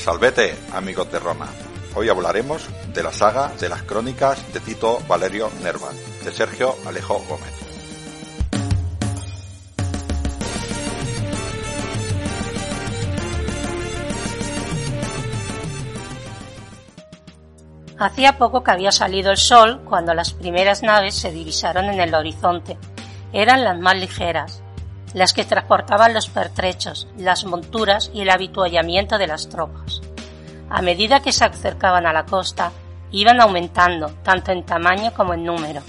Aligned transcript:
Salvete, 0.00 0.56
amigos 0.72 1.12
de 1.12 1.18
Roma. 1.18 1.46
Hoy 1.94 2.08
hablaremos 2.08 2.66
de 2.94 3.02
la 3.02 3.12
saga 3.12 3.52
de 3.60 3.68
las 3.68 3.82
crónicas 3.82 4.50
de 4.50 4.58
Tito 4.60 4.98
Valerio 5.06 5.50
Nerva, 5.62 5.90
de 6.24 6.32
Sergio 6.32 6.74
Alejo 6.86 7.22
Gómez. 7.28 7.52
Hacía 17.98 18.38
poco 18.38 18.64
que 18.64 18.70
había 18.70 18.92
salido 18.92 19.30
el 19.30 19.36
sol 19.36 19.82
cuando 19.84 20.14
las 20.14 20.32
primeras 20.32 20.82
naves 20.82 21.14
se 21.14 21.30
divisaron 21.30 21.84
en 21.84 22.00
el 22.00 22.14
horizonte. 22.14 22.78
Eran 23.34 23.64
las 23.64 23.78
más 23.78 23.96
ligeras, 23.96 24.59
las 25.14 25.32
que 25.32 25.44
transportaban 25.44 26.14
los 26.14 26.28
pertrechos, 26.28 27.08
las 27.16 27.44
monturas 27.44 28.10
y 28.14 28.22
el 28.22 28.30
habituallamiento 28.30 29.18
de 29.18 29.26
las 29.26 29.48
tropas. 29.48 30.00
A 30.68 30.82
medida 30.82 31.20
que 31.20 31.32
se 31.32 31.44
acercaban 31.44 32.06
a 32.06 32.12
la 32.12 32.26
costa, 32.26 32.72
iban 33.10 33.40
aumentando, 33.40 34.10
tanto 34.22 34.52
en 34.52 34.64
tamaño 34.64 35.12
como 35.14 35.34
en 35.34 35.44
número, 35.44 35.82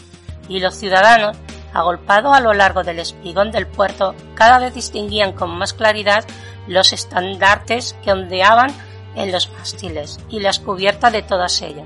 y 0.47 0.59
los 0.59 0.75
ciudadanos, 0.75 1.37
agolpados 1.73 2.35
a 2.35 2.41
lo 2.41 2.53
largo 2.53 2.83
del 2.83 2.99
espigón 2.99 3.51
del 3.51 3.67
puerto, 3.67 4.15
cada 4.35 4.59
vez 4.59 4.73
distinguían 4.73 5.33
con 5.33 5.57
más 5.57 5.73
claridad 5.73 6.25
los 6.67 6.93
estandartes 6.93 7.95
que 8.03 8.11
ondeaban 8.11 8.71
en 9.15 9.31
los 9.31 9.51
mástiles 9.51 10.19
y 10.29 10.39
las 10.39 10.59
cubiertas 10.59 11.11
de 11.11 11.21
todas 11.21 11.61
ellas. 11.61 11.85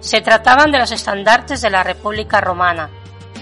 Se 0.00 0.20
trataban 0.20 0.70
de 0.70 0.78
los 0.78 0.92
estandartes 0.92 1.60
de 1.60 1.70
la 1.70 1.82
República 1.82 2.40
Romana, 2.40 2.90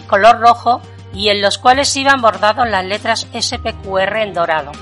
color 0.06 0.40
rojo 0.40 0.80
y 1.16 1.30
en 1.30 1.40
los 1.40 1.56
cuales 1.56 1.96
iban 1.96 2.20
bordados 2.20 2.68
las 2.68 2.84
letras 2.84 3.26
SPQR 3.32 4.16
en 4.18 4.34
dorado. 4.34 4.72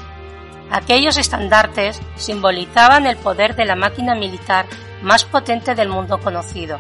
Aquellos 0.71 1.17
estandartes 1.17 2.01
simbolizaban 2.17 3.07
el 3.07 3.17
poder 3.17 3.55
de 3.55 3.65
la 3.65 3.77
máquina 3.77 4.17
militar 4.17 4.67
más 5.01 5.25
potente 5.25 5.77
del 5.77 5.89
mundo 5.89 6.19
conocido, 6.19 6.79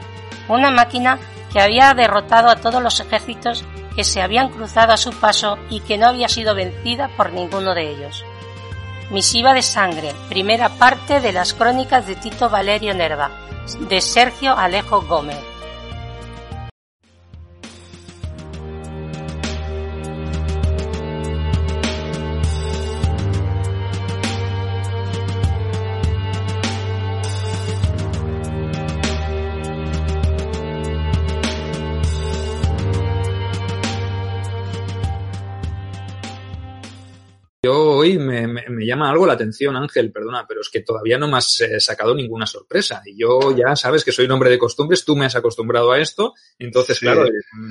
una 0.48 0.70
máquina 0.70 1.19
que 1.52 1.60
había 1.60 1.94
derrotado 1.94 2.48
a 2.48 2.56
todos 2.56 2.82
los 2.82 2.98
ejércitos 2.98 3.64
que 3.94 4.02
se 4.02 4.20
habían 4.20 4.48
cruzado 4.48 4.92
a 4.92 4.97
su 4.97 5.12
paso 5.12 5.56
y 5.70 5.78
que 5.80 5.98
no 5.98 6.08
había 6.08 6.28
sido 6.28 6.56
vencida 6.56 7.08
por 7.16 7.32
ninguno 7.32 7.75
de 7.75 7.92
ellos. 7.92 8.25
Misiva 9.10 9.55
de 9.55 9.62
sangre, 9.62 10.12
primera 10.28 10.69
parte 10.69 11.20
de 11.20 11.32
las 11.32 11.55
crónicas 11.55 12.08
de 12.08 12.16
Tito 12.16 12.50
Valerio 12.50 12.92
Nerva, 12.92 13.30
de 13.78 14.00
Sergio 14.00 14.58
Alejo 14.58 15.02
Gómez. 15.02 15.53
Me, 38.69 38.86
llama 38.86 39.10
algo 39.10 39.26
la 39.26 39.34
atención, 39.34 39.76
Ángel, 39.76 40.12
perdona, 40.12 40.44
pero 40.47 40.60
es 40.60 40.69
que 40.69 40.80
todavía 40.80 41.19
no 41.19 41.28
me 41.28 41.38
has 41.38 41.60
eh, 41.60 41.80
sacado 41.80 42.14
ninguna 42.14 42.47
sorpresa. 42.47 43.02
Y 43.04 43.19
yo 43.19 43.54
ya 43.56 43.76
sabes 43.76 44.04
que 44.04 44.12
soy 44.12 44.26
un 44.26 44.32
hombre 44.32 44.50
de 44.50 44.58
costumbres, 44.58 45.04
tú 45.04 45.16
me 45.16 45.26
has 45.26 45.36
acostumbrado 45.36 45.92
a 45.92 45.98
esto. 45.98 46.34
Entonces, 46.58 46.98
claro, 47.00 47.26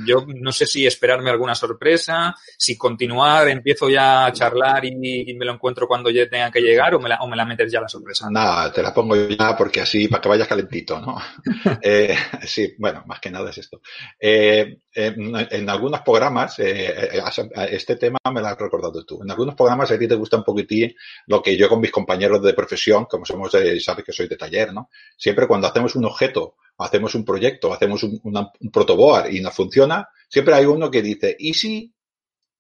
yo 0.06 0.26
no 0.28 0.52
sé 0.52 0.66
si 0.66 0.86
esperarme 0.86 1.30
alguna 1.30 1.56
sorpresa, 1.56 2.36
si 2.58 2.78
continuar, 2.78 3.48
empiezo 3.48 3.90
ya 3.90 4.26
a 4.26 4.34
charlar 4.34 4.86
y, 4.86 5.34
me 5.34 5.46
lo 5.46 5.54
encuentro 5.54 5.88
cuando 5.88 6.10
ya 6.10 6.30
tenga 6.30 6.52
que 6.52 6.62
llegar 6.62 6.94
o 6.96 7.00
me, 7.00 7.10
la, 7.10 7.18
o 7.18 7.28
me 7.28 7.36
la 7.36 7.46
metes 7.46 7.72
ya 7.72 7.82
la 7.82 7.88
sorpresa. 7.88 8.30
Nada, 8.30 8.72
te 8.72 8.82
la 8.82 8.94
pongo 8.94 9.16
ya 9.16 9.56
porque 9.58 9.82
así, 9.82 10.08
para 10.08 10.22
que 10.22 10.30
vayas 10.30 10.48
calentito, 10.48 11.00
¿no? 11.00 11.18
eh, 11.82 12.16
sí, 12.46 12.76
bueno, 12.78 13.04
más 13.08 13.20
que 13.20 13.32
nada 13.32 13.50
es 13.50 13.58
esto. 13.58 13.82
Eh, 14.20 14.78
en, 14.94 15.70
algunos 15.70 16.02
programas, 16.02 16.60
eh, 16.60 17.22
este 17.70 17.96
tema 17.96 18.20
me 18.32 18.42
lo 18.42 18.48
has 18.48 18.58
recordado 18.58 19.04
tú, 19.06 19.22
en 19.24 19.32
algunos 19.32 19.56
programas 19.56 19.92
a 19.92 19.98
ti 19.98 20.08
te 20.08 20.16
gusta 20.16 20.38
un 20.38 20.44
poquitín 20.44 20.94
lo 21.28 21.42
que 21.42 21.58
yo 21.58 21.68
con 21.68 21.80
mis 21.80 21.92
compañeros 21.92 22.42
de 22.42 22.54
profesión, 22.54 23.06
como 23.06 23.26
somos, 23.26 23.52
de, 23.52 23.80
sabes 23.80 24.06
que 24.06 24.12
soy 24.12 24.28
de 24.28 24.38
taller, 24.38 24.74
¿no? 24.74 24.90
Siempre 25.18 25.48
cuando 25.48 25.68
hacemos 25.68 25.96
un 25.96 26.06
objeto, 26.06 26.56
hacemos 26.78 27.16
un 27.16 27.26
proyecto, 27.26 27.74
hacemos 27.74 28.04
un, 28.04 28.20
un 28.24 28.72
protoboard 28.72 29.32
y 29.32 29.42
no 29.42 29.52
funciona, 29.52 30.08
siempre 30.28 30.56
hay 30.56 30.66
uno 30.66 30.90
que 30.90 31.02
dice, 31.02 31.36
¿y 31.40 31.54
si? 31.54 31.94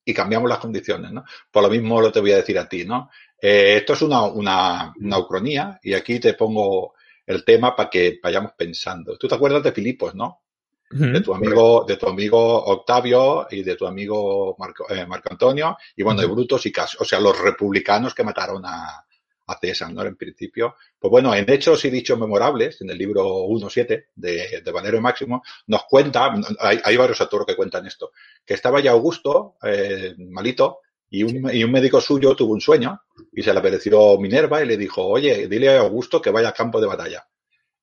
Y 0.06 0.14
cambiamos 0.14 0.50
las 0.50 0.60
condiciones, 0.60 1.12
¿no? 1.12 1.24
Por 1.52 1.64
lo 1.64 1.70
mismo 1.70 2.02
lo 2.02 2.12
te 2.12 2.20
voy 2.20 2.34
a 2.34 2.38
decir 2.38 2.58
a 2.60 2.68
ti, 2.68 2.86
¿no? 2.86 3.10
Eh, 3.42 3.78
esto 3.78 3.94
es 3.94 4.02
una, 4.02 4.24
una, 4.24 4.94
una 5.00 5.18
ucronía 5.18 5.80
y 5.84 5.94
aquí 5.94 6.20
te 6.20 6.34
pongo 6.34 6.94
el 7.26 7.44
tema 7.44 7.76
para 7.76 7.90
que 7.90 8.20
vayamos 8.22 8.54
pensando. 8.58 9.18
Tú 9.18 9.28
te 9.28 9.36
acuerdas 9.36 9.64
de 9.64 9.72
Filipos, 9.72 10.16
¿no? 10.16 10.43
De 10.94 11.22
tu 11.22 11.34
amigo, 11.34 11.86
de 11.88 11.98
tu 11.98 12.08
amigo 12.08 12.66
Octavio 12.66 13.48
y 13.50 13.64
de 13.64 13.76
tu 13.76 13.88
amigo 13.88 14.56
Marco, 14.60 14.86
eh, 14.90 15.06
Marco 15.06 15.30
Antonio, 15.32 15.78
y 15.96 16.04
bueno, 16.04 16.22
de 16.22 16.28
Brutos 16.28 16.66
y 16.66 16.72
Caso, 16.72 16.98
o 17.02 17.06
sea, 17.06 17.20
los 17.20 17.40
republicanos 17.40 18.14
que 18.14 18.24
mataron 18.24 18.64
a, 18.66 19.04
a 19.48 19.58
César, 19.60 19.92
¿no? 19.92 20.04
En 20.04 20.16
principio. 20.16 20.76
Pues 21.00 21.10
bueno, 21.10 21.34
en 21.34 21.50
Hechos 21.50 21.84
y 21.86 21.90
Dichos 21.90 22.18
Memorables, 22.20 22.82
en 22.82 22.90
el 22.90 22.98
libro 22.98 23.46
1.7 23.46 24.06
de, 24.16 24.62
de 24.64 24.72
Valero 24.72 25.02
Máximo, 25.02 25.44
nos 25.68 25.84
cuenta, 25.86 26.32
hay, 26.60 26.80
hay, 26.84 26.98
varios 26.98 27.20
autores 27.22 27.48
que 27.48 27.56
cuentan 27.56 27.86
esto, 27.86 28.12
que 28.46 28.54
estaba 28.54 28.80
ya 28.80 28.92
Augusto, 28.92 29.56
eh, 29.64 30.16
malito, 30.18 30.80
y 31.10 31.24
un, 31.24 31.54
y 31.54 31.64
un, 31.64 31.72
médico 31.72 32.02
suyo 32.02 32.36
tuvo 32.36 32.54
un 32.54 32.62
sueño 32.62 33.00
y 33.32 33.44
se 33.44 33.54
le 33.54 33.60
apareció 33.60 34.18
Minerva 34.18 34.64
y 34.64 34.68
le 34.68 34.78
dijo, 34.78 35.06
oye, 35.06 35.48
dile 35.48 35.70
a 35.70 35.82
Augusto 35.82 36.22
que 36.22 36.32
vaya 36.32 36.48
al 36.48 36.54
campo 36.56 36.82
de 36.82 36.88
batalla. 36.88 37.28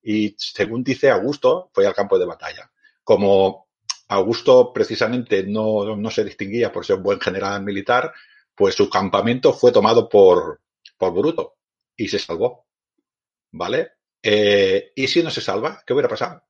Y 0.03 0.35
según 0.37 0.83
dice 0.83 1.11
Augusto, 1.11 1.71
fue 1.73 1.87
al 1.87 1.95
campo 1.95 2.19
de 2.19 2.27
batalla 2.27 2.71
como 3.05 3.69
Augusto 4.09 4.73
precisamente 4.73 5.45
no, 5.45 5.97
no, 5.97 6.11
se 6.11 6.25
distinguía 6.25 6.73
por 6.73 6.85
ser 6.85 6.97
un 6.97 7.03
buen 7.03 7.21
general 7.21 7.63
militar, 7.63 8.13
pues 8.55 8.75
su 8.75 8.91
campamento 8.91 9.53
fue 9.53 9.73
tomado 9.73 10.09
por, 10.09 10.61
por 10.97 11.13
Bruto 11.13 11.57
y 11.97 12.09
se 12.09 12.19
salvó. 12.19 12.67
¿Vale? 13.53 13.93
Eh, 14.23 14.93
¿Y 14.95 15.09
si 15.09 15.23
no 15.23 15.31
se 15.31 15.41
salva? 15.41 15.83
¿Qué 15.85 15.93
hubiera 15.93 16.09
pasado? 16.09 16.43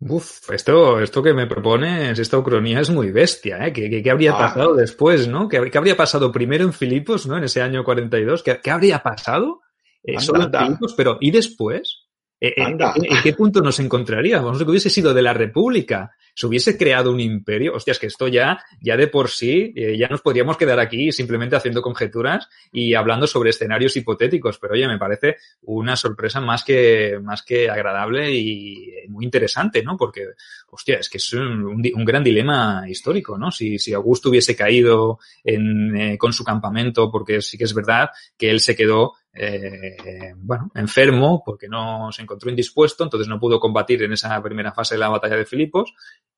Uf, 0.00 0.50
esto, 0.50 1.00
esto 1.00 1.22
que 1.22 1.34
me 1.34 1.46
propones, 1.46 2.18
esta 2.18 2.38
ucronía 2.38 2.80
es 2.80 2.90
muy 2.90 3.10
bestia, 3.10 3.66
¿eh? 3.66 3.72
¿Qué, 3.72 4.02
qué, 4.02 4.10
habría 4.10 4.32
ah. 4.32 4.38
pasado 4.38 4.74
después, 4.74 5.26
no? 5.26 5.48
¿Qué, 5.48 5.70
¿Qué, 5.70 5.78
habría 5.78 5.96
pasado 5.96 6.30
primero 6.30 6.64
en 6.64 6.72
Filipos, 6.72 7.26
¿no? 7.26 7.36
En 7.36 7.44
ese 7.44 7.62
año 7.62 7.82
42. 7.82 8.42
¿Qué, 8.44 8.60
qué 8.62 8.70
habría 8.70 9.02
pasado? 9.02 9.60
Eh, 10.02 10.20
solo 10.20 10.48
Filipos, 10.56 10.94
pero 10.96 11.18
¿y 11.20 11.32
después? 11.32 12.07
Eh, 12.40 12.54
eh, 12.56 12.62
¿En, 12.66 13.22
qué 13.22 13.32
punto 13.32 13.60
nos 13.60 13.80
encontraríamos? 13.80 14.52
No 14.52 14.58
sé 14.58 14.64
que 14.64 14.70
hubiese 14.70 14.90
sido 14.90 15.12
de 15.12 15.22
la 15.22 15.32
República, 15.32 16.12
se 16.34 16.46
hubiese 16.46 16.78
creado 16.78 17.10
un 17.10 17.20
imperio. 17.20 17.74
Hostias, 17.74 17.98
que 17.98 18.06
esto 18.06 18.28
ya, 18.28 18.60
ya 18.80 18.96
de 18.96 19.08
por 19.08 19.28
sí, 19.28 19.72
eh, 19.74 19.96
ya 19.98 20.06
nos 20.08 20.20
podríamos 20.20 20.56
quedar 20.56 20.78
aquí 20.78 21.10
simplemente 21.10 21.56
haciendo 21.56 21.82
conjeturas 21.82 22.48
y 22.70 22.94
hablando 22.94 23.26
sobre 23.26 23.50
escenarios 23.50 23.96
hipotéticos. 23.96 24.58
Pero 24.58 24.74
oye, 24.74 24.86
me 24.86 24.98
parece 24.98 25.36
una 25.62 25.96
sorpresa 25.96 26.40
más 26.40 26.62
que, 26.62 27.18
más 27.20 27.42
que 27.42 27.68
agradable 27.68 28.32
y 28.32 28.92
muy 29.08 29.24
interesante, 29.24 29.82
¿no? 29.82 29.96
Porque, 29.96 30.26
hostia, 30.70 30.98
es 30.98 31.08
que 31.08 31.18
es 31.18 31.32
un, 31.32 31.64
un, 31.64 32.04
gran 32.04 32.22
dilema 32.22 32.84
histórico, 32.88 33.36
¿no? 33.36 33.50
Si, 33.50 33.78
si 33.78 33.92
Augusto 33.92 34.28
hubiese 34.28 34.54
caído 34.54 35.18
en, 35.42 36.16
con 36.18 36.32
su 36.32 36.44
campamento, 36.44 37.10
porque 37.10 37.42
sí 37.42 37.58
que 37.58 37.64
es 37.64 37.74
verdad 37.74 38.10
que 38.36 38.50
él 38.50 38.60
se 38.60 38.76
quedó 38.76 39.14
eh, 39.40 40.34
bueno, 40.36 40.70
enfermo 40.74 41.42
porque 41.44 41.68
no 41.68 42.10
se 42.12 42.22
encontró 42.22 42.50
indispuesto, 42.50 43.04
entonces 43.04 43.28
no 43.28 43.38
pudo 43.38 43.60
combatir 43.60 44.02
en 44.02 44.12
esa 44.12 44.42
primera 44.42 44.72
fase 44.72 44.94
de 44.94 45.00
la 45.00 45.08
batalla 45.08 45.36
de 45.36 45.46
Filipos. 45.46 45.94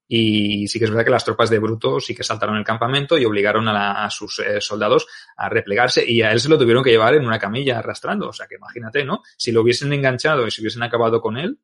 Y 0.06 0.66
sí 0.66 0.78
que 0.78 0.86
es 0.86 0.90
verdad 0.90 1.04
que 1.04 1.10
las 1.10 1.24
tropas 1.24 1.50
de 1.50 1.60
Bruto 1.60 2.00
sí 2.00 2.16
que 2.16 2.24
saltaron 2.24 2.56
el 2.56 2.64
campamento 2.64 3.16
y 3.16 3.24
obligaron 3.24 3.68
a, 3.68 3.72
la, 3.72 4.04
a 4.04 4.10
sus 4.10 4.40
eh, 4.40 4.60
soldados 4.60 5.06
a 5.36 5.48
replegarse 5.48 6.04
y 6.04 6.22
a 6.22 6.32
él 6.32 6.40
se 6.40 6.48
lo 6.48 6.58
tuvieron 6.58 6.82
que 6.82 6.90
llevar 6.90 7.14
en 7.14 7.24
una 7.24 7.38
camilla 7.38 7.78
arrastrando. 7.78 8.28
O 8.28 8.32
sea 8.32 8.48
que 8.48 8.56
imagínate, 8.56 9.04
¿no? 9.04 9.22
Si 9.36 9.52
lo 9.52 9.62
hubiesen 9.62 9.92
enganchado 9.92 10.46
y 10.46 10.50
si 10.50 10.60
hubiesen 10.60 10.82
acabado 10.82 11.20
con 11.20 11.36
él, 11.36 11.60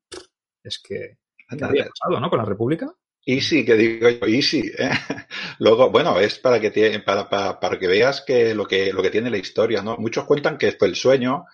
es 0.63 0.79
que, 0.79 1.19
¿qué 1.37 1.65
habría 1.65 1.87
pasado, 1.87 2.21
¿no? 2.21 2.31
Con 2.31 2.39
la 2.39 2.45
República. 2.45 2.95
Easy, 3.29 3.65
que 3.65 3.75
digo 3.75 4.09
yo, 4.09 4.27
easy. 4.27 4.71
¿eh? 4.79 4.91
Luego, 5.59 5.91
bueno, 5.91 6.19
es 6.21 6.39
para 6.39 6.61
que, 6.61 7.01
para, 7.05 7.29
para, 7.29 7.59
para, 7.59 7.79
que 7.79 7.89
veas 7.89 8.21
que 8.23 8.55
lo, 8.55 8.67
que 8.67 8.93
lo 8.93 9.03
que 9.03 9.11
tiene 9.11 9.31
la 9.31 9.39
historia, 9.39 9.83
¿no? 9.83 9.97
Muchos 9.97 10.25
cuentan 10.25 10.57
que 10.59 10.73
fue 10.73 10.89
el 10.89 10.97
sueño, 10.97 11.45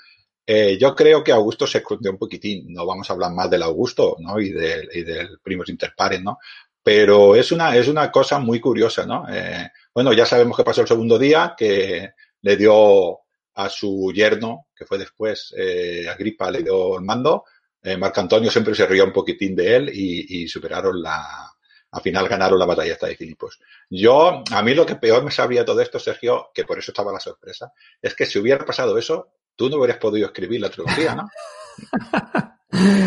Eh, 0.47 0.79
yo 0.81 0.95
creo 0.97 1.25
que 1.25 1.33
Augusto 1.33 1.67
se 1.69 1.79
escondió 1.79 2.13
un 2.13 2.19
poquitín. 2.19 2.67
No 2.75 2.87
vamos 2.87 3.11
a 3.11 3.15
hablar 3.15 3.33
más 3.33 3.51
del 3.51 3.63
Augusto, 3.65 4.19
¿no? 4.21 4.41
Y 4.41 4.51
del, 4.53 4.91
y 4.95 5.05
del 5.05 5.41
primos 5.43 5.71
interpares, 5.71 6.23
¿no? 6.23 6.39
Pero 6.85 7.37
es 7.37 7.53
una, 7.53 7.77
es 7.77 7.89
una 7.89 8.13
cosa 8.13 8.39
muy 8.41 8.61
curiosa, 8.61 9.07
¿no? 9.07 9.27
Eh, 9.31 9.71
bueno, 9.95 10.13
ya 10.15 10.27
sabemos 10.27 10.57
que 10.59 10.65
pasó 10.65 10.83
el 10.83 10.89
segundo 10.89 11.19
día, 11.19 11.55
que 11.59 12.11
le 12.43 12.57
dio 12.59 13.21
a 13.55 13.71
su 13.71 14.13
yerno, 14.15 14.69
que 14.77 14.87
fue 14.87 14.99
después, 14.99 15.55
eh, 15.59 16.07
Agripa, 16.11 16.51
le 16.53 16.63
dio 16.65 16.99
el 16.99 17.05
mando. 17.05 17.45
Eh, 17.83 17.97
Marco 17.99 18.21
Antonio 18.21 18.51
siempre 18.51 18.75
se 18.77 18.87
rió 18.87 19.05
un 19.07 19.13
poquitín 19.13 19.57
de 19.57 19.77
él 19.77 19.91
y, 19.95 20.43
y 20.45 20.49
superaron 20.49 21.03
la, 21.03 21.51
al 21.93 22.03
final 22.03 22.29
ganaron 22.29 22.59
la 22.59 22.67
batalla 22.67 22.94
esta 22.94 23.06
de 23.06 23.17
Filipos. 23.17 23.61
Yo, 23.91 24.43
a 24.50 24.62
mí 24.62 24.75
lo 24.75 24.87
que 24.87 24.97
peor 24.97 25.23
me 25.23 25.31
sabría 25.31 25.65
todo 25.65 25.81
esto, 25.81 25.99
Sergio, 25.99 26.50
que 26.55 26.65
por 26.65 26.79
eso 26.79 26.91
estaba 26.91 27.12
la 27.12 27.21
sorpresa, 27.21 27.73
es 28.00 28.15
que 28.15 28.27
si 28.27 28.39
hubiera 28.39 28.65
pasado 28.65 28.97
eso, 28.97 29.35
tú 29.55 29.69
no 29.69 29.77
hubieras 29.77 29.99
podido 29.99 30.27
escribir 30.27 30.61
la 30.61 30.71
trilogía, 30.71 31.15
¿no? 31.15 31.29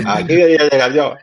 Aquí 0.06 0.36
debería 0.36 0.70
llegar 0.70 0.94
yo. 0.94 1.16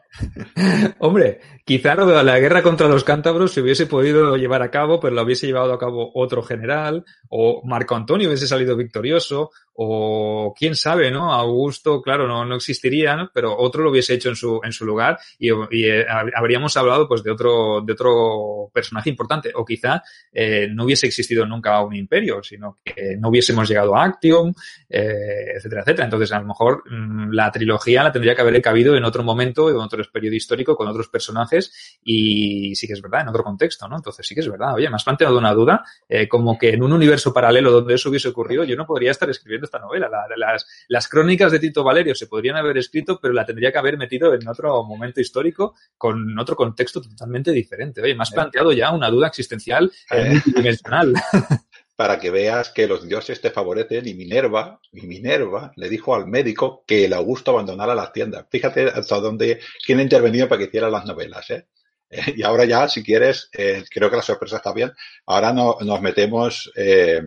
Hombre, 0.99 1.41
quizá 1.65 1.95
la 1.95 2.39
guerra 2.41 2.63
contra 2.63 2.89
los 2.89 3.05
cántabros 3.05 3.53
se 3.53 3.61
hubiese 3.61 3.87
podido 3.87 4.37
llevar 4.37 4.63
a 4.63 4.71
cabo, 4.71 4.99
pero 4.99 5.15
lo 5.15 5.23
hubiese 5.23 5.47
llevado 5.47 5.73
a 5.73 5.79
cabo 5.79 6.11
otro 6.15 6.43
general, 6.43 7.05
o 7.29 7.63
Marco 7.65 7.95
Antonio 7.95 8.27
hubiese 8.27 8.49
salido 8.49 8.77
victorioso, 8.77 9.51
o 9.75 10.55
quién 10.57 10.75
sabe, 10.77 11.11
¿no? 11.11 11.33
Augusto, 11.33 12.03
claro, 12.03 12.27
no, 12.27 12.45
no 12.45 12.57
existiría, 12.57 13.17
¿no? 13.17 13.31
pero 13.33 13.57
otro 13.57 13.83
lo 13.83 13.91
hubiese 13.91 14.15
hecho 14.15 14.29
en 14.29 14.37
su, 14.37 14.61
en 14.63 14.73
su 14.73 14.85
lugar 14.85 15.19
y, 15.39 15.49
y 15.71 15.85
eh, 15.85 16.07
habríamos 16.35 16.77
hablado 16.77 17.09
pues 17.09 17.23
de 17.23 17.31
otro, 17.31 17.81
de 17.81 17.93
otro 17.93 18.71
personaje 18.73 19.11
importante, 19.11 19.53
o 19.55 19.65
quizá 19.65 20.03
eh, 20.33 20.69
no 20.71 20.85
hubiese 20.85 21.07
existido 21.07 21.47
nunca 21.47 21.83
un 21.83 21.95
imperio, 21.95 22.43
sino 22.43 22.79
que 22.85 23.17
no 23.19 23.29
hubiésemos 23.29 23.69
llegado 23.69 23.97
a 23.97 24.05
Actium, 24.05 24.53
eh, 24.89 25.55
etcétera, 25.57 25.83
etcétera. 25.83 26.05
Entonces, 26.05 26.33
a 26.33 26.41
lo 26.41 26.47
mejor 26.47 26.83
mmm, 26.91 27.33
la 27.33 27.51
trilogía 27.51 28.03
la 28.03 28.13
tendría 28.13 28.35
que 28.35 28.43
haber 28.43 28.61
cabido 28.61 28.97
en 28.97 29.05
otro 29.05 29.23
momento, 29.23 29.71
en 29.71 29.77
otro 29.77 30.03
periodo 30.13 30.37
histórico, 30.37 30.77
con 30.77 30.89
otros 30.89 31.09
personajes, 31.09 31.99
y 32.03 32.75
sí 32.75 32.87
que 32.87 32.93
es 32.93 33.03
verdad, 33.03 33.23
en 33.23 33.29
otro 33.29 33.43
contexto, 33.43 33.89
¿no? 33.89 33.97
Entonces 33.97 34.27
sí 34.27 34.35
que 34.35 34.41
es 34.41 34.49
verdad. 34.49 34.75
Oye, 34.75 34.89
me 34.89 34.97
has 34.97 35.05
planteado 35.05 35.39
una 35.39 35.53
duda, 35.53 35.85
eh, 36.09 36.29
como 36.29 36.59
que 36.59 36.71
en 36.71 36.83
un 36.83 36.93
universo 36.93 37.33
paralelo 37.33 37.71
donde 37.71 37.95
eso 37.95 38.09
hubiese 38.09 38.29
ocurrido, 38.29 38.65
yo 38.65 38.77
no 38.77 38.87
podría 38.87 39.11
estar 39.11 39.29
escribiendo 39.31 39.62
esta 39.67 39.79
novela. 39.79 40.09
La, 40.09 40.27
las, 40.37 40.67
las 40.89 41.09
crónicas 41.09 41.53
de 41.53 41.59
Tito 41.59 41.85
Valerio 41.85 42.15
se 42.15 42.27
podrían 42.27 42.57
haber 42.57 42.79
escrito, 42.79 43.19
pero 43.21 43.35
la 43.35 43.47
tendría 43.47 43.73
que 43.73 43.79
haber 43.79 43.97
metido 43.97 44.35
en 44.35 44.47
otro 44.47 44.85
momento 44.85 45.21
histórico 45.21 45.75
con 45.97 46.39
otro 46.39 46.57
contexto 46.57 47.01
totalmente 47.01 47.53
diferente. 47.53 48.03
Oye, 48.03 48.15
me 48.15 48.23
has 48.23 48.31
planteado 48.31 48.73
ya 48.73 48.91
una 48.91 49.11
duda 49.11 49.29
existencial 49.29 49.91
eh, 50.11 50.31
multidimensional. 50.31 51.15
para 51.97 52.19
que 52.19 52.31
veas 52.31 52.71
que 52.71 52.89
los 52.89 53.07
dioses 53.07 53.41
te 53.41 53.51
favorecen 53.51 54.09
y 54.09 54.15
Minerva, 54.15 54.81
y 54.91 55.07
Minerva 55.07 55.73
le 55.77 55.89
dijo 55.89 56.15
al 56.15 56.27
médico 56.27 56.85
que 56.87 57.05
el 57.05 57.13
Augusto 57.13 57.53
abandonara 57.53 57.95
las 57.95 58.13
tiendas. 58.13 58.47
Fíjate 58.51 58.87
hasta 58.89 59.21
dónde, 59.21 59.61
quién 59.87 59.99
ha 59.99 60.03
intervenido 60.03 60.49
para 60.49 60.59
que 60.59 60.65
hiciera 60.65 60.91
las 60.91 61.05
novelas, 61.05 61.49
¿eh? 61.51 61.69
eh 62.11 62.35
y 62.37 62.43
ahora 62.43 62.65
ya, 62.65 62.89
si 62.89 63.03
quieres, 63.03 63.49
eh, 63.53 63.85
creo 63.89 64.11
que 64.11 64.17
la 64.17 64.23
sorpresa 64.23 64.57
está 64.57 64.73
bien. 64.73 64.93
Ahora 65.27 65.53
no, 65.53 65.77
nos 65.81 66.01
metemos 66.01 66.73
eh, 66.75 67.23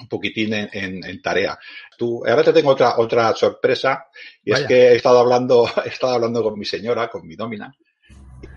un 0.00 0.08
poquitín 0.08 0.52
en, 0.54 0.68
en, 0.72 1.04
en, 1.04 1.22
tarea. 1.22 1.58
Tú, 1.96 2.22
ahora 2.26 2.44
te 2.44 2.52
tengo 2.52 2.70
otra, 2.70 2.98
otra 2.98 3.34
sorpresa, 3.34 4.06
y 4.44 4.50
Vaya. 4.50 4.62
es 4.62 4.68
que 4.68 4.88
he 4.88 4.96
estado 4.96 5.18
hablando, 5.18 5.66
he 5.84 5.88
estado 5.88 6.14
hablando 6.14 6.42
con 6.42 6.58
mi 6.58 6.64
señora, 6.64 7.08
con 7.08 7.26
mi 7.26 7.36
nómina, 7.36 7.74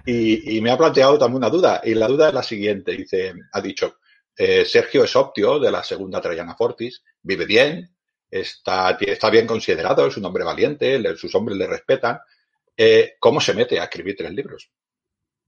y, 0.06 0.58
y, 0.58 0.62
me 0.62 0.72
ha 0.72 0.78
planteado 0.78 1.18
también 1.18 1.38
una 1.38 1.50
duda, 1.50 1.82
y 1.84 1.94
la 1.94 2.08
duda 2.08 2.30
es 2.30 2.34
la 2.34 2.44
siguiente, 2.44 2.92
dice, 2.92 3.34
ha 3.52 3.62
dicho, 3.62 3.98
eh, 4.38 4.66
Sergio 4.66 5.04
es 5.04 5.16
optio 5.16 5.60
de 5.60 5.72
la 5.72 5.84
segunda 5.84 6.20
Traiana 6.20 6.56
Fortis, 6.56 7.04
vive 7.22 7.46
bien, 7.46 7.96
está, 8.30 8.98
está 9.00 9.30
bien 9.30 9.48
considerado, 9.48 10.08
es 10.08 10.18
un 10.18 10.26
hombre 10.26 10.44
valiente, 10.44 11.00
le, 11.00 11.16
sus 11.16 11.34
hombres 11.36 11.58
le 11.58 11.68
respetan. 11.68 12.20
Eh, 12.76 13.16
¿Cómo 13.20 13.40
se 13.40 13.54
mete 13.54 13.80
a 13.80 13.86
escribir 13.86 14.16
tres 14.18 14.32
libros? 14.32 14.70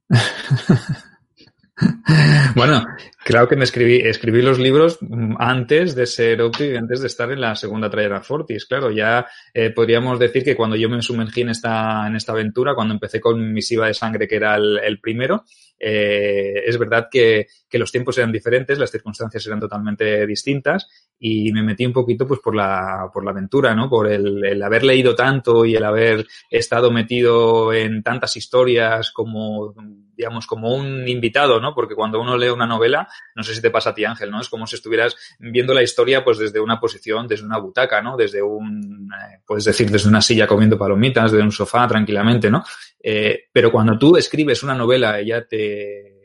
bueno, 2.56 2.86
claro 3.28 3.50
que 3.50 3.58
me 3.58 3.66
escribí, 3.66 3.98
escribí 3.98 4.42
los 4.42 4.58
libros 4.58 5.00
antes 5.38 5.96
de 5.96 6.06
ser 6.06 6.42
Opti 6.42 6.64
y 6.64 6.76
antes 6.78 7.02
de 7.02 7.08
estar 7.08 7.30
en 7.30 7.42
la 7.42 7.56
segunda 7.56 7.90
Traiana 7.90 8.22
Fortis. 8.22 8.66
Claro, 8.66 8.90
ya 8.90 9.28
eh, 9.54 9.70
podríamos 9.72 10.18
decir 10.18 10.46
que 10.46 10.56
cuando 10.56 10.78
yo 10.78 10.88
me 10.88 11.02
sumergí 11.02 11.42
en 11.42 11.50
esta, 11.50 12.08
en 12.08 12.16
esta 12.16 12.32
aventura, 12.32 12.74
cuando 12.74 12.94
empecé 12.94 13.20
con 13.20 13.52
Misiva 13.52 13.88
de 13.88 13.94
Sangre, 13.94 14.30
que 14.30 14.38
era 14.38 14.56
el, 14.56 14.80
el 14.82 15.02
primero, 15.02 15.44
eh, 15.78 16.64
es 16.66 16.78
verdad 16.78 17.10
que, 17.12 17.48
que, 17.70 17.78
los 17.78 17.92
tiempos 17.92 18.18
eran 18.18 18.32
diferentes, 18.32 18.80
las 18.80 18.92
circunstancias 18.92 19.46
eran 19.46 19.60
totalmente 19.60 20.26
distintas 20.26 20.88
y 21.20 21.52
me 21.52 21.64
metí 21.64 21.86
un 21.86 21.92
poquito 21.92 22.26
pues 22.26 22.40
por 22.40 22.56
la, 22.56 23.10
por 23.14 23.26
la 23.26 23.32
aventura, 23.32 23.76
¿no? 23.76 23.90
Por 23.90 24.10
el, 24.10 24.46
el 24.46 24.64
haber 24.64 24.86
leído 24.86 25.16
tanto 25.16 25.66
y 25.66 25.76
el 25.76 25.84
haber 25.84 26.26
estado 26.50 26.92
metido 26.92 27.74
en 27.74 28.02
tantas 28.04 28.38
historias 28.38 29.12
como 29.12 29.76
digamos, 30.18 30.48
como 30.48 30.74
un 30.74 31.08
invitado, 31.08 31.62
¿no? 31.62 31.76
Porque 31.76 31.94
cuando 31.94 32.20
uno 32.20 32.38
lee 32.38 32.50
una 32.50 32.66
novela, 32.66 33.08
no 33.36 33.44
sé 33.44 33.54
si 33.54 33.62
te 33.62 33.70
pasa 33.70 33.92
a 33.92 33.94
ti, 33.94 34.06
Ángel, 34.06 34.32
¿no? 34.32 34.42
Es 34.42 34.50
como 34.50 34.68
si 34.68 34.76
estuvieras 34.76 35.16
viendo 35.40 35.74
la 35.74 35.84
historia, 35.84 36.24
pues 36.24 36.38
desde 36.38 36.60
una 36.60 36.80
posición, 36.80 37.28
desde 37.28 37.46
una 37.46 37.60
butaca, 37.60 38.02
¿no? 38.02 38.18
Desde 38.18 38.42
un, 38.42 39.10
eh, 39.14 39.42
puedes 39.46 39.66
decir, 39.66 39.90
desde 39.90 40.10
una 40.10 40.22
silla 40.22 40.48
comiendo 40.48 40.78
palomitas, 40.78 41.32
desde 41.32 41.44
un 41.44 41.52
sofá 41.52 41.88
tranquilamente, 41.88 42.50
¿no? 42.50 42.64
Eh, 43.02 43.48
pero 43.52 43.72
cuando 43.72 43.98
tú 43.98 44.18
escribes 44.18 44.64
una 44.64 44.76
novela, 44.76 45.22
ya 45.22 45.46
te 45.46 46.17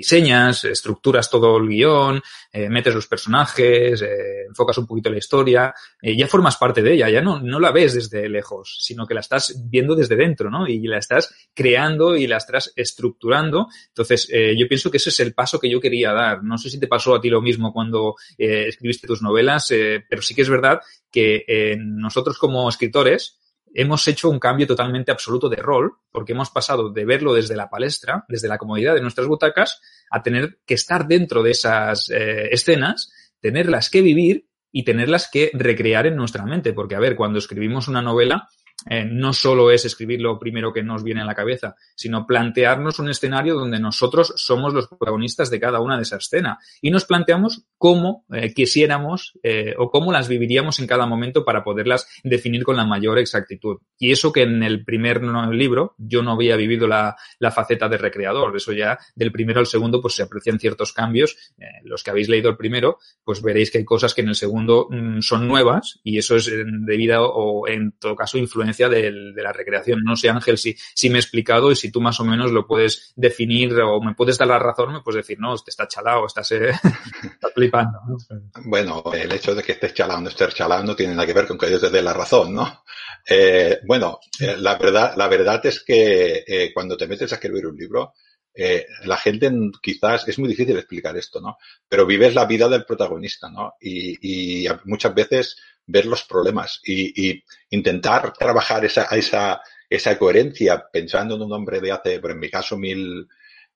diseñas, 0.00 0.64
estructuras 0.64 1.28
todo 1.28 1.58
el 1.58 1.68
guion, 1.68 2.22
eh, 2.50 2.70
metes 2.70 2.94
los 2.94 3.06
personajes, 3.06 4.00
eh, 4.00 4.46
enfocas 4.48 4.78
un 4.78 4.86
poquito 4.86 5.10
la 5.10 5.18
historia, 5.18 5.74
eh, 6.00 6.16
ya 6.16 6.26
formas 6.26 6.56
parte 6.56 6.80
de 6.82 6.94
ella, 6.94 7.10
ya 7.10 7.20
no, 7.20 7.38
no 7.38 7.60
la 7.60 7.70
ves 7.70 7.92
desde 7.92 8.26
lejos, 8.30 8.78
sino 8.80 9.06
que 9.06 9.12
la 9.12 9.20
estás 9.20 9.54
viendo 9.68 9.94
desde 9.94 10.16
dentro, 10.16 10.48
¿no? 10.48 10.66
Y 10.66 10.80
la 10.86 10.96
estás 10.96 11.34
creando 11.52 12.16
y 12.16 12.26
la 12.26 12.38
estás 12.38 12.72
estructurando. 12.74 13.68
Entonces, 13.88 14.28
yo 14.56 14.66
pienso 14.68 14.90
que 14.90 14.96
ese 14.96 15.10
es 15.10 15.20
el 15.20 15.34
paso 15.34 15.60
que 15.60 15.68
yo 15.68 15.80
quería 15.80 16.12
dar. 16.12 16.42
No 16.42 16.56
sé 16.56 16.70
si 16.70 16.80
te 16.80 16.86
pasó 16.86 17.14
a 17.14 17.20
ti 17.20 17.28
lo 17.28 17.42
mismo 17.42 17.72
cuando 17.72 18.14
escribiste 18.38 19.06
tus 19.06 19.22
novelas, 19.22 19.68
pero 20.08 20.22
sí 20.22 20.34
que 20.34 20.42
es 20.42 20.48
verdad 20.48 20.80
que 21.10 21.76
nosotros 21.78 22.38
como 22.38 22.68
escritores, 22.68 23.39
hemos 23.74 24.06
hecho 24.08 24.30
un 24.30 24.38
cambio 24.38 24.66
totalmente 24.66 25.12
absoluto 25.12 25.48
de 25.48 25.56
rol, 25.56 25.92
porque 26.10 26.32
hemos 26.32 26.50
pasado 26.50 26.90
de 26.90 27.04
verlo 27.04 27.34
desde 27.34 27.56
la 27.56 27.70
palestra, 27.70 28.24
desde 28.28 28.48
la 28.48 28.58
comodidad 28.58 28.94
de 28.94 29.00
nuestras 29.00 29.26
butacas, 29.26 29.80
a 30.10 30.22
tener 30.22 30.58
que 30.66 30.74
estar 30.74 31.06
dentro 31.06 31.42
de 31.42 31.52
esas 31.52 32.08
eh, 32.10 32.48
escenas, 32.50 33.12
tenerlas 33.40 33.90
que 33.90 34.02
vivir 34.02 34.46
y 34.72 34.84
tenerlas 34.84 35.28
que 35.30 35.50
recrear 35.54 36.06
en 36.06 36.16
nuestra 36.16 36.44
mente. 36.44 36.72
Porque, 36.72 36.94
a 36.94 37.00
ver, 37.00 37.16
cuando 37.16 37.38
escribimos 37.38 37.88
una 37.88 38.02
novela, 38.02 38.48
eh, 38.88 39.04
no 39.04 39.32
solo 39.32 39.70
es 39.70 39.84
escribir 39.84 40.20
lo 40.20 40.38
primero 40.38 40.72
que 40.72 40.82
nos 40.82 41.04
viene 41.04 41.20
a 41.20 41.24
la 41.24 41.34
cabeza, 41.34 41.76
sino 41.94 42.26
plantearnos 42.26 42.98
un 42.98 43.10
escenario 43.10 43.54
donde 43.54 43.78
nosotros 43.78 44.32
somos 44.36 44.72
los 44.72 44.88
protagonistas 44.88 45.50
de 45.50 45.60
cada 45.60 45.80
una 45.80 45.96
de 45.96 46.02
esas 46.02 46.24
escenas 46.24 46.58
y 46.80 46.90
nos 46.90 47.04
planteamos 47.04 47.66
cómo 47.76 48.24
eh, 48.32 48.54
quisiéramos 48.54 49.38
eh, 49.42 49.74
o 49.76 49.90
cómo 49.90 50.12
las 50.12 50.28
viviríamos 50.28 50.80
en 50.80 50.86
cada 50.86 51.06
momento 51.06 51.44
para 51.44 51.62
poderlas 51.62 52.06
definir 52.24 52.64
con 52.64 52.76
la 52.76 52.84
mayor 52.84 53.18
exactitud. 53.18 53.78
Y 53.98 54.12
eso 54.12 54.32
que 54.32 54.42
en 54.42 54.62
el 54.62 54.84
primer 54.84 55.22
libro 55.22 55.94
yo 55.98 56.22
no 56.22 56.32
había 56.32 56.56
vivido 56.56 56.86
la, 56.86 57.16
la 57.38 57.50
faceta 57.50 57.88
de 57.88 57.98
recreador, 57.98 58.56
eso 58.56 58.72
ya 58.72 58.98
del 59.14 59.32
primero 59.32 59.60
al 59.60 59.66
segundo 59.66 60.00
pues 60.00 60.14
se 60.14 60.22
aprecian 60.22 60.58
ciertos 60.58 60.92
cambios. 60.92 61.36
Los 61.84 62.02
que 62.02 62.10
habéis 62.10 62.28
leído 62.28 62.50
el 62.50 62.56
primero, 62.56 62.98
pues 63.24 63.42
veréis 63.42 63.70
que 63.70 63.78
hay 63.78 63.84
cosas 63.84 64.14
que 64.14 64.22
en 64.22 64.28
el 64.28 64.34
segundo 64.34 64.88
mmm, 64.90 65.20
son 65.20 65.46
nuevas 65.46 66.00
y 66.02 66.18
eso 66.18 66.36
es 66.36 66.50
debido 66.86 67.30
o 67.32 67.68
en 67.68 67.92
todo 67.92 68.16
caso 68.16 68.38
influencia 68.38 68.69
de, 68.72 69.32
de, 69.34 69.42
la 69.42 69.52
recreación. 69.52 70.00
No 70.04 70.16
sé, 70.16 70.28
Ángel, 70.28 70.58
si, 70.58 70.76
si 70.94 71.10
me 71.10 71.16
he 71.16 71.20
explicado 71.20 71.70
y 71.70 71.76
si 71.76 71.90
tú 71.90 72.00
más 72.00 72.20
o 72.20 72.24
menos 72.24 72.50
lo 72.50 72.66
puedes 72.66 73.12
definir 73.16 73.78
o 73.80 74.00
me 74.00 74.14
puedes 74.14 74.38
dar 74.38 74.48
la 74.48 74.58
razón, 74.58 74.92
me 74.92 75.00
puedes 75.00 75.26
decir, 75.26 75.38
no, 75.40 75.56
te 75.56 75.70
está 75.70 75.86
chalado, 75.86 76.26
estás, 76.26 76.52
eh, 76.52 76.70
estás 77.22 77.52
flipando. 77.54 77.98
¿no? 78.08 78.16
Bueno, 78.64 79.02
el 79.12 79.32
hecho 79.32 79.54
de 79.54 79.62
que 79.62 79.72
estés 79.72 79.94
chalado 79.94 80.20
no 80.20 80.28
estés 80.28 80.54
chalado 80.54 80.84
no 80.84 80.96
tiene 80.96 81.14
nada 81.14 81.26
que 81.26 81.32
ver 81.32 81.46
con 81.46 81.58
que 81.58 81.70
yo 81.70 81.80
te 81.80 81.90
dé 81.90 82.02
la 82.02 82.12
razón, 82.12 82.54
¿no? 82.54 82.84
Eh, 83.28 83.80
bueno, 83.86 84.20
eh, 84.40 84.56
la, 84.58 84.76
verdad, 84.76 85.14
la 85.16 85.28
verdad 85.28 85.64
es 85.66 85.82
que 85.84 86.44
eh, 86.46 86.70
cuando 86.72 86.96
te 86.96 87.06
metes 87.06 87.32
a 87.32 87.36
escribir 87.36 87.66
un 87.66 87.76
libro, 87.76 88.14
eh, 88.54 88.86
la 89.04 89.16
gente 89.16 89.50
quizás 89.80 90.26
es 90.26 90.38
muy 90.38 90.48
difícil 90.48 90.76
explicar 90.76 91.16
esto, 91.16 91.40
¿no? 91.40 91.56
Pero 91.88 92.06
vives 92.06 92.34
la 92.34 92.46
vida 92.46 92.68
del 92.68 92.84
protagonista, 92.84 93.48
¿no? 93.48 93.74
Y, 93.80 94.66
muchas 94.84 95.14
veces 95.14 95.56
ver 95.86 96.06
los 96.06 96.24
problemas 96.24 96.80
y, 96.84 97.42
intentar 97.70 98.32
trabajar 98.32 98.84
esa, 98.84 99.04
esa, 99.04 99.60
esa 99.88 100.18
coherencia 100.18 100.84
pensando 100.92 101.36
en 101.36 101.42
un 101.42 101.52
hombre 101.52 101.80
de 101.80 101.92
hace, 101.92 102.18
por 102.20 102.32
en 102.32 102.40
mi 102.40 102.50
caso, 102.50 102.76
mil, 102.76 103.28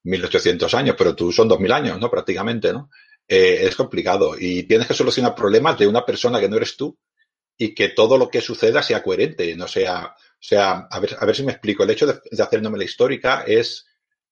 1800 0.04 0.72
años, 0.74 0.96
pero 0.98 1.14
tú 1.14 1.32
son 1.32 1.48
2000 1.48 1.72
años, 1.72 2.00
¿no? 2.00 2.10
Prácticamente, 2.10 2.72
¿no? 2.72 2.90
Eh, 3.26 3.60
es 3.62 3.74
complicado 3.74 4.34
y 4.38 4.64
tienes 4.64 4.86
que 4.86 4.94
solucionar 4.94 5.34
problemas 5.34 5.78
de 5.78 5.86
una 5.86 6.04
persona 6.04 6.40
que 6.40 6.48
no 6.48 6.56
eres 6.56 6.76
tú 6.76 6.98
y 7.56 7.74
que 7.74 7.88
todo 7.88 8.18
lo 8.18 8.28
que 8.28 8.42
suceda 8.42 8.82
sea 8.82 9.02
coherente, 9.02 9.56
no 9.56 9.66
sea, 9.66 10.14
o 10.14 10.46
sea, 10.46 10.88
a 10.90 11.00
ver, 11.00 11.16
a 11.18 11.24
ver 11.24 11.34
si 11.34 11.42
me 11.42 11.52
explico. 11.52 11.84
El 11.84 11.90
hecho 11.90 12.06
de, 12.06 12.20
de 12.30 12.42
hacer 12.42 12.60
novela 12.60 12.84
histórica 12.84 13.44
es, 13.46 13.86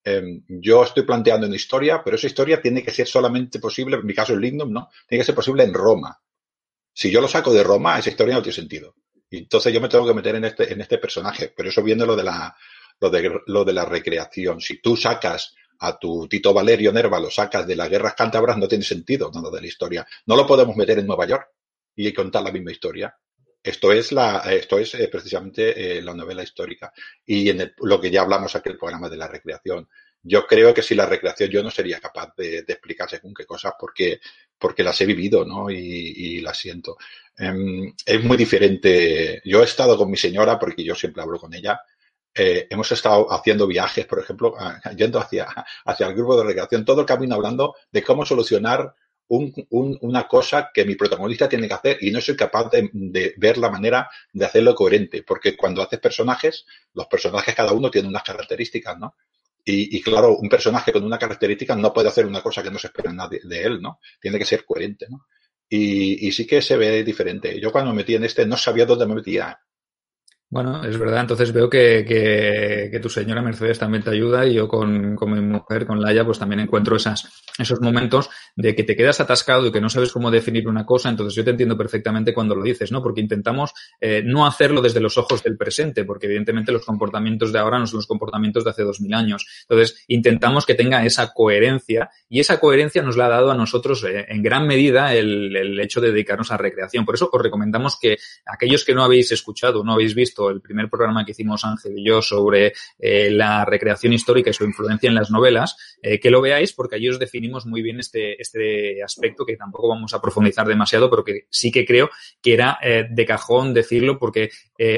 eh, 0.04 0.42
yo 0.48 0.82
estoy 0.82 1.04
planteando 1.04 1.46
una 1.46 1.56
historia, 1.56 2.02
pero 2.04 2.16
esa 2.16 2.26
historia 2.26 2.60
tiene 2.60 2.82
que 2.82 2.90
ser 2.90 3.06
solamente 3.06 3.58
posible, 3.58 3.96
en 3.96 4.06
mi 4.06 4.14
caso 4.14 4.32
el 4.32 4.40
Lignum, 4.40 4.72
¿no? 4.72 4.90
Tiene 5.06 5.22
que 5.22 5.26
ser 5.26 5.34
posible 5.34 5.64
en 5.64 5.72
Roma. 5.72 6.20
Si 6.92 7.10
yo 7.10 7.20
lo 7.20 7.28
saco 7.28 7.52
de 7.52 7.62
Roma, 7.62 7.98
esa 7.98 8.10
historia 8.10 8.34
no 8.34 8.42
tiene 8.42 8.56
sentido. 8.56 8.94
Entonces 9.30 9.72
yo 9.72 9.80
me 9.80 9.88
tengo 9.88 10.06
que 10.06 10.14
meter 10.14 10.34
en 10.34 10.44
este, 10.44 10.72
en 10.72 10.80
este 10.80 10.98
personaje. 10.98 11.52
Pero 11.56 11.70
eso 11.70 11.82
viene 11.82 12.04
lo 12.04 12.16
de 12.16 12.24
la, 12.24 12.54
lo 13.00 13.10
de, 13.10 13.40
lo 13.46 13.64
de 13.64 13.72
la 13.72 13.84
recreación. 13.84 14.60
Si 14.60 14.80
tú 14.80 14.96
sacas 14.96 15.54
a 15.78 15.98
tu 15.98 16.28
Tito 16.28 16.52
Valerio 16.52 16.92
Nerva, 16.92 17.18
lo 17.18 17.30
sacas 17.30 17.66
de 17.66 17.76
las 17.76 17.88
guerras 17.88 18.14
cántabras, 18.14 18.58
no 18.58 18.68
tiene 18.68 18.84
sentido 18.84 19.30
nada 19.32 19.50
de 19.50 19.60
la 19.60 19.66
historia. 19.66 20.06
No 20.26 20.36
lo 20.36 20.46
podemos 20.46 20.76
meter 20.76 20.98
en 20.98 21.06
Nueva 21.06 21.26
York 21.26 21.48
y 21.96 22.12
contar 22.12 22.42
la 22.42 22.52
misma 22.52 22.72
historia. 22.72 23.16
Esto 23.62 23.92
es 23.92 24.12
la, 24.12 24.38
esto 24.52 24.78
es 24.78 24.94
eh, 24.94 25.08
precisamente 25.08 25.98
eh, 25.98 26.02
la 26.02 26.14
novela 26.14 26.42
histórica. 26.42 26.92
Y 27.24 27.48
en 27.48 27.72
lo 27.78 28.00
que 28.00 28.10
ya 28.10 28.22
hablamos 28.22 28.54
aquí 28.54 28.70
el 28.70 28.78
programa 28.78 29.08
de 29.08 29.16
la 29.16 29.28
recreación. 29.28 29.88
Yo 30.24 30.46
creo 30.46 30.72
que 30.72 30.82
si 30.82 30.94
la 30.94 31.06
recreación 31.06 31.50
yo 31.50 31.62
no 31.62 31.70
sería 31.70 31.98
capaz 32.00 32.32
de, 32.36 32.58
explicar 32.58 33.10
según 33.10 33.34
qué 33.34 33.44
cosas 33.44 33.74
porque, 33.78 34.20
porque 34.56 34.84
las 34.84 35.00
he 35.00 35.06
vivido, 35.06 35.44
¿no? 35.44 35.68
Y, 35.70 35.76
y 35.76 36.40
las 36.40 36.56
siento. 36.58 36.96
Em, 37.36 37.92
es 38.06 38.24
muy 38.24 38.36
diferente. 38.36 39.42
Yo 39.44 39.62
he 39.62 39.64
estado 39.64 39.96
con 39.96 40.10
mi 40.10 40.16
señora 40.16 40.58
porque 40.58 40.84
yo 40.84 40.94
siempre 40.94 41.22
hablo 41.22 41.38
con 41.38 41.52
ella. 41.54 41.80
Eh, 42.34 42.66
hemos 42.70 42.90
estado 42.92 43.30
haciendo 43.30 43.66
viajes, 43.66 44.06
por 44.06 44.18
ejemplo, 44.18 44.54
yendo 44.96 45.18
hacia, 45.18 45.46
hacia 45.84 46.06
el 46.06 46.14
grupo 46.14 46.36
de 46.38 46.44
recreación, 46.44 46.84
todo 46.84 47.00
el 47.00 47.06
camino 47.06 47.34
hablando 47.34 47.74
de 47.90 48.02
cómo 48.02 48.24
solucionar 48.24 48.94
una 49.70 50.28
cosa 50.28 50.70
que 50.72 50.84
mi 50.84 50.94
protagonista 50.94 51.48
tiene 51.48 51.66
que 51.66 51.74
hacer 51.74 51.98
y 52.00 52.10
no 52.10 52.20
soy 52.20 52.36
capaz 52.36 52.70
de, 52.70 53.34
ver 53.36 53.56
la 53.56 53.70
manera 53.70 54.10
de 54.32 54.44
hacerlo 54.44 54.74
coherente, 54.74 55.22
porque 55.22 55.56
cuando 55.56 55.82
haces 55.82 56.00
personajes, 56.00 56.66
los 56.92 57.06
personajes 57.06 57.54
cada 57.54 57.72
uno 57.72 57.90
tiene 57.90 58.08
unas 58.08 58.22
características, 58.22 58.98
¿no? 58.98 59.16
Y, 59.64 60.02
claro, 60.02 60.36
un 60.36 60.48
personaje 60.48 60.92
con 60.92 61.04
una 61.04 61.18
característica 61.18 61.76
no 61.76 61.92
puede 61.92 62.08
hacer 62.08 62.26
una 62.26 62.42
cosa 62.42 62.64
que 62.64 62.70
no 62.70 62.78
se 62.78 62.88
espera 62.88 63.12
nada 63.12 63.30
de, 63.30 63.62
él, 63.62 63.80
¿no? 63.80 64.00
Tiene 64.20 64.38
que 64.38 64.44
ser 64.44 64.64
coherente, 64.64 65.06
¿no? 65.08 65.26
Y, 65.68 66.26
y, 66.26 66.32
sí 66.32 66.46
que 66.46 66.60
se 66.60 66.76
ve 66.76 67.04
diferente. 67.04 67.58
Yo 67.60 67.70
cuando 67.70 67.92
me 67.92 67.98
metí 67.98 68.14
en 68.14 68.24
este 68.24 68.44
no 68.44 68.56
sabía 68.56 68.84
dónde 68.84 69.06
me 69.06 69.14
metía. 69.14 69.58
Bueno, 70.52 70.84
es 70.84 70.98
verdad. 70.98 71.22
Entonces 71.22 71.50
veo 71.50 71.70
que, 71.70 72.04
que, 72.06 72.90
que, 72.90 73.00
tu 73.00 73.08
señora 73.08 73.40
Mercedes 73.40 73.78
también 73.78 74.04
te 74.04 74.10
ayuda 74.10 74.44
y 74.44 74.52
yo 74.52 74.68
con, 74.68 75.16
con, 75.16 75.32
mi 75.32 75.40
mujer, 75.40 75.86
con 75.86 75.98
Laia, 75.98 76.26
pues 76.26 76.38
también 76.38 76.60
encuentro 76.60 76.96
esas, 76.96 77.26
esos 77.58 77.80
momentos 77.80 78.28
de 78.56 78.74
que 78.74 78.84
te 78.84 78.96
quedas 78.96 79.20
atascado 79.20 79.66
y 79.66 79.72
que 79.72 79.80
no 79.80 79.88
sabes 79.88 80.12
cómo 80.12 80.30
definir 80.30 80.68
una 80.68 80.84
cosa. 80.84 81.08
Entonces 81.08 81.34
yo 81.34 81.44
te 81.44 81.50
entiendo 81.50 81.76
perfectamente 81.76 82.34
cuando 82.34 82.54
lo 82.54 82.62
dices, 82.62 82.92
¿no? 82.92 83.02
Porque 83.02 83.20
intentamos 83.20 83.72
eh, 84.00 84.22
no 84.24 84.46
hacerlo 84.46 84.82
desde 84.82 85.00
los 85.00 85.16
ojos 85.18 85.42
del 85.42 85.56
presente, 85.56 86.04
porque 86.04 86.26
evidentemente 86.26 86.72
los 86.72 86.84
comportamientos 86.84 87.52
de 87.52 87.58
ahora 87.58 87.78
no 87.78 87.86
son 87.86 87.98
los 87.98 88.06
comportamientos 88.06 88.64
de 88.64 88.70
hace 88.70 88.82
dos 88.82 89.00
mil 89.00 89.14
años. 89.14 89.46
Entonces 89.68 90.04
intentamos 90.08 90.66
que 90.66 90.74
tenga 90.74 91.04
esa 91.04 91.32
coherencia 91.32 92.10
y 92.28 92.40
esa 92.40 92.60
coherencia 92.60 93.02
nos 93.02 93.16
la 93.16 93.26
ha 93.26 93.30
dado 93.30 93.50
a 93.50 93.54
nosotros 93.54 94.04
eh, 94.04 94.26
en 94.28 94.42
gran 94.42 94.66
medida 94.66 95.14
el, 95.14 95.54
el 95.56 95.80
hecho 95.80 96.00
de 96.00 96.10
dedicarnos 96.10 96.50
a 96.50 96.56
recreación. 96.56 97.04
Por 97.04 97.14
eso 97.14 97.30
os 97.32 97.42
recomendamos 97.42 97.98
que 97.98 98.18
aquellos 98.46 98.84
que 98.84 98.94
no 98.94 99.02
habéis 99.02 99.32
escuchado, 99.32 99.82
no 99.82 99.94
habéis 99.94 100.14
visto 100.14 100.50
el 100.50 100.60
primer 100.60 100.88
programa 100.90 101.24
que 101.24 101.32
hicimos 101.32 101.64
Ángel 101.64 101.98
y 101.98 102.04
yo 102.06 102.20
sobre 102.20 102.72
eh, 102.98 103.30
la 103.30 103.64
recreación 103.64 104.12
histórica 104.12 104.50
y 104.50 104.52
su 104.52 104.64
influencia 104.64 105.08
en 105.08 105.14
las 105.14 105.30
novelas, 105.30 105.76
que 106.02 106.30
lo 106.30 106.40
veáis 106.40 106.72
porque 106.72 106.96
allí 106.96 107.08
os 107.08 107.20
definimos 107.20 107.64
muy 107.64 107.80
bien 107.80 108.00
este, 108.00 108.41
este 108.42 109.02
aspecto 109.02 109.44
que 109.44 109.56
tampoco 109.56 109.88
vamos 109.88 110.12
a 110.14 110.20
profundizar 110.20 110.66
demasiado, 110.66 111.08
pero 111.08 111.24
que 111.24 111.46
sí 111.50 111.72
que 111.72 111.84
creo 111.84 112.10
que 112.40 112.54
era 112.54 112.78
eh, 112.82 113.06
de 113.10 113.26
cajón 113.26 113.72
decirlo 113.74 114.18
porque 114.18 114.50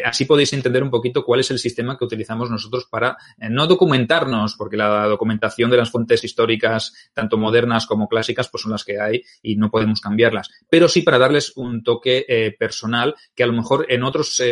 así 0.02 0.24
podéis 0.24 0.50
entender 0.54 0.82
un 0.82 0.88
poquito 0.88 1.26
cuál 1.26 1.40
es 1.40 1.50
el 1.50 1.58
sistema 1.58 1.98
que 1.98 2.06
utilizamos 2.06 2.50
nosotros 2.50 2.86
para 2.90 3.18
no 3.50 3.66
documentarnos, 3.66 4.54
porque 4.56 4.78
la 4.78 5.04
documentación 5.04 5.70
de 5.70 5.76
las 5.76 5.90
fuentes 5.90 6.24
históricas, 6.24 7.10
tanto 7.12 7.36
modernas 7.36 7.84
como 7.84 8.08
clásicas, 8.08 8.48
pues 8.48 8.62
son 8.62 8.72
las 8.72 8.82
que 8.82 8.98
hay 8.98 9.22
y 9.42 9.56
no 9.56 9.70
podemos 9.70 10.00
cambiarlas, 10.00 10.48
pero 10.70 10.88
sí 10.88 11.02
para 11.02 11.18
darles 11.18 11.52
un 11.56 11.82
toque 11.82 12.56
personal 12.58 13.14
que 13.34 13.42
a 13.42 13.46
lo 13.46 13.52
mejor 13.52 13.84
en 13.90 14.04
otros 14.04 14.42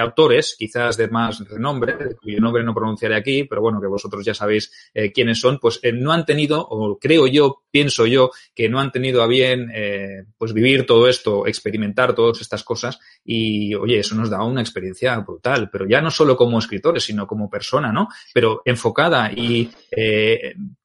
autores 0.00 0.54
quizás 0.56 0.96
de 0.96 1.08
más 1.08 1.40
renombre, 1.48 1.96
cuyo 2.22 2.40
nombre 2.40 2.62
no 2.62 2.72
pronunciaré 2.72 3.16
aquí, 3.16 3.44
pero 3.44 3.60
bueno, 3.60 3.80
que 3.80 3.86
vosotros 3.86 4.24
ya 4.24 4.34
sabéis 4.34 4.70
eh, 4.94 5.12
quiénes 5.12 5.40
son, 5.40 5.58
pues 5.58 5.80
eh, 5.82 5.92
no 5.92 6.12
han 6.12 6.24
tenido, 6.24 6.60
o 6.60 6.98
creo 6.98 7.26
yo, 7.26 7.62
pienso 7.70 8.06
yo, 8.06 8.30
que 8.54 8.68
no 8.68 8.80
han 8.80 8.92
tenido 8.92 9.22
a 9.22 9.26
bien 9.26 9.70
eh, 9.74 10.24
pues 10.36 10.52
vivir 10.52 10.86
todo 10.86 11.08
esto, 11.08 11.46
experimentar 11.46 12.14
todas 12.14 12.40
estas 12.40 12.64
cosas 12.64 12.98
y, 13.24 13.74
oye, 13.74 13.98
eso 13.98 14.14
nos 14.14 14.30
da 14.30 14.42
una 14.42 14.60
experiencia 14.60 15.16
brutal, 15.18 15.70
pero 15.70 15.86
ya 15.86 16.00
no 16.00 16.10
solo 16.10 16.36
como 16.36 16.58
escritores, 16.58 17.04
sino 17.04 17.26
como 17.26 17.50
persona, 17.50 17.92
¿no? 17.92 18.08
Pero 18.32 18.62
enfocada 18.64 19.30
y, 19.32 19.70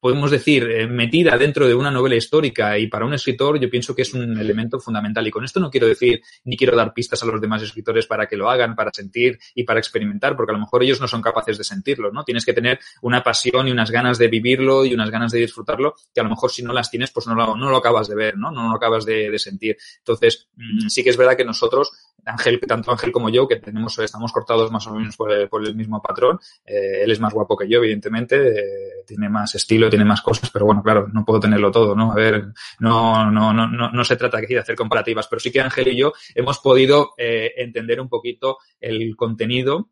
podemos 0.00 0.30
decir, 0.30 0.88
metida 0.88 1.36
dentro 1.38 1.66
de 1.66 1.74
una 1.74 1.90
novela 1.90 2.16
histórica 2.16 2.78
y 2.78 2.88
para 2.88 3.06
un 3.06 3.14
escritor 3.14 3.58
yo 3.58 3.70
pienso 3.70 3.94
que 3.94 4.02
es 4.02 4.14
un 4.14 4.38
elemento 4.38 4.78
fundamental 4.80 5.26
y 5.26 5.30
con 5.30 5.44
esto 5.44 5.60
no 5.60 5.70
quiero 5.70 5.86
decir 5.86 6.22
ni 6.44 6.56
quiero 6.56 6.76
dar 6.76 6.92
pistas 6.92 7.22
a 7.22 7.26
los 7.26 7.40
demás 7.40 7.62
escritores 7.62 8.06
para 8.06 8.26
que 8.26 8.36
lo 8.36 8.50
hagan, 8.50 8.74
para 8.74 8.90
sentir 8.92 9.38
y 9.54 9.64
para 9.64 9.80
experimentar, 9.80 10.36
porque 10.36 10.52
a 10.52 10.54
lo 10.54 10.60
mejor 10.60 10.82
ellos 10.82 11.00
no 11.00 11.08
son 11.08 11.22
capaces 11.22 11.58
de 11.58 11.64
sentirlo, 11.64 12.12
¿no? 12.12 12.24
Tienes 12.24 12.44
que 12.44 12.52
tener 12.52 12.78
una 13.02 13.22
pasión 13.22 13.68
y 13.68 13.70
unas 13.72 13.90
ganas 13.90 14.18
de 14.18 14.28
vivirlo 14.28 14.84
y 14.84 14.94
unas 14.94 15.10
ganas 15.10 15.32
de 15.32 15.40
disfrutarlo, 15.40 15.94
que 16.12 16.20
a 16.20 16.24
lo 16.24 16.30
mejor 16.30 16.50
si 16.50 16.62
no 16.62 16.72
las 16.74 16.90
tienes, 16.90 17.10
pues 17.10 17.26
no 17.26 17.34
lo, 17.34 17.56
no 17.56 17.70
lo 17.70 17.76
acabas 17.76 18.08
de 18.08 18.14
ver, 18.14 18.36
¿no? 18.36 18.50
No 18.50 18.68
lo 18.68 18.76
acabas 18.76 19.04
de, 19.04 19.30
de 19.30 19.38
sentir. 19.38 19.76
Entonces, 19.98 20.48
mm, 20.56 20.88
sí 20.88 21.02
que 21.02 21.10
es 21.10 21.16
verdad 21.16 21.36
que 21.36 21.44
nosotros 21.44 21.92
Ángel, 22.26 22.60
tanto 22.60 22.90
Ángel 22.90 23.12
como 23.12 23.28
yo, 23.28 23.46
que 23.46 23.56
tenemos, 23.56 23.98
estamos 23.98 24.32
cortados 24.32 24.70
más 24.70 24.86
o 24.86 24.94
menos 24.94 25.16
por 25.16 25.32
el, 25.32 25.48
por 25.48 25.66
el 25.66 25.74
mismo 25.74 26.00
patrón. 26.00 26.38
Eh, 26.64 27.02
él 27.02 27.10
es 27.10 27.20
más 27.20 27.32
guapo 27.32 27.56
que 27.56 27.68
yo, 27.68 27.78
evidentemente, 27.78 28.36
eh, 28.36 29.04
tiene 29.06 29.28
más 29.28 29.54
estilo, 29.54 29.90
tiene 29.90 30.04
más 30.04 30.22
cosas, 30.22 30.50
pero 30.50 30.66
bueno, 30.66 30.82
claro, 30.82 31.08
no 31.12 31.24
puedo 31.24 31.40
tenerlo 31.40 31.70
todo, 31.70 31.94
¿no? 31.94 32.12
A 32.12 32.14
ver, 32.14 32.46
no, 32.80 33.30
no, 33.30 33.52
no, 33.52 33.68
no, 33.68 33.90
no 33.90 34.04
se 34.04 34.16
trata 34.16 34.40
de 34.40 34.58
hacer 34.58 34.76
comparativas, 34.76 35.26
pero 35.28 35.40
sí 35.40 35.50
que 35.50 35.60
Ángel 35.60 35.88
y 35.88 35.96
yo 35.96 36.12
hemos 36.34 36.58
podido 36.58 37.12
eh, 37.18 37.52
entender 37.56 38.00
un 38.00 38.08
poquito 38.08 38.58
el 38.80 39.16
contenido 39.16 39.90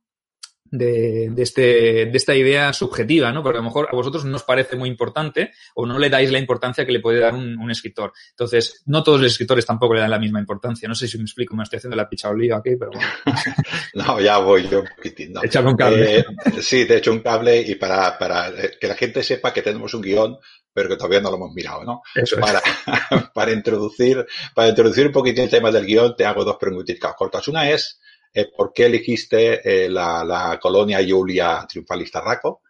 de, 0.73 1.29
de, 1.31 1.43
este, 1.43 2.07
de 2.07 2.17
esta 2.17 2.35
idea 2.35 2.73
subjetiva, 2.73 3.31
¿no? 3.31 3.43
Porque 3.43 3.59
a 3.59 3.61
lo 3.61 3.67
mejor 3.67 3.89
a 3.93 3.95
vosotros 3.95 4.25
no 4.25 4.37
os 4.37 4.43
parece 4.43 4.75
muy 4.75 4.89
importante 4.89 5.53
o 5.75 5.87
no 5.87 5.99
le 5.99 6.09
dais 6.09 6.33
la 6.33 6.39
importancia 6.39 6.87
que 6.87 6.93
le 6.93 7.01
puede 7.01 7.21
dar 7.21 7.35
un, 7.35 7.59
un 7.59 7.71
escritor. 7.71 8.13
Entonces, 8.31 8.83
no 8.87 9.03
todos 9.03 9.21
los 9.21 9.33
escritores 9.33 9.67
tampoco 9.67 9.95
le 9.95 10.01
dan 10.01 10.11
la 10.11 10.19
misma 10.19 10.41
importancia. 10.41 10.89
No 10.89 10.95
sé 10.95 11.07
si 11.07 11.19
me 11.19 11.25
explico, 11.25 11.55
me 11.55 11.63
estoy 11.63 11.77
haciendo 11.77 11.97
la 11.97 12.09
picha 12.09 12.33
lío 12.33 12.57
aquí, 12.57 12.75
pero 12.77 12.91
bueno. 12.91 13.09
no, 13.95 14.21
ya 14.21 14.39
voy 14.39 14.67
yo 14.67 14.81
un 14.81 14.89
poquitín. 14.97 15.35
No. 15.35 15.43
un 15.43 15.77
cable. 15.77 16.19
Eh, 16.19 16.25
sí, 16.61 16.87
te 16.87 16.97
hecho 16.97 17.13
un 17.13 17.21
cable 17.21 17.61
y 17.61 17.75
para, 17.75 18.19
para 18.19 18.49
eh, 18.49 18.73
que 18.81 18.89
la 18.89 18.95
gente 18.95 19.23
sepa 19.23 19.53
que 19.53 19.61
tenemos 19.61 19.93
un 19.93 20.01
guion, 20.01 20.39
pero 20.73 20.89
que 20.89 20.97
todavía 20.97 21.21
no 21.21 21.31
lo 21.31 21.37
hemos 21.37 21.53
mirado, 21.53 21.85
¿no? 21.85 22.03
Eso 22.15 22.39
para, 22.39 22.61
es. 22.61 23.29
para 23.35 23.53
introducir, 23.53 24.25
para 24.55 24.71
introducir 24.71 25.07
un 25.07 25.13
poquitín 25.13 25.45
el 25.45 25.51
tema 25.51 25.71
del 25.71 25.85
guion, 25.85 26.17
te 26.17 26.25
hago 26.25 26.45
dos 26.45 26.57
preguntitas 26.59 27.15
cortas. 27.15 27.47
Una 27.49 27.69
es, 27.69 28.01
eh, 28.33 28.51
por 28.57 28.73
qué 28.73 28.87
elegiste 28.87 29.85
eh, 29.85 29.89
la, 29.89 30.25
la, 30.25 30.59
colonia 30.61 31.01
Julia 31.07 31.67
Triunfalista 31.69 32.21
Raco. 32.21 32.63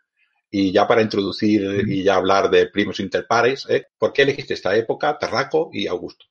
Y 0.51 0.71
ya 0.71 0.87
para 0.87 1.01
introducir 1.01 1.85
y 1.89 2.03
ya 2.03 2.17
hablar 2.17 2.51
de 2.51 2.67
Primus 2.67 3.01
Inter 3.01 3.27
Pares, 3.27 3.67
eh, 3.71 3.87
¿por 3.97 4.13
qué 4.13 4.23
elegiste 4.23 4.53
esta 4.53 4.77
época, 4.77 5.17
Terraco 5.19 5.71
y 5.73 5.87
Augusto? 5.87 6.27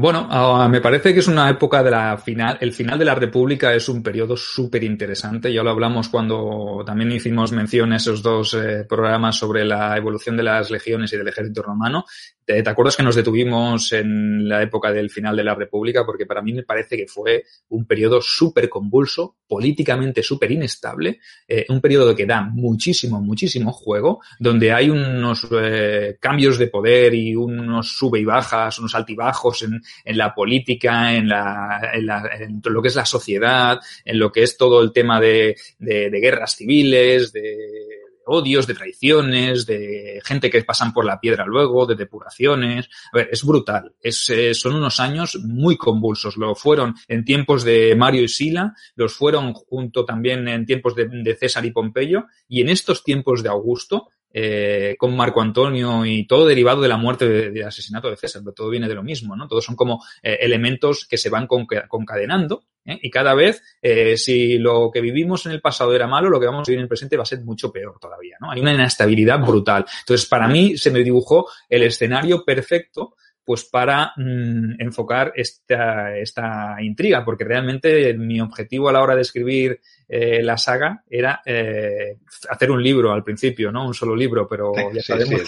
Bueno, 0.00 0.28
uh, 0.30 0.68
me 0.68 0.80
parece 0.80 1.12
que 1.12 1.18
es 1.18 1.26
una 1.26 1.50
época 1.50 1.82
de 1.82 1.90
la 1.90 2.16
final, 2.18 2.56
el 2.60 2.72
final 2.72 3.00
de 3.00 3.04
la 3.04 3.16
República 3.16 3.74
es 3.74 3.88
un 3.88 4.00
periodo 4.00 4.36
súper 4.36 4.84
interesante. 4.84 5.52
Ya 5.52 5.64
lo 5.64 5.70
hablamos 5.70 6.08
cuando 6.08 6.84
también 6.86 7.10
hicimos 7.10 7.50
mención 7.50 7.92
a 7.92 7.96
esos 7.96 8.22
dos 8.22 8.54
eh, 8.54 8.84
programas 8.88 9.34
sobre 9.34 9.64
la 9.64 9.96
evolución 9.96 10.36
de 10.36 10.44
las 10.44 10.70
legiones 10.70 11.12
y 11.12 11.16
del 11.16 11.26
ejército 11.26 11.62
romano. 11.62 12.04
¿Te, 12.48 12.62
¿Te, 12.62 12.70
acuerdas 12.70 12.96
que 12.96 13.02
nos 13.02 13.14
detuvimos 13.14 13.92
en 13.92 14.48
la 14.48 14.62
época 14.62 14.90
del 14.90 15.10
final 15.10 15.36
de 15.36 15.44
la 15.44 15.54
República? 15.54 16.06
Porque 16.06 16.24
para 16.24 16.40
mí 16.40 16.54
me 16.54 16.62
parece 16.62 16.96
que 16.96 17.06
fue 17.06 17.44
un 17.68 17.84
periodo 17.84 18.22
súper 18.22 18.70
convulso, 18.70 19.36
políticamente 19.46 20.22
súper 20.22 20.52
inestable, 20.52 21.20
eh, 21.46 21.66
un 21.68 21.82
periodo 21.82 22.16
que 22.16 22.24
da 22.24 22.40
muchísimo, 22.40 23.20
muchísimo 23.20 23.70
juego, 23.70 24.22
donde 24.38 24.72
hay 24.72 24.88
unos 24.88 25.46
eh, 25.60 26.16
cambios 26.18 26.56
de 26.56 26.68
poder 26.68 27.12
y 27.14 27.36
unos 27.36 27.92
sube 27.92 28.20
y 28.20 28.24
bajas, 28.24 28.78
unos 28.78 28.94
altibajos 28.94 29.64
en, 29.64 30.16
la 30.16 30.34
política, 30.34 31.14
en, 31.14 31.28
la, 31.28 31.82
en, 31.92 32.62
lo 32.64 32.80
que 32.80 32.88
es 32.88 32.96
la 32.96 33.04
sociedad, 33.04 33.78
en 34.06 34.18
lo 34.18 34.32
que 34.32 34.44
es 34.44 34.56
todo 34.56 34.80
el 34.80 34.90
tema 34.90 35.20
de, 35.20 35.54
de 35.78 36.18
guerras 36.18 36.56
civiles, 36.56 37.30
de 37.30 38.07
odios, 38.28 38.66
de 38.66 38.74
traiciones, 38.74 39.66
de 39.66 40.20
gente 40.24 40.50
que 40.50 40.62
pasan 40.62 40.92
por 40.92 41.04
la 41.04 41.20
piedra 41.20 41.44
luego, 41.46 41.86
de 41.86 41.94
depuraciones. 41.94 42.88
A 43.12 43.18
ver, 43.18 43.28
es 43.32 43.44
brutal. 43.44 43.94
Es, 44.00 44.28
eh, 44.30 44.54
son 44.54 44.74
unos 44.74 45.00
años 45.00 45.38
muy 45.42 45.76
convulsos. 45.76 46.36
Lo 46.36 46.54
fueron 46.54 46.94
en 47.08 47.24
tiempos 47.24 47.64
de 47.64 47.94
Mario 47.96 48.22
y 48.22 48.28
Sila, 48.28 48.74
los 48.94 49.14
fueron 49.14 49.52
junto 49.54 50.04
también 50.04 50.46
en 50.48 50.66
tiempos 50.66 50.94
de, 50.94 51.36
César 51.38 51.64
y 51.64 51.70
Pompeyo, 51.70 52.26
y 52.48 52.60
en 52.60 52.68
estos 52.68 53.04
tiempos 53.04 53.42
de 53.42 53.48
Augusto, 53.48 54.08
eh, 54.30 54.94
con 54.98 55.16
Marco 55.16 55.40
Antonio 55.40 56.04
y 56.04 56.26
todo 56.26 56.46
derivado 56.46 56.82
de 56.82 56.88
la 56.88 56.98
muerte 56.98 57.26
de, 57.26 57.50
de, 57.50 57.64
asesinato 57.64 58.10
de 58.10 58.16
César, 58.16 58.42
pero 58.44 58.54
todo 58.54 58.68
viene 58.68 58.88
de 58.88 58.94
lo 58.94 59.02
mismo, 59.02 59.34
¿no? 59.34 59.48
Todos 59.48 59.64
son 59.64 59.74
como 59.74 60.04
eh, 60.22 60.38
elementos 60.40 61.06
que 61.06 61.16
se 61.16 61.30
van 61.30 61.46
concadenando 61.46 62.64
¿eh? 62.88 62.98
y 63.02 63.10
cada 63.10 63.34
vez, 63.34 63.62
eh, 63.80 64.16
si 64.16 64.58
lo 64.58 64.90
que 64.92 65.00
vivimos 65.00 65.46
en 65.46 65.52
el 65.52 65.60
pasado 65.60 65.94
era 65.94 66.06
malo, 66.06 66.30
lo 66.30 66.40
que 66.40 66.46
vamos 66.46 66.68
a 66.68 66.70
vivir 66.70 66.80
en 66.80 66.84
el 66.84 66.88
presente 66.88 67.16
va 67.16 67.22
a 67.22 67.26
ser 67.26 67.42
mucho 67.42 67.70
peor 67.70 67.98
todavía, 68.00 68.36
¿no? 68.40 68.50
Hay 68.50 68.60
una 68.60 68.74
inestabilidad 68.74 69.38
brutal. 69.40 69.84
Entonces, 70.00 70.26
para 70.26 70.48
mí 70.48 70.76
se 70.76 70.90
me 70.90 71.04
dibujó 71.04 71.48
el 71.68 71.84
escenario 71.84 72.44
perfecto 72.44 73.14
pues 73.48 73.64
para 73.64 74.12
mm, 74.14 74.74
enfocar 74.78 75.32
esta, 75.34 76.14
esta 76.18 76.76
intriga, 76.82 77.24
porque 77.24 77.44
realmente 77.44 78.12
mi 78.12 78.42
objetivo 78.42 78.90
a 78.90 78.92
la 78.92 79.00
hora 79.00 79.16
de 79.16 79.22
escribir 79.22 79.80
eh, 80.06 80.42
la 80.42 80.58
saga 80.58 81.02
era 81.08 81.40
eh, 81.46 82.18
hacer 82.50 82.70
un 82.70 82.82
libro 82.82 83.10
al 83.10 83.24
principio, 83.24 83.72
¿no? 83.72 83.86
Un 83.86 83.94
solo 83.94 84.14
libro, 84.14 84.46
pero 84.46 84.74
ya 84.92 85.00
sabemos. 85.00 85.40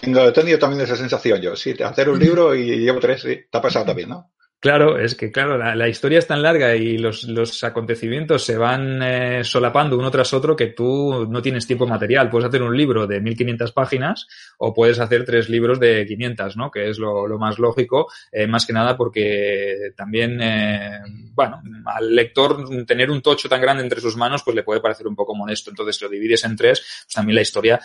tengo, 0.00 0.24
he 0.26 0.32
tenido 0.32 0.58
también 0.58 0.82
esa 0.82 0.96
sensación 0.96 1.40
yo, 1.40 1.54
sí, 1.54 1.72
hacer 1.80 2.08
un 2.08 2.18
libro 2.18 2.52
y 2.52 2.78
llevo 2.78 2.98
tres, 2.98 3.22
sí, 3.22 3.42
te 3.48 3.58
ha 3.58 3.62
pasado 3.62 3.84
también, 3.84 4.08
¿no? 4.08 4.32
Claro, 4.60 4.98
es 4.98 5.14
que 5.14 5.30
claro, 5.30 5.56
la, 5.56 5.88
historia 5.88 6.18
es 6.18 6.26
tan 6.26 6.42
larga 6.42 6.74
y 6.74 6.98
los, 6.98 7.22
los 7.22 7.62
acontecimientos 7.62 8.42
se 8.42 8.58
van 8.58 9.00
eh, 9.04 9.44
solapando 9.44 9.96
uno 9.96 10.10
tras 10.10 10.34
otro 10.34 10.56
que 10.56 10.66
tú 10.66 11.28
no 11.30 11.40
tienes 11.40 11.64
tiempo 11.64 11.86
material. 11.86 12.28
Puedes 12.28 12.48
hacer 12.48 12.64
un 12.64 12.76
libro 12.76 13.06
de 13.06 13.20
1500 13.20 13.70
páginas 13.70 14.26
o 14.58 14.74
puedes 14.74 14.98
hacer 14.98 15.24
tres 15.24 15.48
libros 15.48 15.78
de 15.78 16.04
500, 16.04 16.56
¿no? 16.56 16.72
Que 16.72 16.90
es 16.90 16.98
lo, 16.98 17.28
más 17.38 17.60
lógico, 17.60 18.08
eh, 18.32 18.48
más 18.48 18.66
que 18.66 18.72
nada 18.72 18.96
porque 18.96 19.92
también, 19.96 20.40
eh, 20.42 21.02
bueno, 21.34 21.62
al 21.86 22.12
lector 22.12 22.84
tener 22.84 23.12
un 23.12 23.22
tocho 23.22 23.48
tan 23.48 23.60
grande 23.60 23.84
entre 23.84 24.00
sus 24.00 24.16
manos 24.16 24.42
pues 24.42 24.56
le 24.56 24.64
puede 24.64 24.80
parecer 24.80 25.06
un 25.06 25.14
poco 25.14 25.36
molesto. 25.36 25.70
Entonces, 25.70 25.94
si 25.94 26.04
lo 26.04 26.10
divides 26.10 26.42
en 26.42 26.56
tres, 26.56 26.80
pues 27.04 27.14
también 27.14 27.36
la 27.36 27.42
historia 27.42 27.80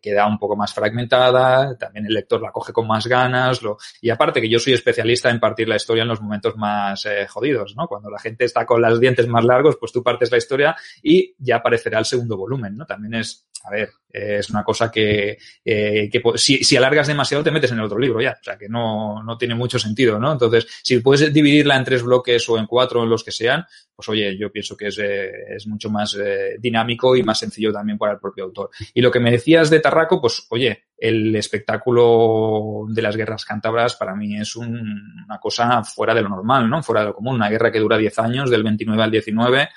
queda 0.00 0.26
un 0.26 0.38
poco 0.38 0.56
más 0.56 0.72
fragmentada, 0.72 1.76
también 1.76 2.06
el 2.06 2.14
lector 2.14 2.40
la 2.40 2.52
coge 2.52 2.72
con 2.72 2.86
más 2.86 3.06
ganas. 3.06 3.60
Lo, 3.60 3.76
y 4.00 4.08
aparte 4.08 4.40
que 4.40 4.48
yo 4.48 4.58
soy 4.58 4.72
especialista 4.72 5.28
en 5.28 5.40
partir 5.40 5.68
la 5.68 5.76
historia 5.76 6.05
en 6.06 6.10
los 6.10 6.22
momentos 6.22 6.56
más 6.56 7.04
eh, 7.06 7.26
jodidos, 7.28 7.76
¿no? 7.76 7.86
Cuando 7.86 8.08
la 8.10 8.18
gente 8.18 8.44
está 8.44 8.64
con 8.64 8.80
los 8.80 9.00
dientes 9.00 9.28
más 9.28 9.44
largos, 9.44 9.76
pues 9.78 9.92
tú 9.92 10.02
partes 10.02 10.30
la 10.30 10.38
historia 10.38 10.76
y 11.02 11.34
ya 11.38 11.56
aparecerá 11.56 11.98
el 11.98 12.04
segundo 12.04 12.36
volumen, 12.36 12.76
¿no? 12.76 12.86
También 12.86 13.14
es, 13.14 13.46
a 13.66 13.70
ver, 13.70 13.90
es 14.08 14.48
una 14.48 14.62
cosa 14.62 14.90
que, 14.90 15.36
eh, 15.64 16.08
que 16.10 16.22
si, 16.36 16.64
si, 16.64 16.76
alargas 16.76 17.08
demasiado 17.08 17.42
te 17.42 17.50
metes 17.50 17.72
en 17.72 17.78
el 17.78 17.84
otro 17.84 17.98
libro 17.98 18.20
ya, 18.20 18.36
o 18.40 18.44
sea 18.44 18.56
que 18.56 18.68
no, 18.68 19.22
no 19.22 19.36
tiene 19.36 19.54
mucho 19.54 19.78
sentido, 19.78 20.18
¿no? 20.18 20.32
Entonces, 20.32 20.66
si 20.82 21.00
puedes 21.00 21.32
dividirla 21.32 21.76
en 21.76 21.84
tres 21.84 22.02
bloques 22.02 22.48
o 22.48 22.58
en 22.58 22.66
cuatro, 22.66 23.02
en 23.02 23.10
los 23.10 23.24
que 23.24 23.32
sean, 23.32 23.66
pues 23.94 24.08
oye, 24.08 24.36
yo 24.38 24.50
pienso 24.52 24.76
que 24.76 24.88
es, 24.88 24.98
eh, 24.98 25.56
es 25.56 25.66
mucho 25.66 25.90
más 25.90 26.16
eh, 26.20 26.56
dinámico 26.58 27.16
y 27.16 27.22
más 27.22 27.38
sencillo 27.38 27.72
también 27.72 27.98
para 27.98 28.12
el 28.12 28.18
propio 28.18 28.44
autor. 28.44 28.70
Y 28.94 29.00
lo 29.00 29.10
que 29.10 29.20
me 29.20 29.30
decías 29.30 29.68
de 29.68 29.80
Tarraco, 29.80 30.20
pues 30.20 30.46
oye, 30.50 30.84
el 30.96 31.34
espectáculo 31.34 32.86
de 32.88 33.02
las 33.02 33.16
guerras 33.16 33.44
cántabras 33.44 33.96
para 33.96 34.14
mí 34.14 34.38
es 34.38 34.54
una 34.56 35.38
cosa 35.40 35.82
fuera 35.82 36.14
de 36.14 36.22
lo 36.22 36.28
normal, 36.28 36.70
¿no? 36.70 36.82
Fuera 36.82 37.00
de 37.00 37.08
lo 37.08 37.14
común. 37.14 37.36
Una 37.36 37.50
guerra 37.50 37.72
que 37.72 37.80
dura 37.80 37.98
10 37.98 38.18
años, 38.18 38.50
del 38.50 38.62
29 38.62 39.02
al 39.02 39.10
19. 39.10 39.68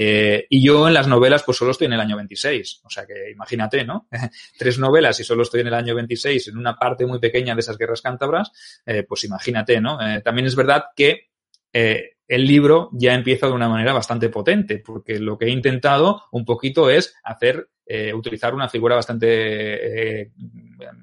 Eh, 0.00 0.46
y 0.48 0.64
yo 0.64 0.86
en 0.86 0.94
las 0.94 1.08
novelas 1.08 1.42
pues 1.42 1.58
solo 1.58 1.72
estoy 1.72 1.88
en 1.88 1.94
el 1.94 2.00
año 2.00 2.14
26. 2.14 2.82
O 2.84 2.88
sea 2.88 3.04
que 3.04 3.32
imagínate, 3.32 3.84
¿no? 3.84 4.06
Tres 4.56 4.78
novelas 4.78 5.18
y 5.18 5.24
solo 5.24 5.42
estoy 5.42 5.62
en 5.62 5.66
el 5.66 5.74
año 5.74 5.96
26 5.96 6.48
en 6.48 6.56
una 6.56 6.76
parte 6.76 7.04
muy 7.04 7.18
pequeña 7.18 7.56
de 7.56 7.60
esas 7.60 7.76
guerras 7.76 8.00
cántabras, 8.00 8.52
eh, 8.86 9.02
pues 9.02 9.24
imagínate, 9.24 9.80
¿no? 9.80 10.00
Eh, 10.00 10.20
también 10.20 10.46
es 10.46 10.54
verdad 10.54 10.84
que 10.94 11.30
el 11.72 12.46
libro 12.46 12.90
ya 12.92 13.14
empieza 13.14 13.46
de 13.46 13.52
una 13.52 13.68
manera 13.68 13.92
bastante 13.92 14.28
potente, 14.28 14.78
porque 14.78 15.18
lo 15.18 15.36
que 15.36 15.46
he 15.46 15.50
intentado 15.50 16.24
un 16.32 16.44
poquito 16.44 16.90
es 16.90 17.14
hacer, 17.22 17.68
utilizar 18.14 18.52
una 18.52 18.68
figura 18.68 18.96
bastante 18.96 20.32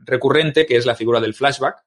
recurrente, 0.06 0.66
que 0.66 0.76
es 0.76 0.86
la 0.86 0.96
figura 0.96 1.22
del 1.22 1.34
flashback. 1.34 1.78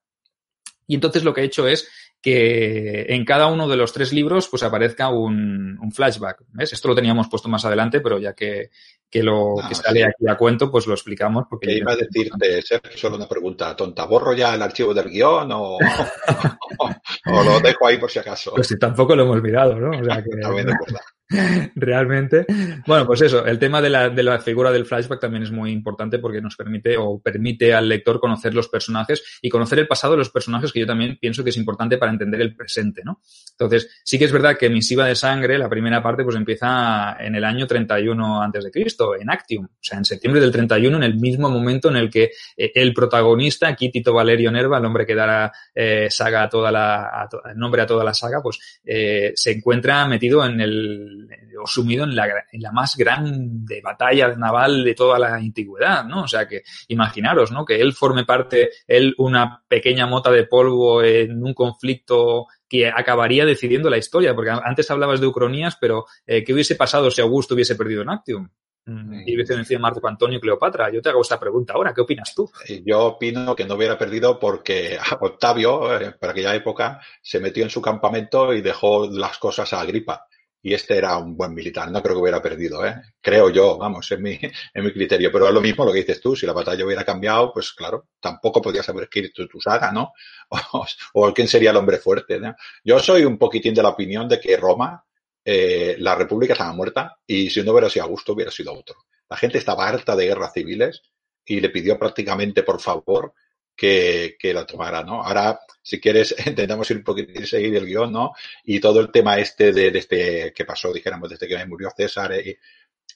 Y 0.86 0.94
entonces 0.94 1.22
lo 1.22 1.34
que 1.34 1.42
he 1.42 1.44
hecho 1.44 1.68
es 1.68 1.90
que 2.20 3.06
en 3.08 3.24
cada 3.24 3.46
uno 3.46 3.68
de 3.68 3.76
los 3.76 3.92
tres 3.92 4.12
libros 4.12 4.48
pues 4.48 4.62
aparezca 4.62 5.08
un, 5.08 5.78
un 5.80 5.92
flashback. 5.92 6.42
¿ves? 6.48 6.72
Esto 6.72 6.88
lo 6.88 6.94
teníamos 6.94 7.28
puesto 7.28 7.48
más 7.48 7.64
adelante, 7.64 8.00
pero 8.00 8.18
ya 8.18 8.34
que, 8.34 8.70
que 9.08 9.22
lo 9.22 9.54
que 9.68 9.74
sale 9.74 10.04
aquí 10.04 10.28
a 10.28 10.36
cuento, 10.36 10.70
pues 10.70 10.86
lo 10.86 10.94
explicamos. 10.94 11.44
Porque 11.48 11.72
iba 11.72 11.92
a 11.92 11.96
decirte, 11.96 12.62
Sergio, 12.62 12.96
solo 12.96 13.16
una 13.16 13.28
pregunta 13.28 13.74
tonta. 13.76 14.04
¿Borro 14.06 14.34
ya 14.34 14.54
el 14.54 14.62
archivo 14.62 14.92
del 14.92 15.10
guion 15.10 15.50
o, 15.52 15.78
o, 17.26 17.44
lo 17.44 17.60
dejo 17.60 17.86
ahí 17.86 17.98
por 17.98 18.10
si 18.10 18.18
acaso? 18.18 18.52
Pues 18.54 18.66
si 18.66 18.78
tampoco 18.78 19.14
lo 19.14 19.22
hemos 19.22 19.42
mirado, 19.42 19.76
¿no? 19.76 19.98
O 19.98 20.04
sea 20.04 20.22
que... 20.22 20.30
realmente. 21.74 22.46
Bueno, 22.86 23.06
pues 23.06 23.20
eso, 23.20 23.44
el 23.44 23.58
tema 23.58 23.82
de 23.82 23.90
la, 23.90 24.08
de 24.08 24.22
la 24.22 24.38
figura 24.38 24.72
del 24.72 24.86
flashback 24.86 25.20
también 25.20 25.42
es 25.42 25.50
muy 25.50 25.70
importante 25.70 26.18
porque 26.18 26.40
nos 26.40 26.56
permite 26.56 26.96
o 26.96 27.20
permite 27.20 27.74
al 27.74 27.88
lector 27.88 28.18
conocer 28.18 28.54
los 28.54 28.68
personajes 28.68 29.38
y 29.42 29.50
conocer 29.50 29.78
el 29.78 29.86
pasado 29.86 30.14
de 30.14 30.18
los 30.18 30.30
personajes 30.30 30.72
que 30.72 30.80
yo 30.80 30.86
también 30.86 31.18
pienso 31.20 31.44
que 31.44 31.50
es 31.50 31.56
importante 31.58 31.98
para 31.98 32.12
entender 32.12 32.40
el 32.40 32.56
presente, 32.56 33.02
¿no? 33.04 33.20
Entonces, 33.50 34.00
sí 34.04 34.18
que 34.18 34.24
es 34.24 34.32
verdad 34.32 34.56
que 34.56 34.70
Misiva 34.70 35.06
de 35.06 35.14
Sangre, 35.14 35.58
la 35.58 35.68
primera 35.68 36.02
parte, 36.02 36.24
pues 36.24 36.36
empieza 36.36 37.16
en 37.20 37.34
el 37.34 37.44
año 37.44 37.66
31 37.66 38.42
antes 38.42 38.64
de 38.64 38.70
Cristo, 38.70 39.14
en 39.14 39.28
Actium, 39.28 39.66
o 39.66 39.78
sea, 39.80 39.98
en 39.98 40.04
septiembre 40.06 40.40
del 40.40 40.52
31, 40.52 40.96
en 40.96 41.02
el 41.02 41.16
mismo 41.16 41.50
momento 41.50 41.90
en 41.90 41.96
el 41.96 42.08
que 42.08 42.30
eh, 42.56 42.72
el 42.74 42.94
protagonista, 42.94 43.68
aquí 43.68 43.90
Tito 43.90 44.14
Valerio 44.14 44.50
Nerva, 44.50 44.78
el 44.78 44.84
hombre 44.86 45.04
que 45.04 45.14
dará 45.14 45.52
eh, 45.74 46.06
saga 46.08 46.44
a 46.44 46.48
toda 46.48 46.72
la, 46.72 47.02
a 47.02 47.28
el 47.50 47.58
nombre 47.58 47.82
a 47.82 47.86
toda 47.86 48.02
la 48.02 48.14
saga, 48.14 48.40
pues 48.42 48.80
eh, 48.84 49.32
se 49.34 49.52
encuentra 49.52 50.06
metido 50.06 50.44
en 50.46 50.60
el 50.60 51.17
o 51.62 51.66
sumido 51.66 52.04
en 52.04 52.14
la, 52.14 52.26
en 52.52 52.60
la 52.60 52.72
más 52.72 52.96
grande 52.96 53.80
batalla 53.82 54.28
naval 54.36 54.84
de 54.84 54.94
toda 54.94 55.18
la 55.18 55.34
antigüedad, 55.34 56.04
¿no? 56.04 56.22
O 56.22 56.28
sea 56.28 56.46
que 56.46 56.62
imaginaros, 56.88 57.52
¿no? 57.52 57.64
Que 57.64 57.80
él 57.80 57.92
forme 57.92 58.24
parte, 58.24 58.70
él 58.86 59.14
una 59.18 59.62
pequeña 59.66 60.06
mota 60.06 60.30
de 60.30 60.44
polvo 60.44 61.02
en 61.02 61.42
un 61.42 61.54
conflicto 61.54 62.46
que 62.68 62.88
acabaría 62.88 63.44
decidiendo 63.46 63.88
la 63.88 63.96
historia, 63.96 64.34
porque 64.34 64.50
antes 64.50 64.90
hablabas 64.90 65.20
de 65.20 65.26
Ucronías, 65.26 65.76
pero 65.80 66.04
eh, 66.26 66.44
¿qué 66.44 66.52
hubiese 66.52 66.76
pasado 66.76 67.10
si 67.10 67.20
Augusto 67.20 67.54
hubiese 67.54 67.76
perdido 67.76 68.02
en 68.02 68.10
Actium? 68.10 68.48
Mm, 68.88 69.22
y 69.26 69.34
hubiese 69.34 69.54
vencido 69.54 69.80
Marco 69.80 70.06
Antonio 70.08 70.38
y 70.38 70.40
Cleopatra. 70.40 70.90
Yo 70.90 71.02
te 71.02 71.10
hago 71.10 71.20
esta 71.20 71.38
pregunta 71.38 71.74
ahora, 71.74 71.92
¿qué 71.92 72.00
opinas 72.00 72.34
tú? 72.34 72.50
Yo 72.84 73.04
opino 73.04 73.54
que 73.54 73.66
no 73.66 73.74
hubiera 73.74 73.98
perdido 73.98 74.38
porque 74.38 74.98
Octavio, 75.20 76.00
eh, 76.00 76.12
para 76.12 76.32
aquella 76.32 76.54
época, 76.54 77.00
se 77.22 77.40
metió 77.40 77.64
en 77.64 77.70
su 77.70 77.82
campamento 77.82 78.52
y 78.54 78.62
dejó 78.62 79.08
las 79.10 79.38
cosas 79.38 79.72
a 79.72 79.80
Agripa 79.80 80.27
y 80.62 80.74
este 80.74 80.96
era 80.96 81.16
un 81.16 81.36
buen 81.36 81.54
militar. 81.54 81.90
No 81.90 82.02
creo 82.02 82.16
que 82.16 82.22
hubiera 82.22 82.42
perdido, 82.42 82.84
¿eh? 82.84 83.00
Creo 83.20 83.50
yo, 83.50 83.78
vamos, 83.78 84.10
en 84.10 84.22
mi, 84.22 84.38
en 84.74 84.84
mi 84.84 84.92
criterio. 84.92 85.30
Pero 85.32 85.48
es 85.48 85.54
lo 85.54 85.60
mismo 85.60 85.84
lo 85.84 85.92
que 85.92 86.00
dices 86.00 86.20
tú. 86.20 86.34
Si 86.34 86.46
la 86.46 86.52
batalla 86.52 86.84
hubiera 86.84 87.04
cambiado, 87.04 87.52
pues 87.52 87.72
claro, 87.72 88.08
tampoco 88.20 88.60
podías 88.60 88.88
haber 88.88 89.04
escrito 89.04 89.46
tu 89.46 89.60
saga, 89.60 89.92
¿no? 89.92 90.12
O, 91.14 91.32
quién 91.32 91.48
sería 91.48 91.70
el 91.70 91.76
hombre 91.76 91.98
fuerte, 91.98 92.40
¿no? 92.40 92.54
Yo 92.84 92.98
soy 92.98 93.24
un 93.24 93.38
poquitín 93.38 93.74
de 93.74 93.82
la 93.82 93.90
opinión 93.90 94.28
de 94.28 94.40
que 94.40 94.56
Roma, 94.56 95.04
eh, 95.44 95.96
la 95.98 96.14
República 96.14 96.54
estaba 96.54 96.72
muerta 96.72 97.18
y 97.26 97.50
si 97.50 97.62
no 97.62 97.72
hubiera 97.72 97.88
sido 97.88 98.04
Augusto, 98.04 98.32
hubiera 98.32 98.50
sido 98.50 98.72
otro. 98.72 98.96
La 99.28 99.36
gente 99.36 99.58
estaba 99.58 99.86
harta 99.86 100.16
de 100.16 100.26
guerras 100.26 100.52
civiles 100.52 101.02
y 101.44 101.60
le 101.60 101.70
pidió 101.70 101.98
prácticamente, 101.98 102.62
por 102.62 102.80
favor, 102.80 103.34
que, 103.78 104.36
que 104.36 104.52
la 104.52 104.66
tomara, 104.66 105.04
¿no? 105.04 105.22
Ahora, 105.22 105.60
si 105.80 106.00
quieres, 106.00 106.34
intentamos 106.46 106.90
ir 106.90 106.96
un 106.96 107.04
poquito 107.04 107.46
seguir 107.46 107.76
el 107.76 107.86
guion, 107.86 108.12
¿no? 108.12 108.32
Y 108.64 108.80
todo 108.80 108.98
el 108.98 109.12
tema 109.12 109.38
este 109.38 109.72
de, 109.72 109.92
de 109.92 109.98
este 110.00 110.52
que 110.52 110.64
pasó, 110.64 110.92
dijéramos, 110.92 111.30
desde 111.30 111.46
que 111.46 111.64
murió 111.64 111.88
César 111.96 112.32
eh, 112.32 112.58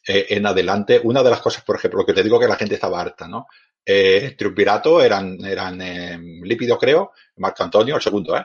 eh, 0.07 0.27
en 0.31 0.46
adelante, 0.46 1.01
una 1.03 1.22
de 1.22 1.31
las 1.31 1.40
cosas, 1.40 1.64
por 1.64 1.77
ejemplo, 1.77 2.01
lo 2.01 2.07
que 2.07 2.14
te 2.14 2.22
digo 2.22 2.38
que 2.38 2.46
la 2.46 2.55
gente 2.55 2.77
estaba 2.77 3.01
harta, 3.01 3.27
¿no? 3.27 3.48
Eh, 3.85 4.37
Triunvirato 4.38 5.03
eran, 5.03 5.44
eran 5.44 5.81
eh, 5.83 6.16
Lípido, 6.42 6.79
creo, 6.79 7.11
Marco 7.38 7.64
Antonio, 7.64 7.96
el 7.96 8.03
segundo, 8.03 8.37
¿eh? 8.37 8.44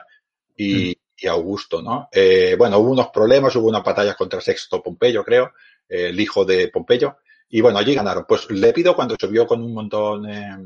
Y, 0.56 0.74
mm. 0.90 0.94
y 1.18 1.26
Augusto, 1.28 1.80
¿no? 1.80 2.08
Eh, 2.10 2.56
bueno, 2.58 2.78
hubo 2.78 2.90
unos 2.90 3.10
problemas, 3.10 3.54
hubo 3.54 3.68
unas 3.68 3.84
batallas 3.84 4.16
contra 4.16 4.40
Sexto 4.40 4.82
Pompeyo, 4.82 5.22
creo, 5.24 5.52
el 5.88 6.18
hijo 6.20 6.44
de 6.44 6.68
Pompeyo, 6.68 7.18
y 7.50 7.60
bueno, 7.60 7.78
allí 7.78 7.94
ganaron. 7.94 8.24
Pues 8.28 8.50
Lépido, 8.50 8.94
cuando 8.94 9.16
subió 9.18 9.46
con 9.46 9.62
un 9.62 9.72
montón 9.72 10.28
eh, 10.28 10.56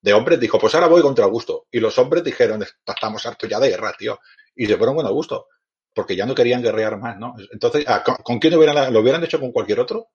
de 0.00 0.12
hombres 0.12 0.38
dijo, 0.38 0.58
pues 0.58 0.74
ahora 0.74 0.86
voy 0.86 1.02
contra 1.02 1.24
Augusto. 1.24 1.66
Y 1.70 1.80
los 1.80 1.98
hombres 1.98 2.24
dijeron, 2.24 2.64
estamos 2.86 3.26
hartos 3.26 3.48
ya 3.48 3.58
de 3.58 3.70
guerra, 3.70 3.94
tío. 3.98 4.18
Y 4.54 4.66
se 4.66 4.76
fueron 4.76 4.96
con 4.96 5.06
Augusto, 5.06 5.46
porque 5.94 6.16
ya 6.16 6.26
no 6.26 6.34
querían 6.34 6.62
guerrear 6.62 6.98
más, 6.98 7.18
¿no? 7.18 7.34
Entonces, 7.52 7.84
ah, 7.88 8.02
¿con, 8.04 8.38
quién 8.38 8.54
hubieran, 8.54 8.92
lo 8.92 9.00
hubieran 9.00 9.22
hecho 9.24 9.40
con 9.40 9.52
cualquier 9.52 9.80
otro? 9.80 10.08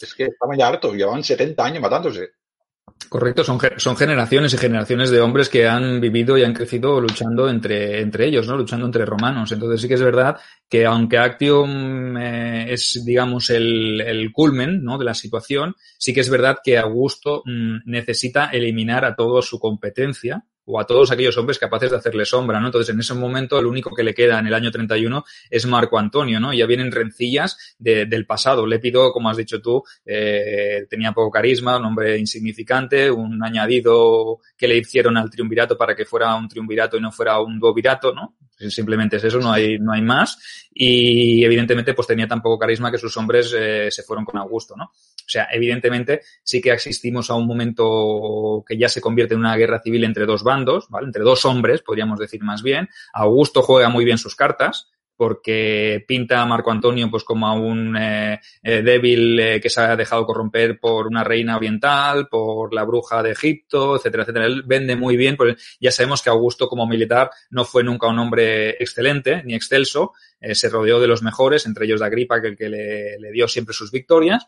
Es 0.00 0.14
que 0.14 0.24
estaban 0.24 0.58
ya 0.58 0.68
hartos, 0.68 0.94
llevaban 0.94 1.24
70 1.24 1.64
años 1.64 1.82
matándose. 1.82 2.30
Correcto, 3.08 3.44
son, 3.44 3.58
son 3.76 3.96
generaciones 3.96 4.54
y 4.54 4.58
generaciones 4.58 5.10
de 5.10 5.20
hombres 5.20 5.48
que 5.48 5.66
han 5.66 6.00
vivido 6.00 6.36
y 6.36 6.42
han 6.42 6.52
crecido 6.52 7.00
luchando 7.00 7.48
entre, 7.48 8.00
entre 8.00 8.26
ellos, 8.26 8.46
¿no? 8.46 8.56
Luchando 8.56 8.86
entre 8.86 9.04
romanos. 9.04 9.52
Entonces 9.52 9.80
sí 9.80 9.88
que 9.88 9.94
es 9.94 10.02
verdad 10.02 10.36
que 10.68 10.86
aunque 10.86 11.18
Actium 11.18 12.16
eh, 12.16 12.72
es, 12.72 13.02
digamos, 13.04 13.50
el, 13.50 14.30
culmen, 14.32 14.82
¿no? 14.82 14.98
De 14.98 15.04
la 15.04 15.14
situación, 15.14 15.74
sí 15.98 16.12
que 16.12 16.20
es 16.20 16.30
verdad 16.30 16.58
que 16.62 16.78
Augusto 16.78 17.42
mmm, 17.44 17.78
necesita 17.86 18.46
eliminar 18.46 19.04
a 19.04 19.14
toda 19.14 19.40
su 19.42 19.58
competencia, 19.58 20.44
o 20.66 20.80
a 20.80 20.86
todos 20.86 21.10
aquellos 21.10 21.36
hombres 21.38 21.58
capaces 21.58 21.90
de 21.90 21.96
hacerle 21.96 22.24
sombra, 22.24 22.60
¿no? 22.60 22.66
Entonces, 22.66 22.92
en 22.92 23.00
ese 23.00 23.14
momento, 23.14 23.58
el 23.58 23.66
único 23.66 23.94
que 23.94 24.02
le 24.02 24.14
queda 24.14 24.38
en 24.38 24.48
el 24.48 24.54
año 24.54 24.70
31 24.70 25.24
es 25.48 25.66
Marco 25.66 25.98
Antonio, 25.98 26.40
¿no? 26.40 26.52
Ya 26.52 26.66
vienen 26.66 26.92
rencillas 26.92 27.76
de, 27.78 28.06
del 28.06 28.26
pasado. 28.26 28.66
Lépido, 28.66 29.12
como 29.12 29.30
has 29.30 29.36
dicho 29.36 29.62
tú, 29.62 29.82
eh, 30.04 30.86
tenía 30.90 31.12
poco 31.12 31.30
carisma, 31.30 31.78
un 31.78 31.84
hombre 31.84 32.18
insignificante, 32.18 33.10
un 33.10 33.42
añadido 33.42 34.40
que 34.56 34.68
le 34.68 34.76
hicieron 34.76 35.16
al 35.16 35.30
triunvirato 35.30 35.78
para 35.78 35.94
que 35.94 36.04
fuera 36.04 36.34
un 36.34 36.48
triunvirato 36.48 36.96
y 36.96 37.00
no 37.00 37.12
fuera 37.12 37.40
un 37.40 37.58
duovirato, 37.58 38.12
¿no? 38.12 38.36
Simplemente 38.58 39.16
es 39.16 39.24
eso, 39.24 39.38
no 39.38 39.52
hay, 39.52 39.78
no 39.78 39.92
hay 39.92 40.02
más. 40.02 40.68
Y 40.72 41.44
evidentemente, 41.44 41.94
pues 41.94 42.08
tenía 42.08 42.26
tan 42.26 42.42
poco 42.42 42.58
carisma 42.58 42.90
que 42.90 42.98
sus 42.98 43.16
hombres 43.16 43.54
eh, 43.56 43.90
se 43.90 44.02
fueron 44.02 44.24
con 44.24 44.38
Augusto, 44.38 44.74
¿no? 44.76 44.84
O 44.84 45.28
sea, 45.28 45.48
evidentemente 45.50 46.20
sí 46.42 46.60
que 46.60 46.72
asistimos 46.72 47.30
a 47.30 47.34
un 47.34 47.46
momento 47.46 48.64
que 48.66 48.78
ya 48.78 48.88
se 48.88 49.00
convierte 49.00 49.34
en 49.34 49.40
una 49.40 49.56
guerra 49.56 49.80
civil 49.80 50.04
entre 50.04 50.24
dos 50.24 50.42
bandos, 50.42 50.88
¿vale? 50.88 51.06
Entre 51.06 51.22
dos 51.22 51.44
hombres, 51.44 51.82
podríamos 51.82 52.18
decir 52.18 52.42
más 52.42 52.62
bien. 52.62 52.88
Augusto 53.12 53.62
juega 53.62 53.88
muy 53.88 54.04
bien 54.04 54.18
sus 54.18 54.36
cartas 54.36 54.90
porque 55.16 56.04
pinta 56.06 56.42
a 56.42 56.46
Marco 56.46 56.70
Antonio 56.70 57.10
pues 57.10 57.24
como 57.24 57.46
a 57.46 57.54
un 57.54 57.96
eh, 57.96 58.40
eh, 58.62 58.82
débil 58.82 59.40
eh, 59.40 59.60
que 59.60 59.70
se 59.70 59.80
ha 59.80 59.96
dejado 59.96 60.26
corromper 60.26 60.78
por 60.78 61.06
una 61.06 61.24
reina 61.24 61.56
oriental, 61.56 62.28
por 62.28 62.74
la 62.74 62.84
bruja 62.84 63.22
de 63.22 63.32
Egipto, 63.32 63.96
etcétera, 63.96 64.22
etcétera. 64.24 64.46
Él 64.46 64.62
vende 64.66 64.96
muy 64.96 65.16
bien, 65.16 65.36
pues 65.36 65.76
ya 65.80 65.90
sabemos 65.90 66.22
que 66.22 66.30
Augusto 66.30 66.68
como 66.68 66.86
militar 66.86 67.30
no 67.50 67.64
fue 67.64 67.82
nunca 67.82 68.08
un 68.08 68.18
hombre 68.18 68.70
excelente 68.82 69.42
ni 69.44 69.54
excelso, 69.54 70.12
se 70.38 70.68
rodeó 70.68 71.00
de 71.00 71.08
los 71.08 71.22
mejores, 71.22 71.66
entre 71.66 71.86
ellos 71.86 72.00
de 72.00 72.06
Agripa, 72.06 72.40
que 72.40 72.54
que 72.54 72.68
le, 72.68 73.18
le 73.18 73.32
dio 73.32 73.48
siempre 73.48 73.74
sus 73.74 73.90
victorias, 73.90 74.46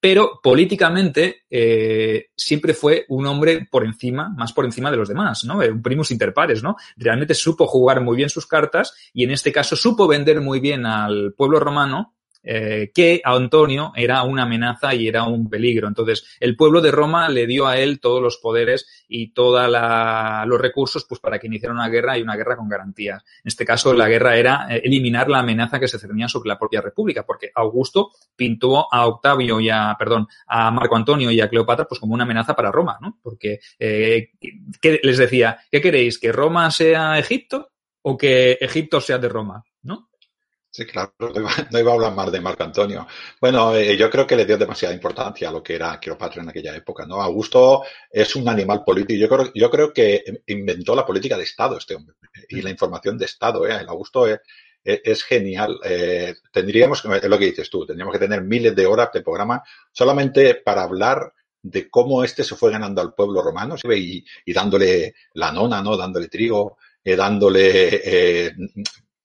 pero 0.00 0.40
políticamente 0.42 1.42
eh, 1.50 2.28
siempre 2.36 2.74
fue 2.74 3.04
un 3.08 3.26
hombre 3.26 3.66
por 3.70 3.84
encima, 3.84 4.28
más 4.28 4.52
por 4.52 4.64
encima 4.64 4.90
de 4.90 4.96
los 4.96 5.08
demás, 5.08 5.44
¿no? 5.44 5.58
Un 5.58 5.82
primus 5.82 6.10
inter 6.10 6.32
pares, 6.32 6.62
¿no? 6.62 6.76
Realmente 6.96 7.34
supo 7.34 7.66
jugar 7.66 8.00
muy 8.00 8.16
bien 8.16 8.30
sus 8.30 8.46
cartas 8.46 8.94
y 9.12 9.24
en 9.24 9.32
este 9.32 9.52
caso 9.52 9.76
supo 9.76 10.06
vender 10.06 10.40
muy 10.40 10.60
bien 10.60 10.86
al 10.86 11.34
pueblo 11.36 11.58
romano 11.58 12.14
eh, 12.42 12.90
que 12.94 13.20
Antonio 13.24 13.92
era 13.94 14.22
una 14.22 14.44
amenaza 14.44 14.94
y 14.94 15.08
era 15.08 15.24
un 15.24 15.48
peligro. 15.48 15.88
Entonces, 15.88 16.36
el 16.40 16.56
pueblo 16.56 16.80
de 16.80 16.90
Roma 16.90 17.28
le 17.28 17.46
dio 17.46 17.66
a 17.66 17.78
él 17.78 18.00
todos 18.00 18.22
los 18.22 18.38
poderes 18.38 19.04
y 19.08 19.32
todos 19.32 19.68
los 20.46 20.60
recursos 20.60 21.04
pues, 21.08 21.20
para 21.20 21.38
que 21.38 21.46
iniciara 21.46 21.74
una 21.74 21.88
guerra 21.88 22.16
y 22.16 22.22
una 22.22 22.36
guerra 22.36 22.56
con 22.56 22.68
garantías. 22.68 23.22
En 23.44 23.48
este 23.48 23.64
caso, 23.64 23.92
la 23.92 24.08
guerra 24.08 24.36
era 24.36 24.66
eh, 24.70 24.82
eliminar 24.84 25.28
la 25.28 25.40
amenaza 25.40 25.80
que 25.80 25.88
se 25.88 25.98
cernía 25.98 26.28
sobre 26.28 26.48
la 26.48 26.58
propia 26.58 26.80
república, 26.80 27.24
porque 27.24 27.50
Augusto 27.54 28.12
pintó 28.36 28.92
a 28.92 29.06
Octavio 29.06 29.60
y 29.60 29.68
a, 29.70 29.94
perdón, 29.98 30.28
a 30.46 30.70
Marco 30.70 30.96
Antonio 30.96 31.30
y 31.30 31.40
a 31.40 31.48
Cleopatra 31.48 31.86
pues 31.86 32.00
como 32.00 32.14
una 32.14 32.24
amenaza 32.24 32.54
para 32.54 32.72
Roma, 32.72 32.98
¿no? 33.00 33.18
Porque 33.22 33.60
eh, 33.78 34.30
¿qué 34.80 35.00
les 35.02 35.18
decía, 35.18 35.58
¿qué 35.70 35.80
queréis? 35.80 36.18
¿Que 36.18 36.32
Roma 36.32 36.70
sea 36.70 37.18
Egipto 37.18 37.70
o 38.02 38.16
que 38.16 38.52
Egipto 38.60 39.00
sea 39.00 39.18
de 39.18 39.28
Roma? 39.28 39.64
¿No? 39.82 40.07
Sí, 40.78 40.86
claro, 40.86 41.12
no 41.72 41.78
iba, 41.80 41.90
a 41.90 41.94
hablar 41.94 42.14
más 42.14 42.30
de 42.30 42.40
Marco 42.40 42.62
Antonio. 42.62 43.04
Bueno, 43.40 43.74
eh, 43.74 43.96
yo 43.96 44.08
creo 44.08 44.24
que 44.28 44.36
le 44.36 44.46
dio 44.46 44.56
demasiada 44.56 44.94
importancia 44.94 45.48
a 45.48 45.52
lo 45.52 45.60
que 45.60 45.74
era 45.74 45.98
Cleopatra 45.98 46.40
en 46.40 46.50
aquella 46.50 46.76
época, 46.76 47.04
¿no? 47.04 47.20
Augusto 47.20 47.82
es 48.08 48.36
un 48.36 48.48
animal 48.48 48.84
político. 48.84 49.18
Yo 49.18 49.28
creo, 49.28 49.52
yo 49.52 49.70
creo 49.72 49.92
que 49.92 50.22
inventó 50.46 50.94
la 50.94 51.04
política 51.04 51.36
de 51.36 51.42
Estado 51.42 51.76
este 51.76 51.96
hombre 51.96 52.14
y 52.48 52.62
la 52.62 52.70
información 52.70 53.18
de 53.18 53.24
Estado, 53.24 53.66
¿eh? 53.66 53.76
El 53.80 53.88
Augusto 53.88 54.28
es, 54.28 54.38
es, 54.84 55.24
genial. 55.24 55.80
Eh, 55.82 56.36
tendríamos, 56.52 57.04
es 57.04 57.24
lo 57.24 57.38
que 57.40 57.46
dices 57.46 57.68
tú, 57.68 57.84
tendríamos 57.84 58.12
que 58.12 58.20
tener 58.20 58.42
miles 58.42 58.76
de 58.76 58.86
horas 58.86 59.10
de 59.12 59.22
programa 59.22 59.60
solamente 59.90 60.54
para 60.54 60.84
hablar 60.84 61.32
de 61.60 61.90
cómo 61.90 62.22
este 62.22 62.44
se 62.44 62.54
fue 62.54 62.70
ganando 62.70 63.00
al 63.00 63.14
pueblo 63.14 63.42
romano 63.42 63.74
y, 63.96 64.24
y 64.44 64.52
dándole 64.52 65.16
la 65.34 65.50
nona, 65.50 65.82
¿no? 65.82 65.96
Dándole 65.96 66.28
trigo, 66.28 66.78
eh, 67.02 67.16
dándole 67.16 68.00
eh, 68.04 68.52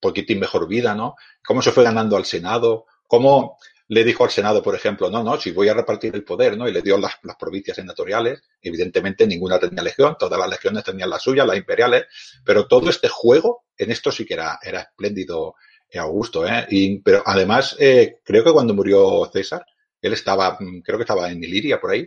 poquitín 0.03 0.39
mejor 0.39 0.67
vida, 0.67 0.93
¿no? 0.93 1.15
Cómo 1.45 1.61
se 1.61 1.71
fue 1.71 1.85
ganando 1.85 2.17
al 2.17 2.25
Senado, 2.25 2.87
cómo 3.07 3.57
le 3.87 4.03
dijo 4.03 4.25
al 4.25 4.31
Senado, 4.31 4.61
por 4.61 4.75
ejemplo, 4.75 5.09
no, 5.09 5.23
no, 5.23 5.39
si 5.39 5.51
voy 5.51 5.69
a 5.69 5.73
repartir 5.73 6.13
el 6.13 6.25
poder, 6.25 6.57
¿no? 6.57 6.67
Y 6.67 6.73
le 6.73 6.81
dio 6.81 6.97
las, 6.97 7.13
provincias 7.39 7.77
senatoriales, 7.77 8.41
evidentemente 8.61 9.25
ninguna 9.25 9.59
tenía 9.59 9.81
legión, 9.81 10.17
todas 10.19 10.37
las 10.37 10.49
legiones 10.49 10.83
tenían 10.83 11.09
las 11.09 11.21
suyas, 11.21 11.47
las 11.47 11.55
imperiales, 11.55 12.05
pero 12.43 12.67
todo 12.67 12.89
este 12.89 13.07
juego, 13.07 13.63
en 13.77 13.91
esto 13.91 14.11
sí 14.11 14.25
que 14.25 14.33
era, 14.33 14.59
era 14.61 14.81
espléndido 14.81 15.55
eh, 15.89 15.99
Augusto, 15.99 16.45
¿eh? 16.45 16.65
Y, 16.69 16.99
pero 16.99 17.23
además, 17.25 17.77
eh, 17.79 18.19
creo 18.25 18.43
que 18.43 18.51
cuando 18.51 18.73
murió 18.73 19.29
César, 19.31 19.65
él 20.01 20.11
estaba, 20.11 20.57
mm, 20.59 20.81
creo 20.81 20.97
que 20.97 21.03
estaba 21.03 21.31
en 21.31 21.41
Iliria 21.41 21.79
por 21.79 21.91
ahí. 21.91 22.05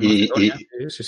y, 0.00 0.30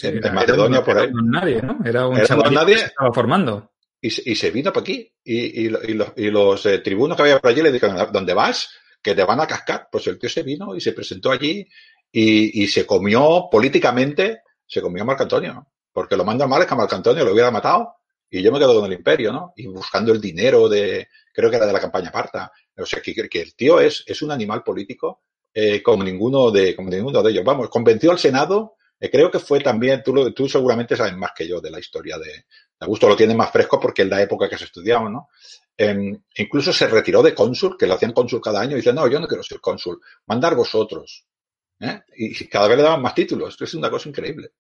en 0.02 0.34
Macedonia 0.34 0.84
por 0.84 0.98
ahí. 0.98 1.06
Era 1.06 1.14
un 1.14 1.30
nadie, 1.30 1.62
¿no? 1.62 1.78
Era 1.82 2.06
un 2.06 2.20
chaval 2.22 2.52
nadie, 2.52 2.74
que 2.74 2.80
se 2.80 2.86
estaba 2.86 3.12
formando 3.12 3.70
y, 4.00 4.10
se 4.10 4.50
vino 4.50 4.72
para 4.72 4.82
aquí. 4.82 5.12
Y, 5.24 5.68
los, 5.68 6.66
eh, 6.66 6.78
tribunos 6.78 7.16
que 7.16 7.22
había 7.22 7.38
por 7.38 7.50
allí 7.50 7.62
le 7.62 7.72
dijeron, 7.72 7.96
¿dónde 8.12 8.34
vas? 8.34 8.68
Que 9.02 9.14
te 9.14 9.24
van 9.24 9.40
a 9.40 9.46
cascar. 9.46 9.88
Pues 9.90 10.06
el 10.06 10.18
tío 10.18 10.28
se 10.28 10.42
vino 10.42 10.74
y 10.74 10.80
se 10.80 10.92
presentó 10.92 11.30
allí 11.30 11.66
y, 12.12 12.66
se 12.68 12.86
comió 12.86 13.48
políticamente, 13.50 14.42
se 14.66 14.80
comió 14.80 15.02
a 15.02 15.06
Marco 15.06 15.24
Antonio. 15.24 15.66
Porque 15.92 16.16
lo 16.16 16.24
manda 16.24 16.46
mal 16.46 16.60
es 16.62 16.68
que 16.68 16.74
a 16.74 16.76
Marco 16.76 16.94
Antonio 16.94 17.24
lo 17.24 17.32
hubiera 17.32 17.50
matado 17.50 17.94
y 18.28 18.42
yo 18.42 18.52
me 18.52 18.58
quedo 18.58 18.78
con 18.80 18.90
el 18.90 18.98
imperio, 18.98 19.32
¿no? 19.32 19.52
Y 19.56 19.66
buscando 19.66 20.12
el 20.12 20.20
dinero 20.20 20.68
de, 20.68 21.08
creo 21.32 21.50
que 21.50 21.56
era 21.56 21.66
de 21.66 21.72
la 21.72 21.80
campaña 21.80 22.10
Parta. 22.10 22.52
O 22.76 22.84
sea, 22.84 23.00
que, 23.00 23.14
que 23.14 23.40
el 23.40 23.54
tío 23.54 23.80
es, 23.80 24.04
es 24.06 24.20
un 24.22 24.30
animal 24.30 24.62
político 24.62 25.22
eh, 25.54 25.82
como, 25.82 26.04
ninguno 26.04 26.50
de, 26.50 26.76
como 26.76 26.90
ninguno 26.90 27.22
de 27.22 27.30
ellos. 27.30 27.44
Vamos, 27.44 27.70
convenció 27.70 28.10
al 28.10 28.18
Senado 28.18 28.75
creo 28.98 29.30
que 29.30 29.38
fue 29.38 29.60
también, 29.60 30.02
tú, 30.02 30.32
tú 30.32 30.48
seguramente 30.48 30.96
sabes 30.96 31.16
más 31.16 31.32
que 31.36 31.46
yo 31.46 31.60
de 31.60 31.70
la 31.70 31.78
historia 31.78 32.18
de, 32.18 32.46
Augusto, 32.80 33.08
lo 33.08 33.16
tiene 33.16 33.34
más 33.34 33.50
fresco 33.50 33.80
porque 33.80 34.02
es 34.02 34.08
la 34.08 34.20
época 34.20 34.48
que 34.48 34.58
se 34.58 34.64
estudiaba, 34.64 35.08
¿no? 35.08 35.28
Em, 35.76 36.18
incluso 36.36 36.72
se 36.72 36.86
retiró 36.86 37.22
de 37.22 37.34
cónsul, 37.34 37.76
que 37.78 37.86
lo 37.86 37.94
hacían 37.94 38.12
cónsul 38.12 38.40
cada 38.40 38.60
año, 38.60 38.72
y 38.72 38.76
dice, 38.76 38.92
no, 38.92 39.06
yo 39.08 39.20
no 39.20 39.26
quiero 39.26 39.42
ser 39.42 39.60
cónsul, 39.60 40.00
mandar 40.26 40.54
vosotros. 40.54 41.26
¿eh? 41.80 42.02
Y 42.16 42.46
cada 42.48 42.68
vez 42.68 42.78
le 42.78 42.82
daban 42.82 43.02
más 43.02 43.14
títulos, 43.14 43.60
es 43.60 43.74
una 43.74 43.90
cosa 43.90 44.08
increíble. 44.08 44.52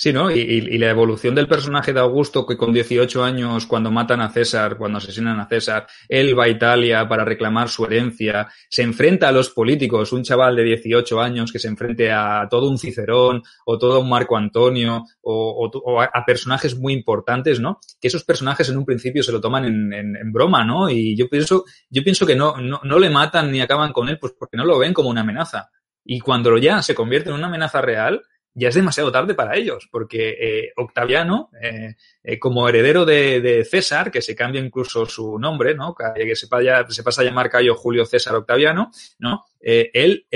Sí, 0.00 0.14
¿no? 0.14 0.30
Y, 0.30 0.78
la 0.78 0.88
evolución 0.88 1.34
del 1.34 1.46
personaje 1.46 1.92
de 1.92 2.00
Augusto, 2.00 2.46
que 2.46 2.56
con 2.56 2.72
18 2.72 3.22
años, 3.22 3.66
cuando 3.66 3.90
matan 3.90 4.22
a 4.22 4.30
César, 4.30 4.78
cuando 4.78 4.96
asesinan 4.96 5.38
a 5.38 5.46
César, 5.46 5.86
él 6.08 6.38
va 6.38 6.44
a 6.44 6.48
Italia 6.48 7.06
para 7.06 7.22
reclamar 7.22 7.68
su 7.68 7.84
herencia, 7.84 8.48
se 8.70 8.80
enfrenta 8.80 9.28
a 9.28 9.32
los 9.32 9.50
políticos, 9.50 10.14
un 10.14 10.22
chaval 10.22 10.56
de 10.56 10.62
18 10.62 11.20
años 11.20 11.52
que 11.52 11.58
se 11.58 11.68
enfrente 11.68 12.10
a 12.10 12.48
todo 12.48 12.70
un 12.70 12.78
Cicerón 12.78 13.42
o 13.66 13.76
todo 13.76 14.00
un 14.00 14.08
Marco 14.08 14.38
Antonio 14.38 15.04
o, 15.20 16.00
a, 16.00 16.24
personajes 16.24 16.78
muy 16.78 16.94
importantes, 16.94 17.60
¿no? 17.60 17.78
Que 18.00 18.08
esos 18.08 18.24
personajes 18.24 18.70
en 18.70 18.78
un 18.78 18.86
principio 18.86 19.22
se 19.22 19.32
lo 19.32 19.40
toman 19.42 19.66
en, 19.66 20.32
broma, 20.32 20.64
¿no? 20.64 20.88
Y 20.88 21.14
yo 21.14 21.28
pienso, 21.28 21.64
yo 21.90 22.02
pienso 22.02 22.24
que 22.24 22.36
no, 22.36 22.56
no, 22.56 22.80
no 22.82 22.98
le 22.98 23.10
matan 23.10 23.52
ni 23.52 23.60
acaban 23.60 23.92
con 23.92 24.08
él, 24.08 24.18
pues 24.18 24.32
porque 24.32 24.56
no 24.56 24.64
lo 24.64 24.78
ven 24.78 24.94
como 24.94 25.10
una 25.10 25.20
amenaza. 25.20 25.68
Y 26.06 26.20
cuando 26.20 26.56
ya 26.56 26.80
se 26.80 26.94
convierte 26.94 27.28
en 27.28 27.34
una 27.34 27.48
amenaza 27.48 27.82
real, 27.82 28.22
ya 28.54 28.68
es 28.68 28.74
demasiado 28.74 29.12
tarde 29.12 29.34
para 29.34 29.56
ellos, 29.56 29.88
porque 29.90 30.36
eh, 30.40 30.72
Octaviano, 30.76 31.50
eh, 31.62 31.94
eh, 32.22 32.38
como 32.38 32.68
heredero 32.68 33.04
de, 33.04 33.66
César, 33.68 34.10
que 34.10 34.22
se 34.22 34.34
cambia 34.34 34.60
incluso 34.60 35.06
su 35.06 35.38
nombre, 35.38 35.74
¿no? 35.74 35.94
Que 35.94 36.34
se, 36.34 36.46
se 36.88 37.02
pasa 37.02 37.22
a 37.22 37.24
llamar 37.24 37.50
Cayo 37.50 37.74
Julio 37.74 38.04
César 38.04 38.34
Octaviano, 38.34 38.90
¿no? 39.18 39.44
él 39.62 40.26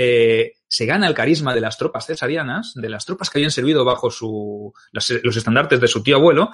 se 0.67 0.85
gana 0.85 1.07
el 1.07 1.13
carisma 1.13 1.53
de 1.53 1.61
las 1.61 1.77
tropas 1.77 2.05
cesarianas, 2.05 2.73
de 2.75 2.89
las 2.89 3.05
tropas 3.05 3.29
que 3.29 3.39
habían 3.39 3.51
servido 3.51 3.85
bajo 3.85 4.09
su, 4.09 4.73
los, 4.91 5.37
estandartes 5.37 5.79
de 5.79 5.87
su 5.87 6.03
tío 6.03 6.17
abuelo, 6.17 6.51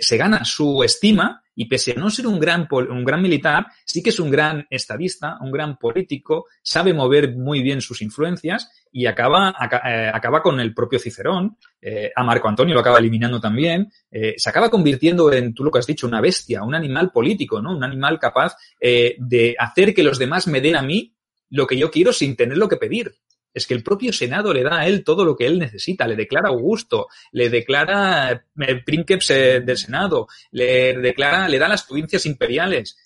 se 0.00 0.16
gana 0.16 0.44
su 0.44 0.82
estima 0.82 1.44
y 1.56 1.66
pese 1.66 1.92
a 1.92 2.00
no 2.00 2.10
ser 2.10 2.26
un 2.26 2.40
gran, 2.40 2.66
un 2.70 3.04
gran 3.04 3.22
militar, 3.22 3.66
sí 3.84 4.02
que 4.02 4.10
es 4.10 4.18
un 4.18 4.30
gran 4.30 4.66
estadista, 4.70 5.38
un 5.40 5.50
gran 5.50 5.76
político, 5.76 6.46
sabe 6.62 6.92
mover 6.92 7.36
muy 7.36 7.62
bien 7.62 7.80
sus 7.80 8.02
influencias 8.02 8.70
y 8.90 9.06
acaba, 9.06 9.54
eh, 9.86 10.10
acaba 10.12 10.42
con 10.42 10.60
el 10.60 10.74
propio 10.74 10.98
Cicerón, 10.98 11.56
eh, 11.80 12.10
a 12.14 12.24
Marco 12.24 12.48
Antonio 12.48 12.74
lo 12.74 12.80
acaba 12.80 12.98
eliminando 12.98 13.40
también, 13.40 13.90
eh, 14.10 14.34
se 14.36 14.50
acaba 14.50 14.70
convirtiendo 14.70 15.32
en, 15.32 15.54
tú 15.54 15.64
lo 15.64 15.70
que 15.70 15.78
has 15.78 15.86
dicho, 15.86 16.06
una 16.06 16.20
bestia, 16.20 16.62
un 16.62 16.74
animal 16.74 17.10
político, 17.12 17.60
¿no? 17.60 17.76
Un 17.76 17.84
animal 17.84 18.18
capaz 18.18 18.56
de 18.80 19.56
hacer 19.58 19.94
que 19.94 20.02
los 20.02 20.18
demás 20.18 20.46
me 20.46 20.60
den 20.60 20.76
a 20.76 20.82
mí 20.82 21.14
lo 21.50 21.66
que 21.66 21.76
yo 21.76 21.90
quiero 21.90 22.12
sin 22.12 22.36
tener 22.36 22.58
lo 22.58 22.68
que 22.68 22.76
pedir. 22.76 23.14
Es 23.54 23.66
que 23.66 23.74
el 23.74 23.82
propio 23.82 24.12
Senado 24.12 24.52
le 24.52 24.64
da 24.64 24.80
a 24.80 24.86
él 24.86 25.04
todo 25.04 25.24
lo 25.24 25.36
que 25.36 25.46
él 25.46 25.58
necesita, 25.58 26.06
le 26.06 26.16
declara 26.16 26.48
Augusto, 26.48 27.06
le 27.32 27.48
declara 27.48 28.44
Princeps 28.84 29.28
del 29.28 29.78
Senado, 29.78 30.26
le 30.50 30.98
declara, 30.98 31.48
le 31.48 31.58
da 31.58 31.68
las 31.68 31.84
provincias 31.84 32.26
imperiales. 32.26 32.98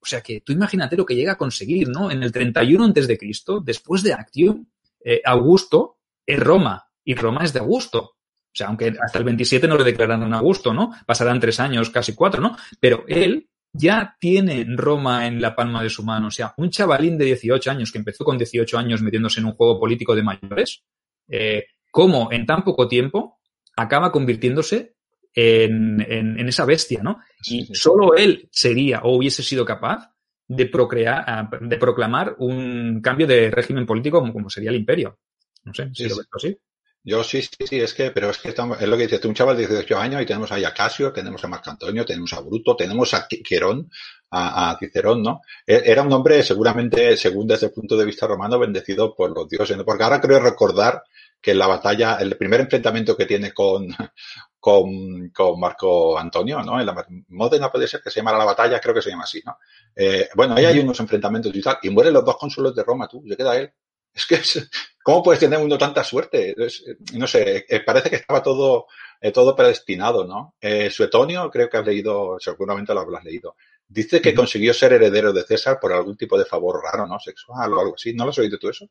o 0.00 0.06
sea 0.06 0.22
que 0.22 0.40
tú 0.40 0.52
imagínate 0.52 0.96
lo 0.96 1.04
que 1.04 1.14
llega 1.14 1.32
a 1.32 1.38
conseguir, 1.38 1.88
¿no? 1.88 2.10
En 2.10 2.22
el 2.22 2.32
31 2.32 2.82
antes 2.82 3.06
de 3.06 3.18
Cristo, 3.18 3.60
después 3.60 4.02
de 4.02 4.14
Actium, 4.14 4.66
eh, 5.04 5.20
Augusto 5.24 5.98
es 6.24 6.40
Roma 6.40 6.88
y 7.04 7.14
Roma 7.14 7.44
es 7.44 7.52
de 7.52 7.60
Augusto. 7.60 8.00
O 8.00 8.56
sea, 8.56 8.68
aunque 8.68 8.94
hasta 9.00 9.18
el 9.18 9.24
27 9.24 9.68
no 9.68 9.76
le 9.76 9.84
declararon 9.84 10.32
Augusto, 10.32 10.72
¿no? 10.72 10.92
Pasarán 11.06 11.40
tres 11.40 11.60
años, 11.60 11.90
casi 11.90 12.14
cuatro, 12.14 12.40
¿no? 12.40 12.56
Pero 12.80 13.04
él 13.06 13.48
ya 13.74 14.16
tiene 14.20 14.64
Roma 14.68 15.26
en 15.26 15.42
la 15.42 15.54
palma 15.54 15.82
de 15.82 15.90
su 15.90 16.04
mano. 16.04 16.28
O 16.28 16.30
sea, 16.30 16.54
un 16.56 16.70
chavalín 16.70 17.18
de 17.18 17.26
18 17.26 17.70
años 17.72 17.90
que 17.90 17.98
empezó 17.98 18.24
con 18.24 18.38
18 18.38 18.78
años 18.78 19.02
metiéndose 19.02 19.40
en 19.40 19.46
un 19.46 19.54
juego 19.54 19.80
político 19.80 20.14
de 20.14 20.22
mayores, 20.22 20.84
eh, 21.28 21.66
¿cómo 21.90 22.30
en 22.30 22.46
tan 22.46 22.62
poco 22.62 22.86
tiempo 22.86 23.40
acaba 23.76 24.12
convirtiéndose 24.12 24.94
en, 25.34 26.48
esa 26.48 26.64
bestia, 26.64 27.02
¿no? 27.02 27.18
Y 27.44 27.74
solo 27.74 28.14
él 28.14 28.48
sería 28.52 29.00
o 29.02 29.16
hubiese 29.16 29.42
sido 29.42 29.64
capaz 29.64 30.08
de, 30.46 30.66
procrear, 30.66 31.24
ah, 31.26 31.50
de 31.60 31.76
proclamar 31.76 32.36
un 32.38 33.00
cambio 33.02 33.26
de 33.26 33.50
régimen 33.50 33.86
político 33.86 34.20
como, 34.20 34.32
como 34.32 34.48
sería 34.48 34.70
el 34.70 34.76
imperio. 34.76 35.18
No 35.64 35.74
sé 35.74 35.90
si 35.92 36.08
lo 36.08 36.16
ves 36.16 36.28
así. 36.32 36.56
Yo 37.06 37.22
sí, 37.22 37.42
sí, 37.42 37.66
sí, 37.66 37.80
es 37.80 37.92
que, 37.92 38.10
pero 38.12 38.30
es 38.30 38.38
que 38.38 38.48
estamos, 38.48 38.80
es 38.80 38.88
lo 38.88 38.96
que 38.96 39.02
dices, 39.02 39.22
un 39.26 39.34
chaval 39.34 39.58
de 39.58 39.66
18 39.66 39.98
años 39.98 40.22
y 40.22 40.26
tenemos 40.26 40.50
ahí 40.52 40.64
a 40.64 40.72
Casio, 40.72 41.12
tenemos 41.12 41.44
a 41.44 41.48
Marco 41.48 41.68
Antonio, 41.68 42.02
tenemos 42.02 42.32
a 42.32 42.40
Bruto, 42.40 42.74
tenemos 42.74 43.12
a 43.12 43.28
Querón, 43.28 43.90
a, 44.30 44.70
a, 44.70 44.78
Cicerón, 44.78 45.22
¿no? 45.22 45.42
E, 45.66 45.82
era 45.84 46.00
un 46.00 46.10
hombre 46.14 46.42
seguramente, 46.42 47.14
según 47.18 47.46
desde 47.46 47.66
el 47.66 47.72
punto 47.72 47.94
de 47.98 48.06
vista 48.06 48.26
romano, 48.26 48.58
bendecido 48.58 49.14
por 49.14 49.36
los 49.36 49.46
dioses, 49.46 49.76
porque 49.84 50.02
ahora 50.02 50.18
creo 50.18 50.40
recordar 50.40 51.02
que 51.42 51.50
en 51.50 51.58
la 51.58 51.66
batalla, 51.66 52.16
el 52.16 52.38
primer 52.38 52.62
enfrentamiento 52.62 53.14
que 53.14 53.26
tiene 53.26 53.52
con, 53.52 53.86
con, 54.58 55.28
con 55.28 55.60
Marco 55.60 56.18
Antonio, 56.18 56.62
¿no? 56.62 56.80
En 56.80 56.86
la 56.86 57.06
Modena 57.28 57.70
puede 57.70 57.86
ser 57.86 58.00
que 58.00 58.10
se 58.10 58.20
llama 58.20 58.32
la 58.32 58.46
batalla, 58.46 58.80
creo 58.80 58.94
que 58.94 59.02
se 59.02 59.10
llama 59.10 59.24
así, 59.24 59.42
¿no? 59.44 59.58
Eh, 59.94 60.30
bueno, 60.34 60.54
ahí 60.54 60.64
hay 60.64 60.78
unos 60.78 60.98
enfrentamientos 61.00 61.54
y 61.54 61.60
tal, 61.60 61.76
y 61.82 61.90
mueren 61.90 62.14
los 62.14 62.24
dos 62.24 62.38
cónsules 62.38 62.74
de 62.74 62.82
Roma, 62.82 63.06
tú, 63.06 63.22
se 63.28 63.36
queda 63.36 63.58
él. 63.58 63.70
Es 64.14 64.26
que, 64.26 64.36
es, 64.36 64.70
¿cómo 65.02 65.22
puedes 65.22 65.40
tener 65.40 65.58
uno 65.58 65.76
tanta 65.76 66.04
suerte? 66.04 66.54
Es, 66.56 66.84
no 67.14 67.26
sé, 67.26 67.66
eh, 67.68 67.80
parece 67.80 68.10
que 68.10 68.16
estaba 68.16 68.42
todo, 68.42 68.86
eh, 69.20 69.32
todo 69.32 69.56
predestinado, 69.56 70.24
¿no? 70.24 70.54
Eh, 70.60 70.88
Suetonio, 70.90 71.50
creo 71.50 71.68
que 71.68 71.76
has 71.76 71.86
leído, 71.86 72.36
seguramente 72.38 72.94
lo 72.94 73.00
habrás 73.00 73.24
leído. 73.24 73.56
Dice 73.86 74.20
que 74.20 74.34
consiguió 74.34 74.72
ser 74.72 74.92
heredero 74.92 75.32
de 75.32 75.42
César 75.42 75.78
por 75.80 75.92
algún 75.92 76.16
tipo 76.16 76.38
de 76.38 76.44
favor 76.44 76.80
raro, 76.82 77.06
¿no? 77.06 77.18
Sexual 77.18 77.72
o 77.72 77.80
algo 77.80 77.94
así. 77.94 78.14
¿No 78.14 78.24
lo 78.24 78.30
has 78.30 78.38
oído 78.38 78.58
tú 78.58 78.68
eso? 78.68 78.88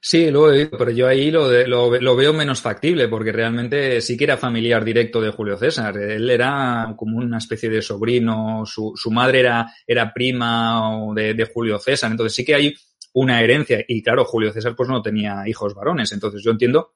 Sí, 0.00 0.30
lo 0.30 0.48
he 0.48 0.58
oído, 0.58 0.78
pero 0.78 0.90
yo 0.90 1.08
ahí 1.08 1.30
lo, 1.30 1.48
de, 1.48 1.66
lo, 1.66 1.90
lo, 1.98 2.16
veo 2.16 2.32
menos 2.32 2.60
factible, 2.60 3.08
porque 3.08 3.32
realmente 3.32 4.00
sí 4.00 4.16
que 4.16 4.24
era 4.24 4.36
familiar 4.36 4.84
directo 4.84 5.20
de 5.20 5.30
Julio 5.30 5.56
César. 5.56 5.96
Él 5.96 6.28
era 6.30 6.94
como 6.96 7.18
una 7.18 7.38
especie 7.38 7.68
de 7.68 7.82
sobrino, 7.82 8.64
su, 8.66 8.92
su 8.94 9.10
madre 9.10 9.40
era, 9.40 9.66
era 9.86 10.12
prima 10.12 10.90
de, 11.14 11.34
de 11.34 11.44
Julio 11.46 11.78
César, 11.78 12.10
entonces 12.10 12.34
sí 12.34 12.44
que 12.44 12.54
hay 12.54 12.74
una 13.14 13.40
herencia. 13.40 13.84
Y 13.88 14.02
claro, 14.02 14.24
Julio 14.24 14.52
César 14.52 14.74
pues 14.76 14.88
no 14.88 15.02
tenía 15.02 15.48
hijos 15.48 15.74
varones, 15.74 16.12
entonces 16.12 16.42
yo 16.42 16.50
entiendo 16.50 16.94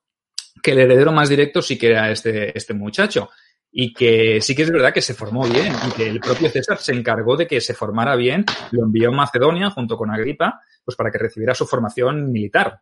que 0.63 0.73
el 0.73 0.81
heredero 0.81 1.13
más 1.13 1.29
directo 1.29 1.63
sí 1.63 1.79
que 1.79 1.89
era 1.89 2.11
este, 2.11 2.57
este 2.57 2.75
muchacho 2.75 3.31
y 3.71 3.93
que 3.93 4.41
sí 4.41 4.55
que 4.55 4.63
es 4.63 4.71
verdad 4.71 4.93
que 4.93 5.03
se 5.03 5.15
formó 5.15 5.47
bien 5.47 5.73
y 5.87 5.93
que 5.93 6.09
el 6.09 6.21
propio 6.21 6.49
César 6.49 6.79
se 6.79 6.93
encargó 6.93 7.37
de 7.37 7.47
que 7.47 7.61
se 7.61 7.75
formara 7.75 8.17
bien, 8.17 8.45
lo 8.73 8.85
envió 8.85 9.11
a 9.11 9.13
Macedonia 9.13 9.71
junto 9.71 9.97
con 9.97 10.11
Agripa, 10.11 10.61
pues 10.85 10.97
para 10.97 11.11
que 11.11 11.19
recibiera 11.19 11.55
su 11.55 11.67
formación 11.67 12.33
militar. 12.33 12.81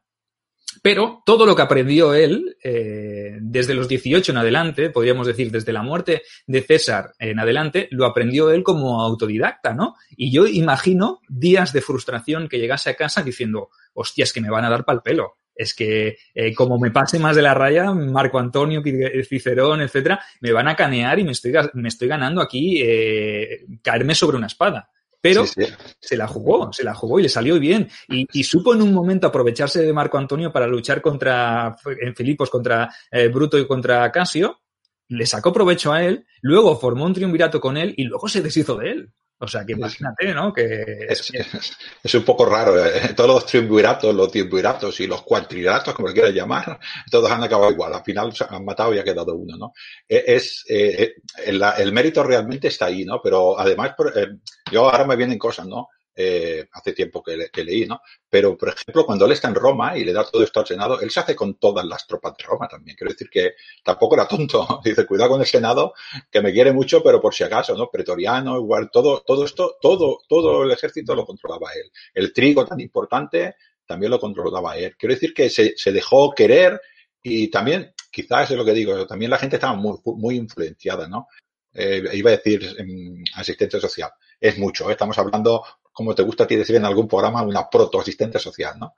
Pero 0.82 1.22
todo 1.24 1.46
lo 1.46 1.54
que 1.56 1.62
aprendió 1.62 2.14
él, 2.14 2.56
eh, 2.62 3.38
desde 3.40 3.74
los 3.74 3.88
18 3.88 4.32
en 4.32 4.38
adelante, 4.38 4.90
podríamos 4.90 5.26
decir 5.26 5.50
desde 5.50 5.72
la 5.72 5.82
muerte 5.82 6.22
de 6.46 6.62
César 6.62 7.12
en 7.18 7.38
adelante, 7.38 7.88
lo 7.90 8.06
aprendió 8.06 8.50
él 8.50 8.62
como 8.62 9.00
autodidacta, 9.00 9.74
¿no? 9.74 9.94
Y 10.16 10.30
yo 10.32 10.46
imagino 10.46 11.20
días 11.28 11.72
de 11.72 11.80
frustración 11.80 12.48
que 12.48 12.58
llegase 12.58 12.90
a 12.90 12.94
casa 12.94 13.22
diciendo, 13.22 13.70
hostias, 13.94 14.32
que 14.32 14.40
me 14.40 14.50
van 14.50 14.64
a 14.64 14.70
dar 14.70 14.84
pal 14.84 15.02
pelo 15.02 15.36
es 15.56 15.74
que 15.74 16.18
eh, 16.34 16.54
como 16.54 16.78
me 16.78 16.90
pase 16.90 17.18
más 17.18 17.34
de 17.34 17.42
la 17.42 17.54
raya, 17.54 17.90
Marco 17.92 18.38
Antonio, 18.38 18.82
Cicerón, 19.26 19.80
etcétera, 19.80 20.20
me 20.40 20.52
van 20.52 20.68
a 20.68 20.76
canear 20.76 21.18
y 21.18 21.24
me 21.24 21.32
estoy, 21.32 21.52
me 21.72 21.88
estoy 21.88 22.08
ganando 22.08 22.42
aquí 22.42 22.80
eh, 22.82 23.64
caerme 23.82 24.14
sobre 24.14 24.36
una 24.36 24.46
espada. 24.48 24.90
Pero 25.28 25.46
sí, 25.46 25.64
sí. 25.64 25.72
se 25.98 26.16
la 26.16 26.28
jugó, 26.28 26.72
se 26.72 26.84
la 26.84 26.94
jugó 26.94 27.18
y 27.18 27.24
le 27.24 27.28
salió 27.28 27.58
bien. 27.58 27.88
Y, 28.08 28.26
y, 28.32 28.44
supo 28.44 28.74
en 28.74 28.82
un 28.82 28.92
momento 28.92 29.26
aprovecharse 29.26 29.82
de 29.82 29.92
Marco 29.92 30.18
Antonio 30.18 30.52
para 30.52 30.66
luchar 30.66 31.02
contra, 31.02 31.76
en 32.00 32.14
Filipos, 32.14 32.48
contra 32.48 32.88
eh, 33.10 33.28
Bruto 33.28 33.58
y 33.58 33.66
contra 33.66 34.10
Casio. 34.12 34.60
Le 35.08 35.26
sacó 35.26 35.52
provecho 35.52 35.92
a 35.92 36.02
él, 36.02 36.26
luego 36.42 36.76
formó 36.78 37.04
un 37.06 37.14
triunvirato 37.14 37.60
con 37.60 37.76
él 37.76 37.94
y 37.96 38.04
luego 38.04 38.28
se 38.28 38.42
deshizo 38.42 38.76
de 38.76 38.90
él. 38.90 39.12
O 39.38 39.46
sea, 39.46 39.66
que 39.66 39.72
imagínate, 39.72 40.32
¿no? 40.32 40.50
Que 40.50 41.06
es, 41.08 41.30
es, 41.34 41.76
es, 42.02 42.14
un 42.14 42.24
poco 42.24 42.46
raro. 42.46 42.82
¿eh? 42.82 43.12
Todos 43.14 43.28
los 43.28 43.46
triunviratos, 43.46 44.14
los 44.14 44.30
triunviratos 44.30 44.98
y 45.00 45.06
los 45.06 45.22
cuatriratos, 45.22 45.92
como 45.92 46.08
quieras 46.08 46.32
llamar, 46.32 46.78
todos 47.10 47.30
han 47.30 47.42
acabado 47.42 47.70
igual. 47.70 47.92
Al 47.92 48.02
final 48.02 48.34
se 48.34 48.46
han 48.48 48.64
matado 48.64 48.94
y 48.94 48.98
ha 48.98 49.04
quedado 49.04 49.34
uno, 49.34 49.58
¿no? 49.58 49.72
E, 50.08 50.24
es, 50.26 50.64
eh, 50.70 51.16
el, 51.44 51.62
el, 51.76 51.92
mérito 51.92 52.22
realmente 52.22 52.68
está 52.68 52.86
ahí, 52.86 53.04
¿no? 53.04 53.20
Pero 53.22 53.58
además, 53.58 53.92
eh, 54.14 54.28
yo 54.72 54.88
ahora 54.88 55.04
me 55.04 55.16
vienen 55.16 55.38
cosas, 55.38 55.66
¿no? 55.66 55.88
Eh, 56.18 56.66
hace 56.72 56.94
tiempo 56.94 57.22
que, 57.22 57.62
leí, 57.62 57.84
¿no? 57.84 58.00
Pero, 58.30 58.56
por 58.56 58.70
ejemplo, 58.70 59.04
cuando 59.04 59.26
él 59.26 59.32
está 59.32 59.48
en 59.48 59.54
Roma 59.54 59.98
y 59.98 60.04
le 60.04 60.14
da 60.14 60.24
todo 60.24 60.42
esto 60.42 60.60
al 60.60 60.66
Senado, 60.66 60.98
él 60.98 61.10
se 61.10 61.20
hace 61.20 61.36
con 61.36 61.58
todas 61.58 61.84
las 61.84 62.06
tropas 62.06 62.34
de 62.38 62.44
Roma 62.44 62.66
también. 62.68 62.96
Quiero 62.96 63.12
decir 63.12 63.28
que 63.28 63.52
tampoco 63.84 64.14
era 64.14 64.26
tonto. 64.26 64.80
Dice, 64.84 65.04
cuidado 65.04 65.32
con 65.32 65.42
el 65.42 65.46
Senado, 65.46 65.92
que 66.30 66.40
me 66.40 66.54
quiere 66.54 66.72
mucho, 66.72 67.02
pero 67.02 67.20
por 67.20 67.34
si 67.34 67.44
acaso, 67.44 67.76
¿no? 67.76 67.90
Pretoriano, 67.90 68.56
igual, 68.56 68.88
todo, 68.90 69.22
todo 69.26 69.44
esto, 69.44 69.76
todo, 69.78 70.20
todo 70.26 70.64
el 70.64 70.70
ejército 70.70 71.14
lo 71.14 71.26
controlaba 71.26 71.70
él. 71.74 71.90
El 72.14 72.32
trigo 72.32 72.64
tan 72.64 72.80
importante 72.80 73.56
también 73.84 74.10
lo 74.10 74.18
controlaba 74.18 74.78
él. 74.78 74.96
Quiero 74.96 75.14
decir 75.14 75.34
que 75.34 75.50
se, 75.50 75.74
se 75.76 75.92
dejó 75.92 76.32
querer 76.32 76.80
y 77.22 77.48
también, 77.48 77.92
quizás 78.10 78.50
es 78.50 78.56
lo 78.56 78.64
que 78.64 78.72
digo, 78.72 79.06
también 79.06 79.30
la 79.30 79.38
gente 79.38 79.56
estaba 79.56 79.74
muy, 79.74 79.98
muy 80.04 80.36
influenciada, 80.36 81.08
¿no? 81.08 81.28
Eh, 81.74 82.02
iba 82.14 82.30
a 82.30 82.36
decir 82.36 82.64
eh, 82.78 83.24
asistencia 83.34 83.78
social. 83.78 84.10
Es 84.40 84.56
mucho, 84.56 84.88
¿eh? 84.88 84.92
estamos 84.92 85.18
hablando 85.18 85.62
como 85.96 86.14
te 86.14 86.22
gusta 86.22 86.44
a 86.44 86.46
ti 86.46 86.56
decir 86.56 86.76
en 86.76 86.84
algún 86.84 87.08
programa, 87.08 87.42
una 87.42 87.70
protoasistente 87.70 88.38
social, 88.38 88.78
¿no? 88.78 88.96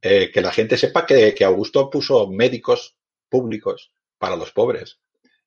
Eh, 0.00 0.30
que 0.32 0.40
la 0.40 0.50
gente 0.50 0.78
sepa 0.78 1.04
que, 1.04 1.34
que, 1.34 1.44
Augusto 1.44 1.90
puso 1.90 2.26
médicos 2.26 2.96
públicos 3.28 3.92
para 4.16 4.34
los 4.34 4.50
pobres 4.52 4.98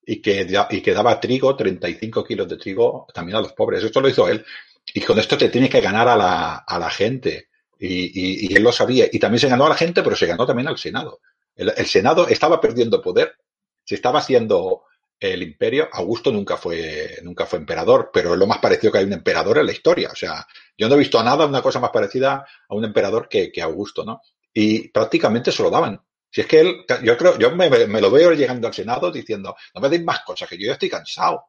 y 0.05 0.21
que, 0.21 0.47
y 0.69 0.81
que 0.81 0.93
daba 0.93 1.19
trigo, 1.19 1.55
35 1.55 2.23
kilos 2.23 2.47
de 2.47 2.57
trigo 2.57 3.07
también 3.15 3.37
a 3.37 3.41
los 3.41 3.53
pobres. 3.53 3.83
Esto 3.83 3.99
lo 3.99 4.09
hizo 4.09 4.29
él. 4.29 4.45
Y 4.93 5.01
con 5.01 5.17
esto 5.17 5.39
te 5.39 5.49
tienes 5.49 5.71
que 5.71 5.81
ganar 5.81 6.07
a 6.07 6.15
la, 6.15 6.57
a 6.57 6.77
la 6.77 6.91
gente. 6.91 7.47
Y, 7.79 8.51
y, 8.51 8.55
él 8.55 8.61
lo 8.61 8.71
sabía. 8.71 9.07
Y 9.11 9.17
también 9.17 9.39
se 9.39 9.49
ganó 9.49 9.65
a 9.65 9.69
la 9.69 9.75
gente, 9.75 10.03
pero 10.03 10.15
se 10.15 10.27
ganó 10.27 10.45
también 10.45 10.67
al 10.67 10.77
Senado. 10.77 11.21
El 11.55 11.87
Senado 11.87 12.27
estaba 12.27 12.61
perdiendo 12.61 13.01
poder. 13.01 13.37
Se 13.83 13.95
estaba 13.95 14.19
haciendo 14.19 14.83
el 15.21 15.43
imperio. 15.43 15.87
Augusto 15.91 16.31
nunca 16.31 16.57
fue, 16.57 17.19
nunca 17.21 17.45
fue 17.45 17.59
emperador, 17.59 18.09
pero 18.11 18.33
es 18.33 18.39
lo 18.39 18.47
más 18.47 18.57
parecido 18.57 18.91
que 18.91 18.97
hay 18.97 19.05
un 19.05 19.13
emperador 19.13 19.59
en 19.59 19.67
la 19.67 19.71
historia. 19.71 20.09
O 20.11 20.15
sea, 20.15 20.45
yo 20.75 20.89
no 20.89 20.95
he 20.95 20.99
visto 20.99 21.19
a 21.19 21.23
nada 21.23 21.45
una 21.45 21.61
cosa 21.61 21.79
más 21.79 21.91
parecida 21.91 22.45
a 22.67 22.75
un 22.75 22.83
emperador 22.83 23.29
que, 23.29 23.51
que 23.51 23.61
Augusto, 23.61 24.03
¿no? 24.03 24.21
Y 24.51 24.89
prácticamente 24.89 25.51
se 25.51 25.61
lo 25.61 25.69
daban. 25.69 26.01
Si 26.29 26.41
es 26.41 26.47
que 26.47 26.61
él, 26.61 26.85
yo 27.03 27.17
creo, 27.17 27.37
yo 27.37 27.55
me, 27.55 27.69
lo 27.69 28.09
veo 28.09 28.31
llegando 28.31 28.67
al 28.67 28.73
Senado 28.73 29.11
diciendo, 29.11 29.55
no 29.75 29.81
me 29.81 29.89
deis 29.89 30.03
más 30.03 30.21
cosas, 30.21 30.49
que 30.49 30.57
yo 30.57 30.67
ya 30.67 30.73
estoy 30.73 30.89
cansado. 30.89 31.43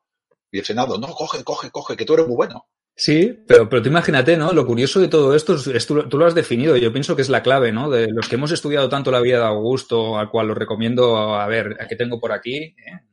Y 0.50 0.58
el 0.58 0.64
Senado, 0.64 0.98
no, 0.98 1.08
coge, 1.08 1.42
coge, 1.42 1.70
coge, 1.70 1.96
que 1.96 2.04
tú 2.04 2.14
eres 2.14 2.26
muy 2.26 2.36
bueno. 2.36 2.66
Sí, 2.94 3.32
pero, 3.46 3.70
pero 3.70 3.80
tú 3.80 3.88
imagínate, 3.88 4.36
¿no? 4.36 4.52
Lo 4.52 4.66
curioso 4.66 5.00
de 5.00 5.08
todo 5.08 5.34
esto 5.34 5.54
es, 5.54 5.66
es 5.68 5.86
tú, 5.86 6.06
tú, 6.08 6.18
lo 6.18 6.26
has 6.26 6.34
definido. 6.34 6.76
Yo 6.76 6.92
pienso 6.92 7.16
que 7.16 7.22
es 7.22 7.30
la 7.30 7.42
clave, 7.42 7.72
¿no? 7.72 7.88
De 7.88 8.08
los 8.08 8.28
que 8.28 8.34
hemos 8.34 8.50
estudiado 8.50 8.90
tanto 8.90 9.10
la 9.10 9.20
vida 9.20 9.38
de 9.38 9.46
Augusto, 9.46 10.18
al 10.18 10.28
cual 10.28 10.48
lo 10.48 10.54
recomiendo, 10.54 11.16
a 11.16 11.46
ver, 11.46 11.78
a 11.80 11.86
que 11.86 11.96
tengo 11.96 12.20
por 12.20 12.32
aquí, 12.32 12.56
¿eh? 12.56 13.11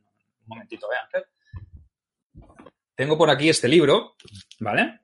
Momentito, 0.50 0.88
vean. 0.90 1.24
Tengo 2.96 3.18
por 3.18 3.30
aquí 3.30 3.50
este 3.50 3.68
libro, 3.68 4.16
¿vale? 4.60 5.00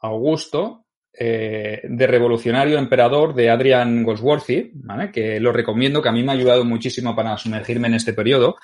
Augusto, 0.00 0.84
eh, 1.16 1.80
de 1.84 2.06
Revolucionario 2.06 2.76
Emperador 2.76 3.34
de 3.34 3.48
Adrian 3.48 4.02
Goldsworthy, 4.02 4.72
¿vale? 4.74 5.12
que 5.12 5.38
lo 5.38 5.52
recomiendo, 5.52 6.02
que 6.02 6.08
a 6.08 6.12
mí 6.12 6.22
me 6.22 6.32
ha 6.32 6.34
ayudado 6.34 6.64
muchísimo 6.64 7.14
para 7.14 7.36
sumergirme 7.38 7.86
en 7.86 7.94
este 7.94 8.12
periodo. 8.12 8.56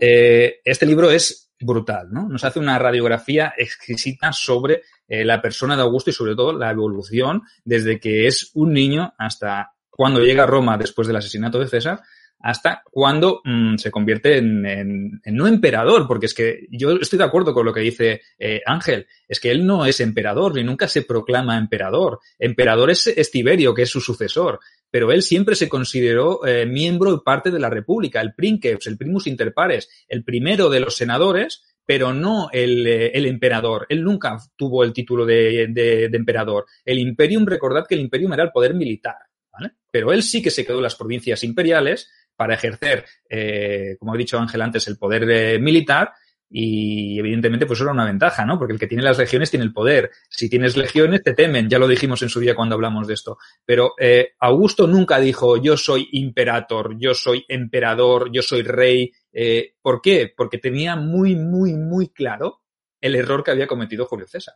Eh, 0.00 0.60
este 0.64 0.86
libro 0.86 1.10
es 1.10 1.52
brutal, 1.58 2.08
¿no? 2.12 2.28
Nos 2.28 2.44
hace 2.44 2.58
una 2.58 2.78
radiografía 2.78 3.54
exquisita 3.56 4.32
sobre 4.32 4.82
eh, 5.08 5.24
la 5.24 5.42
persona 5.42 5.74
de 5.74 5.82
Augusto 5.82 6.10
y 6.10 6.12
sobre 6.12 6.36
todo 6.36 6.52
la 6.52 6.70
evolución 6.70 7.42
desde 7.64 7.98
que 7.98 8.26
es 8.26 8.52
un 8.54 8.72
niño 8.72 9.14
hasta 9.18 9.72
cuando 9.90 10.20
llega 10.20 10.44
a 10.44 10.46
Roma 10.46 10.76
después 10.76 11.08
del 11.08 11.16
asesinato 11.16 11.58
de 11.58 11.66
César 11.66 12.00
hasta 12.40 12.82
cuando 12.90 13.40
mmm, 13.44 13.76
se 13.76 13.90
convierte 13.90 14.38
en, 14.38 15.20
no 15.26 15.46
emperador, 15.46 16.06
porque 16.06 16.26
es 16.26 16.34
que 16.34 16.66
yo 16.70 16.92
estoy 16.92 17.18
de 17.18 17.24
acuerdo 17.24 17.54
con 17.54 17.64
lo 17.64 17.72
que 17.72 17.80
dice 17.80 18.22
eh, 18.38 18.60
Ángel, 18.66 19.06
es 19.26 19.40
que 19.40 19.50
él 19.50 19.66
no 19.66 19.86
es 19.86 20.00
emperador, 20.00 20.54
ni 20.54 20.62
nunca 20.62 20.86
se 20.88 21.02
proclama 21.02 21.58
emperador. 21.58 22.20
Emperador 22.38 22.90
es, 22.90 23.30
Tiberio, 23.30 23.74
que 23.74 23.82
es 23.82 23.90
su 23.90 24.00
sucesor, 24.00 24.60
pero 24.90 25.12
él 25.12 25.22
siempre 25.22 25.56
se 25.56 25.68
consideró 25.68 26.46
eh, 26.46 26.66
miembro 26.66 27.12
y 27.14 27.20
parte 27.24 27.50
de 27.50 27.58
la 27.58 27.70
República, 27.70 28.20
el 28.20 28.34
princeps, 28.34 28.86
el 28.86 28.98
primus 28.98 29.26
inter 29.26 29.52
pares, 29.52 29.88
el 30.08 30.22
primero 30.22 30.68
de 30.68 30.80
los 30.80 30.96
senadores, 30.96 31.62
pero 31.84 32.12
no 32.12 32.48
el, 32.52 32.86
eh, 32.86 33.10
emperador. 33.14 33.86
Él 33.88 34.02
nunca 34.02 34.38
tuvo 34.56 34.84
el 34.84 34.92
título 34.92 35.24
de, 35.24 35.68
de, 35.70 36.08
de 36.08 36.16
emperador. 36.16 36.66
El 36.84 36.98
imperium, 36.98 37.46
recordad 37.46 37.86
que 37.88 37.94
el 37.94 38.00
imperium 38.02 38.32
era 38.34 38.44
el 38.44 38.50
poder 38.50 38.74
militar. 38.74 39.16
¿Vale? 39.58 39.72
Pero 39.90 40.12
él 40.12 40.22
sí 40.22 40.42
que 40.42 40.50
se 40.50 40.66
quedó 40.66 40.76
en 40.76 40.82
las 40.82 40.96
provincias 40.96 41.42
imperiales 41.42 42.10
para 42.36 42.54
ejercer, 42.54 43.04
eh, 43.28 43.96
como 43.98 44.14
ha 44.14 44.16
dicho 44.16 44.38
Ángel 44.38 44.62
antes, 44.62 44.86
el 44.88 44.98
poder 44.98 45.28
eh, 45.30 45.58
militar 45.58 46.12
y 46.48 47.18
evidentemente 47.18 47.66
pues 47.66 47.80
era 47.80 47.90
una 47.90 48.04
ventaja, 48.04 48.44
¿no? 48.44 48.58
Porque 48.58 48.72
el 48.72 48.78
que 48.78 48.86
tiene 48.86 49.02
las 49.02 49.18
legiones 49.18 49.50
tiene 49.50 49.64
el 49.64 49.72
poder. 49.72 50.10
Si 50.28 50.48
tienes 50.48 50.76
legiones 50.76 51.22
te 51.22 51.34
temen, 51.34 51.68
ya 51.68 51.78
lo 51.78 51.88
dijimos 51.88 52.22
en 52.22 52.28
su 52.28 52.40
día 52.40 52.54
cuando 52.54 52.74
hablamos 52.76 53.06
de 53.06 53.14
esto. 53.14 53.38
Pero 53.64 53.94
eh, 53.98 54.34
Augusto 54.38 54.86
nunca 54.86 55.18
dijo 55.18 55.56
yo 55.56 55.76
soy 55.76 56.08
imperator, 56.12 56.96
yo 56.98 57.14
soy 57.14 57.44
emperador, 57.48 58.30
yo 58.32 58.42
soy 58.42 58.62
rey. 58.62 59.12
Eh, 59.32 59.74
¿Por 59.82 60.00
qué? 60.00 60.32
Porque 60.36 60.58
tenía 60.58 60.96
muy, 60.96 61.34
muy, 61.34 61.74
muy 61.74 62.08
claro 62.10 62.62
el 63.00 63.16
error 63.16 63.42
que 63.42 63.50
había 63.50 63.66
cometido 63.66 64.06
Julio 64.06 64.26
César. 64.26 64.54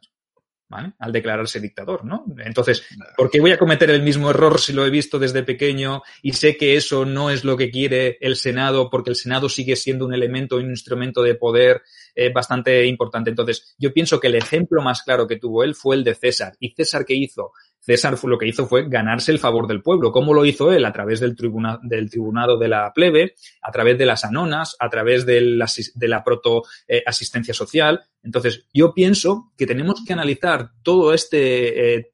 Al 0.71 1.13
declararse 1.13 1.59
dictador, 1.59 2.05
¿no? 2.05 2.25
Entonces, 2.39 2.85
¿por 3.17 3.29
qué 3.29 3.41
voy 3.41 3.51
a 3.51 3.59
cometer 3.59 3.91
el 3.91 4.03
mismo 4.03 4.31
error 4.31 4.61
si 4.61 4.73
lo 4.73 4.87
he 4.87 4.91
visto 4.91 5.19
desde 5.19 5.43
pequeño 5.43 6.03
y 6.23 6.35
sé 6.35 6.57
que 6.57 6.77
eso 6.77 7.05
no 7.05 7.31
es 7.31 7.45
lo 7.45 7.57
que 7.57 7.71
quiere 7.71 8.19
el 8.21 8.37
Senado 8.37 8.89
porque 8.89 9.11
el 9.11 9.17
Senado 9.17 9.49
sigue 9.49 9.75
siendo 9.75 10.07
un 10.07 10.15
elemento, 10.15 10.57
un 10.57 10.71
instrumento 10.71 11.23
de 11.23 11.35
poder 11.35 11.83
eh, 12.15 12.33
bastante 12.33 12.87
importante? 12.87 13.31
Entonces, 13.31 13.75
yo 13.79 13.93
pienso 13.93 14.21
que 14.21 14.29
el 14.29 14.37
ejemplo 14.37 14.81
más 14.81 15.03
claro 15.03 15.27
que 15.27 15.37
tuvo 15.37 15.65
él 15.65 15.75
fue 15.75 15.97
el 15.97 16.05
de 16.05 16.15
César. 16.15 16.55
¿Y 16.61 16.71
César 16.71 17.05
qué 17.05 17.15
hizo? 17.15 17.53
César 17.81 18.19
lo 18.23 18.39
que 18.39 18.47
hizo 18.47 18.67
fue 18.67 18.89
ganarse 18.89 19.33
el 19.33 19.39
favor 19.39 19.67
del 19.67 19.83
pueblo. 19.83 20.13
¿Cómo 20.13 20.35
lo 20.35 20.45
hizo 20.45 20.71
él? 20.73 20.85
A 20.85 20.93
través 20.93 21.19
del, 21.19 21.35
tribuna, 21.35 21.81
del 21.83 22.11
tribunado 22.11 22.59
de 22.59 22.69
la 22.69 22.93
plebe, 22.93 23.35
a 23.63 23.73
través 23.73 23.97
de 23.97 24.07
las 24.07 24.25
anonas, 24.25 24.77
a 24.79 24.89
través 24.91 25.25
de 25.25 25.41
la, 25.41 25.67
de 25.95 26.09
la 26.09 26.23
proto 26.23 26.63
eh, 26.87 27.03
asistencia 27.07 27.55
social. 27.55 28.01
Entonces, 28.23 28.67
yo 28.73 28.93
pienso 28.93 29.53
que 29.57 29.67
tenemos 29.67 30.05
que 30.07 30.13
analizar 30.13 30.71
todo 30.83 31.15
este, 31.15 31.97
eh, 31.97 32.13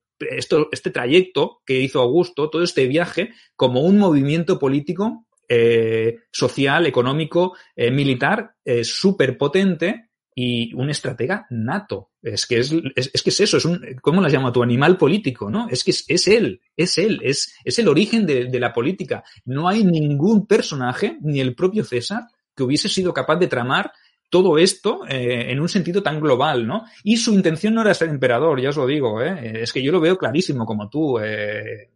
este 0.71 0.91
trayecto 0.91 1.63
que 1.67 1.81
hizo 1.81 2.01
Augusto, 2.01 2.49
todo 2.49 2.63
este 2.63 2.87
viaje, 2.87 3.33
como 3.57 3.81
un 3.81 3.99
movimiento 3.99 4.59
político, 4.59 5.27
eh, 5.49 6.17
social, 6.31 6.87
económico, 6.87 7.57
militar, 7.77 8.55
súper 8.83 9.39
potente 9.39 10.06
y 10.39 10.75
un 10.75 10.91
estratega 10.91 11.47
nato. 11.49 12.11
Es 12.23 12.47
que 12.47 12.59
es, 12.59 12.71
es, 12.95 13.23
que 13.23 13.31
es 13.31 13.41
eso, 13.41 13.57
es 13.57 13.65
un, 13.65 13.81
¿cómo 14.03 14.21
las 14.21 14.31
llama 14.31 14.53
tu 14.53 14.63
animal 14.63 14.99
político? 14.99 15.51
¿no? 15.51 15.67
Es 15.71 15.83
que 15.83 15.93
es, 15.93 16.05
es 16.09 16.29
él, 16.29 16.61
es 16.77 16.99
él, 16.99 17.21
es, 17.23 17.55
es 17.65 17.79
el 17.79 17.89
origen 17.89 18.27
de, 18.27 18.45
de, 18.45 18.61
la 18.61 18.75
política. 18.75 19.25
No 19.47 19.67
hay 19.67 19.83
ningún 19.83 20.47
personaje, 20.47 21.17
ni 21.23 21.41
el 21.41 21.55
propio 21.55 21.85
César, 21.85 22.25
que 22.55 22.63
hubiese 22.63 22.91
sido 22.91 23.15
capaz 23.15 23.37
de 23.37 23.47
tramar 23.47 23.91
todo 24.29 24.59
esto 24.59 25.07
eh, 25.09 25.51
en 25.51 25.59
un 25.59 25.71
sentido 25.71 26.03
tan 26.03 26.21
global, 26.21 26.67
¿no? 26.67 26.85
Y 27.03 27.17
su 27.17 27.33
intención 27.33 27.73
no 27.73 27.81
era 27.81 27.95
ser 27.95 28.11
emperador, 28.11 28.61
ya 28.61 28.69
os 28.69 28.77
lo 28.77 28.87
digo, 28.87 29.23
¿eh? 29.23 29.63
Es 29.63 29.73
que 29.73 29.83
yo 29.83 29.91
lo 29.91 30.01
veo 30.01 30.19
clarísimo 30.19 30.67
como 30.67 30.91
tú, 30.91 31.19
eh, 31.19 31.93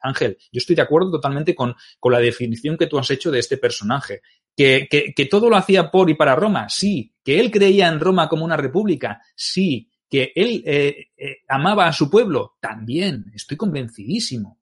Ángel. 0.00 0.36
Yo 0.50 0.58
estoy 0.58 0.74
de 0.74 0.82
acuerdo 0.82 1.12
totalmente 1.12 1.54
con, 1.54 1.74
con 2.00 2.12
la 2.12 2.18
definición 2.18 2.76
que 2.76 2.86
tú 2.86 2.98
has 2.98 3.10
hecho 3.10 3.30
de 3.30 3.38
este 3.38 3.58
personaje. 3.58 4.22
Que, 4.56 4.88
que, 4.90 5.12
que, 5.14 5.26
todo 5.26 5.50
lo 5.50 5.56
hacía 5.56 5.90
por 5.90 6.08
y 6.08 6.14
para 6.14 6.34
Roma, 6.34 6.68
sí. 6.68 7.12
Que 7.22 7.38
él 7.38 7.50
creía 7.50 7.88
en 7.88 8.00
Roma 8.00 8.28
como 8.28 8.44
una 8.44 8.56
república, 8.56 9.20
sí. 9.34 9.90
Que 10.08 10.32
él 10.34 10.62
eh, 10.64 11.08
eh, 11.16 11.36
amaba 11.48 11.86
a 11.86 11.92
su 11.92 12.08
pueblo, 12.08 12.56
también. 12.60 13.26
Estoy 13.34 13.56
convencidísimo. 13.56 14.58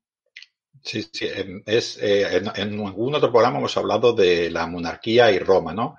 Sí, 0.83 1.07
sí. 1.13 1.27
Es, 1.65 1.99
eh, 2.03 2.43
en, 2.57 2.81
algún 2.81 3.15
otro 3.15 3.31
programa 3.31 3.59
hemos 3.59 3.77
hablado 3.77 4.13
de 4.13 4.51
la 4.51 4.67
monarquía 4.67 5.31
y 5.31 5.39
Roma, 5.39 5.73
¿no? 5.73 5.97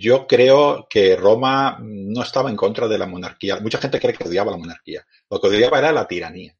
Yo 0.00 0.26
creo 0.26 0.86
que 0.88 1.14
Roma 1.14 1.78
no 1.82 2.22
estaba 2.22 2.48
en 2.48 2.56
contra 2.56 2.88
de 2.88 2.96
la 2.96 3.06
monarquía. 3.06 3.60
Mucha 3.60 3.76
gente 3.76 4.00
cree 4.00 4.14
que 4.14 4.26
odiaba 4.26 4.50
la 4.50 4.56
monarquía. 4.56 5.04
Lo 5.28 5.38
que 5.38 5.48
odiaba 5.48 5.78
era 5.78 5.92
la 5.92 6.08
tiranía. 6.08 6.57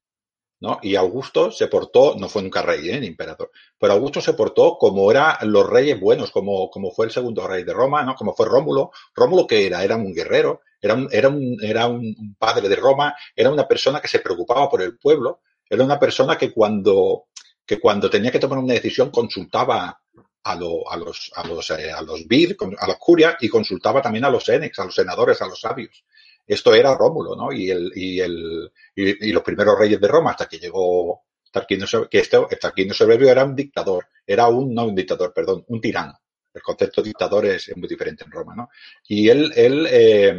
¿No? 0.61 0.79
Y 0.83 0.97
Augusto 0.97 1.51
se 1.51 1.69
portó, 1.69 2.17
no 2.17 2.29
fue 2.29 2.43
nunca 2.43 2.63
rey, 2.63 2.89
¿eh? 2.91 3.01
ni 3.01 3.07
imperador, 3.07 3.51
pero 3.79 3.93
Augusto 3.93 4.21
se 4.21 4.35
portó 4.35 4.77
como 4.79 5.11
eran 5.11 5.37
los 5.43 5.69
reyes 5.69 6.01
buenos, 6.01 6.31
como, 6.31 6.71
como 6.71 6.91
fue 6.91 7.07
el 7.07 7.13
segundo 7.13 7.47
rey 7.47 7.65
de 7.65 7.73
Roma, 7.73 8.03
¿no? 8.03 8.15
Como 8.15 8.35
fue 8.35 8.47
Rómulo. 8.47 8.91
Rómulo 9.15 9.47
que 9.47 9.67
era, 9.67 9.85
era 9.85 9.97
un 9.97 10.13
guerrero, 10.13 10.63
era 10.81 10.95
un, 10.95 11.09
era 11.13 11.29
un, 11.29 11.57
era 11.63 11.87
un 11.87 12.37
padre 12.39 12.69
de 12.69 12.77
Roma, 12.77 13.15
era 13.35 13.51
una 13.51 13.67
persona 13.69 14.01
que 14.01 14.09
se 14.09 14.21
preocupaba 14.21 14.69
por 14.69 14.83
el 14.83 14.99
pueblo, 14.99 15.41
era 15.69 15.85
una 15.85 15.99
persona 15.99 16.37
que 16.37 16.53
cuando, 16.53 17.27
que 17.65 17.79
cuando 17.79 18.11
tenía 18.11 18.31
que 18.31 18.39
tomar 18.39 18.59
una 18.59 18.75
decisión 18.75 19.11
consultaba 19.11 20.01
a, 20.45 20.53
a 20.53 20.57
los, 20.57 21.31
a 21.35 21.47
los, 21.47 21.71
eh, 21.71 21.93
a 21.93 22.03
los 22.03 22.27
vir, 22.27 22.57
a 22.79 22.87
la 22.87 22.97
curia 22.97 23.37
y 23.41 23.49
consultaba 23.49 24.01
también 24.01 24.25
a 24.25 24.31
los 24.31 24.49
enex, 24.49 24.79
a 24.79 24.85
los 24.87 24.95
senadores, 24.95 25.41
a 25.43 25.47
los 25.47 25.61
sabios. 25.61 26.05
Esto 26.49 26.75
era 26.75 26.97
Rómulo, 26.97 27.37
¿no? 27.37 27.53
Y, 27.53 27.71
el, 27.71 27.93
y, 27.95 28.21
el, 28.21 28.73
y, 28.97 29.31
los 29.33 29.43
primeros 29.43 29.79
reyes 29.79 30.01
de 30.01 30.09
Roma, 30.09 30.31
hasta 30.31 30.49
que 30.49 30.59
llegó 30.59 31.25
Tarquino, 31.53 31.87
que 32.11 32.19
este, 32.19 32.39
Tarquino 32.59 32.95
Soberbio 32.95 33.29
era 33.29 33.45
un 33.45 33.55
dictador, 33.55 34.07
era 34.27 34.49
un, 34.49 34.75
no 34.75 34.87
un 34.87 34.95
dictador, 34.95 35.35
perdón, 35.35 35.65
un 35.69 35.81
tirano. 35.81 36.19
El 36.55 36.63
concepto 36.63 37.03
de 37.03 37.09
dictador 37.09 37.45
es, 37.45 37.71
muy 37.77 37.87
diferente 37.87 38.25
en 38.25 38.33
Roma, 38.33 38.55
¿no? 38.57 38.71
Y 39.07 39.29
él, 39.29 39.53
él 39.55 39.87
eh, 39.91 40.35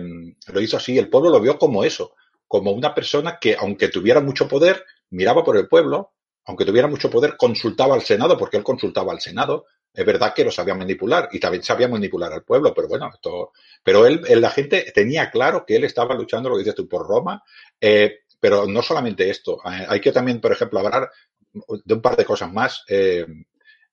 lo 0.51 0.59
hizo 0.59 0.77
así, 0.77 0.97
el 0.97 1.09
pueblo 1.09 1.29
lo 1.29 1.39
vio 1.39 1.59
como 1.59 1.83
eso, 1.83 2.15
como 2.47 2.71
una 2.71 2.95
persona 2.95 3.37
que, 3.39 3.55
aunque 3.55 3.89
tuviera 3.89 4.19
mucho 4.19 4.47
poder, 4.47 4.83
miraba 5.11 5.43
por 5.43 5.57
el 5.57 5.67
pueblo, 5.67 6.13
aunque 6.45 6.65
tuviera 6.65 6.87
mucho 6.87 7.11
poder, 7.11 7.37
consultaba 7.37 7.93
al 7.93 8.01
Senado, 8.01 8.35
porque 8.35 8.57
él 8.57 8.63
consultaba 8.63 9.13
al 9.13 9.21
Senado, 9.21 9.67
es 9.93 10.05
verdad 10.05 10.33
que 10.33 10.43
lo 10.43 10.51
sabía 10.51 10.75
manipular 10.75 11.29
y 11.31 11.39
también 11.39 11.63
sabía 11.63 11.87
manipular 11.87 12.31
al 12.31 12.43
pueblo, 12.43 12.73
pero 12.73 12.87
bueno, 12.87 13.09
esto, 13.13 13.51
pero 13.83 14.05
él, 14.05 14.21
la 14.39 14.49
gente 14.49 14.91
tenía 14.93 15.29
claro 15.29 15.65
que 15.65 15.75
él 15.75 15.83
estaba 15.83 16.15
luchando, 16.15 16.49
lo 16.49 16.55
que 16.55 16.61
dices 16.61 16.75
tú, 16.75 16.87
por 16.87 17.07
Roma, 17.07 17.43
eh, 17.81 18.19
pero 18.39 18.65
no 18.65 18.81
solamente 18.81 19.29
esto, 19.29 19.59
eh, 19.65 19.85
hay 19.87 19.99
que 19.99 20.11
también, 20.11 20.39
por 20.39 20.51
ejemplo, 20.51 20.79
hablar 20.79 21.09
de 21.51 21.93
un 21.93 22.01
par 22.01 22.15
de 22.15 22.25
cosas 22.25 22.51
más. 22.51 22.83
Eh, 22.87 23.25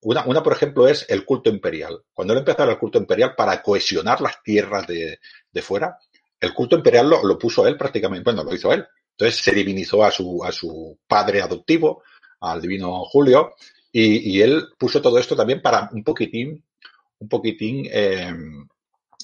una, 0.02 0.24
una, 0.26 0.42
por 0.42 0.52
ejemplo, 0.52 0.86
es 0.86 1.06
el 1.08 1.24
culto 1.24 1.50
imperial. 1.50 2.02
Cuando 2.12 2.34
él 2.34 2.40
empezó 2.40 2.64
el 2.64 2.78
culto 2.78 2.98
imperial 2.98 3.34
para 3.34 3.62
cohesionar 3.62 4.20
las 4.20 4.42
tierras 4.42 4.86
de, 4.86 5.18
fuera, 5.62 5.98
el 6.38 6.52
culto 6.52 6.76
imperial 6.76 7.08
lo, 7.08 7.24
lo, 7.24 7.38
puso 7.38 7.66
él 7.66 7.76
prácticamente, 7.76 8.24
bueno, 8.24 8.44
lo 8.44 8.54
hizo 8.54 8.72
él. 8.72 8.86
Entonces 9.12 9.42
se 9.42 9.52
divinizó 9.52 10.04
a 10.04 10.10
su, 10.10 10.44
a 10.44 10.52
su 10.52 10.98
padre 11.08 11.40
adoptivo, 11.40 12.02
al 12.40 12.60
divino 12.60 13.04
Julio, 13.06 13.54
y, 13.98 14.42
él 14.42 14.68
puso 14.78 15.00
todo 15.00 15.18
esto 15.18 15.34
también 15.34 15.62
para 15.62 15.88
un 15.90 16.04
poquitín, 16.04 16.62
un 17.18 17.28
poquitín, 17.28 17.88
eh, 17.90 18.30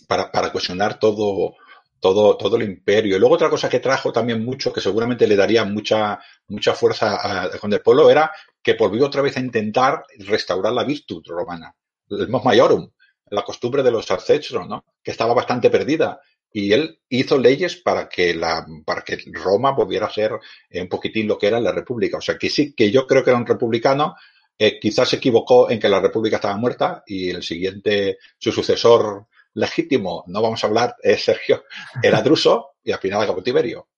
para, 0.09 0.51
cuestionar 0.51 0.99
todo, 0.99 1.57
todo, 2.01 2.39
todo 2.39 2.57
el 2.57 2.63
imperio. 2.63 3.17
Y 3.17 3.19
luego 3.19 3.35
otra 3.35 3.51
cosa 3.51 3.69
que 3.69 3.81
trajo 3.81 4.13
también 4.13 4.43
mucho, 4.43 4.73
que 4.73 4.81
seguramente 4.81 5.27
le 5.27 5.37
daría 5.37 5.65
mucha, 5.65 6.19
mucha 6.49 6.73
fuerza 6.73 7.45
a, 7.45 7.59
con 7.59 7.71
el 7.71 7.83
pueblo, 7.83 8.09
era 8.09 8.33
que 8.63 8.73
volvió 8.73 9.05
otra 9.05 9.21
vez 9.21 9.37
a 9.37 9.41
intentar 9.41 10.05
restaurar 10.21 10.73
la 10.73 10.85
virtud 10.85 11.23
romana, 11.27 11.75
el 12.09 12.29
mos 12.29 12.43
maiorum, 12.43 12.89
la 13.29 13.43
costumbre 13.43 13.83
de 13.83 13.91
los 13.91 14.11
ancestros, 14.11 14.67
¿no? 14.67 14.87
Que 15.03 15.11
estaba 15.11 15.35
bastante 15.35 15.69
perdida. 15.69 16.19
Y 16.51 16.73
él 16.73 16.99
hizo 17.11 17.37
leyes 17.37 17.77
para 17.77 18.09
que 18.09 18.35
la, 18.35 18.67
para 18.87 19.03
que 19.03 19.19
Roma 19.33 19.73
volviera 19.73 20.07
a 20.07 20.13
ser 20.13 20.33
un 20.71 20.89
poquitín 20.89 21.29
lo 21.29 21.39
que 21.39 21.49
era 21.49 21.61
la 21.61 21.73
república. 21.73 22.19
O 22.19 22.21
sea, 22.23 22.39
que 22.39 22.49
sí, 22.49 22.75
que 22.75 22.91
yo 22.91 23.07
creo 23.07 23.23
que 23.25 23.31
era 23.31 23.39
un 23.39 23.47
republicano, 23.47 24.15
eh, 24.59 24.79
quizás 24.81 25.09
se 25.09 25.17
equivocó 25.17 25.71
en 25.71 25.81
que 25.81 25.89
la 25.89 26.01
República 26.01 26.37
estaba 26.37 26.57
muerta 26.57 27.03
y 27.07 27.31
el 27.31 27.43
siguiente, 27.43 28.19
su 28.39 28.53
sucesor 28.53 29.27
legítimo, 29.55 30.25
no 30.29 30.43
vamos 30.43 30.63
a 30.63 30.67
hablar, 30.67 30.97
es 31.03 31.25
Sergio, 31.25 31.65
era 32.03 32.23
Druso 32.23 32.75
y 32.83 32.93
al 32.93 32.99
final 32.99 33.23
acabó 33.23 33.43
Tiberio. 33.43 33.89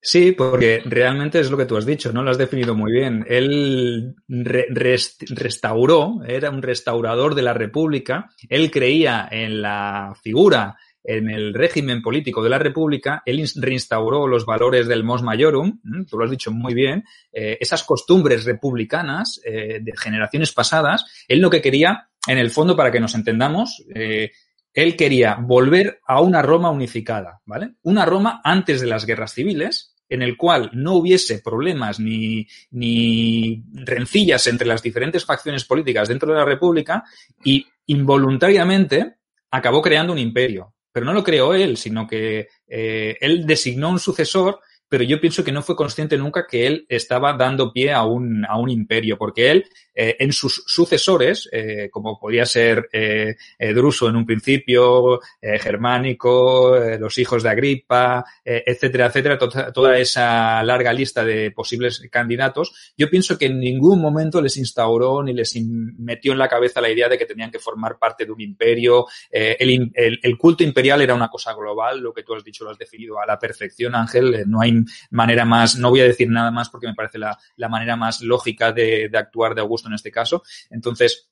Sí, 0.00 0.32
porque 0.32 0.82
realmente 0.84 1.40
es 1.40 1.50
lo 1.50 1.56
que 1.56 1.66
tú 1.66 1.76
has 1.76 1.84
dicho, 1.84 2.12
¿no? 2.12 2.22
Lo 2.22 2.30
has 2.30 2.38
definido 2.38 2.76
muy 2.76 2.92
bien. 2.92 3.24
Él 3.28 4.14
re 4.28 4.66
rest 4.68 5.22
restauró, 5.30 6.20
era 6.24 6.50
un 6.50 6.62
restaurador 6.62 7.34
de 7.34 7.42
la 7.42 7.54
República, 7.54 8.30
él 8.48 8.70
creía 8.70 9.26
en 9.28 9.62
la 9.62 10.14
figura 10.22 10.76
en 11.06 11.30
el 11.30 11.54
régimen 11.54 12.02
político 12.02 12.42
de 12.42 12.50
la 12.50 12.58
República, 12.58 13.22
él 13.24 13.48
reinstauró 13.56 14.26
los 14.26 14.44
valores 14.44 14.88
del 14.88 15.04
mos 15.04 15.22
maiorum, 15.22 15.80
tú 16.08 16.18
lo 16.18 16.24
has 16.24 16.30
dicho 16.30 16.50
muy 16.50 16.74
bien, 16.74 17.04
eh, 17.32 17.56
esas 17.60 17.84
costumbres 17.84 18.44
republicanas 18.44 19.40
eh, 19.44 19.78
de 19.80 19.92
generaciones 19.96 20.52
pasadas, 20.52 21.04
él 21.28 21.40
lo 21.40 21.48
que 21.48 21.62
quería, 21.62 22.08
en 22.26 22.38
el 22.38 22.50
fondo, 22.50 22.76
para 22.76 22.90
que 22.90 23.00
nos 23.00 23.14
entendamos, 23.14 23.84
eh, 23.94 24.32
él 24.74 24.96
quería 24.96 25.36
volver 25.40 26.00
a 26.06 26.20
una 26.20 26.42
Roma 26.42 26.70
unificada, 26.70 27.40
¿vale? 27.46 27.74
Una 27.82 28.04
Roma 28.04 28.40
antes 28.44 28.80
de 28.80 28.88
las 28.88 29.06
guerras 29.06 29.32
civiles, 29.32 29.94
en 30.08 30.22
el 30.22 30.36
cual 30.36 30.70
no 30.72 30.94
hubiese 30.94 31.38
problemas 31.38 31.98
ni, 31.98 32.46
ni 32.70 33.64
rencillas 33.72 34.46
entre 34.48 34.66
las 34.66 34.82
diferentes 34.82 35.24
facciones 35.24 35.64
políticas 35.64 36.08
dentro 36.08 36.32
de 36.32 36.38
la 36.38 36.44
República 36.44 37.04
y 37.42 37.66
involuntariamente 37.86 39.16
acabó 39.50 39.80
creando 39.80 40.12
un 40.12 40.18
imperio, 40.18 40.75
pero 40.96 41.04
no 41.04 41.12
lo 41.12 41.22
creó 41.22 41.52
él, 41.52 41.76
sino 41.76 42.06
que 42.06 42.48
eh, 42.66 43.18
él 43.20 43.46
designó 43.46 43.90
un 43.90 43.98
sucesor, 43.98 44.60
pero 44.88 45.04
yo 45.04 45.20
pienso 45.20 45.44
que 45.44 45.52
no 45.52 45.62
fue 45.62 45.76
consciente 45.76 46.16
nunca 46.16 46.46
que 46.46 46.66
él 46.66 46.86
estaba 46.88 47.32
dando 47.32 47.72
pie 47.72 47.92
a 47.92 48.04
un, 48.04 48.44
a 48.46 48.58
un 48.58 48.70
imperio, 48.70 49.18
porque 49.18 49.50
él 49.50 49.66
eh, 49.98 50.14
en 50.18 50.30
sus 50.30 50.62
sucesores, 50.66 51.48
eh, 51.50 51.88
como 51.90 52.20
podía 52.20 52.44
ser 52.44 52.86
eh, 52.92 53.34
Druso 53.74 54.10
en 54.10 54.16
un 54.16 54.26
principio, 54.26 55.20
Germánico, 55.40 56.76
los 56.98 57.16
hijos 57.18 57.42
de 57.42 57.48
Agripa, 57.48 58.24
etcétera, 58.44 59.06
etcétera, 59.06 59.38
to 59.38 59.48
toda 59.72 59.98
esa 59.98 60.62
larga 60.62 60.92
lista 60.92 61.24
de 61.24 61.50
posibles 61.50 62.06
candidatos, 62.10 62.92
yo 62.96 63.08
pienso 63.08 63.38
que 63.38 63.46
en 63.46 63.58
ningún 63.58 64.00
momento 64.00 64.42
les 64.42 64.56
instauró 64.56 65.22
ni 65.22 65.32
les 65.32 65.54
metió 65.98 66.32
en 66.32 66.38
la 66.38 66.48
cabeza 66.48 66.80
la 66.80 66.90
idea 66.90 67.08
de 67.08 67.16
que 67.16 67.26
tenían 67.26 67.50
que 67.50 67.58
formar 67.58 67.98
parte 67.98 68.26
de 68.26 68.32
un 68.32 68.40
imperio. 68.40 69.06
El, 69.30 69.92
el, 69.94 70.38
culto 70.38 70.64
imperial 70.64 71.00
era 71.00 71.14
una 71.14 71.28
cosa 71.28 71.54
global, 71.54 72.00
lo 72.00 72.12
que 72.12 72.22
tú 72.22 72.34
has 72.34 72.44
dicho 72.44 72.64
lo 72.64 72.70
has 72.70 72.78
definido 72.78 73.20
a 73.20 73.26
la 73.26 73.38
perfección, 73.38 73.94
Ángel. 73.94 74.44
no 74.46 74.60
hay 74.60 74.75
manera 75.10 75.44
más, 75.44 75.76
no 75.76 75.90
voy 75.90 76.00
a 76.00 76.04
decir 76.04 76.28
nada 76.28 76.50
más 76.50 76.68
porque 76.68 76.86
me 76.86 76.94
parece 76.94 77.18
la, 77.18 77.38
la 77.56 77.68
manera 77.68 77.96
más 77.96 78.20
lógica 78.22 78.72
de, 78.72 79.08
de 79.08 79.18
actuar 79.18 79.54
de 79.54 79.60
Augusto 79.60 79.88
en 79.88 79.94
este 79.94 80.10
caso. 80.10 80.42
Entonces, 80.70 81.30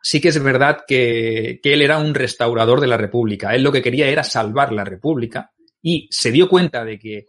sí 0.00 0.20
que 0.20 0.28
es 0.28 0.42
verdad 0.42 0.84
que, 0.86 1.60
que, 1.62 1.72
él 1.74 1.82
era 1.82 1.98
un 1.98 2.14
restaurador 2.14 2.80
de 2.80 2.86
la 2.86 2.96
República. 2.96 3.54
Él 3.54 3.62
lo 3.62 3.72
que 3.72 3.82
quería 3.82 4.08
era 4.08 4.22
salvar 4.22 4.72
la 4.72 4.84
República 4.84 5.52
y 5.82 6.08
se 6.10 6.30
dio 6.30 6.48
cuenta 6.48 6.84
de 6.84 6.98
que 6.98 7.26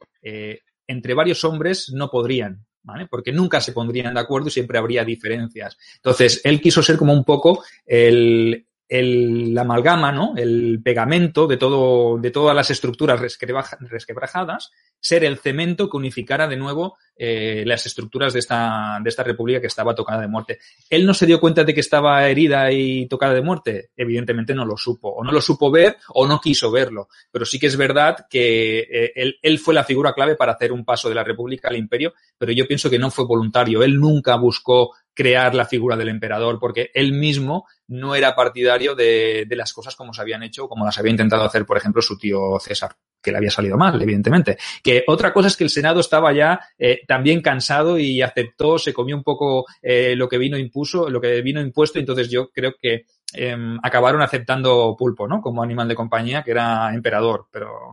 entre 0.87 1.13
varios 1.13 1.43
hombres 1.43 1.91
no 1.93 2.09
podrían, 2.09 2.65
¿vale? 2.83 3.07
Porque 3.07 3.31
nunca 3.31 3.59
se 3.59 3.73
pondrían 3.73 4.13
de 4.13 4.19
acuerdo 4.19 4.47
y 4.47 4.51
siempre 4.51 4.77
habría 4.77 5.03
diferencias. 5.03 5.77
Entonces, 5.95 6.41
él 6.43 6.61
quiso 6.61 6.81
ser 6.81 6.97
como 6.97 7.13
un 7.13 7.23
poco 7.23 7.63
el, 7.85 8.65
el 8.87 9.57
amalgama, 9.57 10.11
¿no? 10.11 10.33
El 10.37 10.81
pegamento 10.81 11.45
de 11.45 11.57
todo, 11.57 12.17
de 12.17 12.31
todas 12.31 12.55
las 12.55 12.71
estructuras 12.71 13.19
resquebrajadas, 13.19 14.71
ser 14.99 15.23
el 15.23 15.37
cemento 15.37 15.89
que 15.89 15.97
unificara 15.97 16.47
de 16.47 16.57
nuevo 16.57 16.97
eh, 17.19 17.63
las 17.65 17.85
estructuras 17.85 18.33
de 18.33 18.39
esta, 18.39 18.99
de 19.01 19.09
esta 19.09 19.23
república 19.23 19.59
que 19.59 19.67
estaba 19.67 19.95
tocada 19.95 20.21
de 20.21 20.27
muerte. 20.27 20.59
¿Él 20.89 21.05
no 21.05 21.13
se 21.13 21.25
dio 21.25 21.39
cuenta 21.39 21.63
de 21.63 21.73
que 21.73 21.79
estaba 21.79 22.27
herida 22.27 22.71
y 22.71 23.07
tocada 23.07 23.33
de 23.33 23.41
muerte? 23.41 23.89
Evidentemente 23.95 24.53
no 24.53 24.65
lo 24.65 24.77
supo, 24.77 25.09
o 25.09 25.23
no 25.23 25.31
lo 25.31 25.41
supo 25.41 25.71
ver, 25.71 25.97
o 26.09 26.27
no 26.27 26.39
quiso 26.39 26.71
verlo. 26.71 27.07
Pero 27.31 27.45
sí 27.45 27.57
que 27.59 27.67
es 27.67 27.77
verdad 27.77 28.27
que 28.29 28.79
eh, 28.79 29.11
él, 29.15 29.37
él 29.41 29.59
fue 29.59 29.73
la 29.73 29.83
figura 29.83 30.13
clave 30.13 30.35
para 30.35 30.53
hacer 30.53 30.71
un 30.71 30.85
paso 30.85 31.09
de 31.09 31.15
la 31.15 31.23
república 31.23 31.69
al 31.69 31.77
imperio, 31.77 32.13
pero 32.37 32.51
yo 32.51 32.67
pienso 32.67 32.89
que 32.89 32.99
no 32.99 33.09
fue 33.09 33.25
voluntario. 33.25 33.81
Él 33.81 33.99
nunca 33.99 34.35
buscó 34.35 34.91
crear 35.17 35.55
la 35.55 35.65
figura 35.65 35.97
del 35.97 36.09
emperador, 36.09 36.59
porque 36.59 36.91
él 36.93 37.13
mismo 37.13 37.65
no 37.87 38.13
era 38.13 38.35
partidario 38.35 38.93
de, 38.93 39.45
de, 39.47 39.55
las 39.55 39.73
cosas 39.73 39.95
como 39.95 40.13
se 40.13 40.21
habían 40.21 40.43
hecho, 40.43 40.69
como 40.69 40.85
las 40.85 40.99
había 40.99 41.09
intentado 41.09 41.43
hacer, 41.43 41.65
por 41.65 41.77
ejemplo, 41.77 42.03
su 42.03 42.19
tío 42.19 42.59
César, 42.59 42.95
que 43.21 43.31
le 43.31 43.37
había 43.37 43.51
salido 43.51 43.77
mal, 43.77 44.01
evidentemente. 44.01 44.57
Que 44.83 45.03
otra 45.07 45.33
cosa 45.33 45.47
es 45.47 45.57
que 45.57 45.63
el 45.63 45.69
Senado 45.69 45.99
estaba 45.99 46.33
ya 46.33 46.59
eh, 46.77 47.01
también 47.07 47.41
cansado 47.41 47.99
y 47.99 48.21
aceptó, 48.21 48.77
se 48.77 48.93
comió 48.93 49.15
un 49.15 49.23
poco 49.23 49.65
eh, 49.81 50.15
lo 50.15 50.29
que 50.29 50.37
vino 50.37 50.57
impuso, 50.57 51.09
lo 51.09 51.19
que 51.19 51.41
vino 51.41 51.61
impuesto, 51.61 51.99
entonces 51.99 52.29
yo 52.29 52.49
creo 52.49 52.73
que 52.79 53.05
eh, 53.33 53.57
acabaron 53.83 54.21
aceptando 54.21 54.95
Pulpo, 54.97 55.27
¿no? 55.27 55.41
Como 55.41 55.61
animal 55.61 55.87
de 55.87 55.95
compañía, 55.95 56.43
que 56.43 56.51
era 56.51 56.93
emperador, 56.93 57.47
pero 57.51 57.91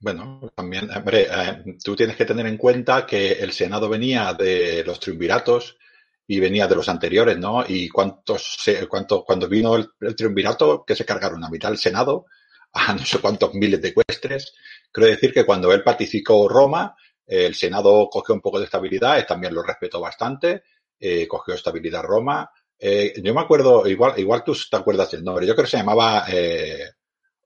bueno, 0.00 0.52
también, 0.54 0.90
hombre, 0.90 1.26
eh, 1.30 1.76
tú 1.82 1.96
tienes 1.96 2.16
que 2.16 2.24
tener 2.24 2.46
en 2.46 2.56
cuenta 2.56 3.06
que 3.06 3.32
el 3.32 3.52
Senado 3.52 3.88
venía 3.88 4.34
de 4.34 4.84
los 4.84 5.00
triunviratos 5.00 5.78
y 6.26 6.40
venía 6.40 6.66
de 6.66 6.76
los 6.76 6.88
anteriores, 6.88 7.38
¿no? 7.38 7.64
Y 7.66 7.88
cuántos, 7.88 8.58
cuánto, 8.88 9.24
cuando 9.24 9.48
vino 9.48 9.74
el, 9.76 9.88
el, 10.00 10.14
triunvirato, 10.14 10.84
que 10.84 10.94
se 10.94 11.04
cargaron 11.04 11.42
a 11.44 11.48
mitad 11.48 11.70
del 11.70 11.78
Senado, 11.78 12.26
a 12.72 12.94
no 12.94 13.04
sé 13.04 13.18
cuántos 13.20 13.54
miles 13.54 13.80
de 13.80 13.88
ecuestres. 13.88 14.54
Quiero 14.90 15.08
decir 15.08 15.32
que 15.32 15.44
cuando 15.44 15.72
él 15.72 15.82
pacificó 15.82 16.48
Roma, 16.48 16.96
el 17.26 17.54
Senado 17.54 18.08
cogió 18.10 18.34
un 18.34 18.40
poco 18.40 18.58
de 18.58 18.66
estabilidad, 18.66 19.24
también 19.26 19.54
lo 19.54 19.62
respetó 19.62 20.00
bastante, 20.00 20.64
eh, 20.98 21.26
cogió 21.26 21.54
estabilidad 21.54 22.02
Roma. 22.02 22.50
Eh, 22.78 23.14
yo 23.22 23.34
me 23.34 23.40
acuerdo, 23.40 23.86
igual, 23.86 24.18
igual 24.18 24.42
tú 24.44 24.56
te 24.70 24.76
acuerdas 24.76 25.10
del 25.10 25.24
nombre, 25.24 25.46
yo 25.46 25.54
creo 25.54 25.64
que 25.64 25.70
se 25.70 25.76
llamaba 25.76 26.24
eh, 26.28 26.90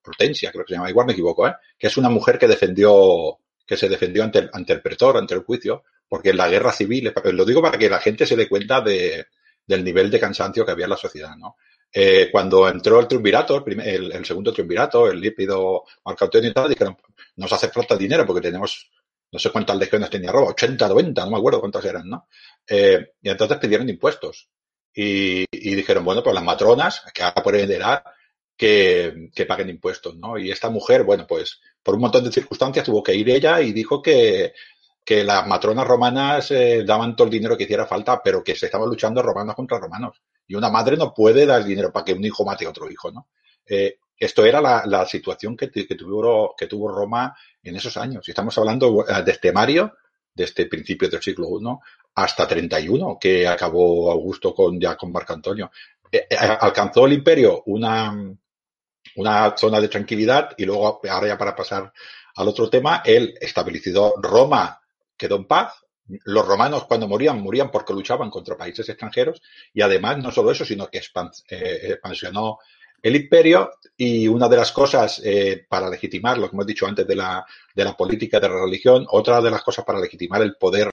Hortensia, 0.05 0.51
creo 0.51 0.65
que 0.65 0.71
se 0.71 0.77
llama, 0.77 0.91
igual 0.91 1.07
me 1.07 1.13
equivoco, 1.13 1.47
¿eh? 1.47 1.55
que 1.79 1.89
es 1.89 1.97
una 1.97 2.09
mujer 2.09 2.39
que 2.39 2.49
defendió, 2.49 3.39
que 3.67 3.77
se 3.77 3.89
defendió 3.89 4.25
ante 4.25 4.39
el, 4.41 4.51
ante 4.53 4.73
el 4.73 4.81
pretor, 4.81 5.17
ante 5.17 5.35
el 5.35 5.41
juicio, 5.43 5.85
porque 6.09 6.31
en 6.31 6.39
la 6.39 6.49
guerra 6.49 6.73
civil, 6.73 7.13
lo 7.25 7.45
digo 7.45 7.61
para 7.61 7.79
que 7.79 7.91
la 7.91 7.99
gente 7.99 8.27
se 8.27 8.37
dé 8.37 8.49
cuenta 8.49 8.81
de, 8.81 9.27
del 9.67 9.85
nivel 9.85 10.11
de 10.11 10.21
cansancio 10.21 10.65
que 10.65 10.73
había 10.73 10.87
en 10.87 10.91
la 10.91 10.97
sociedad, 10.97 11.37
¿no? 11.37 11.57
Eh, 11.93 12.29
cuando 12.31 12.69
entró 12.69 13.01
el 13.01 13.09
triunvirato, 13.09 13.57
el, 13.57 13.65
primer, 13.65 13.89
el, 13.89 14.25
segundo 14.25 14.53
triunvirato, 14.53 15.09
el 15.11 15.21
lípido 15.21 15.85
Marco 16.05 16.29
y 16.33 16.53
tal, 16.53 16.69
dijeron, 16.69 16.97
nos 17.37 17.53
hace 17.53 17.69
falta 17.69 17.97
dinero 17.97 18.27
porque 18.27 18.43
tenemos, 18.43 18.91
no 19.33 19.39
sé 19.39 19.51
cuántas 19.51 19.77
legiones 19.77 20.11
tenía 20.11 20.33
Roma, 20.33 20.51
80, 20.51 20.89
90, 20.89 21.25
no 21.25 21.31
me 21.31 21.39
acuerdo 21.39 21.61
cuántas 21.61 21.85
eran, 21.85 22.09
¿no? 22.09 22.29
Eh, 22.69 23.13
y 23.23 23.29
entonces 23.31 23.59
pidieron 23.59 23.89
impuestos. 23.89 24.49
Y, 24.95 25.47
dijeron, 25.53 26.05
bueno, 26.05 26.23
pues 26.23 26.35
las 26.35 26.45
matronas, 26.45 27.03
que 27.15 27.23
ahora 27.23 27.43
por 27.43 27.55
heredar, 27.55 28.03
que, 28.57 29.29
que 29.35 29.45
paguen 29.45 29.69
impuestos, 29.69 30.17
¿no? 30.17 30.39
Y 30.39 30.51
esta 30.51 30.71
mujer, 30.71 31.05
bueno, 31.05 31.27
pues 31.27 31.61
por 31.83 31.95
un 31.95 32.01
montón 32.01 32.25
de 32.25 32.33
circunstancias 32.33 32.87
tuvo 32.87 33.03
que 33.03 33.15
ir 33.15 33.29
ella 33.29 33.61
y 33.61 33.73
dijo 33.73 34.01
que, 34.01 34.55
que 35.07 35.23
las 35.23 35.47
matronas 35.47 35.87
romanas 35.87 36.51
eh, 36.51 36.83
daban 36.85 37.15
todo 37.15 37.27
el 37.27 37.31
dinero 37.31 37.57
que 37.57 37.63
hiciera 37.63 37.87
falta, 37.87 38.21
pero 38.21 38.43
que 38.43 38.57
se 38.57 38.67
estaban 38.67 38.89
luchando 38.89 39.23
romanos 39.23 39.55
contra 39.55 39.79
romanos. 39.79 40.21
Y 40.47 40.55
una 40.55 40.71
madre 40.71 40.97
no 40.97 41.13
puede 41.13 41.47
dar 41.47 41.65
dinero 41.65 41.93
para 41.93 42.05
que 42.05 42.13
un 42.13 42.25
hijo 42.25 42.45
mate 42.45 42.67
a 42.67 42.71
otro 42.71 42.91
hijo, 42.91 43.11
¿no? 43.11 43.29
Eh, 43.67 43.99
esto 44.19 44.45
era 44.45 44.61
la, 44.61 44.85
la 44.87 45.05
situación 45.05 45.57
que, 45.57 45.69
tuvo, 45.69 46.55
que 46.57 46.67
tuvo 46.67 46.89
Roma 46.89 47.37
en 47.63 47.77
esos 47.77 47.97
años. 47.97 48.27
Y 48.27 48.31
estamos 48.31 48.57
hablando 48.57 49.05
de 49.05 49.31
este 49.31 49.53
Mario, 49.53 49.95
de 50.35 50.45
este 50.45 50.67
principio 50.67 51.09
del 51.09 51.23
siglo 51.23 51.49
I, 51.49 51.65
hasta 52.15 52.49
31, 52.49 53.19
que 53.21 53.47
acabó 53.47 54.11
Augusto 54.11 54.55
con, 54.55 54.81
ya 54.81 54.97
con 54.97 55.13
Marco 55.13 55.35
Antonio. 55.35 55.71
Eh, 56.11 56.27
eh, 56.31 56.37
alcanzó 56.37 57.07
el 57.07 57.13
imperio 57.13 57.63
una, 57.67 58.15
una 59.17 59.57
zona 59.57 59.81
de 59.81 59.89
tranquilidad 59.89 60.51
y 60.57 60.65
luego, 60.65 61.01
ahora 61.09 61.29
ya 61.29 61.39
para 61.39 61.55
pasar 61.55 61.93
al 62.37 62.49
otro 62.49 62.71
tema, 62.71 63.03
él 63.05 63.35
estabilizó 63.41 64.15
Roma, 64.21 64.81
quedó 65.17 65.37
en 65.37 65.47
paz. 65.47 65.75
Los 66.25 66.47
romanos 66.47 66.85
cuando 66.85 67.09
morían, 67.09 67.43
morían 67.43 67.71
porque 67.71 67.93
luchaban 67.93 68.31
contra 68.31 68.57
países 68.57 68.89
extranjeros 68.89 69.43
y 69.75 69.83
además 69.83 70.19
no 70.19 70.31
solo 70.31 70.51
eso, 70.51 70.65
sino 70.65 70.89
que 70.89 70.99
eh, 70.99 71.81
expansionó 71.83 72.59
el 73.03 73.17
imperio 73.17 73.73
y 73.97 74.27
una 74.29 74.49
de 74.49 74.57
las 74.57 74.73
cosas 74.73 75.21
eh, 75.25 75.67
para 75.69 75.91
legitimar, 75.91 76.39
lo 76.39 76.49
que 76.49 76.57
hemos 76.57 76.67
dicho 76.67 76.87
antes 76.87 77.07
de 77.07 77.17
la, 77.17 77.45
de 77.75 77.85
la 77.85 77.97
política 77.97 78.41
de 78.41 78.49
la 78.49 78.65
religión, 78.65 79.07
otra 79.11 79.41
de 79.41 79.51
las 79.51 79.63
cosas 79.63 79.85
para 79.85 80.01
legitimar 80.01 80.43
el 80.43 80.57
poder 80.57 80.91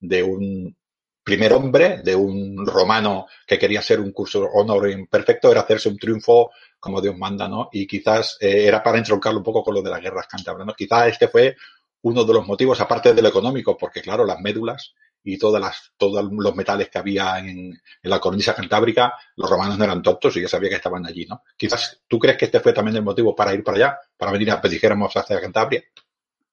de 0.00 0.22
un 0.22 0.76
primer 1.22 1.54
hombre, 1.54 2.02
de 2.02 2.14
un 2.14 2.66
romano 2.66 3.26
que 3.46 3.58
quería 3.58 3.80
ser 3.80 3.98
un 3.98 4.12
curso 4.12 4.44
honor 4.44 4.90
imperfecto, 4.90 5.50
era 5.50 5.62
hacerse 5.62 5.88
un 5.88 5.96
triunfo 5.96 6.50
como 6.78 7.00
Dios 7.00 7.16
manda, 7.16 7.48
¿no? 7.48 7.70
Y 7.72 7.86
quizás 7.86 8.36
eh, 8.40 8.66
era 8.66 8.82
para 8.82 8.98
entroncarlo 8.98 9.38
un 9.38 9.44
poco 9.44 9.64
con 9.64 9.74
lo 9.74 9.80
de 9.80 9.88
las 9.88 10.02
guerras 10.02 10.26
cántabras, 10.26 10.66
¿no? 10.66 10.74
Quizás 10.74 11.08
este 11.08 11.28
fue 11.28 11.56
uno 12.04 12.24
de 12.24 12.34
los 12.34 12.46
motivos, 12.46 12.80
aparte 12.80 13.14
de 13.14 13.22
lo 13.22 13.28
económico, 13.28 13.76
porque 13.78 14.02
claro, 14.02 14.26
las 14.26 14.38
médulas 14.38 14.94
y 15.22 15.38
todas 15.38 15.60
las, 15.60 15.92
todos 15.96 16.22
los 16.30 16.54
metales 16.54 16.90
que 16.90 16.98
había 16.98 17.38
en, 17.38 17.80
la 18.02 18.20
cornisa 18.20 18.54
cantábrica, 18.54 19.14
los 19.36 19.48
romanos 19.48 19.78
no 19.78 19.84
eran 19.84 20.02
tontos 20.02 20.36
y 20.36 20.42
ya 20.42 20.48
sabía 20.48 20.68
que 20.68 20.76
estaban 20.76 21.06
allí, 21.06 21.24
¿no? 21.24 21.42
Quizás, 21.56 22.02
¿tú 22.06 22.18
crees 22.18 22.36
que 22.36 22.44
este 22.44 22.60
fue 22.60 22.74
también 22.74 22.98
el 22.98 23.02
motivo 23.02 23.34
para 23.34 23.54
ir 23.54 23.64
para 23.64 23.76
allá? 23.78 23.98
Para 24.18 24.32
venir 24.32 24.50
a, 24.50 24.60
pues, 24.60 24.70
dijéramos, 24.74 25.16
hacia 25.16 25.40
Cantabria. 25.40 25.82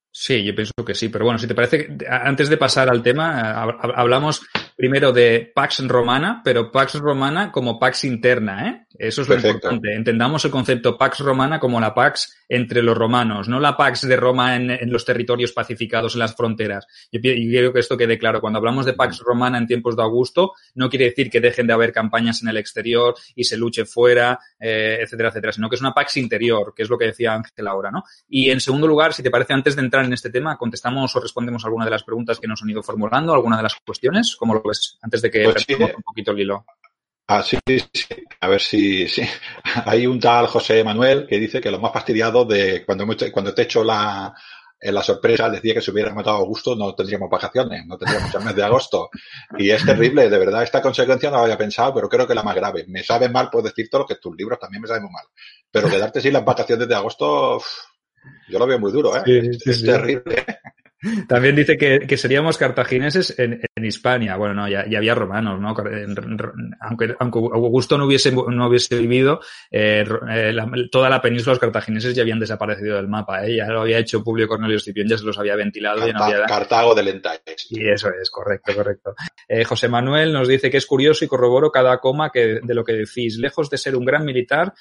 Sí, 0.10 0.41
yo 0.41 0.56
pienso 0.56 0.74
que 0.86 0.95
sí, 0.95 1.10
pero 1.10 1.26
bueno, 1.26 1.38
si 1.38 1.47
te 1.47 1.56
parece, 1.56 1.97
antes 2.10 2.47
de 2.47 2.58
pasar 2.58 2.89
al 2.89 3.04
tema, 3.04 3.62
hablamos 3.62 4.43
primero 4.76 5.11
de 5.11 5.51
Pax 5.53 5.88
Romana, 5.88 6.41
pero 6.43 6.72
Pax 6.72 6.95
Romana 6.95 7.51
como 7.51 7.80
Pax 7.80 8.03
interna, 8.05 8.69
¿eh? 8.69 8.86
Eso 8.99 9.22
es 9.22 9.30
lo 9.30 9.36
importante. 9.36 9.95
Entendamos 9.95 10.45
el 10.45 10.51
concepto 10.51 10.97
Pax 10.97 11.19
Romana 11.19 11.59
como 11.59 11.80
la 11.80 11.93
Pax 11.95 12.38
entre 12.49 12.84
los 12.84 12.95
romanos, 12.95 13.47
no 13.47 13.59
la 13.59 13.76
Pax 13.78 14.07
de 14.07 14.15
Roma 14.15 14.55
en, 14.55 14.69
en 14.69 14.91
los 14.91 15.05
territorios 15.05 15.53
pacificados, 15.53 16.13
en 16.13 16.19
las 16.19 16.36
fronteras. 16.36 16.86
Yo, 17.11 17.19
y 17.24 17.49
quiero 17.49 17.74
que 17.74 17.80
esto 17.80 17.97
quede 17.97 18.19
claro. 18.19 18.41
Cuando 18.41 18.59
hablamos 18.59 18.86
de 18.86 18.93
Pax 18.93 19.19
Romana 19.19 19.57
en 19.57 19.65
tiempos 19.65 19.95
de 19.95 20.03
Augusto, 20.03 20.53
no 20.76 20.89
quiere 20.89 21.05
decir 21.05 21.30
que 21.30 21.39
dejen 21.39 21.67
de 21.67 21.74
haber 21.74 21.93
campañas 21.93 22.43
en 22.43 22.49
el 22.49 22.57
exterior 22.57 23.15
y 23.34 23.45
se 23.45 23.57
luche 23.57 23.86
fuera, 23.86 24.38
eh, 24.59 24.99
etcétera, 25.01 25.30
etcétera, 25.30 25.53
sino 25.53 25.69
que 25.69 25.76
es 25.76 25.82
una 25.82 25.93
Pax 25.93 26.17
interior, 26.17 26.74
que 26.76 26.84
es 26.84 26.89
lo 26.89 26.97
que 26.97 27.05
decía 27.05 27.34
Ángel 27.34 27.67
ahora, 27.67 27.89
¿no? 27.89 28.03
Y 28.30 28.49
en 28.49 28.59
segundo 28.59 28.88
lugar, 28.88 29.13
si 29.13 29.24
te 29.24 29.32
parece, 29.32 29.53
antes 29.53 29.76
de 29.76 29.82
entrar 29.82 30.05
en 30.05 30.13
este 30.13 30.30
tema, 30.30 30.57
contestamos 30.57 31.15
o 31.15 31.19
respondemos 31.19 31.63
alguna 31.65 31.86
de 31.86 31.91
las 31.91 32.03
preguntas 32.03 32.39
que 32.39 32.47
nos 32.47 32.61
han 32.61 32.69
ido 32.69 32.84
formulando, 32.84 33.34
alguna 33.34 33.57
de 33.57 33.63
las 33.63 33.76
cuestiones, 33.84 34.36
como 34.36 34.61
antes 35.01 35.22
de 35.22 35.32
que 35.32 35.43
pues 35.43 35.66
sí. 35.68 35.74
un 35.74 36.03
poquito 36.03 36.32
el 36.32 36.39
hilo. 36.39 36.66
Ah, 37.28 37.43
sí, 37.43 37.57
sí, 37.66 38.05
a 38.41 38.47
ver 38.49 38.62
si, 38.62 39.07
sí. 39.07 39.22
Hay 39.86 40.05
un 40.05 40.20
tal 40.20 40.47
José 40.47 40.84
Manuel 40.84 41.28
que 41.28 41.39
dice 41.39 41.62
que 41.62 41.72
lo 41.72 41.80
más 41.80 41.93
fastidiado 41.93 42.43
de 42.45 42.84
cuando, 42.86 43.05
cuando 43.32 43.53
te 43.53 43.62
he 43.62 43.66
hecho 43.66 43.84
la, 43.84 44.34
en 44.82 44.95
la 44.95 45.03
sorpresa 45.03 45.49
decía 45.49 45.76
que 45.76 45.82
si 45.82 45.91
hubiera 45.91 46.14
matado 46.14 46.38
a 46.38 46.39
Augusto 46.39 46.76
no 46.76 46.95
tendríamos 46.95 47.30
vacaciones, 47.30 47.86
no 47.86 47.97
tendríamos 47.97 48.34
el 48.34 48.43
mes 48.43 48.55
de 48.55 48.64
agosto. 48.64 49.09
Y 49.57 49.70
es 49.70 49.86
terrible, 49.86 50.30
de 50.30 50.39
verdad, 50.39 50.64
esta 50.64 50.82
consecuencia 50.82 51.30
no 51.30 51.38
lo 51.38 51.43
había 51.43 51.57
pensado, 51.57 51.93
pero 51.93 52.09
creo 52.09 52.28
que 52.28 52.34
la 52.34 52.43
más 52.43 52.55
grave. 52.55 52.86
Me 52.88 53.03
sabe 53.03 53.30
mal 53.30 53.49
por 53.49 53.64
decir 53.64 53.88
todo 53.89 54.01
lo 54.01 54.07
que 54.07 54.16
tus 54.16 54.36
libros 54.36 54.59
también 54.59 54.82
me 54.82 54.88
saben 54.88 55.03
muy 55.03 55.12
mal. 55.12 55.26
Pero 55.70 55.88
quedarte 55.88 56.20
sin 56.20 56.34
las 56.34 56.43
vacaciones 56.43 56.88
de 56.88 56.95
agosto, 56.95 57.57
uf, 57.57 57.66
yo 58.49 58.57
lo 58.57 58.66
veo 58.66 58.80
muy 58.80 58.91
duro, 58.91 59.16
¿eh? 59.16 59.22
Sí, 59.24 59.53
sí, 59.59 59.70
es 59.70 59.78
sí. 59.78 59.86
terrible. 59.86 60.45
También 61.28 61.56
dice 61.56 61.78
que, 61.78 62.02
que 62.02 62.18
seríamos 62.18 62.58
cartagineses 62.58 63.38
en, 63.39 63.62
en, 63.76 63.86
Hispania. 63.86 64.36
Bueno, 64.36 64.54
no, 64.54 64.70
ya, 64.70 64.86
ya 64.88 64.99
había 64.99 65.16
romanos, 65.16 65.60
¿no? 65.60 65.70
Aunque, 65.70 67.16
aunque 67.20 67.39
Augusto 67.39 67.97
no 67.97 68.06
hubiese, 68.06 68.32
no 68.32 68.68
hubiese 68.68 68.97
vivido, 68.97 69.39
eh, 69.72 70.06
eh, 70.30 70.54
la, 70.54 70.70
toda 70.91 71.10
la 71.10 71.20
península, 71.20 71.54
los 71.54 71.60
cartagineses 71.60 72.14
ya 72.14 72.22
habían 72.22 72.39
desaparecido 72.39 72.97
del 72.97 73.08
mapa, 73.08 73.45
¿eh? 73.45 73.56
Ya 73.56 73.66
lo 73.68 73.82
había 73.82 73.97
hecho 73.97 74.24
Publio 74.24 74.47
Cornelio 74.47 74.78
Escipión, 74.78 75.08
ya 75.08 75.18
se 75.18 75.26
los 75.26 75.39
había 75.39 75.56
ventilado. 75.56 76.02
Carta, 76.02 76.12
ya 76.12 76.18
no 76.20 76.24
había... 76.26 76.45
Cartago 76.45 76.93
de 76.93 77.04
Lentaes. 77.04 77.68
Y 77.72 77.88
eso 77.89 78.10
es, 78.10 78.30
correcto, 78.30 78.76
correcto. 78.76 79.16
Eh, 79.47 79.64
José 79.64 79.88
Manuel 79.88 80.32
nos 80.32 80.47
dice 80.47 80.70
que 80.70 80.78
es 80.78 80.86
curioso 80.86 81.26
y 81.26 81.28
corroboro 81.28 81.72
cada 81.72 81.97
coma 81.99 82.30
que, 82.32 82.60
de 82.62 82.74
lo 82.76 82.84
que 82.84 82.93
decís. 82.93 83.38
Lejos 83.38 83.72
de 83.72 83.78
ser 83.78 83.95
un 83.95 84.06
gran 84.06 84.24
militar, 84.24 84.74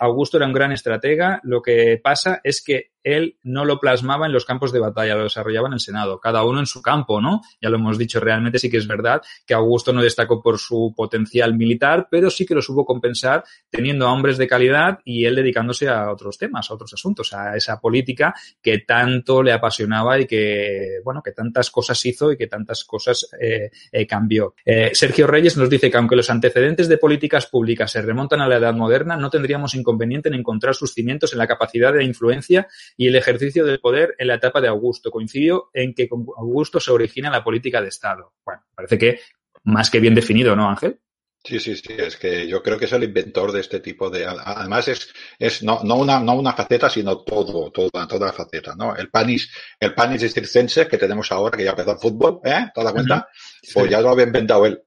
Augusto 0.00 0.38
era 0.38 0.46
un 0.46 0.54
gran 0.54 0.72
estratega. 0.72 1.40
Lo 1.42 1.60
que 1.60 2.00
pasa 2.02 2.40
es 2.42 2.62
que 2.64 2.92
él 3.06 3.38
no 3.44 3.64
lo 3.64 3.78
plasmaba 3.78 4.26
en 4.26 4.32
los 4.32 4.44
campos 4.44 4.72
de 4.72 4.80
batalla, 4.80 5.14
lo 5.14 5.22
desarrollaba 5.22 5.68
en 5.68 5.74
el 5.74 5.80
Senado, 5.80 6.18
cada 6.18 6.44
uno 6.44 6.58
en 6.58 6.66
su 6.66 6.82
campo, 6.82 7.20
¿no? 7.20 7.40
Ya 7.62 7.70
lo 7.70 7.76
hemos 7.76 7.96
dicho, 7.98 8.18
realmente 8.18 8.58
sí 8.58 8.68
que 8.68 8.78
es 8.78 8.88
verdad 8.88 9.22
que 9.46 9.54
Augusto 9.54 9.92
no 9.92 10.02
destacó 10.02 10.42
por 10.42 10.58
su 10.58 10.92
potencial 10.94 11.54
militar, 11.54 12.08
pero 12.10 12.30
sí 12.30 12.44
que 12.44 12.56
lo 12.56 12.60
supo 12.60 12.84
compensar 12.84 13.44
teniendo 13.70 14.08
a 14.08 14.12
hombres 14.12 14.38
de 14.38 14.48
calidad 14.48 14.98
y 15.04 15.24
él 15.24 15.36
dedicándose 15.36 15.88
a 15.88 16.10
otros 16.10 16.36
temas, 16.36 16.68
a 16.68 16.74
otros 16.74 16.92
asuntos, 16.94 17.32
a 17.32 17.56
esa 17.56 17.80
política 17.80 18.34
que 18.60 18.78
tanto 18.80 19.40
le 19.40 19.52
apasionaba 19.52 20.18
y 20.18 20.26
que, 20.26 20.98
bueno, 21.04 21.22
que 21.22 21.30
tantas 21.30 21.70
cosas 21.70 22.04
hizo 22.06 22.32
y 22.32 22.36
que 22.36 22.48
tantas 22.48 22.84
cosas 22.84 23.28
eh, 23.40 23.70
eh, 23.92 24.06
cambió. 24.06 24.56
Eh, 24.64 24.90
Sergio 24.94 25.28
Reyes 25.28 25.56
nos 25.56 25.70
dice 25.70 25.92
que 25.92 25.96
aunque 25.96 26.16
los 26.16 26.28
antecedentes 26.28 26.88
de 26.88 26.98
políticas 26.98 27.46
públicas 27.46 27.92
se 27.92 28.02
remontan 28.02 28.40
a 28.40 28.48
la 28.48 28.56
Edad 28.56 28.74
Moderna, 28.74 29.16
no 29.16 29.30
tendríamos 29.30 29.76
inconveniente 29.76 30.28
en 30.28 30.34
encontrar 30.34 30.74
sus 30.74 30.92
cimientos 30.92 31.32
en 31.32 31.38
la 31.38 31.46
capacidad 31.46 31.92
de 31.92 32.02
influencia 32.02 32.66
y 32.96 33.08
el 33.08 33.16
ejercicio 33.16 33.64
del 33.64 33.80
poder 33.80 34.14
en 34.18 34.28
la 34.28 34.34
etapa 34.34 34.60
de 34.60 34.68
Augusto. 34.68 35.10
Coincidió 35.10 35.70
en 35.72 35.94
que 35.94 36.08
con 36.08 36.26
Augusto 36.36 36.80
se 36.80 36.92
origina 36.92 37.30
la 37.30 37.44
política 37.44 37.80
de 37.80 37.88
Estado. 37.88 38.32
Bueno, 38.44 38.62
parece 38.74 38.98
que 38.98 39.20
más 39.64 39.90
que 39.90 40.00
bien 40.00 40.14
definido, 40.14 40.56
¿no, 40.56 40.68
Ángel? 40.68 41.00
Sí, 41.46 41.60
sí, 41.60 41.76
sí, 41.76 41.92
es 41.96 42.16
que 42.16 42.48
yo 42.48 42.60
creo 42.60 42.76
que 42.76 42.86
es 42.86 42.92
el 42.92 43.04
inventor 43.04 43.52
de 43.52 43.60
este 43.60 43.78
tipo 43.78 44.10
de. 44.10 44.26
Además, 44.26 44.88
es, 44.88 45.12
es 45.38 45.62
no, 45.62 45.80
no, 45.84 45.94
una, 45.94 46.18
no 46.18 46.34
una 46.34 46.54
faceta, 46.54 46.90
sino 46.90 47.22
todo, 47.22 47.70
toda, 47.70 48.08
toda 48.08 48.26
la 48.26 48.32
faceta, 48.32 48.74
¿no? 48.74 48.96
El 48.96 49.10
panis, 49.10 49.52
el 49.78 49.94
panis 49.94 50.32
circense 50.32 50.88
que 50.88 50.98
tenemos 50.98 51.30
ahora, 51.30 51.56
que 51.56 51.62
ya 51.62 51.70
empezó 51.70 51.92
el 51.92 51.98
fútbol, 51.98 52.40
¿eh? 52.42 52.66
¿Te 52.74 52.82
das 52.82 52.92
cuenta? 52.92 53.28
Pues 53.72 53.90
ya 53.90 54.00
lo 54.00 54.10
había 54.10 54.26
inventado 54.26 54.66
él. 54.66 54.82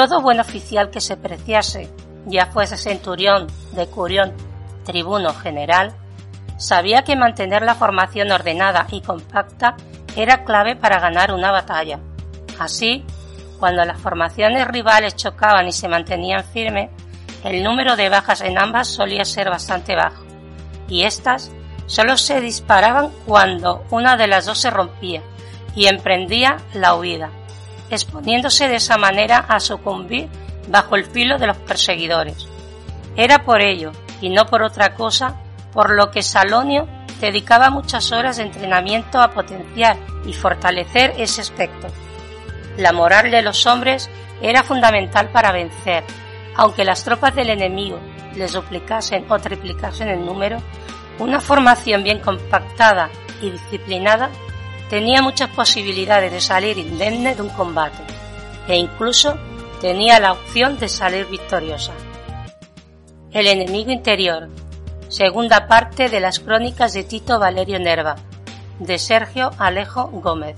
Todo 0.00 0.22
buen 0.22 0.40
oficial 0.40 0.88
que 0.88 1.02
se 1.02 1.18
preciase, 1.18 1.90
ya 2.24 2.46
fuese 2.46 2.78
centurión, 2.78 3.48
decurión, 3.72 4.32
tribuno, 4.82 5.34
general, 5.34 5.92
sabía 6.56 7.02
que 7.02 7.16
mantener 7.16 7.60
la 7.60 7.74
formación 7.74 8.32
ordenada 8.32 8.86
y 8.90 9.02
compacta 9.02 9.76
era 10.16 10.44
clave 10.44 10.74
para 10.74 11.00
ganar 11.00 11.34
una 11.34 11.52
batalla. 11.52 12.00
Así, 12.58 13.04
cuando 13.58 13.84
las 13.84 14.00
formaciones 14.00 14.66
rivales 14.68 15.16
chocaban 15.16 15.68
y 15.68 15.72
se 15.72 15.86
mantenían 15.86 16.44
firmes, 16.44 16.88
el 17.44 17.62
número 17.62 17.94
de 17.94 18.08
bajas 18.08 18.40
en 18.40 18.56
ambas 18.56 18.88
solía 18.88 19.26
ser 19.26 19.50
bastante 19.50 19.96
bajo, 19.96 20.24
y 20.88 21.02
éstas 21.02 21.50
solo 21.84 22.16
se 22.16 22.40
disparaban 22.40 23.10
cuando 23.26 23.84
una 23.90 24.16
de 24.16 24.28
las 24.28 24.46
dos 24.46 24.56
se 24.56 24.70
rompía 24.70 25.20
y 25.76 25.88
emprendía 25.88 26.56
la 26.72 26.94
huida 26.94 27.28
exponiéndose 27.90 28.68
de 28.68 28.76
esa 28.76 28.96
manera 28.96 29.38
a 29.48 29.60
sucumbir 29.60 30.28
bajo 30.68 30.96
el 30.96 31.04
filo 31.04 31.38
de 31.38 31.48
los 31.48 31.56
perseguidores. 31.58 32.48
Era 33.16 33.44
por 33.44 33.60
ello, 33.60 33.92
y 34.20 34.28
no 34.28 34.46
por 34.46 34.62
otra 34.62 34.94
cosa, 34.94 35.40
por 35.72 35.90
lo 35.94 36.10
que 36.10 36.22
Salonio 36.22 36.86
dedicaba 37.20 37.70
muchas 37.70 38.12
horas 38.12 38.36
de 38.36 38.44
entrenamiento 38.44 39.20
a 39.20 39.32
potenciar 39.32 39.96
y 40.24 40.32
fortalecer 40.32 41.14
ese 41.18 41.40
aspecto. 41.40 41.88
La 42.76 42.92
moral 42.92 43.30
de 43.30 43.42
los 43.42 43.66
hombres 43.66 44.08
era 44.40 44.62
fundamental 44.62 45.28
para 45.28 45.52
vencer, 45.52 46.04
aunque 46.56 46.84
las 46.84 47.04
tropas 47.04 47.34
del 47.34 47.50
enemigo 47.50 47.98
les 48.34 48.52
duplicasen 48.52 49.26
o 49.28 49.38
triplicasen 49.38 50.08
el 50.08 50.24
número, 50.24 50.58
una 51.18 51.40
formación 51.40 52.02
bien 52.02 52.20
compactada 52.20 53.10
y 53.42 53.50
disciplinada 53.50 54.30
tenía 54.90 55.22
muchas 55.22 55.48
posibilidades 55.50 56.32
de 56.32 56.40
salir 56.40 56.76
indemne 56.76 57.36
de 57.36 57.42
un 57.42 57.48
combate 57.50 58.02
e 58.66 58.76
incluso 58.76 59.38
tenía 59.80 60.18
la 60.18 60.32
opción 60.32 60.78
de 60.78 60.88
salir 60.88 61.26
victoriosa. 61.26 61.92
El 63.32 63.46
enemigo 63.46 63.92
interior, 63.92 64.48
segunda 65.08 65.68
parte 65.68 66.08
de 66.08 66.20
las 66.20 66.40
crónicas 66.40 66.92
de 66.92 67.04
Tito 67.04 67.38
Valerio 67.38 67.78
Nerva, 67.78 68.16
de 68.80 68.98
Sergio 68.98 69.52
Alejo 69.58 70.08
Gómez. 70.08 70.56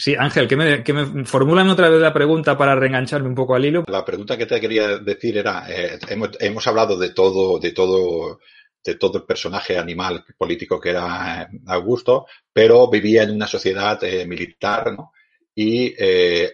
Sí, 0.00 0.14
Ángel, 0.16 0.46
que 0.46 0.56
me, 0.56 0.84
que 0.84 0.94
formulan 1.24 1.68
otra 1.70 1.88
vez 1.88 2.00
la 2.00 2.12
pregunta 2.12 2.56
para 2.56 2.76
reengancharme 2.76 3.28
un 3.28 3.34
poco 3.34 3.56
al 3.56 3.64
hilo. 3.64 3.82
La 3.88 4.04
pregunta 4.04 4.38
que 4.38 4.46
te 4.46 4.60
quería 4.60 4.98
decir 4.98 5.36
era, 5.36 5.66
eh, 5.68 5.98
hemos, 6.38 6.66
hablado 6.68 6.96
de 6.96 7.10
todo, 7.10 7.58
de 7.58 7.72
todo, 7.72 8.38
de 8.84 8.94
todo 8.94 9.18
el 9.18 9.24
personaje 9.24 9.76
animal 9.76 10.24
político 10.36 10.78
que 10.80 10.90
era 10.90 11.42
eh, 11.42 11.46
Augusto, 11.66 12.26
pero 12.52 12.88
vivía 12.88 13.24
en 13.24 13.32
una 13.32 13.48
sociedad 13.48 14.02
eh, 14.04 14.24
militar, 14.24 14.92
¿no? 14.92 15.12
Y 15.52 15.92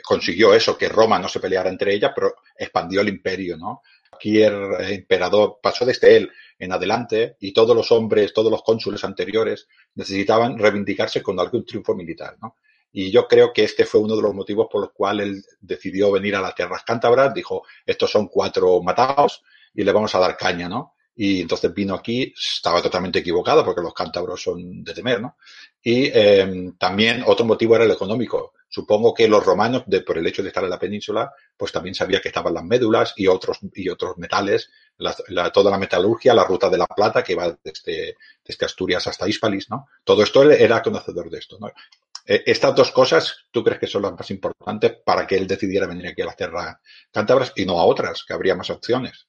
consiguió 0.02 0.54
eso, 0.54 0.78
que 0.78 0.88
Roma 0.88 1.18
no 1.18 1.28
se 1.28 1.38
peleara 1.38 1.68
entre 1.68 1.92
ellas, 1.92 2.12
pero 2.14 2.36
expandió 2.56 3.02
el 3.02 3.10
imperio, 3.10 3.58
¿no? 3.58 3.82
Cualquier 4.08 4.54
emperador 4.80 5.58
pasó 5.62 5.84
desde 5.84 6.16
él 6.16 6.30
en 6.58 6.72
adelante 6.72 7.36
y 7.40 7.52
todos 7.52 7.76
los 7.76 7.92
hombres, 7.92 8.32
todos 8.32 8.50
los 8.50 8.62
cónsules 8.62 9.04
anteriores 9.04 9.68
necesitaban 9.96 10.58
reivindicarse 10.58 11.22
con 11.22 11.38
algún 11.38 11.66
triunfo 11.66 11.94
militar, 11.94 12.38
¿no? 12.40 12.56
Y 12.96 13.10
yo 13.10 13.26
creo 13.26 13.52
que 13.52 13.64
este 13.64 13.84
fue 13.84 14.00
uno 14.00 14.14
de 14.14 14.22
los 14.22 14.32
motivos 14.32 14.68
por 14.70 14.80
los 14.80 14.92
cuales 14.92 15.26
él 15.26 15.44
decidió 15.60 16.12
venir 16.12 16.36
a 16.36 16.40
las 16.40 16.54
tierras 16.54 16.84
cántabras. 16.84 17.34
Dijo, 17.34 17.64
estos 17.84 18.08
son 18.08 18.28
cuatro 18.28 18.80
matados 18.82 19.42
y 19.74 19.82
le 19.82 19.90
vamos 19.90 20.14
a 20.14 20.20
dar 20.20 20.36
caña, 20.36 20.68
¿no? 20.68 20.94
Y 21.16 21.40
entonces 21.40 21.74
vino 21.74 21.94
aquí, 21.94 22.32
estaba 22.36 22.80
totalmente 22.80 23.18
equivocado 23.18 23.64
porque 23.64 23.80
los 23.80 23.92
cántabros 23.92 24.40
son 24.40 24.84
de 24.84 24.94
temer, 24.94 25.20
¿no? 25.20 25.36
Y 25.82 26.04
eh, 26.04 26.72
también 26.78 27.24
otro 27.26 27.44
motivo 27.44 27.74
era 27.74 27.84
el 27.84 27.90
económico. 27.90 28.52
Supongo 28.68 29.12
que 29.12 29.26
los 29.26 29.44
romanos, 29.44 29.84
por 30.06 30.18
el 30.18 30.26
hecho 30.28 30.42
de 30.42 30.48
estar 30.48 30.62
en 30.62 30.70
la 30.70 30.78
península, 30.78 31.32
pues 31.56 31.72
también 31.72 31.96
sabía 31.96 32.20
que 32.20 32.28
estaban 32.28 32.54
las 32.54 32.64
médulas 32.64 33.12
y 33.16 33.26
otros, 33.26 33.58
y 33.74 33.88
otros 33.88 34.18
metales, 34.18 34.70
toda 35.52 35.70
la 35.70 35.78
metalurgia, 35.78 36.32
la 36.32 36.44
ruta 36.44 36.70
de 36.70 36.78
la 36.78 36.86
plata 36.86 37.24
que 37.24 37.34
va 37.34 37.56
desde, 37.62 38.16
desde 38.44 38.66
Asturias 38.66 39.04
hasta 39.08 39.28
Hispalis, 39.28 39.68
¿no? 39.68 39.88
Todo 40.04 40.22
esto 40.22 40.48
era 40.48 40.82
conocedor 40.82 41.28
de 41.28 41.38
esto, 41.38 41.58
¿no? 41.60 41.70
Eh, 42.26 42.42
estas 42.46 42.74
dos 42.74 42.90
cosas, 42.90 43.46
¿tú 43.50 43.62
crees 43.62 43.80
que 43.80 43.86
son 43.86 44.02
las 44.02 44.12
más 44.12 44.30
importantes 44.30 44.96
para 45.04 45.26
que 45.26 45.36
él 45.36 45.46
decidiera 45.46 45.86
venir 45.86 46.08
aquí 46.08 46.22
a 46.22 46.26
las 46.26 46.36
tierras 46.36 46.76
cántabras 47.10 47.52
y 47.56 47.66
no 47.66 47.78
a 47.78 47.84
otras, 47.84 48.24
que 48.26 48.32
habría 48.32 48.54
más 48.54 48.70
opciones? 48.70 49.26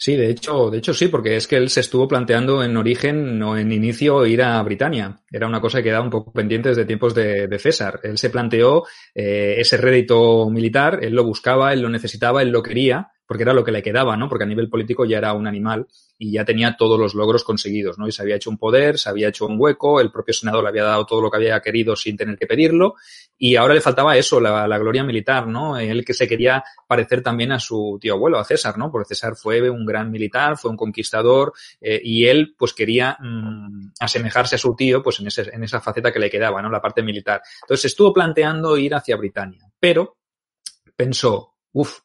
Sí, 0.00 0.14
de 0.14 0.30
hecho, 0.30 0.70
de 0.70 0.78
hecho 0.78 0.94
sí, 0.94 1.08
porque 1.08 1.34
es 1.34 1.48
que 1.48 1.56
él 1.56 1.70
se 1.70 1.80
estuvo 1.80 2.06
planteando 2.06 2.62
en 2.62 2.76
origen 2.76 3.42
o 3.42 3.56
en 3.58 3.72
inicio 3.72 4.24
ir 4.26 4.42
a 4.42 4.62
Britania. 4.62 5.18
Era 5.28 5.48
una 5.48 5.60
cosa 5.60 5.78
que 5.78 5.84
quedaba 5.84 6.04
un 6.04 6.10
poco 6.10 6.32
pendiente 6.32 6.68
desde 6.68 6.84
tiempos 6.84 7.16
de, 7.16 7.58
César. 7.58 7.98
Él 8.04 8.16
se 8.16 8.30
planteó 8.30 8.84
eh, 9.12 9.56
ese 9.58 9.76
rédito 9.76 10.48
militar, 10.50 11.00
él 11.02 11.14
lo 11.14 11.24
buscaba, 11.24 11.72
él 11.72 11.80
lo 11.80 11.88
necesitaba, 11.88 12.42
él 12.42 12.50
lo 12.50 12.62
quería, 12.62 13.10
porque 13.26 13.42
era 13.42 13.52
lo 13.52 13.64
que 13.64 13.72
le 13.72 13.82
quedaba, 13.82 14.16
¿no? 14.16 14.28
Porque 14.28 14.44
a 14.44 14.46
nivel 14.46 14.70
político 14.70 15.04
ya 15.04 15.18
era 15.18 15.32
un 15.32 15.48
animal 15.48 15.88
y 16.18 16.32
ya 16.32 16.44
tenía 16.44 16.76
todos 16.76 16.98
los 16.98 17.14
logros 17.14 17.44
conseguidos, 17.44 17.96
¿no? 17.96 18.08
Y 18.08 18.12
se 18.12 18.22
había 18.22 18.36
hecho 18.36 18.50
un 18.50 18.58
poder, 18.58 18.98
se 18.98 19.08
había 19.08 19.28
hecho 19.28 19.46
un 19.46 19.56
hueco, 19.58 20.00
el 20.00 20.10
propio 20.10 20.34
Senado 20.34 20.60
le 20.60 20.68
había 20.68 20.82
dado 20.82 21.06
todo 21.06 21.22
lo 21.22 21.30
que 21.30 21.36
había 21.36 21.60
querido 21.60 21.94
sin 21.94 22.16
tener 22.16 22.36
que 22.36 22.46
pedirlo 22.46 22.96
y 23.38 23.54
ahora 23.54 23.74
le 23.74 23.80
faltaba 23.80 24.16
eso, 24.16 24.40
la, 24.40 24.66
la 24.66 24.78
gloria 24.78 25.04
militar, 25.04 25.46
¿no? 25.46 25.78
Él 25.78 26.04
que 26.04 26.14
se 26.14 26.26
quería 26.26 26.64
parecer 26.88 27.22
también 27.22 27.52
a 27.52 27.60
su 27.60 27.98
tío 28.00 28.14
abuelo, 28.14 28.38
a 28.38 28.44
César, 28.44 28.76
¿no? 28.76 28.90
Porque 28.90 29.14
César 29.14 29.36
fue 29.36 29.70
un 29.70 29.86
gran 29.86 30.10
militar, 30.10 30.58
fue 30.58 30.72
un 30.72 30.76
conquistador 30.76 31.52
eh, 31.80 32.00
y 32.02 32.26
él 32.26 32.54
pues 32.58 32.72
quería 32.72 33.16
mmm, 33.20 33.90
asemejarse 34.00 34.56
a 34.56 34.58
su 34.58 34.74
tío 34.74 35.02
pues 35.02 35.20
en, 35.20 35.28
ese, 35.28 35.48
en 35.52 35.62
esa 35.62 35.80
faceta 35.80 36.12
que 36.12 36.18
le 36.18 36.30
quedaba, 36.30 36.60
¿no? 36.60 36.68
La 36.68 36.80
parte 36.80 37.02
militar. 37.02 37.40
Entonces 37.62 37.86
estuvo 37.86 38.12
planteando 38.12 38.76
ir 38.76 38.92
hacia 38.92 39.16
Britania, 39.16 39.70
pero 39.78 40.16
pensó, 40.96 41.54
uff, 41.72 42.00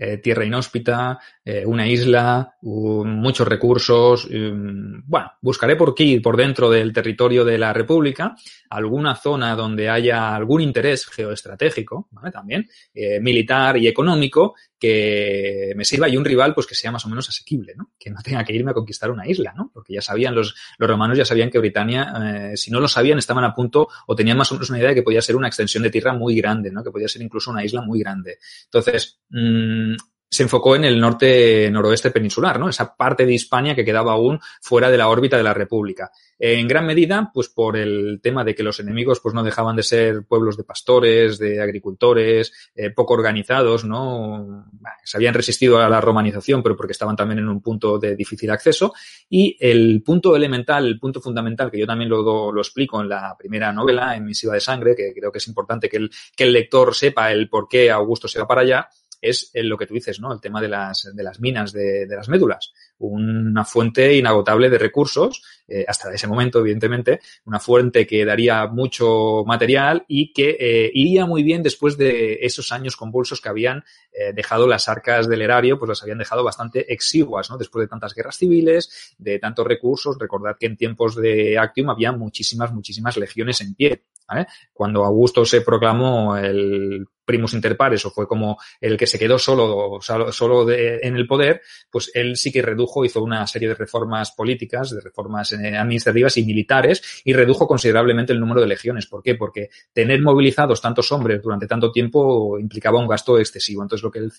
eh, 0.00 0.18
tierra 0.18 0.44
inhóspita, 0.44 1.18
eh, 1.44 1.66
una 1.66 1.84
isla, 1.88 2.54
muchos 2.62 3.48
recursos. 3.48 4.26
Um, 4.26 5.02
bueno, 5.04 5.32
buscaré 5.40 5.74
por 5.74 5.90
aquí, 5.90 6.20
por 6.20 6.36
dentro 6.36 6.70
del 6.70 6.92
territorio 6.92 7.44
de 7.44 7.58
la 7.58 7.72
República, 7.72 8.36
alguna 8.70 9.16
zona 9.16 9.56
donde 9.56 9.88
haya 9.88 10.36
algún 10.36 10.60
interés 10.60 11.04
geoestratégico, 11.06 12.06
¿vale? 12.12 12.30
También, 12.30 12.68
eh, 12.94 13.18
militar 13.18 13.76
y 13.76 13.88
económico, 13.88 14.54
que 14.78 15.72
me 15.76 15.84
sirva 15.84 16.08
y 16.08 16.16
un 16.16 16.24
rival 16.24 16.54
pues 16.54 16.66
que 16.66 16.74
sea 16.74 16.92
más 16.92 17.04
o 17.04 17.08
menos 17.08 17.28
asequible, 17.28 17.74
¿no? 17.76 17.90
Que 17.98 18.10
no 18.10 18.20
tenga 18.22 18.44
que 18.44 18.52
irme 18.52 18.70
a 18.70 18.74
conquistar 18.74 19.10
una 19.10 19.26
isla, 19.26 19.52
¿no? 19.56 19.70
Porque 19.72 19.94
ya 19.94 20.00
sabían 20.00 20.34
los, 20.34 20.54
los 20.78 20.88
romanos 20.88 21.18
ya 21.18 21.24
sabían 21.24 21.50
que 21.50 21.58
Britania, 21.58 22.52
eh, 22.52 22.56
si 22.56 22.70
no 22.70 22.80
lo 22.80 22.88
sabían, 22.88 23.18
estaban 23.18 23.44
a 23.44 23.54
punto 23.54 23.88
o 24.06 24.14
tenían 24.14 24.36
más 24.36 24.50
o 24.52 24.54
menos 24.54 24.70
una 24.70 24.78
idea 24.78 24.90
de 24.90 24.94
que 24.94 25.02
podía 25.02 25.22
ser 25.22 25.36
una 25.36 25.48
extensión 25.48 25.82
de 25.82 25.90
tierra 25.90 26.12
muy 26.12 26.36
grande, 26.36 26.70
¿no? 26.70 26.84
Que 26.84 26.90
podía 26.90 27.08
ser 27.08 27.22
incluso 27.22 27.50
una 27.50 27.64
isla 27.64 27.82
muy 27.82 27.98
grande. 27.98 28.38
Entonces, 28.64 29.20
mmm, 29.30 29.94
se 30.30 30.42
enfocó 30.42 30.76
en 30.76 30.84
el 30.84 31.00
norte 31.00 31.70
noroeste 31.70 32.10
peninsular, 32.10 32.60
¿no? 32.60 32.68
Esa 32.68 32.94
parte 32.94 33.24
de 33.24 33.32
Hispania 33.32 33.74
que 33.74 33.84
quedaba 33.84 34.12
aún 34.12 34.38
fuera 34.60 34.90
de 34.90 34.98
la 34.98 35.08
órbita 35.08 35.36
de 35.36 35.42
la 35.42 35.54
República. 35.54 36.10
En 36.38 36.68
gran 36.68 36.86
medida, 36.86 37.30
pues 37.34 37.48
por 37.48 37.76
el 37.76 38.20
tema 38.22 38.44
de 38.44 38.54
que 38.54 38.62
los 38.62 38.78
enemigos 38.78 39.18
pues 39.20 39.34
no 39.34 39.42
dejaban 39.42 39.74
de 39.74 39.82
ser 39.82 40.24
pueblos 40.24 40.56
de 40.56 40.62
pastores, 40.62 41.38
de 41.38 41.60
agricultores, 41.60 42.52
eh, 42.76 42.90
poco 42.90 43.14
organizados, 43.14 43.84
¿no? 43.84 44.66
Se 45.02 45.16
habían 45.16 45.34
resistido 45.34 45.78
a 45.78 45.88
la 45.88 46.00
romanización, 46.00 46.62
pero 46.62 46.76
porque 46.76 46.92
estaban 46.92 47.16
también 47.16 47.40
en 47.40 47.48
un 47.48 47.60
punto 47.60 47.98
de 47.98 48.14
difícil 48.14 48.50
acceso. 48.50 48.92
Y 49.28 49.56
el 49.58 50.02
punto 50.04 50.36
elemental, 50.36 50.86
el 50.86 51.00
punto 51.00 51.20
fundamental, 51.20 51.70
que 51.70 51.78
yo 51.80 51.86
también 51.86 52.08
lo, 52.08 52.52
lo 52.52 52.60
explico 52.60 53.00
en 53.00 53.08
la 53.08 53.34
primera 53.36 53.72
novela, 53.72 54.14
en 54.14 54.24
Misiva 54.24 54.54
de 54.54 54.60
Sangre, 54.60 54.94
que 54.94 55.12
creo 55.12 55.32
que 55.32 55.38
es 55.38 55.48
importante 55.48 55.88
que 55.88 55.96
el, 55.96 56.10
que 56.36 56.44
el 56.44 56.52
lector 56.52 56.94
sepa 56.94 57.32
el 57.32 57.48
por 57.48 57.68
qué 57.68 57.90
Augusto 57.90 58.28
se 58.28 58.38
va 58.38 58.46
para 58.46 58.60
allá, 58.60 58.88
es 59.20 59.50
lo 59.54 59.76
que 59.76 59.86
tú 59.86 59.94
dices, 59.94 60.20
¿no? 60.20 60.32
El 60.32 60.40
tema 60.40 60.60
de 60.60 60.68
las, 60.68 61.10
de 61.14 61.22
las 61.22 61.40
minas 61.40 61.72
de, 61.72 62.06
de 62.06 62.16
las 62.16 62.28
médulas. 62.28 62.72
Una 62.98 63.64
fuente 63.64 64.14
inagotable 64.14 64.70
de 64.70 64.78
recursos, 64.78 65.42
eh, 65.66 65.84
hasta 65.86 66.12
ese 66.12 66.26
momento, 66.26 66.60
evidentemente, 66.60 67.20
una 67.44 67.60
fuente 67.60 68.06
que 68.06 68.24
daría 68.24 68.66
mucho 68.66 69.44
material 69.46 70.04
y 70.08 70.32
que 70.32 70.56
eh, 70.58 70.90
iría 70.94 71.26
muy 71.26 71.42
bien 71.42 71.62
después 71.62 71.96
de 71.96 72.38
esos 72.42 72.72
años 72.72 72.96
convulsos 72.96 73.40
que 73.40 73.48
habían 73.48 73.84
eh, 74.12 74.32
dejado 74.32 74.66
las 74.66 74.88
arcas 74.88 75.28
del 75.28 75.42
erario, 75.42 75.78
pues 75.78 75.90
las 75.90 76.02
habían 76.02 76.18
dejado 76.18 76.42
bastante 76.42 76.92
exiguas, 76.92 77.50
¿no? 77.50 77.58
Después 77.58 77.84
de 77.84 77.88
tantas 77.88 78.14
guerras 78.14 78.36
civiles, 78.36 79.14
de 79.18 79.38
tantos 79.38 79.66
recursos. 79.66 80.16
Recordad 80.18 80.56
que 80.58 80.66
en 80.66 80.76
tiempos 80.76 81.16
de 81.16 81.58
Actium 81.58 81.90
había 81.90 82.12
muchísimas, 82.12 82.72
muchísimas 82.72 83.16
legiones 83.16 83.60
en 83.60 83.74
pie. 83.74 84.04
¿vale? 84.28 84.46
Cuando 84.72 85.04
Augusto 85.04 85.44
se 85.44 85.60
proclamó 85.60 86.36
el 86.36 87.06
primus 87.28 87.52
inter 87.52 87.76
pares 87.76 88.06
o 88.06 88.10
fue 88.10 88.26
como 88.26 88.58
el 88.80 88.96
que 88.96 89.06
se 89.06 89.18
quedó 89.18 89.38
solo, 89.38 90.00
solo 90.00 90.70
en 90.70 91.14
el 91.14 91.26
poder, 91.26 91.60
pues 91.90 92.10
él 92.14 92.36
sí 92.36 92.50
que 92.50 92.62
redujo, 92.62 93.04
hizo 93.04 93.22
una 93.22 93.46
serie 93.46 93.68
de 93.68 93.74
reformas 93.74 94.32
políticas, 94.32 94.90
de 94.90 95.02
reformas 95.02 95.52
eh, 95.52 95.76
administrativas 95.76 96.38
y 96.38 96.44
militares 96.44 97.22
y 97.24 97.34
redujo 97.34 97.68
considerablemente 97.68 98.32
el 98.32 98.40
número 98.40 98.62
de 98.62 98.66
legiones. 98.66 99.06
¿Por 99.06 99.22
qué? 99.22 99.34
Porque 99.34 99.68
tener 99.92 100.22
movilizados 100.22 100.80
tantos 100.80 101.12
hombres 101.12 101.42
durante 101.42 101.66
tanto 101.66 101.92
tiempo 101.92 102.58
implicaba 102.58 102.98
un 102.98 103.06
gasto 103.06 103.38
excesivo. 103.38 103.82
Entonces 103.82 104.02
lo 104.02 104.10
que 104.10 104.20
él 104.20 104.32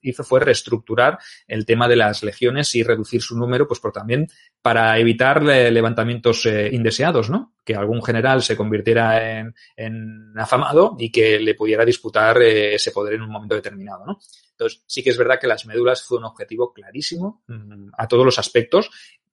hizo 0.00 0.24
fue 0.24 0.40
reestructurar 0.40 1.18
el 1.46 1.66
tema 1.66 1.88
de 1.88 1.96
las 1.96 2.22
legiones 2.22 2.74
y 2.74 2.82
reducir 2.82 3.20
su 3.20 3.36
número, 3.36 3.68
pues 3.68 3.80
por 3.80 3.92
también 3.92 4.28
para 4.62 4.98
evitar 4.98 5.42
levantamientos 5.42 6.46
eh, 6.46 6.70
indeseados, 6.72 7.28
¿no? 7.28 7.52
Que 7.70 7.76
algún 7.76 8.02
general 8.02 8.42
se 8.42 8.56
convirtiera 8.56 9.38
en, 9.38 9.54
en 9.76 10.32
afamado 10.36 10.96
y 10.98 11.12
que 11.12 11.38
le 11.38 11.54
pudiera 11.54 11.84
disputar 11.84 12.42
eh, 12.42 12.74
ese 12.74 12.90
poder 12.90 13.14
en 13.14 13.22
un 13.22 13.30
momento 13.30 13.54
determinado, 13.54 14.04
¿no? 14.04 14.18
Entonces, 14.50 14.82
sí 14.88 15.04
que 15.04 15.10
es 15.10 15.16
verdad 15.16 15.38
que 15.40 15.46
las 15.46 15.66
médulas 15.66 16.02
fue 16.02 16.18
un 16.18 16.24
objetivo 16.24 16.72
clarísimo 16.72 17.44
mm, 17.46 17.90
a 17.96 18.08
todos 18.08 18.24
los 18.24 18.40
aspectos, 18.40 18.90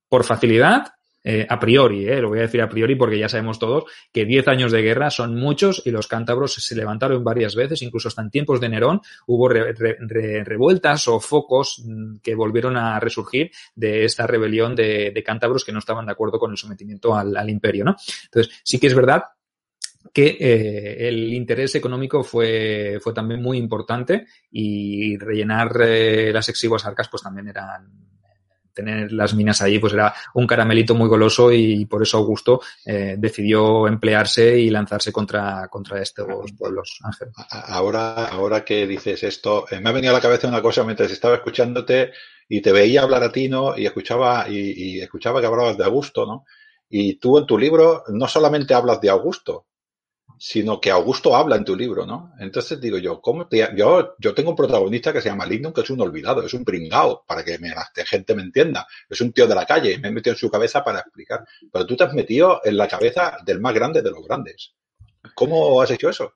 por 0.07 0.23
facilidad, 0.23 0.96
eh, 1.23 1.45
a 1.49 1.59
priori, 1.59 2.07
eh, 2.07 2.21
lo 2.21 2.29
voy 2.29 2.39
a 2.39 2.43
decir 2.43 2.61
a 2.61 2.69
priori 2.69 2.95
porque 2.95 3.19
ya 3.19 3.27
sabemos 3.27 3.59
todos 3.59 3.85
que 4.11 4.25
10 4.25 4.47
años 4.47 4.71
de 4.71 4.81
guerra 4.81 5.09
son 5.09 5.35
muchos 5.35 5.81
y 5.85 5.91
los 5.91 6.07
cántabros 6.07 6.53
se 6.53 6.75
levantaron 6.75 7.23
varias 7.23 7.55
veces, 7.55 7.81
incluso 7.81 8.07
hasta 8.07 8.21
en 8.21 8.29
tiempos 8.29 8.61
de 8.61 8.69
Nerón 8.69 9.01
hubo 9.25 9.49
re, 9.49 9.73
re, 9.73 9.97
re, 9.99 10.43
revueltas 10.43 11.07
o 11.07 11.19
focos 11.19 11.83
mm, 11.85 12.17
que 12.23 12.35
volvieron 12.35 12.77
a 12.77 12.99
resurgir 12.99 13.51
de 13.75 14.05
esta 14.05 14.25
rebelión 14.25 14.75
de, 14.75 15.23
cántabros 15.25 15.65
que 15.65 15.71
no 15.71 15.79
estaban 15.79 16.05
de 16.05 16.11
acuerdo 16.13 16.39
con 16.39 16.51
el 16.51 16.57
sometimiento 16.57 17.15
al, 17.15 17.35
al 17.35 17.49
imperio, 17.49 17.83
¿no? 17.83 17.95
Entonces, 18.25 18.61
sí 18.63 18.79
que 18.79 18.87
es 18.87 18.95
verdad 18.95 19.23
que 20.13 20.37
eh, 20.39 21.07
el 21.07 21.33
interés 21.33 21.75
económico 21.75 22.23
fue, 22.23 22.99
fue 23.01 23.13
también 23.13 23.41
muy 23.41 23.57
importante 23.57 24.27
y 24.51 25.17
rellenar 25.17 25.71
eh, 25.81 26.31
las 26.33 26.49
exiguas 26.49 26.85
arcas 26.85 27.09
pues 27.09 27.23
también 27.23 27.47
eran 27.47 27.87
tener 28.77 29.11
las 29.11 29.33
minas 29.33 29.61
ahí 29.61 29.79
pues 29.79 29.93
era 29.93 30.13
un 30.35 30.45
caramelito 30.45 30.93
muy 30.93 31.09
goloso 31.09 31.51
y 31.51 31.85
por 31.85 32.03
eso 32.03 32.17
Augusto 32.17 32.61
eh, 32.85 33.15
decidió 33.17 33.87
emplearse 33.87 34.59
y 34.59 34.69
lanzarse 34.69 35.11
contra, 35.11 35.67
contra 35.67 35.99
estos 35.99 36.51
pueblos, 36.53 36.99
Ángel. 37.03 37.29
Ahora, 37.49 38.27
ahora 38.27 38.63
que 38.63 38.85
dices 38.85 39.23
esto, 39.23 39.65
eh, 39.71 39.79
me 39.81 39.89
ha 39.89 39.93
venido 39.93 40.13
a 40.13 40.17
la 40.17 40.21
cabeza 40.21 40.47
una 40.47 40.61
cosa 40.61 40.83
mientras 40.83 41.11
estaba 41.11 41.35
escuchándote 41.35 42.11
y 42.47 42.61
te 42.61 42.71
veía 42.71 43.01
hablar 43.01 43.23
a 43.23 43.31
ti, 43.31 43.49
¿no? 43.49 43.75
Y 43.75 43.87
escuchaba, 43.87 44.47
y, 44.47 44.57
y 44.57 45.01
escuchaba 45.01 45.41
que 45.41 45.47
hablabas 45.47 45.77
de 45.77 45.83
Augusto, 45.83 46.25
¿no? 46.25 46.45
Y 46.89 47.15
tú 47.15 47.39
en 47.39 47.47
tu 47.47 47.57
libro 47.57 48.03
no 48.09 48.27
solamente 48.27 48.75
hablas 48.75 49.01
de 49.01 49.09
Augusto, 49.09 49.65
sino 50.39 50.79
que 50.79 50.91
Augusto 50.91 51.35
habla 51.35 51.55
en 51.55 51.65
tu 51.65 51.75
libro, 51.75 52.05
¿no? 52.05 52.33
Entonces 52.39 52.79
digo 52.79 52.97
yo, 52.97 53.19
¿cómo 53.21 53.47
yo, 53.49 54.15
yo 54.19 54.33
tengo 54.33 54.51
un 54.51 54.55
protagonista 54.55 55.11
que 55.11 55.21
se 55.21 55.29
llama 55.29 55.45
Lyndon, 55.45 55.73
que 55.73 55.81
es 55.81 55.89
un 55.89 56.01
olvidado, 56.01 56.43
es 56.43 56.53
un 56.53 56.63
pringao, 56.63 57.23
para 57.25 57.43
que 57.43 57.57
la 57.57 58.05
gente 58.05 58.35
me 58.35 58.43
entienda. 58.43 58.87
Es 59.09 59.21
un 59.21 59.31
tío 59.33 59.47
de 59.47 59.55
la 59.55 59.65
calle, 59.65 59.97
me 59.97 60.09
he 60.09 60.11
metido 60.11 60.33
en 60.33 60.39
su 60.39 60.49
cabeza 60.49 60.83
para 60.83 60.99
explicar. 60.99 61.45
Pero 61.71 61.85
tú 61.85 61.95
te 61.95 62.03
has 62.03 62.13
metido 62.13 62.61
en 62.63 62.77
la 62.77 62.87
cabeza 62.87 63.37
del 63.45 63.59
más 63.59 63.73
grande 63.73 64.01
de 64.01 64.11
los 64.11 64.25
grandes. 64.25 64.73
¿Cómo 65.33 65.81
has 65.81 65.91
hecho 65.91 66.09
eso? 66.09 66.33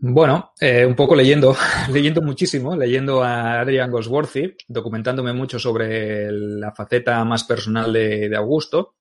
Bueno, 0.00 0.52
eh, 0.60 0.84
un 0.84 0.94
poco 0.94 1.14
leyendo, 1.14 1.56
leyendo 1.92 2.22
muchísimo, 2.22 2.76
leyendo 2.76 3.22
a 3.22 3.60
Adrian 3.60 3.90
Gosworthy, 3.90 4.56
documentándome 4.66 5.32
mucho 5.32 5.58
sobre 5.58 6.30
la 6.30 6.72
faceta 6.72 7.24
más 7.24 7.44
personal 7.44 7.92
de 7.92 8.36
Augusto. 8.36 8.94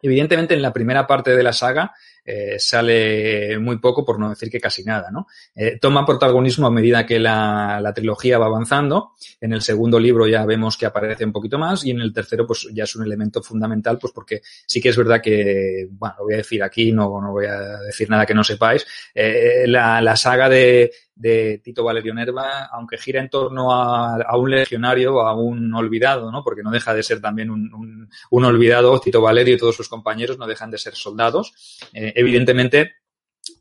Evidentemente, 0.00 0.54
en 0.54 0.62
la 0.62 0.72
primera 0.72 1.06
parte 1.06 1.36
de 1.36 1.42
la 1.42 1.52
saga 1.52 1.92
eh, 2.30 2.58
sale 2.58 3.58
muy 3.58 3.78
poco, 3.78 4.04
por 4.04 4.18
no 4.18 4.28
decir 4.28 4.50
que 4.50 4.60
casi 4.60 4.84
nada, 4.84 5.10
¿no? 5.10 5.26
Eh, 5.54 5.78
toma 5.80 6.04
protagonismo 6.04 6.66
a 6.66 6.70
medida 6.70 7.06
que 7.06 7.18
la, 7.18 7.80
la, 7.80 7.94
trilogía 7.94 8.36
va 8.36 8.44
avanzando. 8.44 9.12
En 9.40 9.54
el 9.54 9.62
segundo 9.62 9.98
libro 9.98 10.26
ya 10.26 10.44
vemos 10.44 10.76
que 10.76 10.84
aparece 10.84 11.24
un 11.24 11.32
poquito 11.32 11.58
más 11.58 11.86
y 11.86 11.90
en 11.90 12.00
el 12.00 12.12
tercero 12.12 12.46
pues 12.46 12.68
ya 12.74 12.84
es 12.84 12.94
un 12.96 13.04
elemento 13.06 13.42
fundamental, 13.42 13.96
pues 13.98 14.12
porque 14.12 14.42
sí 14.44 14.78
que 14.78 14.90
es 14.90 14.96
verdad 14.98 15.22
que, 15.22 15.88
bueno, 15.90 16.16
lo 16.18 16.24
voy 16.24 16.34
a 16.34 16.38
decir 16.38 16.62
aquí, 16.62 16.92
no, 16.92 17.18
no 17.18 17.32
voy 17.32 17.46
a 17.46 17.78
decir 17.78 18.10
nada 18.10 18.26
que 18.26 18.34
no 18.34 18.44
sepáis. 18.44 18.86
Eh, 19.14 19.64
la, 19.66 20.02
la 20.02 20.14
saga 20.14 20.50
de, 20.50 20.90
de 21.18 21.60
Tito 21.62 21.82
Valerio 21.82 22.14
Nerva, 22.14 22.66
aunque 22.72 22.96
gira 22.96 23.20
en 23.20 23.28
torno 23.28 23.72
a, 23.72 24.22
a, 24.22 24.36
un 24.36 24.50
legionario, 24.50 25.20
a 25.20 25.34
un 25.34 25.74
olvidado, 25.74 26.30
¿no? 26.30 26.44
Porque 26.44 26.62
no 26.62 26.70
deja 26.70 26.94
de 26.94 27.02
ser 27.02 27.20
también 27.20 27.50
un, 27.50 28.08
un, 28.30 28.44
olvidado, 28.44 28.98
Tito 29.00 29.20
Valerio 29.20 29.54
y 29.54 29.58
todos 29.58 29.74
sus 29.74 29.88
compañeros 29.88 30.38
no 30.38 30.46
dejan 30.46 30.70
de 30.70 30.78
ser 30.78 30.94
soldados. 30.94 31.52
Evidentemente, 32.18 32.94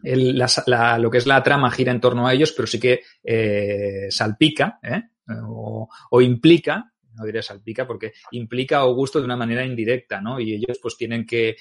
lo 0.04 1.12
que 1.12 1.18
es 1.18 1.28
la 1.28 1.44
trama 1.44 1.72
gira 1.72 1.92
en 1.92 2.02
torno 2.02 2.28
a 2.28 2.34
ellos, 2.34 2.52
pero 2.52 2.68
sí 2.68 2.80
que 2.80 3.02
eh, 3.24 4.08
salpica 4.10 4.80
¿eh? 4.82 5.04
o, 5.48 6.22
implica, 6.22 6.92
no 7.14 7.26
diré 7.26 7.42
salpica, 7.42 7.86
porque 7.86 8.14
implica 8.32 8.78
a 8.78 8.82
Augusto 8.82 9.20
de 9.20 9.26
una 9.26 9.36
manera 9.36 9.66
indirecta, 9.66 10.22
¿no? 10.22 10.40
Y 10.40 10.54
ellos 10.54 10.80
pues 10.82 10.98
tienen 10.98 11.26
que, 11.26 11.56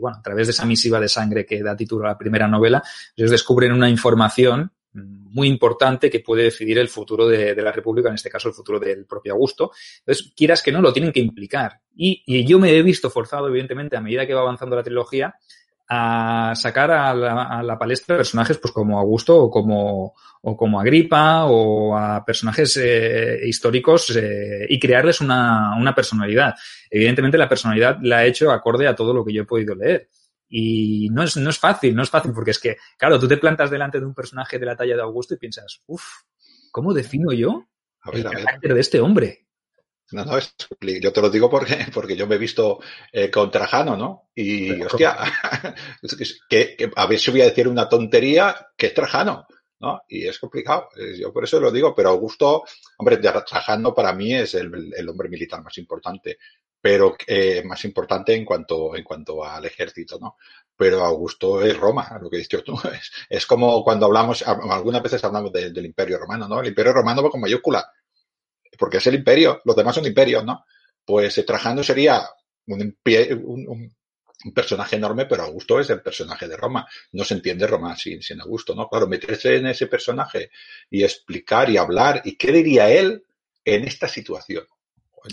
bueno, 0.00 0.18
a 0.18 0.22
través 0.22 0.48
de 0.48 0.52
esa 0.52 0.66
misiva 0.66 1.00
de 1.00 1.08
sangre 1.08 1.46
que 1.46 1.62
da 1.62 1.76
título 1.76 2.04
a 2.04 2.10
la 2.10 2.18
primera 2.18 2.48
novela, 2.48 2.82
ellos 3.16 3.30
descubren 3.30 3.72
una 3.72 3.88
información 3.88 4.72
muy 4.92 5.48
importante 5.48 6.10
que 6.10 6.20
puede 6.20 6.44
decidir 6.44 6.78
el 6.78 6.88
futuro 6.88 7.28
de, 7.28 7.54
la 7.54 7.70
República, 7.70 8.08
en 8.08 8.14
este 8.14 8.30
caso 8.30 8.48
el 8.48 8.54
futuro 8.54 8.80
del 8.80 9.04
propio 9.06 9.34
Augusto. 9.34 9.70
Entonces, 10.00 10.32
quieras 10.34 10.62
que 10.62 10.72
no, 10.72 10.80
lo 10.80 10.92
tienen 10.92 11.12
que 11.12 11.20
implicar. 11.20 11.80
Y 11.94 12.44
yo 12.46 12.58
me 12.58 12.76
he 12.76 12.82
visto 12.82 13.10
forzado, 13.10 13.48
evidentemente, 13.48 13.96
a 13.96 14.00
medida 14.00 14.26
que 14.26 14.34
va 14.34 14.40
avanzando 14.40 14.74
la 14.74 14.82
trilogía, 14.82 15.34
a 15.88 16.52
sacar 16.54 16.90
a 16.90 17.14
la, 17.14 17.42
a 17.44 17.62
la, 17.62 17.78
palestra 17.78 18.18
personajes 18.18 18.58
pues 18.58 18.72
como 18.72 18.98
Augusto 18.98 19.36
o 19.36 19.50
como, 19.50 20.14
o 20.42 20.56
como 20.56 20.78
Agripa 20.78 21.46
o 21.46 21.96
a 21.96 22.22
personajes 22.24 22.76
eh, 22.76 23.40
históricos 23.44 24.14
eh, 24.14 24.66
y 24.68 24.78
crearles 24.78 25.22
una, 25.22 25.74
una 25.78 25.94
personalidad. 25.94 26.54
Evidentemente 26.90 27.38
la 27.38 27.48
personalidad 27.48 27.98
la 28.02 28.24
he 28.24 28.28
hecho 28.28 28.50
acorde 28.50 28.86
a 28.86 28.94
todo 28.94 29.14
lo 29.14 29.24
que 29.24 29.32
yo 29.32 29.42
he 29.42 29.46
podido 29.46 29.74
leer. 29.74 30.10
Y 30.50 31.08
no 31.10 31.22
es, 31.22 31.36
no 31.36 31.50
es 31.50 31.58
fácil, 31.58 31.94
no 31.94 32.02
es 32.02 32.10
fácil, 32.10 32.32
porque 32.32 32.52
es 32.52 32.58
que, 32.58 32.76
claro, 32.96 33.18
tú 33.18 33.26
te 33.28 33.36
plantas 33.36 33.70
delante 33.70 34.00
de 34.00 34.06
un 34.06 34.14
personaje 34.14 34.58
de 34.58 34.66
la 34.66 34.76
talla 34.76 34.96
de 34.96 35.02
Augusto 35.02 35.34
y 35.34 35.38
piensas, 35.38 35.82
uff, 35.86 36.04
¿cómo 36.70 36.94
defino 36.94 37.32
yo 37.32 37.66
a 38.00 38.10
ver, 38.10 38.26
el 38.26 38.32
carácter 38.32 38.74
de 38.74 38.80
este 38.80 39.00
hombre? 39.00 39.47
No, 40.12 40.24
no, 40.24 40.38
es, 40.38 40.54
yo 40.80 41.12
te 41.12 41.20
lo 41.20 41.28
digo 41.30 41.50
porque, 41.50 41.76
porque 41.94 42.16
yo 42.16 42.26
me 42.26 42.36
he 42.36 42.38
visto 42.38 42.80
eh, 43.12 43.30
con 43.30 43.50
Trajano, 43.50 43.96
¿no? 43.96 44.30
Y, 44.34 44.72
Pero, 44.72 44.86
hostia, 44.86 45.16
que, 46.48 46.76
que, 46.76 46.90
a 46.96 47.06
ver 47.06 47.18
si 47.18 47.30
voy 47.30 47.42
a 47.42 47.46
decir 47.46 47.68
una 47.68 47.88
tontería 47.88 48.68
que 48.76 48.86
es 48.86 48.94
Trajano, 48.94 49.46
¿no? 49.80 50.02
Y 50.08 50.26
es 50.26 50.38
complicado. 50.38 50.88
Yo 51.18 51.32
por 51.32 51.44
eso 51.44 51.60
lo 51.60 51.70
digo, 51.70 51.94
pero 51.94 52.10
Augusto, 52.10 52.64
hombre, 52.96 53.18
Trajano 53.18 53.94
para 53.94 54.12
mí 54.14 54.34
es 54.34 54.54
el, 54.54 54.92
el 54.96 55.08
hombre 55.08 55.28
militar 55.28 55.62
más 55.62 55.76
importante. 55.78 56.38
pero 56.80 57.16
eh, 57.26 57.62
más 57.64 57.84
importante 57.84 58.34
en 58.34 58.44
cuanto, 58.44 58.94
en 58.96 59.04
cuanto 59.04 59.44
al 59.44 59.64
ejército, 59.64 60.18
¿no? 60.20 60.36
Pero 60.76 61.04
Augusto 61.04 61.62
es 61.62 61.76
Roma, 61.76 62.18
lo 62.22 62.30
que 62.30 62.38
dices 62.38 62.62
tú. 62.64 62.74
Es, 62.92 63.10
es 63.28 63.46
como 63.46 63.82
cuando 63.84 64.06
hablamos, 64.06 64.42
algunas 64.46 65.02
veces 65.02 65.22
hablamos 65.24 65.52
del 65.52 65.84
Imperio 65.84 66.18
Romano, 66.18 66.48
¿no? 66.48 66.60
El 66.60 66.68
Imperio 66.68 66.92
Romano 66.92 67.22
va 67.22 67.30
con 67.30 67.40
mayúscula, 67.40 67.84
porque 68.78 68.98
es 68.98 69.06
el 69.06 69.14
imperio, 69.14 69.60
los 69.64 69.76
demás 69.76 69.94
son 69.94 70.06
imperios, 70.06 70.44
¿no? 70.44 70.64
Pues 71.04 71.42
Trajano 71.46 71.82
sería 71.82 72.28
un, 72.66 72.96
personaje 74.54 74.96
enorme, 74.96 75.26
pero 75.26 75.42
Augusto 75.42 75.80
es 75.80 75.90
el 75.90 76.00
personaje 76.02 76.46
de 76.46 76.56
Roma. 76.56 76.86
No 77.12 77.24
se 77.24 77.34
entiende 77.34 77.66
Roma 77.66 77.96
sin, 77.96 78.22
sin 78.22 78.40
Augusto, 78.40 78.74
¿no? 78.74 78.88
Claro, 78.88 79.06
meterse 79.06 79.56
en 79.56 79.66
ese 79.66 79.86
personaje 79.86 80.50
y 80.90 81.02
explicar 81.02 81.70
y 81.70 81.76
hablar, 81.76 82.22
¿y 82.24 82.36
qué 82.36 82.52
diría 82.52 82.90
él 82.90 83.24
en 83.64 83.84
esta 83.84 84.06
situación? 84.06 84.64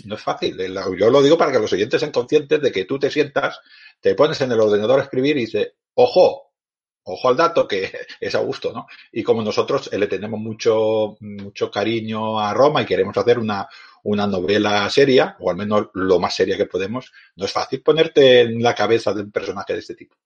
No 0.04 0.16
es 0.16 0.22
fácil. 0.22 0.56
Yo 0.98 1.10
lo 1.10 1.22
digo 1.22 1.38
para 1.38 1.52
que 1.52 1.58
los 1.58 1.72
oyentes 1.72 2.00
sean 2.00 2.12
conscientes 2.12 2.60
de 2.60 2.72
que 2.72 2.84
tú 2.84 2.98
te 2.98 3.10
sientas, 3.10 3.60
te 4.00 4.14
pones 4.14 4.40
en 4.40 4.52
el 4.52 4.60
ordenador 4.60 5.00
a 5.00 5.04
escribir 5.04 5.36
y 5.36 5.42
dices, 5.42 5.72
ojo, 5.94 6.45
ojo 7.06 7.28
al 7.28 7.36
dato 7.36 7.66
que 7.66 7.90
es 8.20 8.34
Augusto, 8.34 8.72
¿no? 8.72 8.86
Y 9.12 9.22
como 9.22 9.42
nosotros 9.42 9.90
le 9.92 10.06
tenemos 10.06 10.40
mucho, 10.40 11.16
mucho 11.20 11.70
cariño 11.70 12.38
a 12.38 12.52
Roma 12.52 12.82
y 12.82 12.86
queremos 12.86 13.16
hacer 13.16 13.38
una, 13.38 13.68
una 14.04 14.26
novela 14.26 14.88
seria, 14.90 15.36
o 15.40 15.50
al 15.50 15.56
menos 15.56 15.88
lo 15.94 16.18
más 16.18 16.34
seria 16.34 16.56
que 16.56 16.66
podemos, 16.66 17.12
no 17.36 17.44
es 17.44 17.52
fácil 17.52 17.82
ponerte 17.82 18.42
en 18.42 18.62
la 18.62 18.74
cabeza 18.74 19.12
de 19.12 19.22
un 19.22 19.30
personaje 19.30 19.72
de 19.72 19.78
este 19.80 19.94
tipo. 19.94 20.16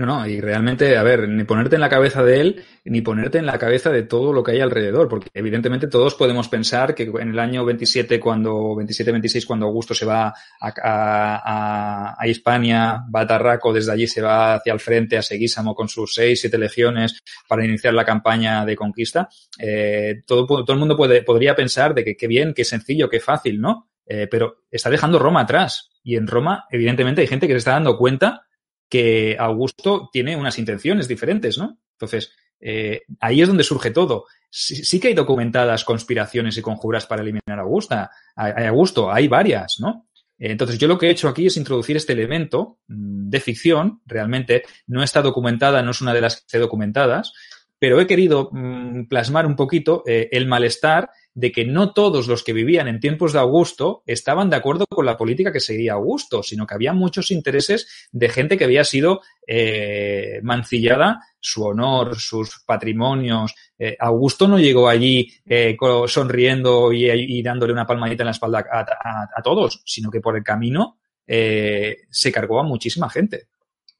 No, 0.00 0.06
no, 0.06 0.26
y 0.26 0.40
realmente, 0.40 0.96
a 0.96 1.02
ver, 1.02 1.28
ni 1.28 1.44
ponerte 1.44 1.74
en 1.74 1.82
la 1.82 1.90
cabeza 1.90 2.22
de 2.22 2.40
él, 2.40 2.64
ni 2.86 3.02
ponerte 3.02 3.36
en 3.36 3.44
la 3.44 3.58
cabeza 3.58 3.90
de 3.90 4.02
todo 4.02 4.32
lo 4.32 4.42
que 4.42 4.52
hay 4.52 4.60
alrededor, 4.60 5.10
porque 5.10 5.28
evidentemente 5.34 5.88
todos 5.88 6.14
podemos 6.14 6.48
pensar 6.48 6.94
que 6.94 7.02
en 7.02 7.28
el 7.28 7.38
año 7.38 7.66
27, 7.66 8.18
cuando, 8.18 8.76
27-26, 8.76 9.44
cuando 9.44 9.66
Augusto 9.66 9.92
se 9.92 10.06
va 10.06 10.28
a, 10.28 10.72
a, 10.82 12.16
a, 12.18 12.26
Hispania, 12.26 13.04
va 13.14 13.20
a 13.20 13.26
Tarraco, 13.26 13.74
desde 13.74 13.92
allí 13.92 14.06
se 14.06 14.22
va 14.22 14.54
hacia 14.54 14.72
el 14.72 14.80
frente 14.80 15.18
a 15.18 15.22
Seguísamo 15.22 15.74
con 15.74 15.90
sus 15.90 16.14
seis, 16.14 16.40
siete 16.40 16.56
legiones 16.56 17.20
para 17.46 17.62
iniciar 17.62 17.92
la 17.92 18.06
campaña 18.06 18.64
de 18.64 18.76
conquista, 18.76 19.28
eh, 19.58 20.22
todo, 20.26 20.46
todo 20.46 20.72
el 20.72 20.78
mundo 20.78 20.96
puede, 20.96 21.22
podría 21.24 21.54
pensar 21.54 21.92
de 21.92 22.04
que 22.04 22.16
qué 22.16 22.26
bien, 22.26 22.54
qué 22.54 22.64
sencillo, 22.64 23.10
qué 23.10 23.20
fácil, 23.20 23.60
¿no? 23.60 23.90
Eh, 24.06 24.28
pero 24.30 24.62
está 24.70 24.88
dejando 24.88 25.18
Roma 25.18 25.42
atrás. 25.42 25.90
Y 26.02 26.16
en 26.16 26.26
Roma, 26.26 26.64
evidentemente, 26.70 27.20
hay 27.20 27.26
gente 27.26 27.46
que 27.46 27.52
se 27.52 27.58
está 27.58 27.72
dando 27.72 27.98
cuenta 27.98 28.46
que 28.90 29.36
Augusto 29.38 30.10
tiene 30.12 30.36
unas 30.36 30.58
intenciones 30.58 31.08
diferentes, 31.08 31.56
¿no? 31.56 31.78
Entonces, 31.92 32.32
eh, 32.60 33.02
ahí 33.20 33.40
es 33.40 33.48
donde 33.48 33.64
surge 33.64 33.90
todo. 33.90 34.26
Sí, 34.50 34.98
que 34.98 35.08
hay 35.08 35.14
documentadas 35.14 35.84
conspiraciones 35.84 36.58
y 36.58 36.62
conjuras 36.62 37.06
para 37.06 37.22
eliminar 37.22 37.58
a, 37.58 37.62
Augusta, 37.62 38.10
a, 38.34 38.68
Augusto, 38.68 39.10
hay 39.10 39.28
varias, 39.28 39.76
¿no? 39.78 40.08
Entonces, 40.38 40.78
yo 40.78 40.88
lo 40.88 40.98
que 40.98 41.06
he 41.06 41.10
hecho 41.10 41.28
aquí 41.28 41.46
es 41.46 41.56
introducir 41.56 41.96
este 41.96 42.14
elemento 42.14 42.78
mm, 42.88 43.28
de 43.28 43.40
ficción, 43.40 44.00
realmente 44.06 44.64
no 44.86 45.02
está 45.02 45.22
documentada, 45.22 45.82
no 45.82 45.92
es 45.92 46.00
una 46.00 46.14
de 46.14 46.22
las 46.22 46.36
que 46.36 46.40
esté 46.46 46.58
documentadas, 46.58 47.32
pero 47.78 48.00
he 48.00 48.06
querido 48.06 48.50
mmm, 48.50 49.04
plasmar 49.04 49.46
un 49.46 49.54
poquito 49.54 50.02
eh, 50.06 50.28
el 50.32 50.46
malestar 50.46 51.10
de 51.34 51.52
que 51.52 51.64
no 51.64 51.92
todos 51.92 52.26
los 52.26 52.42
que 52.42 52.52
vivían 52.52 52.88
en 52.88 53.00
tiempos 53.00 53.32
de 53.32 53.38
Augusto 53.38 54.02
estaban 54.06 54.50
de 54.50 54.56
acuerdo 54.56 54.86
con 54.86 55.06
la 55.06 55.16
política 55.16 55.52
que 55.52 55.60
seguía 55.60 55.92
Augusto, 55.92 56.42
sino 56.42 56.66
que 56.66 56.74
había 56.74 56.92
muchos 56.92 57.30
intereses 57.30 58.08
de 58.10 58.28
gente 58.28 58.58
que 58.58 58.64
había 58.64 58.84
sido 58.84 59.20
eh, 59.46 60.40
mancillada 60.42 61.20
su 61.38 61.64
honor, 61.64 62.18
sus 62.18 62.62
patrimonios. 62.66 63.54
Eh, 63.78 63.96
Augusto 63.98 64.48
no 64.48 64.58
llegó 64.58 64.88
allí 64.88 65.32
eh, 65.46 65.76
sonriendo 66.06 66.92
y, 66.92 67.08
y, 67.10 67.42
dándole 67.42 67.72
una 67.72 67.86
palmadita 67.86 68.22
en 68.22 68.26
la 68.26 68.32
espalda 68.32 68.64
a, 68.70 68.80
a, 68.80 69.28
a 69.34 69.42
todos, 69.42 69.82
sino 69.86 70.10
que 70.10 70.20
por 70.20 70.36
el 70.36 70.42
camino 70.42 70.98
se 71.26 72.32
cargó 72.32 72.58
a 72.58 72.64
muchísima 72.64 73.08
gente. 73.08 73.46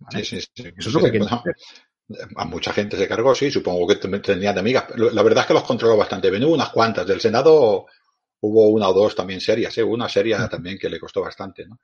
¿vale? 0.01 0.25
Sí, 0.25 0.41
sí, 0.41 0.49
sí. 0.53 0.65
Eso 0.77 0.89
es 0.89 0.95
lo 0.95 1.01
que 1.01 1.13
decir 1.13 1.29
a 2.37 2.45
mucha 2.45 2.73
gente 2.73 2.97
se 2.97 3.09
cargó, 3.09 3.35
sí, 3.35 3.51
supongo 3.51 3.87
que 3.87 3.97
tenían 3.97 4.55
de 4.55 4.61
amigas. 4.61 4.85
La 4.97 5.23
verdad 5.23 5.43
es 5.43 5.49
que 5.49 5.55
los 5.55 5.65
controló 5.65 5.97
bastante 5.97 6.31
bien. 6.31 6.45
Hubo 6.45 6.55
unas 6.55 6.71
cuantas. 6.71 7.07
Del 7.07 7.21
Senado 7.21 7.87
hubo 8.41 8.69
una 8.69 8.89
o 8.89 8.93
dos 8.93 9.15
también 9.15 9.41
serias, 9.41 9.77
¿eh? 9.79 9.83
una 9.83 10.09
seria 10.09 10.49
también 10.49 10.79
que 10.79 10.89
le 10.89 10.99
costó 10.99 11.21
bastante, 11.21 11.67
¿no? 11.67 11.81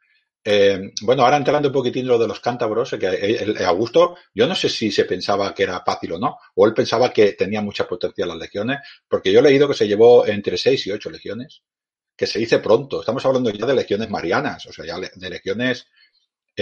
Eh, 0.48 0.92
bueno, 1.02 1.24
ahora 1.24 1.38
entrando 1.38 1.68
un 1.68 1.74
poquitín 1.74 2.06
lo 2.06 2.18
de 2.18 2.28
los 2.28 2.38
cántabros, 2.38 2.94
que 3.00 3.06
el, 3.06 3.56
el 3.56 3.64
Augusto, 3.64 4.16
yo 4.32 4.46
no 4.46 4.54
sé 4.54 4.68
si 4.68 4.92
se 4.92 5.04
pensaba 5.04 5.52
que 5.52 5.64
era 5.64 5.82
fácil 5.84 6.12
o 6.12 6.18
no, 6.20 6.38
o 6.54 6.66
él 6.66 6.72
pensaba 6.72 7.12
que 7.12 7.32
tenía 7.32 7.60
mucha 7.60 7.86
potencia 7.86 8.24
las 8.24 8.36
legiones, 8.36 8.78
porque 9.08 9.32
yo 9.32 9.40
he 9.40 9.42
leído 9.42 9.66
que 9.66 9.74
se 9.74 9.88
llevó 9.88 10.24
entre 10.24 10.56
seis 10.56 10.86
y 10.86 10.92
ocho 10.92 11.10
legiones, 11.10 11.62
que 12.16 12.28
se 12.28 12.38
dice 12.38 12.60
pronto. 12.60 13.00
Estamos 13.00 13.26
hablando 13.26 13.50
ya 13.50 13.66
de 13.66 13.74
legiones 13.74 14.08
marianas, 14.08 14.66
o 14.66 14.72
sea, 14.72 14.86
ya 14.86 14.98
de 14.98 15.30
legiones 15.30 15.80
eh, 15.82 15.90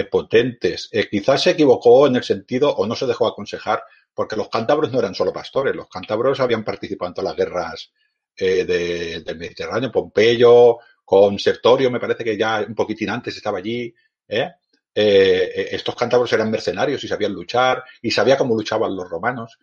potentes. 0.02 0.88
Eh, 0.90 1.08
quizás 1.08 1.44
se 1.44 1.50
equivocó 1.50 2.08
en 2.08 2.16
el 2.16 2.24
sentido 2.24 2.74
o 2.74 2.84
no 2.86 2.96
se 2.96 3.06
dejó 3.06 3.28
aconsejar 3.28 3.84
porque 4.12 4.34
los 4.34 4.48
cántabros 4.48 4.92
no 4.92 4.98
eran 4.98 5.14
solo 5.14 5.32
pastores, 5.32 5.74
los 5.74 5.88
cántabros 5.88 6.40
habían 6.40 6.64
participado 6.64 7.08
en 7.08 7.14
todas 7.14 7.30
las 7.30 7.36
guerras 7.36 7.92
eh, 8.36 8.64
de, 8.64 9.20
del 9.20 9.38
Mediterráneo, 9.38 9.92
Pompeyo, 9.92 10.78
con 11.04 11.38
Sertorio, 11.38 11.90
me 11.90 12.00
parece 12.00 12.24
que 12.24 12.36
ya 12.36 12.64
un 12.66 12.74
poquitín 12.74 13.10
antes 13.10 13.36
estaba 13.36 13.58
allí. 13.58 13.94
¿eh? 14.26 14.50
Estos 14.94 15.94
cántabros 15.94 16.32
eran 16.32 16.50
mercenarios 16.50 17.02
y 17.02 17.08
sabían 17.08 17.32
luchar 17.32 17.84
y 18.02 18.10
sabía 18.10 18.36
cómo 18.36 18.54
luchaban 18.54 18.94
los 18.94 19.08
romanos 19.08 19.58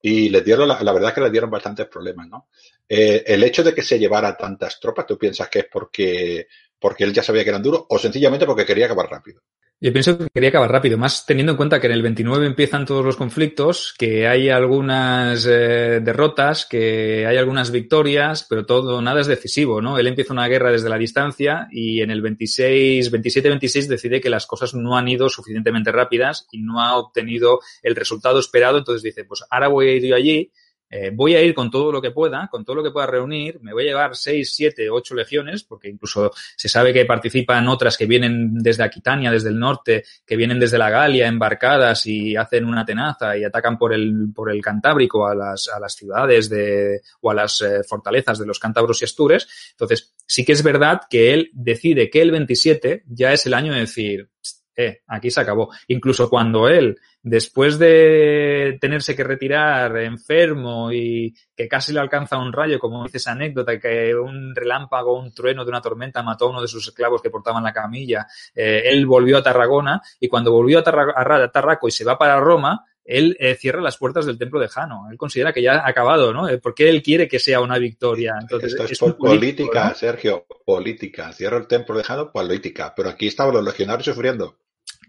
y 0.00 0.28
les 0.28 0.44
dieron, 0.44 0.68
la, 0.68 0.82
la 0.82 0.92
verdad 0.92 1.10
es 1.10 1.14
que 1.14 1.20
les 1.22 1.32
dieron 1.32 1.50
bastantes 1.50 1.86
problemas, 1.86 2.28
¿no? 2.28 2.48
El 2.88 3.42
hecho 3.42 3.64
de 3.64 3.74
que 3.74 3.82
se 3.82 3.98
llevara 3.98 4.36
tantas 4.36 4.78
tropas, 4.78 5.06
¿tú 5.06 5.18
piensas 5.18 5.48
que 5.48 5.60
es 5.60 5.66
porque, 5.70 6.46
porque 6.78 7.04
él 7.04 7.12
ya 7.12 7.22
sabía 7.22 7.42
que 7.42 7.50
eran 7.50 7.62
duros 7.62 7.84
o 7.88 7.98
sencillamente 7.98 8.46
porque 8.46 8.66
quería 8.66 8.84
acabar 8.84 9.10
rápido? 9.10 9.42
Yo 9.78 9.92
pienso 9.92 10.16
que 10.16 10.28
quería 10.32 10.48
acabar 10.48 10.72
rápido, 10.72 10.96
más 10.96 11.26
teniendo 11.26 11.52
en 11.52 11.58
cuenta 11.58 11.78
que 11.78 11.86
en 11.86 11.92
el 11.92 12.00
29 12.00 12.46
empiezan 12.46 12.86
todos 12.86 13.04
los 13.04 13.16
conflictos, 13.16 13.94
que 13.98 14.26
hay 14.26 14.48
algunas 14.48 15.44
eh, 15.46 16.00
derrotas, 16.02 16.64
que 16.64 17.26
hay 17.26 17.36
algunas 17.36 17.70
victorias, 17.70 18.46
pero 18.48 18.64
todo, 18.64 19.02
nada 19.02 19.20
es 19.20 19.26
decisivo, 19.26 19.82
¿no? 19.82 19.98
Él 19.98 20.06
empieza 20.06 20.32
una 20.32 20.48
guerra 20.48 20.72
desde 20.72 20.88
la 20.88 20.96
distancia 20.96 21.68
y 21.70 22.00
en 22.00 22.10
el 22.10 22.22
26, 22.22 23.12
27-26 23.12 23.86
decide 23.86 24.22
que 24.22 24.30
las 24.30 24.46
cosas 24.46 24.72
no 24.74 24.96
han 24.96 25.08
ido 25.08 25.28
suficientemente 25.28 25.92
rápidas 25.92 26.48
y 26.50 26.62
no 26.62 26.80
ha 26.80 26.96
obtenido 26.96 27.60
el 27.82 27.94
resultado 27.94 28.38
esperado, 28.38 28.78
entonces 28.78 29.02
dice, 29.02 29.24
pues 29.24 29.44
ahora 29.50 29.68
voy 29.68 29.88
a 29.90 29.92
ir 29.92 30.14
allí, 30.14 30.52
eh, 30.88 31.10
voy 31.12 31.34
a 31.34 31.42
ir 31.42 31.54
con 31.54 31.70
todo 31.70 31.90
lo 31.90 32.00
que 32.00 32.12
pueda, 32.12 32.48
con 32.50 32.64
todo 32.64 32.76
lo 32.76 32.82
que 32.82 32.90
pueda 32.90 33.06
reunir, 33.06 33.60
me 33.60 33.72
voy 33.72 33.84
a 33.84 33.86
llevar 33.86 34.16
seis, 34.16 34.52
siete, 34.54 34.88
ocho 34.88 35.14
legiones, 35.14 35.64
porque 35.64 35.88
incluso 35.88 36.30
se 36.56 36.68
sabe 36.68 36.92
que 36.92 37.04
participan 37.04 37.66
otras 37.68 37.96
que 37.96 38.06
vienen 38.06 38.54
desde 38.54 38.84
Aquitania, 38.84 39.30
desde 39.30 39.48
el 39.48 39.58
norte, 39.58 40.04
que 40.24 40.36
vienen 40.36 40.60
desde 40.60 40.78
la 40.78 40.90
Galia 40.90 41.26
embarcadas 41.26 42.06
y 42.06 42.36
hacen 42.36 42.64
una 42.64 42.84
tenaza 42.84 43.36
y 43.36 43.44
atacan 43.44 43.76
por 43.78 43.92
el, 43.92 44.28
por 44.34 44.50
el 44.50 44.62
Cantábrico 44.62 45.26
a 45.26 45.34
las, 45.34 45.68
a 45.68 45.80
las 45.80 45.94
ciudades 45.94 46.48
de, 46.48 47.00
o 47.20 47.30
a 47.30 47.34
las 47.34 47.60
eh, 47.62 47.82
fortalezas 47.82 48.38
de 48.38 48.46
los 48.46 48.58
cántabros 48.58 49.02
y 49.02 49.04
astures. 49.04 49.48
Entonces, 49.72 50.14
sí 50.26 50.44
que 50.44 50.52
es 50.52 50.62
verdad 50.62 51.02
que 51.10 51.34
él 51.34 51.50
decide 51.52 52.10
que 52.10 52.22
el 52.22 52.30
27 52.30 53.04
ya 53.06 53.32
es 53.32 53.46
el 53.46 53.54
año 53.54 53.72
de 53.72 53.80
decir, 53.80 54.30
eh, 54.76 55.00
aquí 55.06 55.30
se 55.30 55.40
acabó. 55.40 55.70
Incluso 55.88 56.28
cuando 56.28 56.68
él, 56.68 56.98
después 57.22 57.78
de 57.78 58.78
tenerse 58.80 59.16
que 59.16 59.24
retirar 59.24 59.96
enfermo 59.96 60.92
y 60.92 61.34
que 61.56 61.66
casi 61.66 61.92
le 61.92 62.00
alcanza 62.00 62.38
un 62.38 62.52
rayo, 62.52 62.78
como 62.78 63.04
dice 63.04 63.16
esa 63.16 63.32
anécdota, 63.32 63.78
que 63.78 64.14
un 64.14 64.54
relámpago, 64.54 65.18
un 65.18 65.32
trueno 65.32 65.64
de 65.64 65.70
una 65.70 65.80
tormenta 65.80 66.22
mató 66.22 66.46
a 66.46 66.50
uno 66.50 66.62
de 66.62 66.68
sus 66.68 66.86
esclavos 66.86 67.22
que 67.22 67.30
portaban 67.30 67.64
la 67.64 67.72
camilla, 67.72 68.26
eh, 68.54 68.82
él 68.84 69.06
volvió 69.06 69.38
a 69.38 69.42
Tarragona 69.42 70.00
y 70.20 70.28
cuando 70.28 70.52
volvió 70.52 70.80
a, 70.80 70.82
Tarra 70.82 71.14
a 71.16 71.50
Tarraco 71.50 71.88
y 71.88 71.92
se 71.92 72.04
va 72.04 72.18
para 72.18 72.38
Roma, 72.38 72.84
él 73.06 73.36
eh, 73.38 73.54
cierra 73.54 73.80
las 73.80 73.96
puertas 73.96 74.26
del 74.26 74.38
templo 74.38 74.60
de 74.60 74.68
Jano. 74.68 75.08
Él 75.10 75.16
considera 75.16 75.52
que 75.52 75.62
ya 75.62 75.76
ha 75.76 75.88
acabado, 75.88 76.32
¿no? 76.32 76.48
Eh, 76.48 76.58
porque 76.58 76.88
él 76.88 77.02
quiere 77.02 77.28
que 77.28 77.38
sea 77.38 77.60
una 77.60 77.78
victoria. 77.78 78.34
Entonces, 78.40 78.72
Esto 78.72 78.84
es, 78.84 78.92
es 78.92 78.98
por 78.98 79.16
política, 79.16 79.88
¿no? 79.88 79.94
Sergio, 79.94 80.46
política. 80.64 81.32
Cierra 81.32 81.58
el 81.58 81.66
templo 81.66 81.96
de 81.96 82.04
Jano, 82.04 82.32
política. 82.32 82.92
Pero 82.96 83.08
aquí 83.10 83.28
estaban 83.28 83.54
los 83.54 83.64
legionarios 83.64 84.06
sufriendo. 84.06 84.58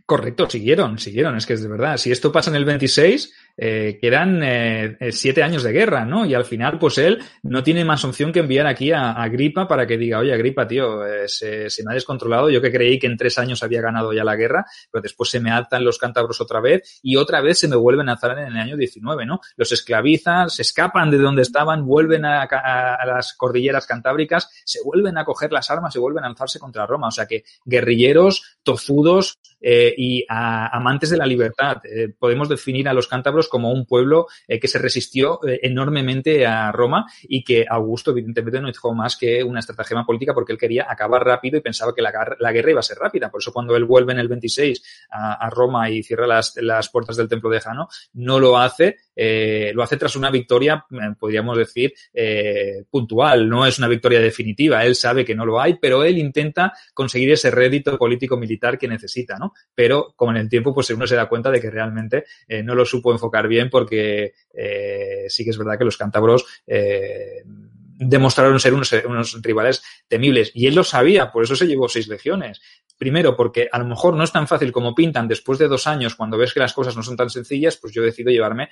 Correcto, 0.08 0.50
siguieron, 0.50 0.98
siguieron. 0.98 1.36
Es 1.36 1.46
que 1.46 1.52
es 1.52 1.62
de 1.62 1.68
verdad. 1.68 1.98
Si 1.98 2.14
esto 2.14 2.32
pasa 2.32 2.50
en 2.50 2.56
el 2.56 2.64
26, 2.64 3.34
eh, 3.58 3.98
quedan 4.00 4.40
eh, 4.42 4.98
siete 5.12 5.44
años 5.44 5.64
de 5.64 5.74
guerra, 5.74 6.06
¿no? 6.06 6.26
Y 6.26 6.34
al 6.34 6.46
final, 6.46 6.80
pues 6.80 6.98
él 6.98 7.22
no 7.44 7.62
tiene 7.62 7.84
más 7.84 8.06
opción 8.06 8.32
que 8.32 8.40
enviar 8.40 8.68
aquí 8.68 8.94
a, 8.94 9.28
Gripa 9.28 9.68
para 9.68 9.86
que 9.86 9.98
diga, 9.98 10.20
oye, 10.20 10.38
Gripa, 10.38 10.66
tío, 10.66 11.06
eh, 11.06 11.28
se, 11.28 11.70
se, 11.70 11.84
me 11.84 11.92
ha 11.92 11.94
descontrolado. 11.94 12.50
Yo 12.50 12.62
que 12.62 12.72
creí 12.72 12.98
que 12.98 13.08
en 13.08 13.18
tres 13.18 13.38
años 13.38 13.64
había 13.64 13.82
ganado 13.82 14.14
ya 14.14 14.24
la 14.24 14.38
guerra, 14.38 14.66
pero 14.90 15.02
después 15.02 15.30
se 15.30 15.42
me 15.42 15.52
alzan 15.52 15.84
los 15.84 15.98
cántabros 15.98 16.40
otra 16.40 16.62
vez 16.62 17.00
y 17.04 17.18
otra 17.18 17.42
vez 17.42 17.60
se 17.60 17.68
me 17.68 17.76
vuelven 17.76 18.08
a 18.08 18.14
alzar 18.14 18.40
en 18.40 18.48
el 18.48 18.58
año 18.58 18.78
19, 18.78 19.26
¿no? 19.26 19.42
Los 19.58 19.74
esclavizan, 19.74 20.50
se 20.50 20.62
escapan 20.62 21.12
de 21.12 21.18
donde 21.18 21.42
estaban, 21.42 21.86
vuelven 21.86 22.24
a, 22.24 22.44
a, 22.44 23.06
las 23.06 23.34
cordilleras 23.34 23.86
cantábricas, 23.86 24.50
se 24.64 24.82
vuelven 24.86 25.18
a 25.18 25.26
coger 25.26 25.52
las 25.52 25.70
armas 25.70 25.94
y 25.98 26.00
vuelven 26.00 26.24
a 26.24 26.28
alzarse 26.28 26.60
contra 26.60 26.86
Roma. 26.86 27.10
O 27.10 27.12
sea 27.12 27.26
que 27.26 27.44
guerrilleros, 27.66 28.58
tozudos, 28.64 29.38
eh, 29.60 29.96
y 29.98 30.26
amantes 30.30 31.10
de 31.10 31.18
la 31.18 31.26
libertad. 31.26 31.78
podemos 32.20 32.48
definir 32.48 32.88
a 32.88 32.94
los 32.94 33.08
cántabros 33.08 33.50
como 33.50 33.72
un 33.72 33.86
pueblo 33.86 34.28
que 34.48 34.68
se 34.68 34.78
resistió 34.78 35.40
enormemente 35.44 36.46
a 36.46 36.72
Roma 36.72 37.06
y 37.24 37.44
que 37.44 37.66
Augusto, 37.68 38.12
evidentemente, 38.12 38.62
no 38.62 38.70
hizo 38.70 38.94
más 38.94 39.18
que 39.18 39.44
una 39.44 39.60
estratagema 39.60 40.06
política 40.06 40.34
porque 40.34 40.52
él 40.52 40.58
quería 40.58 40.86
acabar 40.88 41.26
rápido 41.26 41.58
y 41.58 41.62
pensaba 41.62 41.94
que 41.94 42.02
la, 42.02 42.12
guerra 42.52 42.72
iba 42.72 42.80
a 42.80 42.84
ser 42.84 42.98
rápida. 42.98 43.30
Por 43.30 43.42
eso, 43.42 43.52
cuando 43.52 43.76
él 43.76 43.86
vuelve 43.86 44.14
en 44.14 44.20
el 44.20 44.28
26 44.28 45.08
a, 45.10 45.50
Roma 45.50 45.90
y 45.90 46.04
cierra 46.04 46.28
las, 46.28 46.56
las, 46.58 46.90
puertas 46.90 47.18
del 47.18 47.28
templo 47.28 47.50
de 47.50 47.60
Jano, 47.60 47.88
no 48.14 48.40
lo 48.40 48.58
hace, 48.58 48.98
lo 49.74 49.84
hace 49.84 49.98
tras 49.98 50.16
una 50.16 50.30
victoria, 50.30 50.86
podríamos 51.20 51.58
decir, 51.58 51.94
puntual. 52.90 53.50
No 53.50 53.66
es 53.66 53.78
una 53.80 53.88
victoria 53.88 54.20
definitiva. 54.20 54.86
Él 54.86 54.96
sabe 54.96 55.26
que 55.26 55.36
no 55.36 55.46
lo 55.46 55.60
hay, 55.60 55.78
pero 55.82 56.04
él 56.04 56.18
intenta 56.18 56.74
conseguir 56.94 57.32
ese 57.32 57.52
rédito 57.52 57.98
político-militar 57.98 58.78
que 58.78 58.88
necesita, 58.88 59.38
¿no? 59.38 59.54
Pero 59.74 60.14
como 60.16 60.32
en 60.32 60.38
el 60.38 60.50
tiempo, 60.50 60.74
pues 60.74 60.90
uno 60.90 61.08
se 61.08 61.16
da 61.16 61.30
cuenta 61.30 61.52
de 61.52 61.62
que 61.62 61.70
realmente 61.70 62.26
eh, 62.48 62.64
no 62.64 62.76
lo 62.76 62.86
supo 62.86 63.12
enfocar 63.12 63.48
bien 63.48 63.70
porque 63.70 64.34
eh, 64.54 65.26
sí 65.28 65.44
que 65.44 65.52
es 65.52 65.58
verdad 65.58 65.78
que 65.78 65.86
los 65.86 65.98
cántabros 65.98 66.46
eh, 66.66 67.44
demostraron 68.00 68.60
ser 68.60 68.74
unos, 68.74 68.92
unos, 69.06 69.42
rivales 69.42 69.84
temibles. 70.08 70.52
Y 70.54 70.68
él 70.68 70.76
lo 70.76 70.84
sabía, 70.84 71.32
por 71.32 71.44
eso 71.44 71.56
se 71.56 71.68
llevó 71.68 71.90
seis 71.90 72.08
legiones. 72.08 72.62
Primero, 72.98 73.36
porque 73.36 73.70
a 73.72 73.80
lo 73.80 73.86
mejor 73.86 74.16
no 74.16 74.24
es 74.24 74.32
tan 74.32 74.48
fácil 74.48 74.72
como 74.72 74.96
pintan 74.96 75.28
después 75.28 75.60
de 75.60 75.68
dos 75.68 75.88
años, 75.88 76.16
cuando 76.16 76.38
ves 76.38 76.54
que 76.54 76.60
las 76.60 76.74
cosas 76.74 76.96
no 76.96 77.04
son 77.04 77.16
tan 77.16 77.30
sencillas, 77.30 77.78
pues 77.78 77.94
yo 77.94 78.02
decido 78.02 78.32
llevarme 78.32 78.70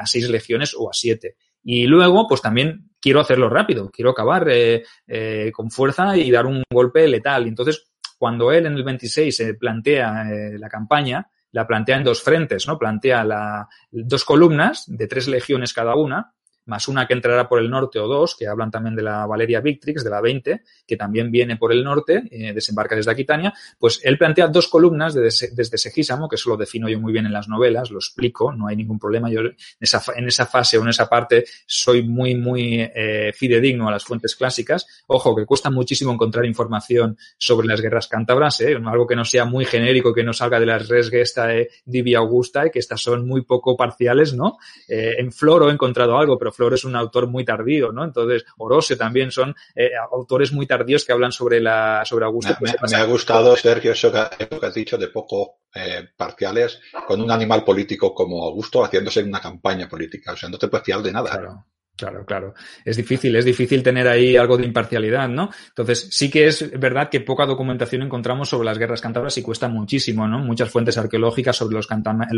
a 0.00 0.06
seis 0.06 0.28
legiones 0.30 0.74
o 0.76 0.88
a 0.90 0.92
siete. 0.92 1.36
Y 1.68 1.86
luego, 1.86 2.28
pues 2.28 2.40
también 2.40 2.90
quiero 3.00 3.20
hacerlo 3.20 3.48
rápido, 3.48 3.90
quiero 3.90 4.10
acabar 4.10 4.48
eh, 4.48 4.84
eh, 5.06 5.50
con 5.52 5.70
fuerza 5.70 6.16
y 6.16 6.30
dar 6.30 6.46
un 6.46 6.62
golpe 6.72 7.08
letal. 7.08 7.46
Entonces, 7.46 7.90
cuando 8.16 8.52
él 8.52 8.66
en 8.66 8.74
el 8.74 8.84
26 8.84 9.36
se 9.36 9.54
plantea 9.54 10.28
eh, 10.30 10.58
la 10.58 10.68
campaña, 10.68 11.28
la 11.50 11.66
plantea 11.66 11.96
en 11.96 12.04
dos 12.04 12.22
frentes, 12.22 12.68
¿no? 12.68 12.78
Plantea 12.78 13.24
la, 13.24 13.68
dos 13.90 14.24
columnas 14.24 14.84
de 14.86 15.06
tres 15.08 15.26
legiones 15.26 15.72
cada 15.72 15.96
una, 15.96 16.34
más 16.66 16.88
una 16.88 17.06
que 17.06 17.14
entrará 17.14 17.48
por 17.48 17.58
el 17.58 17.70
norte 17.70 17.98
o 17.98 18.06
dos, 18.06 18.36
que 18.36 18.46
hablan 18.46 18.70
también 18.70 18.94
de 18.94 19.02
la 19.02 19.26
Valeria 19.26 19.60
Victrix, 19.60 20.04
de 20.04 20.10
la 20.10 20.20
20, 20.20 20.62
que 20.86 20.96
también 20.96 21.30
viene 21.30 21.56
por 21.56 21.72
el 21.72 21.82
norte, 21.82 22.24
eh, 22.30 22.52
desembarca 22.52 22.96
desde 22.96 23.10
Aquitania, 23.10 23.52
pues 23.78 24.00
él 24.02 24.18
plantea 24.18 24.48
dos 24.48 24.68
columnas 24.68 25.14
desde, 25.14 25.50
desde 25.52 25.78
Segísamo, 25.78 26.28
que 26.28 26.36
eso 26.36 26.50
lo 26.50 26.56
defino 26.56 26.88
yo 26.88 27.00
muy 27.00 27.12
bien 27.12 27.26
en 27.26 27.32
las 27.32 27.48
novelas, 27.48 27.90
lo 27.90 27.98
explico, 27.98 28.52
no 28.52 28.66
hay 28.66 28.76
ningún 28.76 28.98
problema. 28.98 29.30
Yo 29.30 29.40
en 29.40 29.54
esa, 29.80 30.02
en 30.14 30.26
esa 30.26 30.46
fase 30.46 30.78
o 30.78 30.82
en 30.82 30.88
esa 30.88 31.08
parte 31.08 31.44
soy 31.66 32.02
muy, 32.02 32.34
muy 32.34 32.80
eh, 32.80 33.32
fidedigno 33.34 33.88
a 33.88 33.92
las 33.92 34.04
fuentes 34.04 34.34
clásicas. 34.34 34.86
Ojo, 35.06 35.34
que 35.36 35.46
cuesta 35.46 35.70
muchísimo 35.70 36.12
encontrar 36.12 36.44
información 36.44 37.16
sobre 37.38 37.68
las 37.68 37.80
guerras 37.80 38.08
cántabras, 38.08 38.60
¿eh? 38.60 38.76
algo 38.86 39.06
que 39.06 39.16
no 39.16 39.24
sea 39.24 39.44
muy 39.44 39.64
genérico, 39.64 40.12
que 40.12 40.24
no 40.24 40.32
salga 40.32 40.58
de 40.58 40.66
las 40.66 40.88
res 40.88 41.10
gesta 41.10 41.46
de 41.46 41.70
Divia 41.84 42.18
Augusta, 42.18 42.70
que 42.70 42.78
estas 42.78 43.00
son 43.00 43.26
muy 43.26 43.42
poco 43.42 43.76
parciales, 43.76 44.34
¿no? 44.34 44.58
En 44.88 45.32
Floro 45.32 45.68
he 45.68 45.72
encontrado 45.72 46.18
algo, 46.18 46.38
pero 46.38 46.52
Flor 46.56 46.74
es 46.74 46.84
un 46.84 46.96
autor 46.96 47.28
muy 47.28 47.44
tardío, 47.44 47.92
¿no? 47.92 48.04
Entonces, 48.04 48.44
Orose 48.58 48.96
también 48.96 49.30
son 49.30 49.54
eh, 49.74 49.90
autores 50.10 50.52
muy 50.52 50.66
tardíos 50.66 51.04
que 51.04 51.12
hablan 51.12 51.32
sobre 51.32 51.60
la 51.60 52.02
sobre 52.04 52.24
Augusto. 52.24 52.56
Me, 52.60 52.96
ha 52.96 53.04
gustado, 53.04 53.54
Sergio, 53.56 53.92
eso 53.92 54.10
que, 54.10 54.18
has 54.66 54.74
dicho 54.74 54.98
de 54.98 55.08
poco 55.08 55.60
eh, 55.74 56.08
parciales 56.16 56.80
con 57.06 57.20
un 57.20 57.30
animal 57.30 57.62
político 57.62 58.14
como 58.14 58.44
Augusto 58.44 58.84
haciéndose 58.84 59.22
una 59.22 59.40
campaña 59.40 59.88
política. 59.88 60.32
O 60.32 60.36
sea, 60.36 60.48
no 60.48 60.58
te 60.58 60.68
puedes 60.68 60.84
fiar 60.84 61.02
de 61.02 61.12
nada. 61.12 61.30
Claro. 61.30 61.66
Claro, 61.96 62.26
claro. 62.26 62.54
Es 62.84 62.98
difícil, 62.98 63.34
es 63.36 63.44
difícil 63.46 63.82
tener 63.82 64.06
ahí 64.06 64.36
algo 64.36 64.58
de 64.58 64.66
imparcialidad, 64.66 65.30
¿no? 65.30 65.48
Entonces, 65.68 66.08
sí 66.10 66.30
que 66.30 66.46
es 66.46 66.78
verdad 66.78 67.08
que 67.08 67.20
poca 67.20 67.46
documentación 67.46 68.02
encontramos 68.02 68.50
sobre 68.50 68.66
las 68.66 68.76
guerras 68.76 69.00
cántabras 69.00 69.38
y 69.38 69.42
cuesta 69.42 69.66
muchísimo, 69.68 70.28
¿no? 70.28 70.38
Muchas 70.40 70.70
fuentes 70.70 70.98
arqueológicas 70.98 71.56
sobre 71.56 71.74
los, 71.74 71.86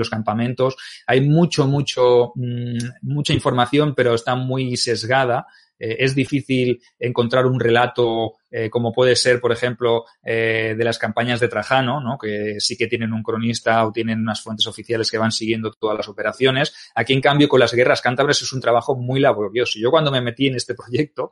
campamentos. 0.08 0.76
Hay 1.08 1.22
mucho, 1.22 1.66
mucho, 1.66 2.32
mmm, 2.36 2.78
mucha 3.02 3.32
información, 3.32 3.94
pero 3.96 4.14
está 4.14 4.36
muy 4.36 4.76
sesgada 4.76 5.46
eh, 5.78 5.96
es 6.00 6.14
difícil 6.14 6.80
encontrar 6.98 7.46
un 7.46 7.60
relato 7.60 8.34
eh, 8.50 8.70
como 8.70 8.92
puede 8.92 9.14
ser, 9.14 9.40
por 9.40 9.52
ejemplo, 9.52 10.04
eh, 10.24 10.74
de 10.76 10.84
las 10.84 10.98
campañas 10.98 11.38
de 11.38 11.48
Trajano, 11.48 12.00
¿no? 12.00 12.16
que 12.16 12.56
sí 12.60 12.76
que 12.76 12.86
tienen 12.86 13.12
un 13.12 13.22
cronista 13.22 13.86
o 13.86 13.92
tienen 13.92 14.20
unas 14.20 14.40
fuentes 14.40 14.66
oficiales 14.66 15.10
que 15.10 15.18
van 15.18 15.32
siguiendo 15.32 15.70
todas 15.72 15.96
las 15.96 16.08
operaciones. 16.08 16.74
Aquí, 16.94 17.12
en 17.12 17.20
cambio, 17.20 17.48
con 17.48 17.60
las 17.60 17.74
guerras 17.74 18.00
cántabras 18.00 18.40
es 18.40 18.52
un 18.52 18.60
trabajo 18.60 18.96
muy 18.96 19.20
laborioso. 19.20 19.78
Yo 19.78 19.90
cuando 19.90 20.10
me 20.10 20.22
metí 20.22 20.46
en 20.46 20.56
este 20.56 20.74
proyecto 20.74 21.30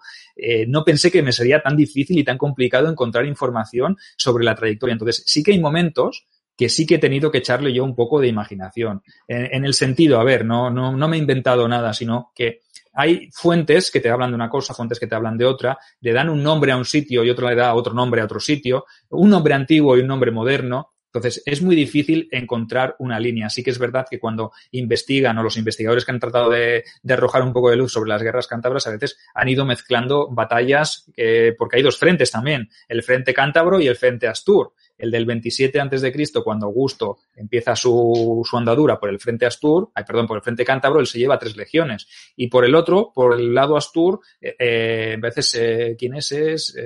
no 0.68 0.84
pensé 0.84 1.11
que 1.11 1.22
me 1.22 1.32
sería 1.32 1.62
tan 1.62 1.76
difícil 1.76 2.18
y 2.18 2.24
tan 2.24 2.36
complicado 2.36 2.88
encontrar 2.88 3.24
información 3.24 3.97
sobre 4.16 4.44
la 4.44 4.55
trayectoria. 4.55 4.92
Entonces, 4.92 5.22
sí 5.26 5.42
que 5.42 5.53
hay 5.53 5.61
momentos 5.61 6.26
que 6.57 6.68
sí 6.68 6.86
que 6.86 6.97
he 6.97 6.99
tenido 6.99 7.30
que 7.30 7.38
echarle 7.38 7.72
yo 7.72 7.84
un 7.84 7.94
poco 7.94 8.20
de 8.20 8.28
imaginación. 8.28 9.03
En, 9.28 9.47
en 9.55 9.64
el 9.64 9.74
sentido, 9.74 10.18
a 10.18 10.24
ver, 10.24 10.44
no, 10.44 10.70
no, 10.70 10.97
no 10.97 11.09
me 11.09 11.16
he 11.16 11.20
inventado 11.20 11.68
nada, 11.68 11.92
sino 11.92 12.32
que 12.34 12.62
hay 12.97 13.28
fuentes 13.30 13.90
que 13.90 14.01
te 14.01 14.09
hablan 14.09 14.30
de 14.30 14.36
una 14.36 14.49
cosa, 14.49 14.74
fuentes 14.74 14.99
que 14.99 15.07
te 15.07 15.14
hablan 15.14 15.36
de 15.36 15.44
otra, 15.44 15.78
le 16.01 16.12
dan 16.12 16.30
un 16.30 16.42
nombre 16.42 16.72
a 16.72 16.76
un 16.76 16.84
sitio 16.84 17.22
y 17.22 17.30
otro 17.30 17.49
le 17.49 17.55
da 17.55 17.74
otro 17.74 17.92
nombre 17.92 18.22
a 18.22 18.24
otro 18.24 18.40
sitio, 18.40 18.86
un 19.11 19.28
nombre 19.28 19.53
antiguo 19.53 19.97
y 19.97 20.01
un 20.01 20.07
nombre 20.07 20.30
moderno. 20.30 20.94
Entonces, 21.07 21.42
es 21.46 21.62
muy 21.62 21.74
difícil 21.74 22.28
encontrar 22.30 22.96
una 22.98 23.18
línea. 23.18 23.48
Sí 23.48 23.62
que 23.62 23.70
es 23.70 23.78
verdad 23.78 24.07
que 24.09 24.18
cuando 24.18 24.52
investigan 24.72 25.38
o 25.38 25.42
los 25.42 25.57
investigadores 25.57 26.04
que 26.04 26.12
han 26.12 26.20
tratado 26.20 26.50
de, 26.50 26.84
arrojar 27.09 27.42
un 27.42 27.52
poco 27.52 27.70
de 27.70 27.76
luz 27.76 27.92
sobre 27.92 28.11
las 28.11 28.22
guerras 28.22 28.46
cántabras, 28.46 28.86
a 28.86 28.90
veces 28.90 29.18
han 29.34 29.48
ido 29.48 29.64
mezclando 29.64 30.28
batallas, 30.30 31.11
eh, 31.16 31.54
porque 31.57 31.76
hay 31.76 31.82
dos 31.82 31.98
frentes 31.98 32.30
también, 32.30 32.68
el 32.88 33.02
frente 33.02 33.32
cántabro 33.32 33.80
y 33.80 33.86
el 33.86 33.96
frente 33.96 34.28
astur 34.28 34.72
el 34.98 35.11
del 35.11 35.26
27 35.26 35.78
antes 35.80 36.00
de 36.00 36.12
Cristo, 36.12 36.42
cuando 36.42 36.66
Augusto 36.66 37.18
empieza 37.34 37.76
su, 37.76 38.42
su, 38.48 38.57
andadura 38.57 38.98
por 38.98 39.11
el 39.11 39.20
frente 39.20 39.46
Astur, 39.46 39.90
ay, 39.94 40.04
perdón, 40.04 40.26
por 40.26 40.38
el 40.38 40.42
frente 40.42 40.64
cántabro, 40.64 41.00
él 41.00 41.07
se 41.07 41.18
lleva 41.18 41.38
tres 41.38 41.57
legiones. 41.57 42.07
Y 42.36 42.48
por 42.48 42.64
el 42.64 42.74
otro, 42.74 43.12
por 43.14 43.38
el 43.38 43.54
lado 43.54 43.76
Astur, 43.76 44.20
eh, 44.40 44.57
eh 44.59 45.14
a 45.16 45.20
veces, 45.20 45.54
eh, 45.54 45.96
¿quién 45.98 46.14
es? 46.14 46.32
Es 46.32 46.76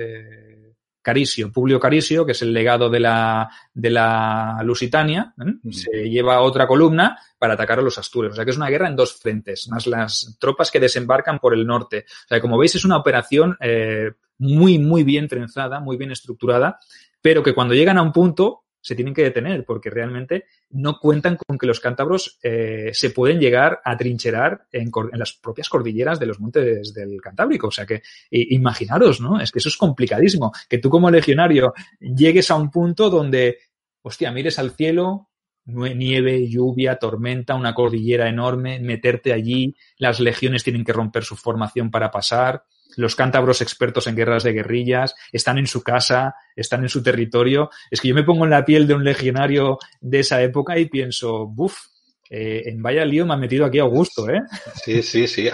Carisio, 1.01 1.51
Publio 1.51 1.79
Carisio, 1.79 2.25
que 2.25 2.33
es 2.33 2.41
el 2.41 2.53
legado 2.53 2.89
de 2.89 2.99
la, 2.99 3.49
de 3.73 3.89
la 3.89 4.61
Lusitania, 4.63 5.33
¿eh? 5.39 5.71
se 5.71 6.09
lleva 6.09 6.41
otra 6.41 6.67
columna 6.67 7.17
para 7.37 7.55
atacar 7.55 7.79
a 7.79 7.81
los 7.81 7.97
astures. 7.97 8.33
O 8.33 8.35
sea 8.35 8.45
que 8.45 8.51
es 8.51 8.57
una 8.57 8.69
guerra 8.69 8.87
en 8.87 8.95
dos 8.95 9.13
frentes, 9.13 9.67
más 9.69 9.87
las 9.87 10.37
tropas 10.39 10.69
que 10.71 10.79
desembarcan 10.79 11.39
por 11.39 11.53
el 11.53 11.65
norte. 11.65 12.05
O 12.07 12.27
sea, 12.27 12.41
como 12.41 12.57
veis, 12.57 12.75
es 12.75 12.85
una 12.85 12.97
operación 12.97 13.57
eh, 13.59 14.11
muy, 14.37 14.79
muy 14.79 15.03
bien 15.03 15.27
trenzada, 15.27 15.79
muy 15.79 15.97
bien 15.97 16.11
estructurada 16.11 16.79
pero 17.21 17.43
que 17.43 17.53
cuando 17.53 17.73
llegan 17.73 17.97
a 17.97 18.01
un 18.01 18.11
punto 18.11 18.63
se 18.81 18.95
tienen 18.95 19.13
que 19.13 19.23
detener 19.23 19.63
porque 19.63 19.89
realmente 19.89 20.45
no 20.71 20.99
cuentan 20.99 21.37
con 21.37 21.57
que 21.57 21.67
los 21.67 21.79
cántabros 21.79 22.39
eh, 22.41 22.89
se 22.93 23.11
pueden 23.11 23.39
llegar 23.39 23.79
a 23.85 23.95
trincherar 23.95 24.67
en, 24.71 24.91
las 25.13 25.33
propias 25.33 25.69
cordilleras 25.69 26.19
de 26.19 26.25
los 26.25 26.39
montes 26.39 26.93
del 26.93 27.21
Cantábrico. 27.21 27.67
O 27.67 27.71
sea 27.71 27.85
que 27.85 28.01
imaginaros, 28.31 29.21
¿no? 29.21 29.39
Es 29.39 29.51
que 29.51 29.59
eso 29.59 29.69
es 29.69 29.77
complicadísimo. 29.77 30.51
Que 30.67 30.79
tú 30.79 30.89
como 30.89 31.11
legionario 31.11 31.73
llegues 31.99 32.49
a 32.51 32.55
un 32.55 32.71
punto 32.71 33.09
donde, 33.09 33.59
hostia, 34.01 34.31
mires 34.31 34.57
al 34.59 34.71
cielo, 34.71 35.29
nieve, 35.65 36.47
lluvia, 36.47 36.97
tormenta, 36.97 37.55
una 37.55 37.73
cordillera 37.73 38.27
enorme, 38.27 38.79
meterte 38.79 39.31
allí, 39.31 39.75
las 39.97 40.19
legiones 40.19 40.63
tienen 40.63 40.83
que 40.83 40.93
romper 40.93 41.23
su 41.23 41.35
formación 41.35 41.91
para 41.91 42.09
pasar 42.09 42.63
los 42.97 43.15
cántabros 43.15 43.61
expertos 43.61 44.07
en 44.07 44.15
guerras 44.15 44.43
de 44.43 44.53
guerrillas, 44.53 45.15
están 45.31 45.57
en 45.57 45.67
su 45.67 45.83
casa, 45.83 46.35
están 46.55 46.83
en 46.83 46.89
su 46.89 47.01
territorio. 47.03 47.69
Es 47.89 48.01
que 48.01 48.09
yo 48.09 48.15
me 48.15 48.23
pongo 48.23 48.45
en 48.45 48.51
la 48.51 48.65
piel 48.65 48.87
de 48.87 48.93
un 48.93 49.03
legionario 49.03 49.77
de 49.99 50.19
esa 50.19 50.41
época 50.41 50.77
y 50.77 50.85
pienso, 50.85 51.47
buf, 51.47 51.77
eh, 52.33 52.69
en 52.69 52.81
vaya 52.81 53.03
lío 53.03 53.25
me 53.25 53.33
ha 53.33 53.37
metido 53.37 53.65
aquí 53.65 53.77
Augusto, 53.79 54.29
¿eh? 54.29 54.41
Sí, 54.85 55.03
sí, 55.03 55.27
sí. 55.27 55.49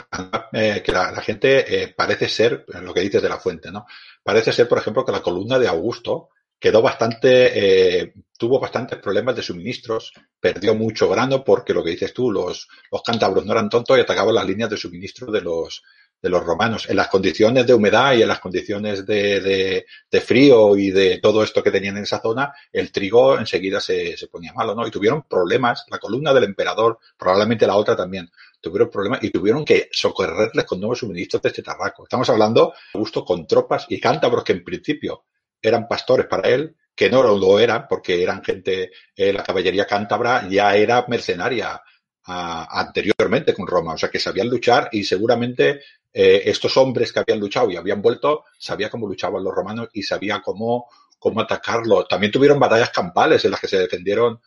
Eh, 0.53 0.83
que 0.85 0.91
la, 0.91 1.15
gente 1.21 1.83
eh, 1.83 1.87
parece 1.87 2.29
ser, 2.29 2.65
lo 2.83 2.93
que 2.93 3.01
dices 3.01 3.19
de 3.19 3.29
la 3.29 3.39
fuente, 3.39 3.71
¿no? 3.71 3.87
Parece 4.21 4.53
ser, 4.53 4.67
por 4.67 4.77
ejemplo, 4.77 5.03
que 5.03 5.11
la 5.11 5.23
columna 5.23 5.57
de 5.57 5.67
Augusto 5.67 6.29
quedó 6.59 6.83
bastante, 6.83 8.13
tuvo 8.37 8.59
bastantes 8.59 8.99
problemas 8.99 9.35
de 9.35 9.43
suministros, 9.43 10.11
perdió 10.39 10.75
mucho 10.75 11.09
grano 11.09 11.43
porque 11.43 11.73
lo 11.73 11.83
que 11.83 11.91
dices 11.91 12.13
tú, 12.13 12.31
los, 12.31 12.67
los 12.91 13.01
cántabros 13.01 13.45
no 13.45 13.53
eran 13.53 13.69
tontos 13.69 13.97
y 13.97 14.01
atacaban 14.01 14.35
las 14.35 14.45
líneas 14.45 14.69
de 14.69 14.77
suministro 14.77 15.31
de 15.31 15.41
los, 15.41 15.83
de 16.21 16.29
los 16.29 16.43
romanos. 16.43 16.89
En 16.89 16.95
las 16.95 17.07
condiciones 17.07 17.65
de 17.67 17.73
humedad 17.73 18.13
y 18.13 18.21
en 18.21 18.27
las 18.27 18.39
condiciones 18.39 19.05
de, 19.05 19.85
de, 20.09 20.21
frío 20.21 20.75
y 20.75 20.91
de 20.91 21.19
todo 21.19 21.43
esto 21.43 21.61
que 21.61 21.71
tenían 21.71 21.97
en 21.97 22.03
esa 22.03 22.21
zona, 22.21 22.53
el 22.71 22.91
trigo 22.91 23.37
enseguida 23.37 23.79
se, 23.79 24.17
se, 24.17 24.27
ponía 24.27 24.53
malo, 24.53 24.73
¿no? 24.75 24.87
Y 24.87 24.91
tuvieron 24.91 25.23
problemas, 25.23 25.85
la 25.89 25.99
columna 25.99 26.33
del 26.33 26.45
emperador, 26.45 26.99
probablemente 27.17 27.67
la 27.67 27.75
otra 27.75 27.95
también, 27.95 28.29
tuvieron 28.59 28.89
problemas 28.89 29.23
y 29.23 29.29
tuvieron 29.29 29.63
que 29.63 29.89
socorrerles 29.91 30.65
con 30.65 30.79
nuevos 30.79 30.99
suministros 30.99 31.41
de 31.41 31.49
este 31.49 31.63
tarraco. 31.63 32.03
Estamos 32.03 32.29
hablando, 32.29 32.73
justo, 32.93 33.23
con 33.23 33.45
tropas 33.47 33.85
y 33.89 33.99
cántabros 33.99 34.43
que 34.43 34.53
en 34.53 34.63
principio 34.63 35.25
eran 35.61 35.87
pastores 35.87 36.27
para 36.27 36.49
él, 36.49 36.75
que 36.95 37.09
no 37.09 37.21
lo 37.21 37.59
eran, 37.59 37.87
porque 37.87 38.23
eran 38.23 38.43
gente, 38.43 38.91
eh, 39.15 39.31
la 39.31 39.43
caballería 39.43 39.85
cántabra 39.85 40.47
ya 40.49 40.75
era 40.75 41.05
mercenaria 41.07 41.81
a, 42.23 42.79
anteriormente 42.79 43.53
con 43.53 43.67
Roma, 43.67 43.93
o 43.93 43.97
sea 43.97 44.09
que 44.09 44.19
sabían 44.19 44.49
luchar 44.49 44.89
y 44.91 45.03
seguramente 45.03 45.81
eh, 46.13 46.43
estos 46.45 46.77
hombres 46.77 47.11
que 47.11 47.19
habían 47.19 47.39
luchado 47.39 47.69
y 47.69 47.75
habían 47.75 48.01
vuelto, 48.01 48.45
sabía 48.57 48.89
cómo 48.89 49.07
luchaban 49.07 49.43
los 49.43 49.53
romanos 49.53 49.89
y 49.93 50.03
sabía 50.03 50.41
cómo, 50.41 50.87
cómo 51.19 51.41
atacarlo. 51.41 52.05
También 52.05 52.31
tuvieron 52.31 52.59
batallas 52.59 52.89
campales 52.89 53.43
en 53.45 53.51
las 53.51 53.59
que 53.59 53.67
se 53.67 53.79
defendieron 53.79 54.39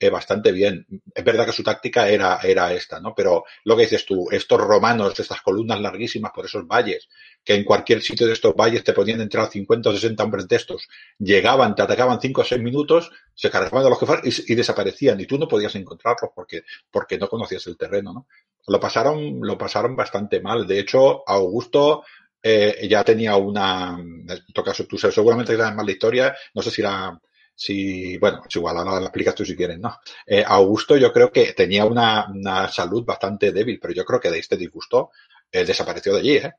eh, 0.00 0.10
bastante 0.10 0.52
bien. 0.52 0.86
Es 1.12 1.24
verdad 1.24 1.44
que 1.44 1.52
su 1.52 1.62
táctica 1.62 2.08
era, 2.08 2.38
era 2.42 2.72
esta, 2.72 3.00
¿no? 3.00 3.14
Pero 3.14 3.44
lo 3.64 3.76
que 3.76 3.82
dices 3.82 4.06
tú, 4.06 4.28
estos 4.30 4.60
romanos, 4.60 5.18
estas 5.18 5.42
columnas 5.42 5.80
larguísimas 5.80 6.30
por 6.32 6.46
esos 6.46 6.66
valles, 6.66 7.08
que 7.44 7.54
en 7.54 7.64
cualquier 7.64 8.00
sitio 8.00 8.26
de 8.26 8.34
estos 8.34 8.54
valles 8.54 8.84
te 8.84 8.92
podían 8.92 9.20
entrar 9.20 9.50
50 9.50 9.90
o 9.90 9.92
60 9.92 10.22
hombres 10.22 10.46
de 10.46 10.56
estos, 10.56 10.88
llegaban, 11.18 11.74
te 11.74 11.82
atacaban 11.82 12.20
5 12.20 12.40
o 12.40 12.44
6 12.44 12.62
minutos, 12.62 13.10
se 13.34 13.50
cargaban 13.50 13.82
de 13.82 13.90
los 13.90 13.98
jefes 13.98 14.48
y, 14.48 14.52
y, 14.52 14.54
desaparecían, 14.54 15.20
y 15.20 15.26
tú 15.26 15.36
no 15.36 15.48
podías 15.48 15.74
encontrarlos 15.74 16.30
porque, 16.34 16.62
porque 16.90 17.18
no 17.18 17.28
conocías 17.28 17.66
el 17.66 17.76
terreno, 17.76 18.12
¿no? 18.12 18.26
Lo 18.68 18.78
pasaron, 18.78 19.40
lo 19.40 19.56
pasaron 19.56 19.96
bastante 19.96 20.40
mal. 20.40 20.66
De 20.66 20.78
hecho, 20.78 21.26
Augusto 21.26 22.04
eh, 22.42 22.86
ya 22.88 23.02
tenía 23.02 23.34
una, 23.36 23.98
en 23.98 24.26
todo 24.52 24.64
caso, 24.64 24.84
tú 24.84 24.96
seguramente 24.98 25.56
sabes 25.56 25.74
más 25.74 25.86
la 25.86 25.92
historia, 25.92 26.36
no 26.54 26.62
sé 26.62 26.70
si 26.70 26.82
la, 26.82 27.18
si, 27.58 28.16
bueno, 28.18 28.44
es 28.48 28.54
igual, 28.54 28.78
ahora 28.78 29.00
la 29.00 29.06
explicas 29.06 29.34
tú 29.34 29.44
si 29.44 29.56
quieres, 29.56 29.80
¿no? 29.80 29.98
Eh, 30.24 30.44
Augusto 30.46 30.96
yo 30.96 31.12
creo 31.12 31.32
que 31.32 31.54
tenía 31.54 31.84
una, 31.84 32.28
una, 32.30 32.68
salud 32.68 33.04
bastante 33.04 33.50
débil, 33.50 33.80
pero 33.82 33.92
yo 33.92 34.04
creo 34.04 34.20
que 34.20 34.30
de 34.30 34.38
este 34.38 34.56
disgusto 34.56 35.10
eh, 35.50 35.64
desapareció 35.64 36.14
de 36.14 36.20
allí, 36.20 36.36
¿eh? 36.36 36.52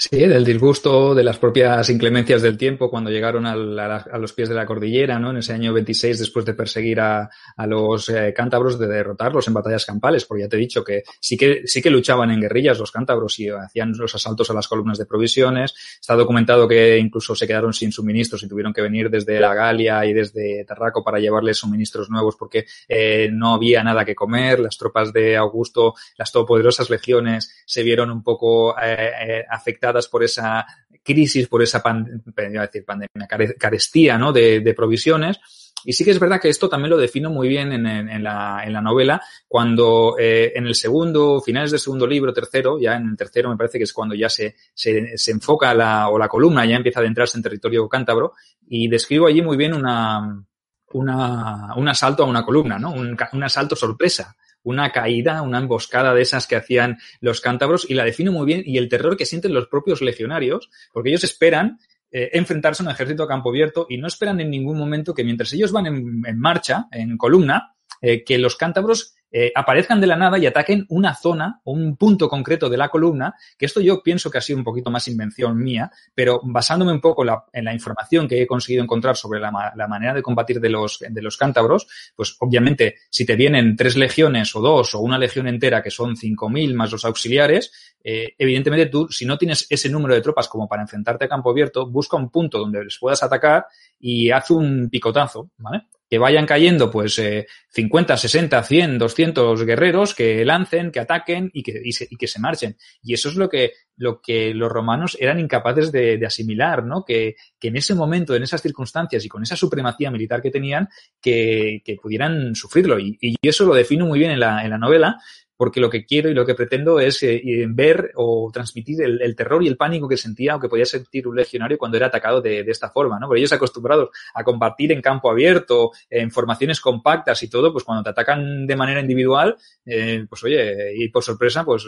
Sí, 0.00 0.16
del 0.16 0.46
disgusto, 0.46 1.14
de 1.14 1.22
las 1.22 1.38
propias 1.38 1.90
inclemencias 1.90 2.40
del 2.40 2.56
tiempo 2.56 2.88
cuando 2.88 3.10
llegaron 3.10 3.44
a, 3.44 3.54
la, 3.54 3.96
a, 3.96 4.16
los 4.16 4.32
pies 4.32 4.48
de 4.48 4.54
la 4.54 4.64
cordillera, 4.64 5.18
¿no? 5.18 5.28
En 5.28 5.36
ese 5.36 5.52
año 5.52 5.74
26, 5.74 6.20
después 6.20 6.46
de 6.46 6.54
perseguir 6.54 7.00
a, 7.00 7.28
a 7.54 7.66
los 7.66 8.08
eh, 8.08 8.32
cántabros, 8.34 8.78
de 8.78 8.86
derrotarlos 8.86 9.46
en 9.46 9.52
batallas 9.52 9.84
campales, 9.84 10.24
porque 10.24 10.44
ya 10.44 10.48
te 10.48 10.56
he 10.56 10.58
dicho 10.58 10.82
que 10.82 11.02
sí 11.20 11.36
que 11.36 11.64
sí 11.66 11.82
que 11.82 11.90
luchaban 11.90 12.30
en 12.30 12.40
guerrillas 12.40 12.78
los 12.78 12.90
cántabros 12.90 13.38
y 13.40 13.50
hacían 13.50 13.92
los 13.94 14.14
asaltos 14.14 14.48
a 14.48 14.54
las 14.54 14.68
columnas 14.68 14.96
de 14.96 15.04
provisiones. 15.04 15.74
Está 16.00 16.16
documentado 16.16 16.66
que 16.66 16.96
incluso 16.96 17.34
se 17.34 17.46
quedaron 17.46 17.74
sin 17.74 17.92
suministros 17.92 18.42
y 18.42 18.48
tuvieron 18.48 18.72
que 18.72 18.80
venir 18.80 19.10
desde 19.10 19.38
la 19.38 19.52
Galia 19.52 20.06
y 20.06 20.14
desde 20.14 20.64
Tarraco 20.64 21.04
para 21.04 21.18
llevarles 21.18 21.58
suministros 21.58 22.08
nuevos 22.08 22.36
porque 22.36 22.64
eh, 22.88 23.28
no 23.30 23.52
había 23.52 23.84
nada 23.84 24.06
que 24.06 24.14
comer. 24.14 24.60
Las 24.60 24.78
tropas 24.78 25.12
de 25.12 25.36
Augusto, 25.36 25.92
las 26.16 26.32
todopoderosas 26.32 26.88
legiones, 26.88 27.62
se 27.66 27.82
vieron 27.82 28.10
un 28.10 28.22
poco 28.22 28.74
eh, 28.80 29.10
afectadas 29.48 30.08
por 30.08 30.22
esa 30.22 30.66
crisis, 31.02 31.48
por 31.48 31.62
esa 31.62 31.82
pan, 31.82 32.22
decir 32.24 32.84
pandemia, 32.84 33.26
carestía 33.58 34.18
¿no? 34.18 34.32
de, 34.32 34.74
provisiones. 34.76 35.38
Y 35.82 35.94
sí 35.94 36.04
que 36.04 36.10
es 36.10 36.18
verdad 36.18 36.40
que 36.40 36.50
esto 36.50 36.68
también 36.68 36.90
lo 36.90 36.98
defino 36.98 37.30
muy 37.30 37.48
bien 37.48 37.72
en, 37.72 38.22
la, 38.22 38.80
novela, 38.82 39.22
cuando 39.48 40.16
eh, 40.18 40.52
en 40.54 40.66
el 40.66 40.74
segundo, 40.74 41.40
finales 41.40 41.70
del 41.70 41.80
segundo 41.80 42.06
libro, 42.06 42.34
tercero, 42.34 42.78
ya 42.78 42.96
en 42.96 43.08
el 43.08 43.16
tercero 43.16 43.48
me 43.48 43.56
parece 43.56 43.78
que 43.78 43.84
es 43.84 43.92
cuando 43.92 44.14
ya 44.14 44.28
se, 44.28 44.56
se, 44.74 45.16
enfoca 45.30 45.72
la, 45.72 46.10
o 46.10 46.18
la 46.18 46.28
columna 46.28 46.66
ya 46.66 46.76
empieza 46.76 47.00
a 47.00 47.02
adentrarse 47.02 47.38
en 47.38 47.42
territorio 47.42 47.88
cántabro, 47.88 48.34
y 48.68 48.88
describo 48.88 49.26
allí 49.26 49.40
muy 49.40 49.56
bien 49.56 49.72
una, 49.72 50.44
un 50.92 51.88
asalto 51.88 52.24
a 52.24 52.26
una 52.26 52.44
columna, 52.44 52.78
¿no? 52.78 52.92
Un 52.92 53.42
asalto 53.42 53.74
sorpresa 53.74 54.36
una 54.62 54.92
caída, 54.92 55.42
una 55.42 55.58
emboscada 55.58 56.14
de 56.14 56.22
esas 56.22 56.46
que 56.46 56.56
hacían 56.56 56.98
los 57.20 57.40
cántabros 57.40 57.88
y 57.88 57.94
la 57.94 58.04
defino 58.04 58.32
muy 58.32 58.46
bien 58.46 58.62
y 58.64 58.78
el 58.78 58.88
terror 58.88 59.16
que 59.16 59.26
sienten 59.26 59.54
los 59.54 59.68
propios 59.68 60.02
legionarios, 60.02 60.70
porque 60.92 61.10
ellos 61.10 61.24
esperan 61.24 61.78
eh, 62.10 62.30
enfrentarse 62.32 62.82
a 62.82 62.86
un 62.86 62.92
ejército 62.92 63.22
a 63.22 63.28
campo 63.28 63.50
abierto 63.50 63.86
y 63.88 63.98
no 63.98 64.06
esperan 64.06 64.40
en 64.40 64.50
ningún 64.50 64.78
momento 64.78 65.14
que 65.14 65.24
mientras 65.24 65.52
ellos 65.52 65.72
van 65.72 65.86
en 65.86 66.38
marcha, 66.38 66.88
en 66.90 67.16
columna, 67.16 67.74
eh, 68.00 68.24
que 68.24 68.38
los 68.38 68.56
cántabros 68.56 69.14
eh, 69.32 69.52
aparezcan 69.54 70.00
de 70.00 70.08
la 70.08 70.16
nada 70.16 70.38
y 70.38 70.46
ataquen 70.46 70.86
una 70.88 71.14
zona 71.14 71.60
o 71.62 71.72
un 71.72 71.96
punto 71.96 72.28
concreto 72.28 72.68
de 72.68 72.76
la 72.76 72.88
columna, 72.88 73.34
que 73.56 73.66
esto 73.66 73.80
yo 73.80 74.02
pienso 74.02 74.28
que 74.28 74.38
ha 74.38 74.40
sido 74.40 74.58
un 74.58 74.64
poquito 74.64 74.90
más 74.90 75.06
invención 75.06 75.56
mía, 75.56 75.90
pero 76.14 76.40
basándome 76.42 76.92
un 76.92 77.00
poco 77.00 77.24
en 77.52 77.64
la 77.64 77.72
información 77.72 78.26
que 78.26 78.42
he 78.42 78.46
conseguido 78.46 78.82
encontrar 78.82 79.16
sobre 79.16 79.38
la, 79.38 79.52
manera 79.88 80.14
de 80.14 80.22
combatir 80.22 80.60
de 80.60 80.68
los, 80.68 80.98
de 81.08 81.22
los 81.22 81.36
cántabros, 81.36 81.86
pues 82.16 82.36
obviamente 82.40 82.96
si 83.08 83.24
te 83.24 83.36
vienen 83.36 83.76
tres 83.76 83.96
legiones 83.96 84.54
o 84.56 84.60
dos 84.60 84.94
o 84.96 85.00
una 85.00 85.18
legión 85.18 85.46
entera 85.46 85.80
que 85.80 85.90
son 85.90 86.16
cinco 86.16 86.48
mil 86.48 86.74
más 86.74 86.90
los 86.90 87.04
auxiliares, 87.04 87.94
eh, 88.02 88.34
evidentemente 88.36 88.86
tú, 88.86 89.08
si 89.10 89.26
no 89.26 89.38
tienes 89.38 89.66
ese 89.70 89.88
número 89.88 90.14
de 90.14 90.22
tropas 90.22 90.48
como 90.48 90.66
para 90.66 90.82
enfrentarte 90.82 91.26
a 91.26 91.28
campo 91.28 91.50
abierto, 91.50 91.88
busca 91.88 92.16
un 92.16 92.30
punto 92.30 92.58
donde 92.58 92.82
les 92.82 92.98
puedas 92.98 93.22
atacar 93.22 93.66
y 94.00 94.30
haz 94.30 94.50
un 94.50 94.88
picotazo, 94.90 95.50
¿vale? 95.58 95.84
Que 96.10 96.18
vayan 96.18 96.44
cayendo 96.44 96.90
pues 96.90 97.16
eh, 97.20 97.46
50, 97.68 98.16
60, 98.16 98.62
100, 98.64 98.98
200 98.98 99.64
guerreros 99.64 100.12
que 100.12 100.44
lancen, 100.44 100.90
que 100.90 100.98
ataquen 100.98 101.50
y 101.54 101.62
que, 101.62 101.80
y, 101.84 101.92
se, 101.92 102.08
que 102.08 102.26
se 102.26 102.40
marchen. 102.40 102.76
Y 103.00 103.14
eso 103.14 103.28
es 103.28 103.36
lo 103.36 103.48
que, 103.48 103.74
lo 103.96 104.20
que 104.20 104.52
los 104.52 104.72
romanos 104.72 105.16
eran 105.20 105.38
incapaces 105.38 105.92
de, 105.92 106.18
de 106.18 106.26
asimilar, 106.26 106.84
¿no? 106.84 107.04
Que, 107.04 107.36
que, 107.60 107.68
en 107.68 107.76
ese 107.76 107.94
momento, 107.94 108.34
en 108.34 108.42
esas 108.42 108.60
circunstancias 108.60 109.24
y 109.24 109.28
con 109.28 109.44
esa 109.44 109.54
supremacía 109.54 110.10
militar 110.10 110.42
que 110.42 110.50
tenían, 110.50 110.88
que, 111.22 111.80
que 111.84 111.94
pudieran 111.94 112.56
sufrirlo. 112.56 112.98
Y, 112.98 113.16
y, 113.20 113.36
eso 113.40 113.64
lo 113.64 113.74
defino 113.74 114.04
muy 114.04 114.18
bien 114.18 114.32
en 114.32 114.40
la, 114.40 114.64
en 114.64 114.70
la 114.70 114.78
novela, 114.78 115.16
porque 115.60 115.78
lo 115.78 115.90
que 115.90 116.06
quiero 116.06 116.30
y 116.30 116.32
lo 116.32 116.46
que 116.46 116.54
pretendo 116.54 117.00
es 117.00 117.22
eh, 117.22 117.66
ver 117.68 118.12
o 118.14 118.48
transmitir 118.50 119.02
el, 119.02 119.36
terror 119.36 119.62
y 119.62 119.68
el 119.68 119.76
pánico 119.76 120.08
que 120.08 120.16
sentía 120.16 120.56
o 120.56 120.58
que 120.58 120.70
podía 120.70 120.86
sentir 120.86 121.28
un 121.28 121.36
legionario 121.36 121.76
cuando 121.76 121.98
era 121.98 122.06
atacado 122.06 122.40
de, 122.40 122.60
esta 122.60 122.88
forma, 122.88 123.18
¿no? 123.20 123.26
Porque 123.26 123.40
ellos 123.40 123.52
acostumbrados 123.52 124.08
a 124.32 124.42
combatir 124.42 124.90
en 124.90 125.02
campo 125.02 125.30
abierto, 125.30 125.90
en 126.08 126.30
formaciones 126.30 126.80
compactas 126.80 127.42
y 127.42 127.50
todo, 127.50 127.74
pues 127.74 127.84
cuando 127.84 128.02
te 128.02 128.08
atacan 128.08 128.66
de 128.66 128.74
manera 128.74 129.02
individual, 129.02 129.54
eh, 129.84 130.24
pues 130.26 130.42
oye, 130.44 130.94
y 130.96 131.10
por 131.10 131.22
sorpresa, 131.22 131.62
pues 131.62 131.84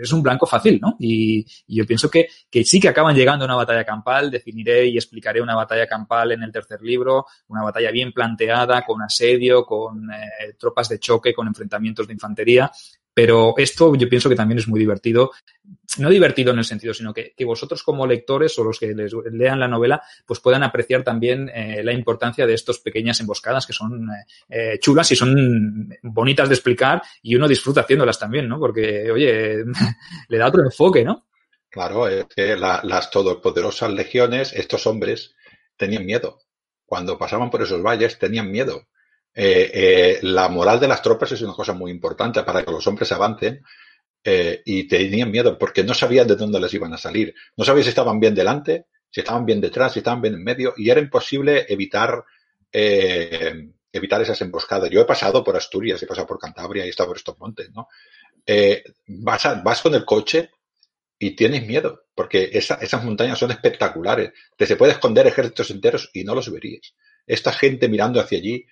es, 0.00 0.12
un 0.12 0.22
blanco 0.22 0.46
fácil, 0.46 0.78
¿no? 0.80 0.94
Y, 1.00 1.44
yo 1.66 1.84
pienso 1.86 2.08
que, 2.08 2.28
que 2.48 2.62
sí 2.62 2.78
que 2.78 2.90
acaban 2.90 3.16
llegando 3.16 3.44
a 3.44 3.48
una 3.48 3.56
batalla 3.56 3.82
campal, 3.82 4.30
definiré 4.30 4.86
y 4.86 4.98
explicaré 4.98 5.42
una 5.42 5.56
batalla 5.56 5.88
campal 5.88 6.30
en 6.30 6.44
el 6.44 6.52
tercer 6.52 6.80
libro, 6.80 7.26
una 7.48 7.64
batalla 7.64 7.90
bien 7.90 8.12
planteada, 8.12 8.82
con 8.82 9.02
asedio, 9.02 9.64
con 9.64 10.12
eh, 10.12 10.54
tropas 10.56 10.88
de 10.88 11.00
choque, 11.00 11.34
con 11.34 11.48
enfrentamientos 11.48 12.06
de 12.06 12.12
infantería, 12.12 12.70
pero 13.14 13.54
esto 13.56 13.94
yo 13.94 14.08
pienso 14.08 14.28
que 14.28 14.34
también 14.34 14.58
es 14.58 14.66
muy 14.66 14.80
divertido. 14.80 15.30
No 15.98 16.10
divertido 16.10 16.52
en 16.52 16.58
el 16.58 16.64
sentido, 16.64 16.92
sino 16.92 17.14
que, 17.14 17.32
que 17.36 17.44
vosotros 17.44 17.84
como 17.84 18.06
lectores 18.06 18.58
o 18.58 18.64
los 18.64 18.80
que 18.80 18.92
les 18.92 19.12
lean 19.30 19.60
la 19.60 19.68
novela, 19.68 20.02
pues 20.26 20.40
puedan 20.40 20.64
apreciar 20.64 21.04
también 21.04 21.48
eh, 21.54 21.84
la 21.84 21.92
importancia 21.92 22.46
de 22.46 22.54
estas 22.54 22.78
pequeñas 22.78 23.20
emboscadas 23.20 23.64
que 23.64 23.72
son 23.72 24.08
eh, 24.48 24.78
chulas 24.80 25.12
y 25.12 25.16
son 25.16 25.88
bonitas 26.02 26.48
de 26.48 26.56
explicar 26.56 27.00
y 27.22 27.36
uno 27.36 27.46
disfruta 27.46 27.82
haciéndolas 27.82 28.18
también, 28.18 28.48
¿no? 28.48 28.58
Porque, 28.58 29.08
oye, 29.12 29.62
le 30.28 30.38
da 30.38 30.48
otro 30.48 30.64
enfoque, 30.64 31.04
¿no? 31.04 31.26
Claro, 31.70 32.08
es 32.08 32.26
que 32.26 32.56
la, 32.56 32.80
las 32.82 33.10
todopoderosas 33.10 33.92
legiones, 33.92 34.52
estos 34.52 34.86
hombres, 34.88 35.36
tenían 35.76 36.04
miedo. 36.04 36.40
Cuando 36.84 37.16
pasaban 37.16 37.50
por 37.50 37.62
esos 37.62 37.82
valles, 37.82 38.18
tenían 38.18 38.50
miedo 38.50 38.88
eh, 39.34 39.70
eh, 39.74 40.18
la 40.22 40.48
moral 40.48 40.78
de 40.78 40.86
las 40.86 41.02
tropas 41.02 41.32
es 41.32 41.42
una 41.42 41.54
cosa 41.54 41.72
muy 41.72 41.90
importante 41.90 42.42
para 42.44 42.64
que 42.64 42.70
los 42.70 42.86
hombres 42.86 43.10
avancen 43.10 43.62
eh, 44.22 44.62
y 44.64 44.86
tenían 44.86 45.30
miedo 45.30 45.58
porque 45.58 45.82
no 45.82 45.92
sabían 45.92 46.28
de 46.28 46.36
dónde 46.36 46.60
les 46.60 46.72
iban 46.74 46.92
a 46.94 46.98
salir. 46.98 47.34
No 47.56 47.64
sabían 47.64 47.84
si 47.84 47.88
estaban 47.88 48.20
bien 48.20 48.34
delante, 48.34 48.86
si 49.10 49.20
estaban 49.20 49.44
bien 49.44 49.60
detrás, 49.60 49.92
si 49.92 49.98
estaban 49.98 50.22
bien 50.22 50.34
en 50.34 50.44
medio 50.44 50.74
y 50.76 50.88
era 50.88 51.00
imposible 51.00 51.66
evitar 51.68 52.24
evitar 52.72 54.20
esas 54.20 54.40
emboscadas. 54.40 54.90
Yo 54.90 55.00
he 55.00 55.04
pasado 55.04 55.44
por 55.44 55.54
Asturias, 55.56 56.02
he 56.02 56.08
pasado 56.08 56.26
por 56.26 56.40
Cantabria 56.40 56.84
y 56.84 56.88
he 56.88 56.90
estado 56.90 57.10
por 57.10 57.16
estos 57.16 57.38
montes, 57.38 57.70
¿no? 57.70 57.86
Vas, 59.06 59.62
vas 59.62 59.80
con 59.80 59.94
el 59.94 60.04
coche 60.04 60.50
y 61.16 61.36
tienes 61.36 61.64
miedo, 61.64 62.06
porque 62.16 62.50
esa, 62.52 62.74
esas 62.76 63.04
montañas 63.04 63.38
son 63.38 63.52
espectaculares. 63.52 64.32
Te 64.56 64.66
se 64.66 64.74
puede 64.74 64.92
esconder 64.92 65.28
ejércitos 65.28 65.70
enteros 65.70 66.10
y 66.12 66.24
no 66.24 66.34
los 66.34 66.50
verías. 66.50 66.94
Esta 67.24 67.52
gente 67.52 67.88
mirando 67.88 68.20
hacia 68.20 68.38
allí, 68.38 68.66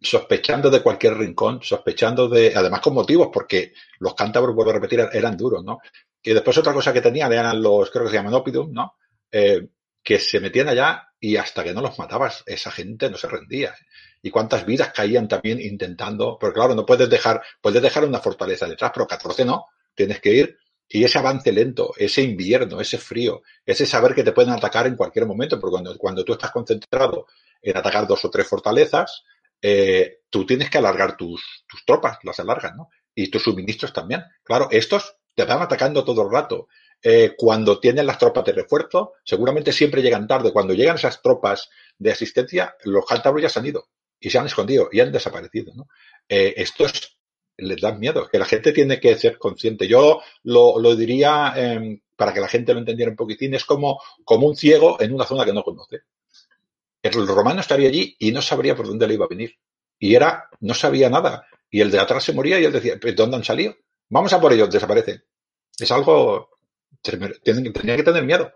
sospechando 0.00 0.70
de 0.70 0.82
cualquier 0.82 1.16
rincón, 1.16 1.60
sospechando 1.62 2.28
de, 2.28 2.52
además 2.54 2.80
con 2.80 2.94
motivos, 2.94 3.28
porque 3.32 3.72
los 4.00 4.14
cántabros, 4.14 4.54
vuelvo 4.54 4.72
a 4.72 4.74
repetir, 4.74 5.08
eran 5.12 5.36
duros, 5.36 5.64
¿no? 5.64 5.78
Y 6.22 6.32
después 6.32 6.58
otra 6.58 6.72
cosa 6.72 6.92
que 6.92 7.00
tenían 7.00 7.32
eran 7.32 7.62
los, 7.62 7.90
creo 7.90 8.04
que 8.04 8.10
se 8.10 8.16
llaman 8.16 8.34
opidum, 8.34 8.72
¿no? 8.72 8.94
Eh, 9.30 9.68
que 10.02 10.18
se 10.18 10.40
metían 10.40 10.68
allá 10.68 11.08
y 11.20 11.36
hasta 11.36 11.62
que 11.62 11.72
no 11.72 11.80
los 11.80 11.98
matabas, 11.98 12.42
esa 12.46 12.70
gente 12.70 13.10
no 13.10 13.16
se 13.16 13.28
rendía. 13.28 13.74
Y 14.22 14.30
cuántas 14.30 14.66
vidas 14.66 14.92
caían 14.92 15.28
también 15.28 15.60
intentando, 15.60 16.36
porque 16.40 16.54
claro, 16.54 16.74
no 16.74 16.84
puedes 16.84 17.08
dejar, 17.08 17.40
puedes 17.60 17.82
dejar 17.82 18.04
una 18.04 18.18
fortaleza 18.18 18.66
detrás, 18.66 18.90
pero 18.92 19.06
14 19.06 19.44
no, 19.44 19.66
tienes 19.94 20.20
que 20.20 20.32
ir 20.32 20.58
y 20.88 21.04
ese 21.04 21.18
avance 21.18 21.52
lento, 21.52 21.92
ese 21.96 22.22
invierno, 22.22 22.80
ese 22.80 22.96
frío, 22.96 23.42
ese 23.66 23.84
saber 23.84 24.14
que 24.14 24.24
te 24.24 24.32
pueden 24.32 24.52
atacar 24.52 24.86
en 24.86 24.96
cualquier 24.96 25.26
momento, 25.26 25.60
porque 25.60 25.72
cuando, 25.72 25.98
cuando 25.98 26.24
tú 26.24 26.32
estás 26.32 26.50
concentrado 26.50 27.26
en 27.60 27.76
atacar 27.76 28.06
dos 28.06 28.24
o 28.24 28.30
tres 28.30 28.48
fortalezas, 28.48 29.24
eh, 29.62 30.20
tú 30.30 30.46
tienes 30.46 30.70
que 30.70 30.78
alargar 30.78 31.16
tus, 31.16 31.64
tus 31.68 31.84
tropas, 31.84 32.18
las 32.22 32.38
alargas, 32.40 32.76
¿no? 32.76 32.88
Y 33.14 33.30
tus 33.30 33.42
suministros 33.42 33.92
también. 33.92 34.22
Claro, 34.42 34.68
estos 34.70 35.16
te 35.34 35.44
van 35.44 35.62
atacando 35.62 36.04
todo 36.04 36.22
el 36.22 36.32
rato. 36.32 36.68
Eh, 37.02 37.34
cuando 37.36 37.78
tienen 37.78 38.06
las 38.06 38.18
tropas 38.18 38.44
de 38.44 38.52
refuerzo, 38.52 39.12
seguramente 39.24 39.72
siempre 39.72 40.02
llegan 40.02 40.26
tarde. 40.26 40.52
Cuando 40.52 40.74
llegan 40.74 40.96
esas 40.96 41.22
tropas 41.22 41.68
de 41.96 42.10
asistencia, 42.10 42.74
los 42.84 43.06
cántabros 43.06 43.42
ya 43.42 43.48
se 43.48 43.58
han 43.60 43.66
ido 43.66 43.88
y 44.20 44.30
se 44.30 44.38
han 44.38 44.46
escondido 44.46 44.88
y 44.90 45.00
han 45.00 45.12
desaparecido. 45.12 45.72
¿no? 45.74 45.86
Eh, 46.28 46.54
estos 46.56 47.18
les 47.56 47.80
dan 47.80 47.98
miedo, 47.98 48.28
que 48.28 48.38
la 48.38 48.44
gente 48.44 48.72
tiene 48.72 49.00
que 49.00 49.16
ser 49.16 49.38
consciente. 49.38 49.86
Yo 49.86 50.20
lo, 50.44 50.78
lo 50.78 50.96
diría 50.96 51.52
eh, 51.56 52.00
para 52.16 52.32
que 52.32 52.40
la 52.40 52.48
gente 52.48 52.72
lo 52.72 52.80
entendiera 52.80 53.10
un 53.10 53.16
poquitín, 53.16 53.54
es 53.54 53.64
como, 53.64 54.00
como 54.24 54.46
un 54.46 54.56
ciego 54.56 55.00
en 55.00 55.12
una 55.12 55.24
zona 55.24 55.44
que 55.44 55.52
no 55.52 55.62
conoce. 55.62 55.98
El 57.02 57.26
romano 57.26 57.60
estaría 57.60 57.88
allí 57.88 58.16
y 58.18 58.32
no 58.32 58.42
sabría 58.42 58.76
por 58.76 58.86
dónde 58.86 59.06
le 59.06 59.14
iba 59.14 59.24
a 59.24 59.28
venir. 59.28 59.54
y 60.00 60.14
era, 60.14 60.48
no 60.60 60.74
sabía 60.74 61.10
nada. 61.10 61.46
Y 61.70 61.80
el 61.80 61.90
de 61.90 61.98
atrás 61.98 62.24
se 62.24 62.32
moría 62.32 62.58
y 62.60 62.64
él 62.64 62.72
decía, 62.72 62.96
¿de 62.96 63.12
dónde 63.12 63.36
han 63.36 63.44
salido? 63.44 63.76
Vamos 64.08 64.32
a 64.32 64.40
por 64.40 64.52
ellos, 64.52 64.70
desaparecen. 64.70 65.22
Es 65.78 65.90
algo, 65.90 66.50
tenía 67.02 67.96
que 67.96 68.02
tener 68.02 68.24
miedo. 68.24 68.52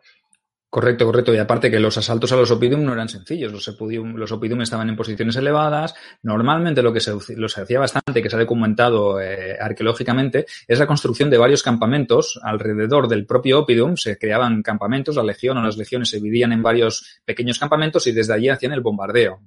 Correcto, 0.73 1.05
correcto. 1.05 1.35
Y 1.35 1.37
aparte 1.37 1.71
que 1.71 1.79
los 1.79 1.99
asaltos 1.99 2.33
a 2.33 2.37
los 2.37 2.51
Oppidum 2.51 2.83
no 2.83 2.95
eran 2.95 3.07
sencillos. 3.07 3.53
Los 3.53 3.69
Oppidum, 3.69 4.15
los 4.15 4.33
Oppidum 4.33 4.63
estaban 4.63 4.89
en 4.89 4.97
posiciones 4.97 5.37
elevadas. 5.37 5.95
Normalmente 6.23 6.81
lo 6.81 6.95
que 6.95 7.01
se, 7.01 7.13
los 7.37 7.59
hacía 7.59 7.79
bastante, 7.79 8.23
que 8.23 8.31
se 8.31 8.37
ha 8.37 8.39
documentado 8.39 9.21
eh, 9.21 9.55
arqueológicamente, 9.61 10.47
es 10.67 10.79
la 10.79 10.87
construcción 10.87 11.29
de 11.29 11.37
varios 11.37 11.63
campamentos 11.63 12.41
alrededor 12.43 13.07
del 13.07 13.27
propio 13.27 13.59
Oppidum. 13.59 13.99
Se 13.99 14.17
creaban 14.17 14.63
campamentos, 14.63 15.17
la 15.17 15.23
legión 15.25 15.59
o 15.59 15.63
las 15.63 15.77
legiones 15.77 16.09
se 16.09 16.17
dividían 16.17 16.53
en 16.53 16.63
varios 16.63 17.21
pequeños 17.23 17.59
campamentos 17.59 18.07
y 18.07 18.13
desde 18.13 18.33
allí 18.33 18.49
hacían 18.49 18.73
el 18.73 18.81
bombardeo. 18.81 19.43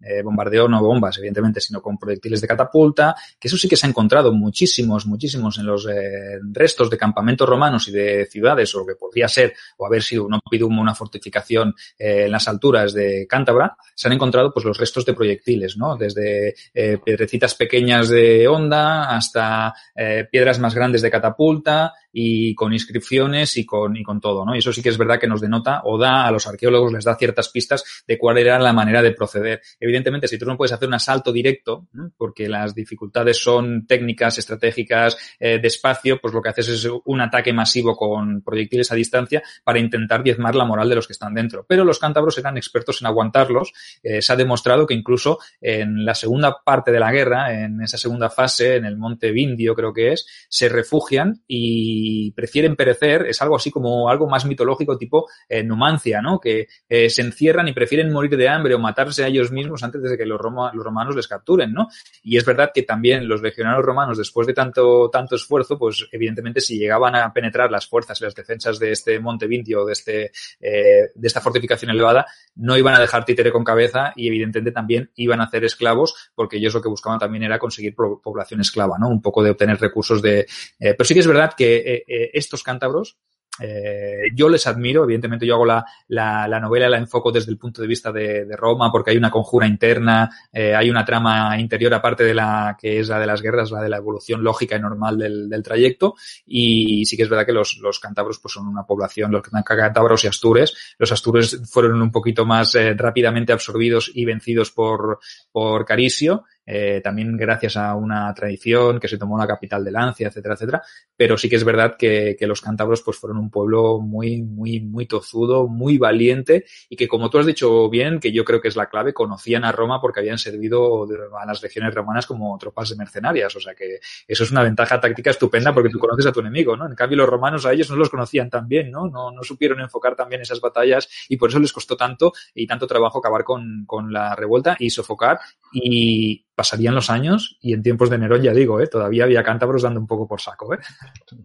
Eh, 0.00 0.22
bombardeo 0.24 0.66
no 0.66 0.82
bombas, 0.82 1.18
evidentemente, 1.18 1.60
sino 1.60 1.80
con 1.80 1.96
proyectiles 1.96 2.40
de 2.40 2.48
catapulta, 2.48 3.14
que 3.38 3.46
eso 3.46 3.56
sí 3.56 3.68
que 3.68 3.76
se 3.76 3.86
ha 3.86 3.90
encontrado 3.90 4.32
muchísimos, 4.32 5.06
muchísimos 5.06 5.56
en 5.56 5.66
los 5.66 5.86
eh, 5.86 6.40
restos 6.50 6.90
de 6.90 6.98
campamentos 6.98 7.48
romanos 7.48 7.86
y 7.86 7.92
de 7.92 8.26
ciudades, 8.26 8.74
o 8.74 8.80
lo 8.80 8.86
que 8.86 8.96
podría 8.96 9.28
ser 9.28 9.54
o 9.76 9.86
haber 9.86 10.02
sido 10.02 10.26
un 10.26 10.34
Una 10.66 10.94
fortificación 10.94 11.74
eh, 11.98 12.24
en 12.24 12.30
las 12.30 12.48
alturas 12.48 12.92
de 12.92 13.26
Cántabra, 13.28 13.76
se 13.94 14.08
han 14.08 14.14
encontrado 14.14 14.52
pues 14.52 14.64
los 14.64 14.78
restos 14.78 15.04
de 15.04 15.14
proyectiles, 15.14 15.76
¿no? 15.76 15.96
Desde 15.96 16.54
eh, 16.72 16.98
piedrecitas 17.04 17.54
pequeñas 17.54 18.08
de 18.08 18.48
onda 18.48 19.14
hasta 19.14 19.74
eh, 19.94 20.26
piedras 20.30 20.58
más 20.58 20.74
grandes 20.74 21.02
de 21.02 21.10
catapulta, 21.10 21.92
y 22.16 22.54
con 22.54 22.72
inscripciones 22.72 23.56
y 23.56 23.66
con, 23.66 23.96
y 23.96 24.04
con 24.04 24.20
todo, 24.20 24.46
¿no? 24.46 24.54
Y 24.54 24.58
eso 24.58 24.72
sí 24.72 24.80
que 24.80 24.88
es 24.88 24.96
verdad 24.96 25.18
que 25.18 25.26
nos 25.26 25.40
denota 25.40 25.82
o 25.84 25.98
da 25.98 26.26
a 26.26 26.30
los 26.30 26.46
arqueólogos, 26.46 26.92
les 26.92 27.04
da 27.04 27.16
ciertas 27.16 27.48
pistas 27.48 28.04
de 28.06 28.16
cuál 28.16 28.38
era 28.38 28.56
la 28.60 28.72
manera 28.72 29.02
de 29.02 29.10
proceder. 29.10 29.60
Evidentemente, 29.80 30.28
si 30.28 30.38
tú 30.38 30.46
no 30.46 30.56
puedes 30.56 30.72
hacer 30.72 30.86
un 30.86 30.94
asalto 30.94 31.32
directo, 31.32 31.88
porque 32.16 32.48
las 32.48 32.72
dificultades 32.72 33.42
son 33.42 33.84
técnicas, 33.86 34.38
estratégicas, 34.38 35.18
eh, 35.40 35.58
de 35.58 35.66
espacio, 35.66 36.20
pues 36.20 36.32
lo 36.32 36.40
que 36.40 36.50
haces 36.50 36.68
es 36.68 36.88
un 37.04 37.20
ataque 37.20 37.52
masivo 37.52 37.96
con 37.96 38.42
proyectiles 38.42 38.92
a 38.92 38.94
distancia 38.94 39.42
para 39.64 39.80
intentar 39.80 40.22
diezmar 40.22 40.54
la 40.54 40.64
moral 40.64 40.88
de 40.88 40.94
los 40.94 41.08
que 41.08 41.14
están 41.14 41.34
dentro. 41.34 41.66
Pero 41.68 41.84
los 41.84 41.98
cántabros 41.98 42.38
eran 42.38 42.56
expertos 42.56 43.00
en 43.02 43.08
aguantarlos. 43.08 43.72
Eh, 44.04 44.22
se 44.22 44.32
ha 44.32 44.36
demostrado 44.36 44.86
que 44.86 44.94
incluso 44.94 45.40
en 45.60 46.04
la 46.04 46.14
segunda 46.14 46.58
parte 46.64 46.92
de 46.92 47.00
la 47.00 47.10
guerra, 47.10 47.64
en 47.64 47.82
esa 47.82 47.98
segunda 47.98 48.30
fase, 48.30 48.76
en 48.76 48.84
el 48.84 48.96
monte 48.96 49.32
Vindio 49.32 49.74
creo 49.74 49.92
que 49.92 50.12
es, 50.12 50.26
se 50.48 50.68
refugian 50.68 51.42
y 51.48 52.03
prefieren 52.32 52.76
perecer, 52.76 53.26
es 53.26 53.40
algo 53.42 53.56
así 53.56 53.70
como 53.70 54.08
algo 54.08 54.28
más 54.28 54.44
mitológico 54.44 54.96
tipo 54.96 55.28
eh, 55.48 55.62
Numancia, 55.62 56.20
¿no? 56.20 56.40
Que 56.40 56.68
eh, 56.88 57.10
se 57.10 57.22
encierran 57.22 57.68
y 57.68 57.72
prefieren 57.72 58.12
morir 58.12 58.36
de 58.36 58.48
hambre 58.48 58.74
o 58.74 58.78
matarse 58.78 59.24
a 59.24 59.28
ellos 59.28 59.50
mismos 59.50 59.82
antes 59.82 60.02
de 60.02 60.16
que 60.16 60.26
los, 60.26 60.40
los 60.40 60.84
romanos 60.84 61.16
les 61.16 61.28
capturen, 61.28 61.72
¿no? 61.72 61.88
Y 62.22 62.36
es 62.36 62.44
verdad 62.44 62.70
que 62.74 62.82
también 62.82 63.28
los 63.28 63.42
legionarios 63.42 63.84
romanos, 63.84 64.18
después 64.18 64.46
de 64.46 64.54
tanto, 64.54 65.10
tanto 65.10 65.36
esfuerzo, 65.36 65.78
pues 65.78 66.06
evidentemente 66.12 66.60
si 66.60 66.78
llegaban 66.78 67.14
a 67.14 67.32
penetrar 67.32 67.70
las 67.70 67.86
fuerzas 67.86 68.20
y 68.20 68.24
las 68.24 68.34
defensas 68.34 68.78
de 68.78 68.92
este 68.92 69.18
monte 69.20 69.46
Vintio, 69.46 69.84
de, 69.84 69.92
este, 69.92 70.32
eh, 70.60 71.10
de 71.14 71.26
esta 71.26 71.40
fortificación 71.40 71.90
elevada, 71.90 72.26
no 72.56 72.76
iban 72.76 72.94
a 72.94 73.00
dejar 73.00 73.24
títere 73.24 73.52
con 73.52 73.64
cabeza 73.64 74.12
y 74.16 74.28
evidentemente 74.28 74.72
también 74.72 75.10
iban 75.16 75.40
a 75.40 75.44
hacer 75.44 75.64
esclavos 75.64 76.30
porque 76.34 76.56
ellos 76.56 76.74
lo 76.74 76.82
que 76.82 76.88
buscaban 76.88 77.18
también 77.18 77.44
era 77.44 77.58
conseguir 77.58 77.94
población 77.94 78.60
esclava, 78.60 78.98
¿no? 78.98 79.08
Un 79.08 79.22
poco 79.22 79.42
de 79.42 79.50
obtener 79.50 79.78
recursos 79.80 80.22
de... 80.22 80.46
pero 80.78 81.04
sí 81.04 81.14
que 81.14 81.20
es 81.20 81.26
verdad 81.26 81.52
que 81.56 81.76
eh, 81.76 81.93
estos 82.06 82.62
cántabros 82.62 83.16
eh, 83.60 84.30
yo 84.34 84.48
les 84.48 84.66
admiro, 84.66 85.04
evidentemente 85.04 85.46
yo 85.46 85.54
hago 85.54 85.66
la, 85.66 85.84
la, 86.08 86.48
la, 86.48 86.58
novela, 86.58 86.88
la 86.88 86.98
enfoco 86.98 87.30
desde 87.30 87.52
el 87.52 87.58
punto 87.58 87.80
de 87.82 87.88
vista 87.88 88.10
de, 88.10 88.48
Roma, 88.56 88.90
porque 88.90 89.12
hay 89.12 89.16
una 89.16 89.30
conjura 89.30 89.66
interna, 89.66 90.28
eh, 90.52 90.74
hay 90.74 90.90
una 90.90 91.04
trama 91.04 91.58
interior 91.58 91.94
aparte 91.94 92.24
de 92.24 92.34
la 92.34 92.76
que 92.80 92.98
es 92.98 93.08
la 93.08 93.20
de 93.20 93.26
las 93.26 93.42
guerras, 93.42 93.70
la 93.70 93.80
de 93.80 93.88
la 93.88 93.98
evolución 93.98 94.42
lógica 94.42 94.76
y 94.76 94.80
normal 94.80 95.18
del, 95.18 95.62
trayecto, 95.62 96.14
y, 96.46 97.04
sí 97.06 97.16
que 97.16 97.22
es 97.22 97.28
verdad 97.28 97.46
que 97.46 97.52
los, 97.52 97.78
los 97.80 98.00
cántabros 98.00 98.40
pues 98.40 98.54
son 98.54 98.66
una 98.66 98.84
población, 98.84 99.30
los 99.30 99.42
cántabros 99.42 100.24
y 100.24 100.26
astures, 100.26 100.96
los 100.98 101.12
astures 101.12 101.60
fueron 101.70 102.02
un 102.02 102.10
poquito 102.10 102.44
más 102.44 102.74
eh, 102.74 102.94
rápidamente 102.94 103.52
absorbidos 103.52 104.10
y 104.12 104.24
vencidos 104.24 104.72
por, 104.72 105.20
por 105.52 105.84
Carisio, 105.84 106.44
eh, 106.66 107.00
también 107.02 107.36
gracias 107.36 107.76
a 107.76 107.94
una 107.94 108.32
tradición 108.34 108.98
que 108.98 109.08
se 109.08 109.18
tomó 109.18 109.38
la 109.38 109.46
capital 109.46 109.84
de 109.84 109.90
Lancia, 109.90 110.28
etcétera, 110.28 110.54
etcétera. 110.54 110.82
Pero 111.16 111.36
sí 111.36 111.48
que 111.48 111.56
es 111.56 111.64
verdad 111.64 111.96
que, 111.96 112.36
que, 112.38 112.46
los 112.46 112.60
cántabros 112.60 113.02
pues 113.02 113.18
fueron 113.18 113.38
un 113.38 113.50
pueblo 113.50 114.00
muy, 114.00 114.42
muy, 114.42 114.80
muy 114.80 115.06
tozudo, 115.06 115.68
muy 115.68 115.98
valiente 115.98 116.64
y 116.88 116.96
que 116.96 117.08
como 117.08 117.30
tú 117.30 117.38
has 117.38 117.46
dicho 117.46 117.88
bien, 117.88 118.20
que 118.20 118.32
yo 118.32 118.44
creo 118.44 118.60
que 118.60 118.68
es 118.68 118.76
la 118.76 118.88
clave, 118.88 119.12
conocían 119.12 119.64
a 119.64 119.72
Roma 119.72 120.00
porque 120.00 120.20
habían 120.20 120.38
servido 120.38 121.06
a 121.38 121.46
las 121.46 121.62
legiones 121.62 121.94
romanas 121.94 122.26
como 122.26 122.56
tropas 122.58 122.90
de 122.90 122.96
mercenarias. 122.96 123.54
O 123.56 123.60
sea 123.60 123.74
que 123.74 123.98
eso 124.26 124.44
es 124.44 124.50
una 124.50 124.62
ventaja 124.62 125.00
táctica 125.00 125.30
estupenda 125.30 125.72
porque 125.72 125.90
tú 125.90 125.98
conoces 125.98 126.26
a 126.26 126.32
tu 126.32 126.40
enemigo, 126.40 126.76
¿no? 126.76 126.86
En 126.86 126.94
cambio 126.94 127.18
los 127.18 127.28
romanos 127.28 127.66
a 127.66 127.72
ellos 127.72 127.90
no 127.90 127.96
los 127.96 128.10
conocían 128.10 128.50
tan 128.50 128.68
bien, 128.68 128.90
¿no? 128.90 129.08
No, 129.08 129.30
no 129.30 129.42
supieron 129.42 129.80
enfocar 129.80 130.16
tan 130.16 130.28
bien 130.28 130.42
esas 130.42 130.60
batallas 130.60 131.08
y 131.28 131.36
por 131.36 131.50
eso 131.50 131.58
les 131.58 131.72
costó 131.72 131.96
tanto 131.96 132.32
y 132.54 132.66
tanto 132.66 132.86
trabajo 132.86 133.18
acabar 133.18 133.44
con, 133.44 133.84
con 133.86 134.12
la 134.12 134.34
revuelta 134.34 134.76
y 134.78 134.90
sofocar 134.90 135.38
y, 135.72 136.44
pasarían 136.54 136.94
los 136.94 137.10
años 137.10 137.58
y 137.60 137.72
en 137.72 137.82
tiempos 137.82 138.10
de 138.10 138.18
Nerón, 138.18 138.42
ya 138.42 138.52
digo, 138.52 138.80
¿eh? 138.80 138.86
todavía 138.86 139.24
había 139.24 139.42
cántabros 139.42 139.82
dando 139.82 140.00
un 140.00 140.06
poco 140.06 140.26
por 140.28 140.40
saco. 140.40 140.74
¿eh? 140.74 140.78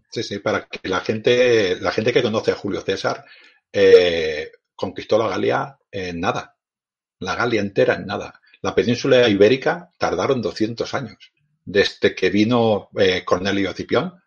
Sí, 0.10 0.24
sí, 0.24 0.40
para 0.40 0.68
que 0.68 0.88
la 0.88 1.00
gente, 1.00 1.80
la 1.82 1.92
gente 1.92 2.14
que 2.14 2.22
conoce 2.22 2.52
a 2.52 2.56
Julio 2.56 2.82
César 2.82 3.26
eh, 3.72 4.52
conquistó 4.76 5.18
la 5.18 5.28
Galia 5.28 5.78
en 5.92 6.20
nada. 6.20 6.56
La 7.20 7.36
Galia 7.36 7.62
entera 7.62 7.96
en 7.96 8.06
nada. 8.06 8.40
La 8.62 8.76
península 8.76 9.28
ibérica 9.30 9.92
tardaron 9.98 10.42
200 10.42 10.94
años. 10.94 11.32
Desde 11.66 12.16
que 12.16 12.30
vino 12.30 12.90
eh, 12.98 13.24
Cornelio 13.24 13.74
Cipión 13.74 14.22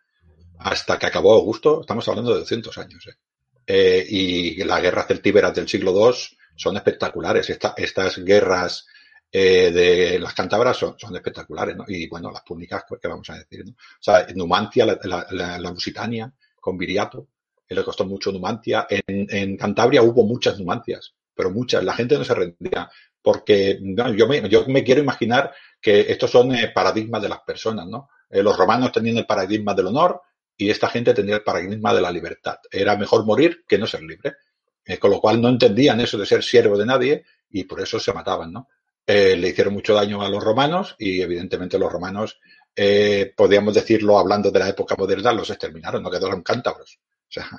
hasta 0.59 0.97
que 0.97 1.07
acabó 1.07 1.33
Augusto, 1.33 1.81
estamos 1.81 2.07
hablando 2.07 2.33
de 2.33 2.39
200 2.39 2.77
años. 2.77 3.07
¿eh? 3.07 3.15
Eh, 3.65 4.05
y 4.09 4.63
las 4.63 4.81
guerras 4.81 5.07
celtíberas 5.07 5.53
del 5.53 5.67
siglo 5.67 5.91
II 5.91 6.15
son 6.55 6.77
espectaculares. 6.77 7.49
Esta, 7.49 7.73
estas 7.77 8.23
guerras 8.23 8.87
eh, 9.35 9.71
de 9.71 10.19
las 10.19 10.35
cántabras 10.35 10.77
son, 10.77 10.95
espectaculares, 11.15 11.75
¿no? 11.75 11.85
Y 11.87 12.07
bueno, 12.07 12.29
las 12.31 12.43
públicas, 12.43 12.83
¿qué 13.01 13.07
vamos 13.07 13.27
a 13.31 13.39
decir? 13.39 13.65
¿no? 13.65 13.71
O 13.71 13.75
sea, 13.99 14.27
Numancia, 14.35 14.85
la, 14.85 15.25
la, 15.31 15.71
Lusitania, 15.71 16.31
con 16.61 16.77
Viriato, 16.77 17.29
que 17.67 17.73
le 17.73 17.83
costó 17.83 18.05
mucho 18.05 18.31
Numancia. 18.31 18.85
En, 18.87 19.25
en, 19.27 19.57
Cantabria 19.57 20.03
hubo 20.03 20.23
muchas 20.23 20.59
Numancias, 20.59 21.15
pero 21.33 21.49
muchas. 21.49 21.83
La 21.83 21.93
gente 21.93 22.15
no 22.15 22.23
se 22.23 22.35
rendía, 22.35 22.87
porque 23.23 23.79
yo, 23.81 24.27
me, 24.27 24.47
yo 24.47 24.67
me 24.67 24.83
quiero 24.83 25.01
imaginar 25.01 25.51
que 25.81 26.01
estos 26.11 26.29
son 26.29 26.53
eh, 26.53 26.71
paradigmas 26.73 27.23
de 27.23 27.29
las 27.29 27.39
personas, 27.39 27.87
¿no? 27.87 28.09
Eh, 28.29 28.43
los 28.43 28.55
romanos 28.55 28.91
tenían 28.91 29.17
el 29.17 29.25
paradigma 29.25 29.73
del 29.73 29.87
honor 29.87 30.21
y 30.55 30.69
esta 30.69 30.89
gente 30.89 31.11
tenía 31.15 31.37
el 31.37 31.43
paradigma 31.43 31.91
de 31.91 32.01
la 32.01 32.11
libertad. 32.11 32.57
Era 32.69 32.95
mejor 32.97 33.25
morir 33.25 33.63
que 33.67 33.79
no 33.79 33.87
ser 33.87 34.03
libre. 34.03 34.33
Eh, 34.85 34.97
con 34.97 35.11
lo 35.11 35.21
cual 35.21 35.41
no 35.41 35.47
entendían 35.47 36.01
eso 36.01 36.17
de 36.17 36.25
ser 36.25 36.43
siervo 36.43 36.77
de 36.77 36.85
nadie 36.85 37.23
y 37.49 37.63
por 37.63 37.79
eso 37.79 37.99
se 37.99 38.11
mataban, 38.11 38.51
¿no? 38.51 38.67
Eh, 39.05 39.35
le 39.35 39.49
hicieron 39.49 39.73
mucho 39.73 39.93
daño 39.93 40.21
a 40.21 40.29
los 40.29 40.43
romanos 40.43 40.95
y 40.97 41.21
evidentemente 41.21 41.77
los 41.77 41.91
romanos, 41.91 42.39
eh, 42.75 43.33
podríamos 43.35 43.73
decirlo 43.73 44.17
hablando 44.17 44.49
de 44.49 44.59
la 44.59 44.69
época 44.69 44.95
moderna, 44.95 45.33
los 45.33 45.49
exterminaron, 45.49 46.01
no 46.01 46.09
quedaron 46.09 46.41
cántabros. 46.41 46.99
O 47.27 47.33
sea, 47.33 47.49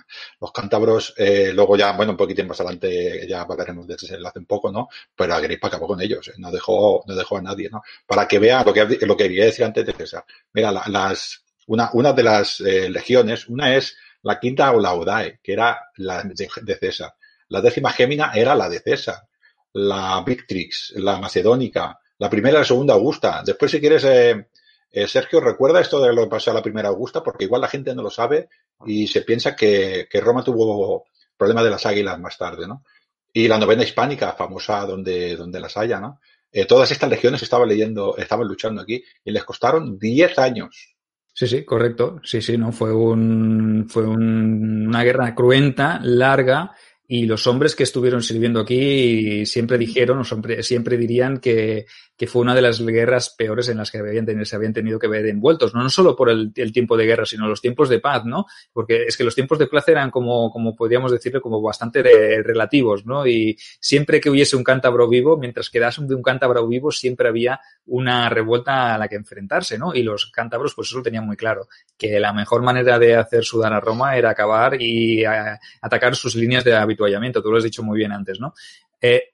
los 0.41 0.53
cántabros, 0.53 1.15
eh, 1.17 1.53
luego 1.53 1.77
ya, 1.77 1.93
bueno, 1.93 2.13
un 2.13 2.17
poquitín 2.17 2.47
más 2.47 2.61
adelante 2.61 3.27
ya 3.29 3.43
hablaremos 3.43 3.87
de 3.87 3.95
ese 3.95 4.15
enlace 4.15 4.39
un 4.39 4.47
poco, 4.47 4.71
¿no? 4.71 4.89
Pero 5.17 5.35
Agripa 5.35 5.67
acabó 5.67 5.89
con 5.89 6.01
ellos, 6.01 6.29
¿eh? 6.29 6.35
no 6.39 6.51
dejó, 6.53 7.03
no 7.07 7.15
dejó 7.15 7.39
a 7.39 7.43
nadie, 7.43 7.69
¿no? 7.71 7.83
Para 8.07 8.29
que 8.29 8.39
vean 8.39 8.65
lo 8.65 8.73
que, 8.73 8.85
lo 8.85 9.17
que 9.17 9.25
quería 9.25 9.47
decir 9.47 9.65
antes 9.65 9.85
de 9.85 9.93
César. 9.93 10.25
Mira, 10.53 10.71
la, 10.71 10.85
las, 10.87 11.45
una, 11.67 11.91
una 11.93 12.13
de 12.13 12.23
las 12.23 12.61
legiones, 12.61 13.49
una 13.49 13.75
es 13.75 13.97
la 14.23 14.39
quinta 14.39 14.73
o 14.73 14.81
la 14.81 14.95
Odae, 14.95 15.41
que 15.43 15.53
era 15.53 15.91
la 15.97 16.23
de, 16.23 16.49
de 16.63 16.77
César. 16.77 17.15
La 17.49 17.61
décima 17.61 17.91
Gémina 17.91 18.33
era 18.35 18.55
la 18.55 18.69
de 18.69 18.79
César 18.79 19.27
la 19.75 20.23
Victrix, 20.25 20.95
la 20.97 21.19
Macedónica, 21.19 21.99
la 22.19 22.31
primera 22.31 22.59
y 22.59 22.61
la 22.61 22.67
segunda 22.67 22.95
Augusta. 22.95 23.43
Después, 23.45 23.71
si 23.71 23.81
quieres, 23.81 24.05
eh, 24.05 24.49
eh, 24.91 25.09
Sergio, 25.09 25.41
recuerda 25.41 25.81
esto 25.81 26.01
de 26.01 26.13
lo 26.13 26.23
que 26.25 26.31
pasó 26.31 26.51
a 26.51 26.55
la 26.55 26.63
primera 26.63 26.89
Augusta, 26.89 27.23
porque 27.23 27.45
igual 27.45 27.61
la 27.61 27.69
gente 27.69 27.95
no 27.95 28.03
lo 28.03 28.11
sabe 28.11 28.49
y 28.87 29.07
se 29.07 29.23
piensa 29.23 29.57
que, 29.57 30.07
que 30.11 30.21
Roma 30.21 30.45
tuvo 30.45 31.07
problema 31.37 31.63
de 31.63 31.71
las 31.71 31.85
águilas 31.87 32.19
más 32.21 32.39
tarde, 32.39 32.67
¿no? 32.69 32.85
Y 33.33 33.49
la 33.49 33.59
novena 33.59 33.83
hispánica, 33.83 34.33
famosa 34.33 34.87
donde, 34.87 35.35
donde 35.37 35.59
las 35.59 35.77
haya, 35.77 35.99
¿no? 35.99 36.21
Eh, 36.53 36.67
todas 36.67 36.93
estas 36.93 37.11
legiones 37.11 37.43
estaban 37.43 37.69
leyendo, 37.69 38.17
estaban 38.17 38.47
luchando 38.47 38.81
aquí 38.83 39.03
y 39.25 39.33
les 39.33 39.43
costaron 39.43 39.99
10 39.99 40.39
años. 40.39 40.95
Sí, 41.33 41.49
sí, 41.49 41.65
correcto. 41.65 42.21
Sí, 42.23 42.41
sí, 42.41 42.57
no 42.57 42.71
fue 42.71 42.95
un, 42.95 43.89
fue 43.89 44.07
un, 44.07 44.87
una 44.87 45.03
guerra 45.03 45.35
cruenta, 45.35 45.99
larga, 46.01 46.71
y 47.17 47.27
los 47.27 47.47
hombres 47.47 47.77
que 47.77 47.85
estuvieron 47.85 48.25
sirviendo 48.25 48.59
aquí 48.59 49.47
siempre 49.47 49.79
dijeron, 49.79 50.19
o 50.19 50.25
siempre, 50.25 50.65
siempre 50.65 50.97
dirían 50.97 51.39
que, 51.39 51.87
que 52.17 52.27
fue 52.29 52.43
una 52.43 52.55
de 52.55 52.63
las 52.63 52.81
guerras 52.81 53.31
peores 53.31 53.69
en 53.69 53.79
las 53.79 53.91
que 53.91 53.99
habían 53.99 54.25
tenido, 54.25 54.45
se 54.45 54.55
habían 54.55 54.73
tenido 54.73 54.99
que 54.99 55.09
ver 55.09 55.27
envueltos, 55.27 55.75
no, 55.75 55.83
no 55.83 55.91
solo 55.91 56.15
por 56.15 56.31
el, 56.31 56.53
tiempo 56.53 56.97
de 56.97 57.07
guerra, 57.07 57.27
sino 57.27 57.49
los 57.49 57.61
tiempos 57.61 57.89
de 57.89 57.99
paz, 57.99 58.25
¿no? 58.25 58.47
Porque 58.73 59.05
es 59.05 59.17
que 59.17 59.25
los 59.25 59.35
tiempos 59.35 59.59
de 59.59 59.67
paz 59.67 59.89
eran 59.89 60.11
como, 60.11 60.51
como 60.51 60.77
podríamos 60.77 61.11
decirlo, 61.11 61.41
como 61.41 61.61
bastante 61.61 62.03
relativos, 62.03 63.05
¿no? 63.05 63.27
Y 63.27 63.57
siempre 63.81 64.21
que 64.21 64.31
hubiese 64.31 64.57
un 64.57 64.63
cántabro 64.63 65.09
vivo, 65.09 65.37
mientras 65.37 65.71
quedase 65.71 66.03
de 66.03 66.15
un 66.15 66.23
cántabro 66.23 66.67
vivo, 66.69 66.93
siempre 66.93 67.29
había 67.29 67.61
una 67.87 68.29
revuelta 68.29 68.95
a 68.95 68.99
la 68.99 69.09
que 69.09 69.17
enfrentarse, 69.17 69.77
¿no? 69.77 69.95
Y 69.95 70.03
los 70.03 70.31
cántabros, 70.31 70.75
pues 70.75 70.89
eso 70.89 70.99
lo 70.99 71.03
tenían 71.03 71.27
muy 71.27 71.37
claro, 71.37 71.69
que 71.99 72.21
la 72.21 72.33
mejor 72.33 72.63
manera 72.63 72.99
de 72.99 73.17
hacer 73.17 73.45
sudar 73.45 73.73
a 73.73 73.81
Roma 73.81 74.17
era 74.17 74.31
acabar 74.31 74.81
y 74.81 75.25
a, 75.25 75.59
atacar 75.81 76.15
sus 76.15 76.37
líneas 76.37 76.63
de 76.63 76.75
habituallamiento. 76.75 77.43
Tú 77.43 77.51
lo 77.51 77.59
has 77.59 77.65
dicho 77.65 77.83
muy 77.83 77.99
bien 77.99 78.13
antes, 78.13 78.39
¿no? 78.39 78.55
Eh, 79.01 79.34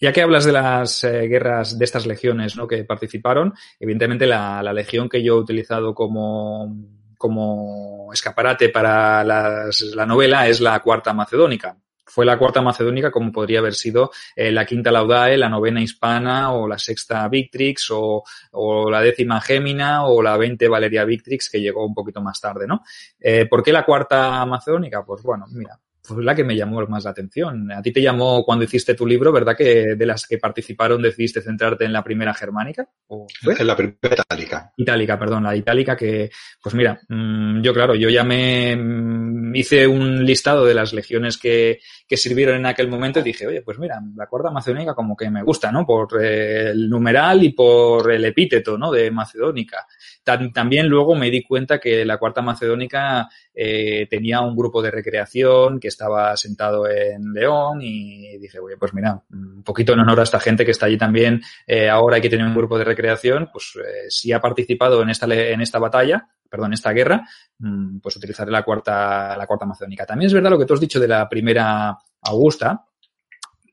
ya 0.00 0.12
que 0.12 0.22
hablas 0.22 0.44
de 0.44 0.52
las 0.52 1.04
eh, 1.04 1.26
guerras, 1.26 1.78
de 1.78 1.84
estas 1.84 2.06
legiones 2.06 2.56
¿no? 2.56 2.66
que 2.66 2.84
participaron, 2.84 3.54
evidentemente 3.80 4.26
la, 4.26 4.62
legión 4.72 5.08
que 5.08 5.22
yo 5.22 5.34
he 5.34 5.40
utilizado 5.40 5.94
como, 5.94 6.74
como 7.16 8.12
escaparate 8.12 8.68
para 8.68 9.24
las, 9.24 9.80
la 9.80 10.04
novela 10.04 10.48
es 10.48 10.60
la 10.60 10.80
cuarta 10.80 11.12
macedónica. 11.14 11.76
Fue 12.08 12.24
la 12.24 12.38
cuarta 12.38 12.62
macedónica 12.62 13.10
como 13.10 13.32
podría 13.32 13.58
haber 13.58 13.74
sido 13.74 14.12
eh, 14.36 14.52
la 14.52 14.64
quinta 14.64 14.92
Laudae, 14.92 15.36
la 15.36 15.48
novena 15.48 15.82
hispana 15.82 16.52
o 16.52 16.68
la 16.68 16.78
sexta 16.78 17.26
Victrix 17.28 17.90
o, 17.90 18.22
o, 18.52 18.90
la 18.90 19.00
décima 19.00 19.40
Gémina 19.40 20.06
o 20.06 20.22
la 20.22 20.36
veinte 20.36 20.68
Valeria 20.68 21.04
Victrix 21.04 21.50
que 21.50 21.60
llegó 21.60 21.84
un 21.84 21.94
poquito 21.94 22.20
más 22.22 22.40
tarde, 22.40 22.66
¿no? 22.66 22.82
Eh, 23.18 23.46
¿Por 23.46 23.62
qué 23.62 23.72
la 23.72 23.84
cuarta 23.84 24.46
macedónica? 24.46 25.04
Pues 25.04 25.22
bueno, 25.24 25.46
mira, 25.50 25.80
fue 26.06 26.22
la 26.22 26.34
que 26.34 26.44
me 26.44 26.56
llamó 26.56 26.86
más 26.86 27.04
la 27.04 27.10
atención. 27.10 27.70
A 27.72 27.82
ti 27.82 27.92
te 27.92 28.02
llamó 28.02 28.44
cuando 28.44 28.64
hiciste 28.64 28.94
tu 28.94 29.06
libro, 29.06 29.32
¿verdad? 29.32 29.56
Que 29.56 29.94
de 29.96 30.06
las 30.06 30.26
que 30.26 30.38
participaron 30.38 31.02
decidiste 31.02 31.42
centrarte 31.42 31.84
en 31.84 31.92
la 31.92 32.04
primera 32.04 32.32
germánica. 32.34 32.88
¿O 33.08 33.26
En 33.42 33.66
la 33.66 33.76
primera 33.76 34.22
itálica. 34.22 34.72
Itálica, 34.76 35.18
perdón, 35.18 35.44
la 35.44 35.56
itálica 35.56 35.96
que, 35.96 36.30
pues 36.62 36.74
mira, 36.74 37.00
mm, 37.08 37.60
yo 37.62 37.74
claro, 37.74 37.94
yo 37.94 38.08
ya 38.08 38.24
me 38.24 38.76
mm, 38.76 39.54
hice 39.54 39.86
un 39.86 40.24
listado 40.24 40.64
de 40.64 40.74
las 40.74 40.92
legiones 40.92 41.38
que, 41.38 41.80
que 42.08 42.16
sirvieron 42.16 42.56
en 42.56 42.66
aquel 42.66 42.88
momento 42.88 43.18
y 43.18 43.24
dije, 43.24 43.46
oye, 43.46 43.62
pues 43.62 43.78
mira, 43.78 44.00
la 44.14 44.26
cuerda 44.26 44.50
macedónica 44.50 44.94
como 44.94 45.16
que 45.16 45.28
me 45.28 45.42
gusta, 45.42 45.72
¿no? 45.72 45.84
Por 45.84 46.22
eh, 46.22 46.70
el 46.70 46.88
numeral 46.88 47.42
y 47.42 47.50
por 47.50 48.12
el 48.12 48.24
epíteto, 48.24 48.78
¿no? 48.78 48.92
De 48.92 49.10
macedónica. 49.10 49.86
También 50.22 50.88
luego 50.88 51.14
me 51.16 51.30
di 51.30 51.42
cuenta 51.42 51.80
que 51.80 52.04
la 52.04 52.18
cuarta 52.18 52.42
macedónica 52.42 53.28
eh, 53.52 54.06
tenía 54.08 54.40
un 54.40 54.54
grupo 54.54 54.82
de 54.82 54.90
recreación 54.90 55.80
que 55.80 55.88
estaba 55.88 56.36
sentado 56.36 56.88
en 56.88 57.32
León 57.32 57.80
y 57.82 58.38
dije, 58.38 58.60
oye, 58.60 58.76
pues 58.76 58.94
mira, 58.94 59.22
un 59.30 59.64
poquito 59.64 59.92
en 59.92 60.00
honor 60.00 60.20
a 60.20 60.24
esta 60.24 60.40
gente 60.40 60.64
que 60.64 60.70
está 60.70 60.86
allí 60.86 60.98
también, 60.98 61.42
eh, 61.66 61.88
ahora 61.88 62.16
hay 62.16 62.22
que 62.22 62.30
tener 62.30 62.46
un 62.46 62.54
grupo 62.54 62.78
de 62.78 62.84
recreación, 62.84 63.48
pues 63.52 63.72
si 64.08 64.32
ha 64.32 64.40
participado 64.40 65.02
en 65.02 65.10
esta, 65.10 65.26
en 65.26 65.60
esta 65.60 65.78
batalla, 65.78 66.28
perdón, 66.48 66.72
esta 66.72 66.92
guerra, 66.92 67.26
mm, 67.58 67.98
pues 67.98 68.16
utilizaré 68.16 68.50
la 68.50 68.62
cuarta, 68.62 69.36
la 69.36 69.46
cuarta 69.46 69.66
macedónica. 69.66 70.06
También 70.06 70.26
es 70.26 70.34
verdad 70.34 70.50
lo 70.50 70.58
que 70.58 70.66
tú 70.66 70.74
has 70.74 70.80
dicho 70.80 71.00
de 71.00 71.08
la 71.08 71.28
primera 71.28 71.96
Augusta, 72.22 72.84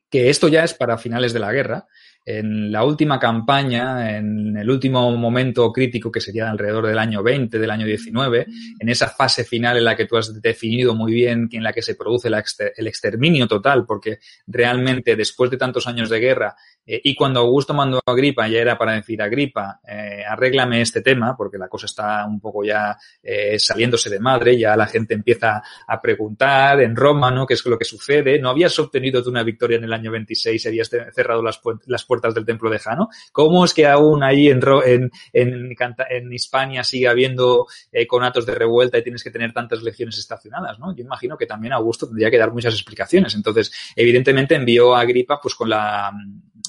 que 0.09 0.29
esto 0.29 0.47
ya 0.47 0.63
es 0.63 0.73
para 0.73 0.97
finales 0.97 1.33
de 1.33 1.39
la 1.39 1.51
guerra, 1.51 1.87
en 2.25 2.71
la 2.71 2.85
última 2.85 3.19
campaña, 3.19 4.17
en 4.17 4.55
el 4.55 4.69
último 4.69 5.11
momento 5.17 5.71
crítico 5.73 6.11
que 6.11 6.21
sería 6.21 6.49
alrededor 6.49 6.87
del 6.87 6.97
año 6.97 7.21
20, 7.21 7.59
del 7.59 7.71
año 7.71 7.85
19, 7.85 8.45
en 8.79 8.89
esa 8.89 9.09
fase 9.09 9.43
final 9.43 9.77
en 9.77 9.83
la 9.83 9.95
que 9.95 10.05
tú 10.05 10.15
has 10.15 10.41
definido 10.41 10.95
muy 10.95 11.13
bien 11.13 11.49
en 11.51 11.63
la 11.63 11.73
que 11.73 11.81
se 11.81 11.95
produce 11.95 12.29
el 12.29 12.87
exterminio 12.87 13.47
total, 13.47 13.85
porque 13.85 14.19
realmente 14.47 15.15
después 15.15 15.51
de 15.51 15.57
tantos 15.57 15.85
años 15.87 16.09
de 16.09 16.19
guerra 16.19 16.55
eh, 16.85 17.01
y 17.03 17.15
cuando 17.15 17.41
Augusto 17.41 17.73
mandó 17.73 18.01
a 18.05 18.11
Agripa 18.11 18.47
ya 18.47 18.59
era 18.59 18.77
para 18.77 18.93
decir 18.93 19.21
Agripa, 19.21 19.79
eh, 19.87 20.23
arréglame 20.27 20.81
este 20.81 21.01
tema, 21.01 21.35
porque 21.35 21.57
la 21.57 21.67
cosa 21.67 21.85
está 21.85 22.25
un 22.25 22.39
poco 22.39 22.63
ya 22.63 22.97
eh, 23.21 23.57
saliéndose 23.59 24.09
de 24.09 24.19
madre, 24.19 24.57
ya 24.57 24.75
la 24.75 24.87
gente 24.87 25.13
empieza 25.13 25.61
a 25.87 26.01
preguntar 26.01 26.81
en 26.81 26.95
Roma, 26.95 27.31
¿no? 27.31 27.45
¿Qué 27.45 27.53
es 27.53 27.65
lo 27.65 27.77
que 27.77 27.85
sucede? 27.85 28.39
¿No 28.39 28.49
habías 28.49 28.77
obtenido 28.79 29.23
tú 29.23 29.29
una 29.29 29.43
victoria 29.43 29.77
en 29.77 29.83
el 29.85 29.93
año 29.93 30.11
26 30.11 30.63
y 30.63 30.67
habías 30.67 30.89
cerrado 30.89 31.41
las, 31.41 31.59
las 31.87 32.05
puertas 32.05 32.33
del 32.33 32.45
templo 32.45 32.69
de 32.69 32.79
Jano. 32.79 33.09
¿Cómo 33.31 33.65
es 33.65 33.73
que 33.73 33.87
aún 33.87 34.23
ahí 34.23 34.49
en, 34.49 34.61
en, 34.85 35.11
en, 35.33 35.75
en 36.09 36.33
Hispania 36.33 36.83
sigue 36.83 37.07
habiendo 37.07 37.67
eh, 37.91 38.05
conatos 38.07 38.45
de 38.45 38.55
revuelta 38.55 38.97
y 38.97 39.03
tienes 39.03 39.23
que 39.23 39.31
tener 39.31 39.53
tantas 39.53 39.81
legiones 39.81 40.17
estacionadas, 40.17 40.79
¿no? 40.79 40.95
Yo 40.95 41.03
imagino 41.03 41.37
que 41.37 41.45
también 41.45 41.73
Augusto 41.73 42.07
tendría 42.07 42.29
que 42.29 42.37
dar 42.37 42.51
muchas 42.51 42.73
explicaciones. 42.73 43.35
Entonces, 43.35 43.71
evidentemente 43.95 44.55
envió 44.55 44.95
a 44.95 45.01
Agripa 45.01 45.39
pues 45.41 45.55
con 45.55 45.69
la 45.69 46.11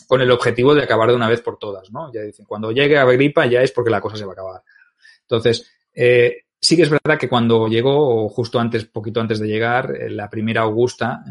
con 0.07 0.21
el 0.21 0.31
objetivo 0.31 0.75
de 0.75 0.83
acabar 0.83 1.09
de 1.09 1.17
una 1.17 1.29
vez 1.29 1.41
por 1.41 1.59
todas, 1.59 1.91
¿no? 1.91 2.13
Ya 2.13 2.23
dicen, 2.23 2.47
cuando 2.47 2.73
llegue 2.73 2.99
a 2.99 3.03
Agripa 3.03 3.47
ya 3.47 3.63
es 3.63 3.73
porque 3.73 3.91
la 3.91 4.01
cosa 4.01 4.17
se 4.17 4.25
va 4.25 4.33
a 4.33 4.35
acabar. 4.35 4.63
Entonces, 5.23 5.71
eh, 5.93 6.45
sí 6.61 6.77
que 6.77 6.83
es 6.83 6.91
verdad 6.91 7.19
que 7.19 7.29
cuando 7.29 7.69
llegó, 7.69 8.25
o 8.25 8.29
justo 8.29 8.59
antes, 8.59 8.85
poquito 8.85 9.21
antes 9.21 9.39
de 9.39 9.49
llegar, 9.49 9.95
eh, 9.95 10.11
la 10.11 10.29
primera 10.29 10.63
Augusta 10.63 11.23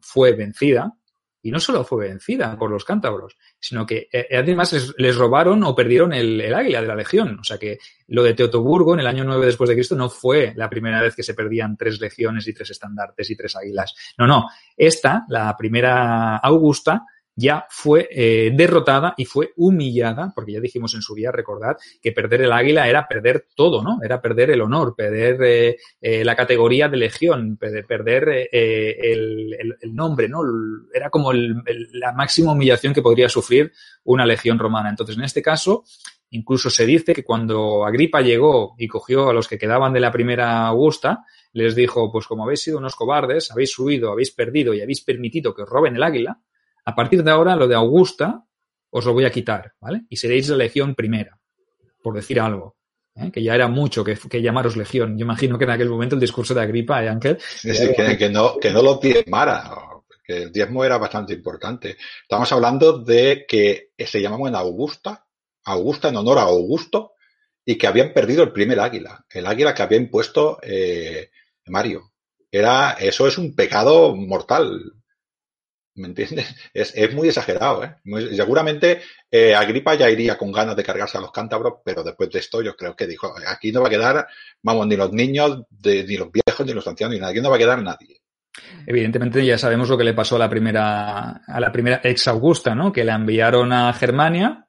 fue 0.00 0.32
vencida, 0.32 0.92
y 1.40 1.50
no 1.50 1.60
solo 1.60 1.84
fue 1.84 2.08
vencida 2.08 2.58
por 2.58 2.70
los 2.70 2.84
cántabros, 2.84 3.36
sino 3.58 3.86
que 3.86 4.08
eh, 4.12 4.26
además 4.36 4.94
les, 4.98 5.16
robaron 5.16 5.62
o 5.62 5.74
perdieron 5.74 6.12
el, 6.12 6.40
el, 6.40 6.52
águila 6.52 6.82
de 6.82 6.88
la 6.88 6.96
legión. 6.96 7.38
O 7.40 7.44
sea 7.44 7.58
que 7.58 7.78
lo 8.08 8.22
de 8.24 8.34
Teotoburgo 8.34 8.94
en 8.94 9.00
el 9.00 9.06
año 9.06 9.24
9 9.24 9.46
después 9.46 9.68
de 9.68 9.76
Cristo 9.76 9.94
no 9.94 10.10
fue 10.10 10.52
la 10.56 10.68
primera 10.68 11.00
vez 11.00 11.14
que 11.14 11.22
se 11.22 11.34
perdían 11.34 11.76
tres 11.76 12.00
legiones 12.00 12.46
y 12.48 12.52
tres 12.52 12.70
estandartes 12.70 13.30
y 13.30 13.36
tres 13.36 13.54
águilas. 13.56 13.94
No, 14.18 14.26
no. 14.26 14.48
Esta, 14.76 15.24
la 15.28 15.56
primera 15.56 16.36
Augusta, 16.38 17.06
ya 17.38 17.66
fue 17.70 18.08
eh, 18.10 18.50
derrotada 18.52 19.14
y 19.16 19.24
fue 19.24 19.52
humillada, 19.56 20.32
porque 20.34 20.54
ya 20.54 20.60
dijimos 20.60 20.92
en 20.96 21.02
su 21.02 21.14
día, 21.14 21.30
recordad, 21.30 21.76
que 22.02 22.10
perder 22.10 22.42
el 22.42 22.52
águila 22.52 22.88
era 22.88 23.06
perder 23.06 23.46
todo, 23.54 23.80
¿no? 23.80 24.00
Era 24.02 24.20
perder 24.20 24.50
el 24.50 24.60
honor, 24.60 24.96
perder 24.96 25.40
eh, 25.44 25.76
eh, 26.00 26.24
la 26.24 26.34
categoría 26.34 26.88
de 26.88 26.96
legión, 26.96 27.56
perder 27.56 28.48
el, 28.50 29.56
el, 29.80 29.94
nombre, 29.94 30.28
¿no? 30.28 30.40
Era 30.92 31.10
como 31.10 31.32
la 31.32 32.12
máxima 32.12 32.50
humillación 32.50 32.92
que 32.92 33.02
podría 33.02 33.28
sufrir 33.28 33.70
una 34.02 34.26
legión 34.26 34.58
romana. 34.58 34.90
Entonces, 34.90 35.16
en 35.16 35.22
este 35.22 35.40
caso, 35.40 35.84
incluso 36.30 36.70
se 36.70 36.86
dice 36.86 37.14
que 37.14 37.22
cuando 37.22 37.86
Agripa 37.86 38.20
llegó 38.20 38.74
y 38.78 38.88
cogió 38.88 39.30
a 39.30 39.32
los 39.32 39.46
que 39.46 39.58
quedaban 39.58 39.92
de 39.92 40.00
la 40.00 40.10
primera 40.10 40.66
Augusta, 40.66 41.24
les 41.52 41.76
dijo, 41.76 42.10
pues 42.10 42.26
como 42.26 42.42
habéis 42.42 42.62
sido 42.62 42.78
unos 42.78 42.96
cobardes, 42.96 43.52
habéis 43.52 43.70
subido, 43.70 44.10
habéis 44.10 44.32
perdido 44.32 44.74
y 44.74 44.80
habéis 44.80 45.02
permitido 45.02 45.54
que 45.54 45.62
os 45.62 45.68
roben 45.68 45.94
el 45.94 46.02
águila, 46.02 46.40
a 46.88 46.94
partir 46.94 47.22
de 47.22 47.30
ahora, 47.30 47.54
lo 47.54 47.68
de 47.68 47.74
Augusta 47.74 48.46
os 48.88 49.04
lo 49.04 49.12
voy 49.12 49.26
a 49.26 49.30
quitar, 49.30 49.74
¿vale? 49.78 50.06
Y 50.08 50.16
seréis 50.16 50.48
la 50.48 50.56
legión 50.56 50.94
primera, 50.94 51.38
por 52.02 52.14
decir 52.14 52.40
algo. 52.40 52.78
¿eh? 53.14 53.30
Que 53.30 53.42
ya 53.42 53.54
era 53.54 53.68
mucho 53.68 54.02
que, 54.02 54.16
llamaros 54.40 54.74
legión. 54.74 55.18
Yo 55.18 55.24
imagino 55.26 55.58
que 55.58 55.64
en 55.64 55.70
aquel 55.70 55.90
momento 55.90 56.14
el 56.14 56.20
discurso 56.22 56.54
de 56.54 56.62
Agripa 56.62 57.04
y 57.04 57.08
Ángel. 57.08 57.36
que, 57.62 58.30
no, 58.30 58.56
que 58.56 58.70
no 58.70 58.80
lo 58.80 58.96
diezmara, 58.96 59.70
que 60.24 60.44
el 60.44 60.50
diezmo 60.50 60.82
era 60.82 60.96
bastante 60.96 61.34
importante. 61.34 61.98
Estamos 62.22 62.50
hablando 62.52 62.96
de 63.00 63.44
que 63.46 63.90
se 63.98 64.22
llamaban 64.22 64.54
Augusta, 64.54 65.26
Augusta 65.66 66.08
en 66.08 66.16
honor 66.16 66.38
a 66.38 66.44
Augusto, 66.44 67.12
y 67.66 67.76
que 67.76 67.86
habían 67.86 68.14
perdido 68.14 68.42
el 68.42 68.52
primer 68.52 68.80
águila, 68.80 69.26
el 69.28 69.46
águila 69.46 69.74
que 69.74 69.82
había 69.82 69.98
impuesto 69.98 70.58
eh, 70.62 71.28
Mario. 71.66 72.12
Era, 72.50 72.92
eso 72.92 73.26
es 73.26 73.36
un 73.36 73.54
pecado 73.54 74.16
mortal. 74.16 74.94
¿Me 75.98 76.08
entiendes? 76.08 76.46
Es, 76.72 76.92
es 76.94 77.14
muy 77.14 77.28
exagerado, 77.28 77.82
¿eh? 77.84 77.96
seguramente 78.34 79.00
eh, 79.30 79.54
Agripa 79.54 79.94
ya 79.94 80.08
iría 80.08 80.38
con 80.38 80.52
ganas 80.52 80.76
de 80.76 80.84
cargarse 80.84 81.18
a 81.18 81.20
los 81.20 81.32
cántabros, 81.32 81.74
pero 81.84 82.04
después 82.04 82.30
de 82.30 82.38
esto 82.38 82.62
yo 82.62 82.76
creo 82.76 82.94
que 82.94 83.06
dijo, 83.06 83.34
aquí 83.46 83.72
no 83.72 83.82
va 83.82 83.88
a 83.88 83.90
quedar, 83.90 84.26
vamos, 84.62 84.86
ni 84.86 84.96
los 84.96 85.12
niños, 85.12 85.64
ni 85.82 86.16
los 86.16 86.30
viejos, 86.30 86.66
ni 86.66 86.72
los 86.72 86.86
ancianos, 86.86 87.14
ni 87.14 87.20
nadie, 87.20 87.32
aquí 87.32 87.40
no 87.40 87.50
va 87.50 87.56
a 87.56 87.58
quedar 87.58 87.82
nadie. 87.82 88.20
Evidentemente 88.86 89.44
ya 89.44 89.58
sabemos 89.58 89.88
lo 89.88 89.98
que 89.98 90.04
le 90.04 90.14
pasó 90.14 90.36
a 90.36 90.40
la 90.40 90.48
primera, 90.48 91.42
a 91.46 91.60
la 91.60 91.72
primera 91.72 92.00
ex 92.02 92.28
Augusta, 92.28 92.74
¿no? 92.74 92.92
Que 92.92 93.04
la 93.04 93.14
enviaron 93.14 93.72
a 93.72 93.92
Germania 93.92 94.68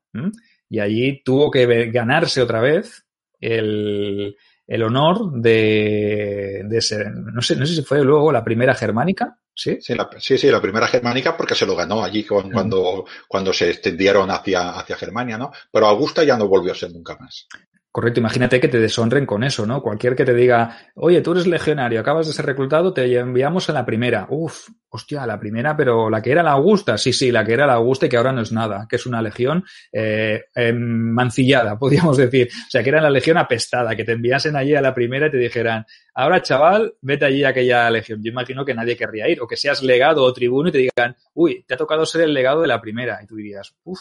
y 0.70 0.80
allí 0.80 1.22
tuvo 1.24 1.50
que 1.52 1.92
ganarse 1.92 2.42
otra 2.42 2.60
vez 2.60 3.06
el, 3.40 4.36
el 4.70 4.84
honor 4.84 5.32
de, 5.34 6.62
de 6.64 6.82
ser, 6.82 7.12
no 7.12 7.42
sé, 7.42 7.56
no 7.56 7.66
sé 7.66 7.74
si 7.74 7.82
fue 7.82 8.04
luego 8.04 8.32
la 8.32 8.44
primera 8.44 8.76
germánica, 8.76 9.40
¿Sí? 9.52 9.78
Sí, 9.82 9.94
la, 9.94 10.10
sí, 10.20 10.38
sí, 10.38 10.50
la 10.50 10.62
primera 10.62 10.88
germánica 10.88 11.36
porque 11.36 11.54
se 11.54 11.66
lo 11.66 11.76
ganó 11.76 12.02
allí 12.02 12.24
con, 12.24 12.50
cuando, 12.50 13.04
cuando 13.28 13.52
se 13.52 13.72
extendieron 13.72 14.32
hacia, 14.32 14.70
hacia 14.70 14.96
Germania, 14.96 15.38
¿no? 15.38 15.52
Pero 15.70 15.88
Augusta 15.88 16.24
ya 16.24 16.38
no 16.38 16.48
volvió 16.48 16.72
a 16.72 16.76
ser 16.76 16.94
nunca 16.94 17.18
más. 17.20 17.46
Correcto, 17.92 18.20
imagínate 18.20 18.60
que 18.60 18.68
te 18.68 18.80
deshonren 18.80 19.26
con 19.26 19.44
eso, 19.44 19.66
¿no? 19.66 19.82
Cualquier 19.82 20.16
que 20.16 20.24
te 20.24 20.36
diga, 20.36 20.78
oye, 20.94 21.22
tú 21.22 21.32
eres 21.32 21.48
legionario, 21.48 22.00
acabas 22.00 22.28
de 22.28 22.34
ser 22.34 22.46
reclutado, 22.46 22.94
te 22.94 23.18
enviamos 23.18 23.68
a 23.68 23.74
la 23.74 23.84
primera. 23.84 24.28
Uf, 24.30 24.70
hostia, 24.90 25.26
la 25.26 25.40
primera, 25.40 25.76
pero 25.76 26.08
la 26.08 26.22
que 26.22 26.32
era 26.32 26.44
la 26.44 26.52
Augusta, 26.52 27.00
sí, 27.00 27.14
sí, 27.14 27.32
la 27.32 27.44
que 27.44 27.54
era 27.54 27.66
la 27.66 27.74
Augusta 27.74 28.06
y 28.06 28.10
que 28.10 28.18
ahora 28.18 28.32
no 28.32 28.42
es 28.42 28.52
nada, 28.52 28.86
que 28.88 28.98
es 28.98 29.08
una 29.08 29.24
legión 29.24 29.66
eh, 29.92 30.44
mancillada, 30.76 31.80
podríamos 31.80 32.16
decir. 32.16 32.50
O 32.52 32.70
sea, 32.70 32.84
que 32.84 32.90
era 32.90 33.02
la 33.02 33.10
legión 33.10 33.38
apestada, 33.38 33.96
que 33.96 34.04
te 34.04 34.12
enviasen 34.12 34.56
allí 34.56 34.76
a 34.76 34.82
la 34.82 34.94
primera 34.94 35.26
y 35.26 35.32
te 35.32 35.38
dijeran, 35.38 35.84
ahora 36.14 36.44
chaval, 36.44 36.94
vete 37.02 37.26
allí 37.26 37.44
a 37.44 37.50
aquella 37.50 37.90
legión. 37.90 38.22
Yo 38.24 38.30
imagino 38.30 38.64
que 38.66 38.76
nadie 38.76 38.96
querría 38.96 39.28
ir, 39.28 39.42
o 39.42 39.48
que 39.48 39.58
seas 39.58 39.82
legado 39.82 40.24
o 40.24 40.32
tribuno 40.32 40.70
y 40.70 40.72
te 40.72 40.78
digan, 40.78 41.16
uy, 41.34 41.64
te 41.68 41.74
ha 41.74 41.78
tocado 41.78 42.06
ser 42.06 42.22
el 42.22 42.36
legado 42.36 42.62
de 42.62 42.68
la 42.68 42.80
primera. 42.80 43.20
Y 43.24 43.26
tú 43.26 43.36
dirías, 43.36 43.74
uf, 43.84 44.00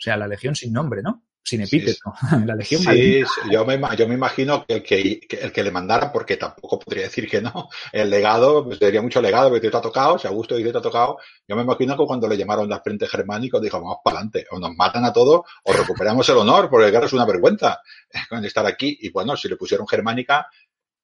sea, 0.00 0.16
la 0.16 0.26
legión 0.26 0.54
sin 0.56 0.72
nombre, 0.72 1.02
¿no? 1.02 1.22
Sin 1.42 1.62
epíteto. 1.62 2.12
la 2.46 2.54
legión 2.54 2.82
sí, 2.82 3.22
yo 3.50 3.64
me, 3.64 3.80
yo 3.96 4.06
me 4.06 4.14
imagino 4.14 4.64
que 4.66 4.74
el 4.74 4.82
que, 4.82 5.20
el 5.40 5.52
que 5.52 5.62
le 5.62 5.70
mandara, 5.70 6.12
porque 6.12 6.36
tampoco 6.36 6.78
podría 6.78 7.04
decir 7.04 7.28
que 7.28 7.40
no, 7.40 7.68
el 7.92 8.10
legado, 8.10 8.64
pues 8.64 8.78
sería 8.78 9.02
mucho 9.02 9.20
legado, 9.20 9.52
que 9.52 9.60
te 9.60 9.76
ha 9.76 9.80
tocado, 9.80 10.18
si 10.18 10.26
Augusto 10.26 10.56
dice 10.56 10.72
te 10.72 10.78
ha 10.78 10.82
tocado, 10.82 11.18
yo 11.46 11.56
me 11.56 11.62
imagino 11.62 11.96
que 11.96 12.04
cuando 12.04 12.28
le 12.28 12.36
llamaron 12.36 12.72
al 12.72 12.82
frente 12.82 13.06
germánico 13.06 13.60
dijo, 13.60 13.80
vamos 13.80 13.98
para 14.04 14.18
adelante, 14.18 14.46
o 14.50 14.58
nos 14.58 14.74
matan 14.76 15.04
a 15.04 15.12
todos, 15.12 15.42
o 15.64 15.72
recuperamos 15.72 16.28
el 16.28 16.36
honor, 16.36 16.68
porque 16.70 16.90
claro, 16.90 17.06
es 17.06 17.12
una 17.12 17.24
vergüenza 17.24 17.80
estar 18.42 18.66
aquí. 18.66 18.98
Y 19.00 19.10
bueno, 19.10 19.36
si 19.36 19.48
le 19.48 19.56
pusieron 19.56 19.86
germánica, 19.86 20.46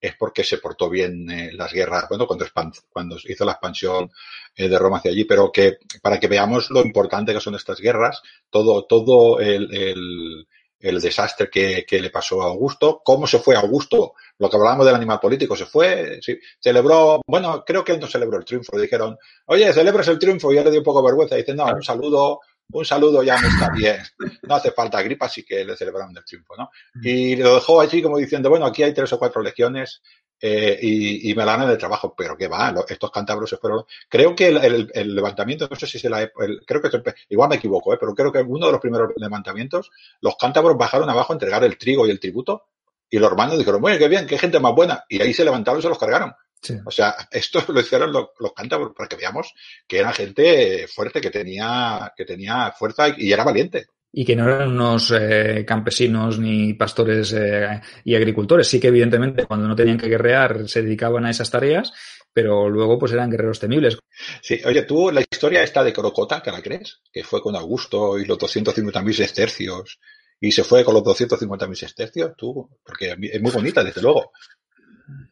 es 0.07 0.17
porque 0.17 0.45
se 0.45 0.59
portó 0.59 0.89
bien 0.89 1.29
eh, 1.31 1.51
las 1.53 1.73
guerras, 1.73 2.07
bueno, 2.09 2.27
cuando, 2.27 2.47
cuando 2.91 3.17
hizo 3.25 3.45
la 3.45 3.53
expansión 3.53 4.11
eh, 4.55 4.69
de 4.69 4.79
Roma 4.79 4.99
hacia 4.99 5.11
allí, 5.11 5.25
pero 5.25 5.51
que 5.53 5.79
para 6.03 6.19
que 6.19 6.29
veamos 6.29 6.71
lo 6.71 6.81
importante 6.81 7.33
que 7.33 7.41
son 7.41 7.55
estas 7.55 7.81
guerras, 7.81 8.23
todo, 8.51 8.85
todo 8.87 9.41
el, 9.41 9.75
el, 9.75 10.47
el 10.81 11.01
desastre 11.01 11.49
que, 11.51 11.85
que, 11.87 12.01
le 12.01 12.11
pasó 12.11 12.43
a 12.43 12.47
Augusto, 12.47 13.01
cómo 13.05 13.27
se 13.27 13.39
fue 13.39 13.57
Augusto, 13.57 14.15
lo 14.39 14.51
que 14.51 14.57
hablábamos 14.57 14.87
del 14.87 14.95
animal 14.95 15.21
político, 15.21 15.57
se 15.57 15.67
fue, 15.67 16.19
sí, 16.23 16.39
celebró, 16.61 17.21
bueno, 17.27 17.65
creo 17.67 17.85
que 17.85 17.93
él 17.93 18.01
no 18.01 18.07
celebró 18.07 18.39
el 18.39 18.45
triunfo, 18.45 18.77
le 18.77 18.83
dijeron, 18.83 19.17
oye, 19.47 19.73
celebras 19.73 20.09
el 20.09 20.19
triunfo, 20.19 20.53
y 20.53 20.59
él 20.59 20.65
le 20.65 20.71
dio 20.71 20.81
un 20.81 20.85
poco 20.85 21.01
de 21.01 21.07
vergüenza, 21.07 21.37
dice, 21.37 21.55
no, 21.55 21.65
un 21.67 21.83
saludo, 21.83 22.41
un 22.73 22.85
saludo 22.85 23.23
ya 23.23 23.39
me 23.41 23.49
está 23.49 23.71
bien. 23.71 23.99
No 24.43 24.55
hace 24.57 24.71
falta 24.71 25.03
gripa, 25.03 25.27
así 25.27 25.45
que 25.45 25.65
le 25.65 25.77
celebraron 25.77 26.17
el 26.17 26.25
triunfo, 26.25 26.55
¿no? 26.57 26.71
Mm. 26.95 27.07
Y 27.07 27.37
lo 27.37 27.55
dejó 27.55 27.81
allí 27.81 28.03
como 28.03 28.19
diciendo, 28.19 28.51
bueno, 28.51 28.67
aquí 28.67 28.83
hay 28.83 28.93
tres 28.93 29.13
o 29.13 29.19
cuatro 29.19 29.43
legiones 29.43 30.03
eh, 30.41 30.79
y, 30.83 31.31
y, 31.31 31.35
me 31.35 31.47
la 31.47 31.57
dan 31.57 31.69
de 31.69 31.79
trabajo, 31.79 32.15
pero 32.15 32.37
qué 32.37 32.47
va, 32.47 32.75
estos 32.89 33.11
cántabros 33.11 33.49
se 33.49 33.57
fueron. 33.57 33.85
Creo 34.09 34.35
que 34.35 34.49
el, 34.49 34.91
el, 34.93 35.15
levantamiento, 35.15 35.67
no 35.71 35.77
sé 35.77 35.87
si 35.87 35.99
se 35.99 36.11
la, 36.11 36.21
el, 36.21 36.63
creo 36.67 36.83
que 36.83 36.91
igual 37.31 37.49
me 37.49 37.57
equivoco, 37.57 37.95
¿eh? 37.95 37.97
pero 37.99 38.15
creo 38.15 38.31
que 38.31 38.41
uno 38.41 38.67
de 38.67 38.73
los 38.73 38.81
primeros 38.81 39.13
levantamientos, 39.17 39.91
los 40.21 40.37
cántabros 40.37 40.77
bajaron 40.77 41.09
abajo 41.09 41.33
a 41.33 41.37
entregar 41.37 41.65
el 41.65 41.79
trigo 41.79 42.07
y 42.07 42.11
el 42.11 42.21
tributo, 42.21 42.67
y 43.09 43.19
los 43.19 43.31
hermanos 43.31 43.57
dijeron, 43.57 43.81
bueno, 43.81 43.99
qué 43.99 44.09
bien, 44.09 44.27
qué 44.27 44.37
gente 44.37 44.61
más 44.61 44.75
buena, 44.75 45.05
y 45.09 45.23
ahí 45.23 45.33
se 45.33 45.45
levantaron 45.45 45.79
y 45.79 45.83
se 45.83 45.89
los 45.89 45.99
cargaron. 45.99 46.35
O 46.85 46.91
sea, 46.91 47.15
esto 47.31 47.65
lo 47.69 47.81
hicieron 47.81 48.13
los, 48.13 48.29
los 48.39 48.53
cántabros 48.53 48.93
para 48.95 49.09
que 49.09 49.17
veamos 49.17 49.53
que 49.87 49.99
era 49.99 50.13
gente 50.13 50.87
fuerte, 50.89 51.21
que 51.21 51.31
tenía, 51.31 52.13
que 52.17 52.25
tenía 52.25 52.73
fuerza 52.73 53.09
y, 53.17 53.33
era 53.33 53.45
valiente 53.45 53.87
y 54.13 54.25
que 54.25 54.35
no 54.35 54.45
eran 54.45 54.71
unos 54.71 55.11
eh, 55.11 55.63
campesinos 55.67 56.39
ni 56.39 56.73
pastores 56.73 57.35
eh, 57.35 57.83
y 58.03 58.15
agricultores. 58.15 58.67
Sí 58.67 58.81
que 58.81 58.89
evidentemente 58.89 59.45
cuando 59.45 59.69
no 59.69 59.77
tenían 59.77 59.99
que 59.99 60.09
guerrear 60.09 60.67
se 60.69 60.81
dedicaban 60.81 61.27
a 61.27 61.31
esas 61.31 61.51
tareas, 61.51 61.93
pero 62.33 62.69
luego 62.71 62.99
pues 62.99 63.13
eran 63.13 63.31
guerreros 63.31 63.61
temibles. 63.61 63.99
Sí, 64.41 64.59
oye, 64.65 64.83
tú 64.83 65.11
la 65.11 65.21
historia 65.21 65.63
esta 65.63 65.85
de 65.85 65.93
Corocota, 65.93 66.43
¿que 66.43 66.51
la 66.51 66.63
crees? 66.63 67.03
Que 67.13 67.25
fue 67.25 67.43
con 67.43 67.57
Augusto 67.57 68.19
y 68.19 68.25
los 68.25 68.39
250.000 68.39 69.13
sestercios 69.13 69.99
y 70.41 70.53
se 70.53 70.65
fue 70.65 70.85
con 70.85 70.95
los 70.95 71.03
250.000 71.03 71.75
sestercios, 71.75 72.33
tú, 72.37 72.69
porque 72.85 73.17
es 73.21 73.41
muy 73.41 73.51
bonita, 73.51 73.83
desde 73.83 74.03
luego. 74.03 74.33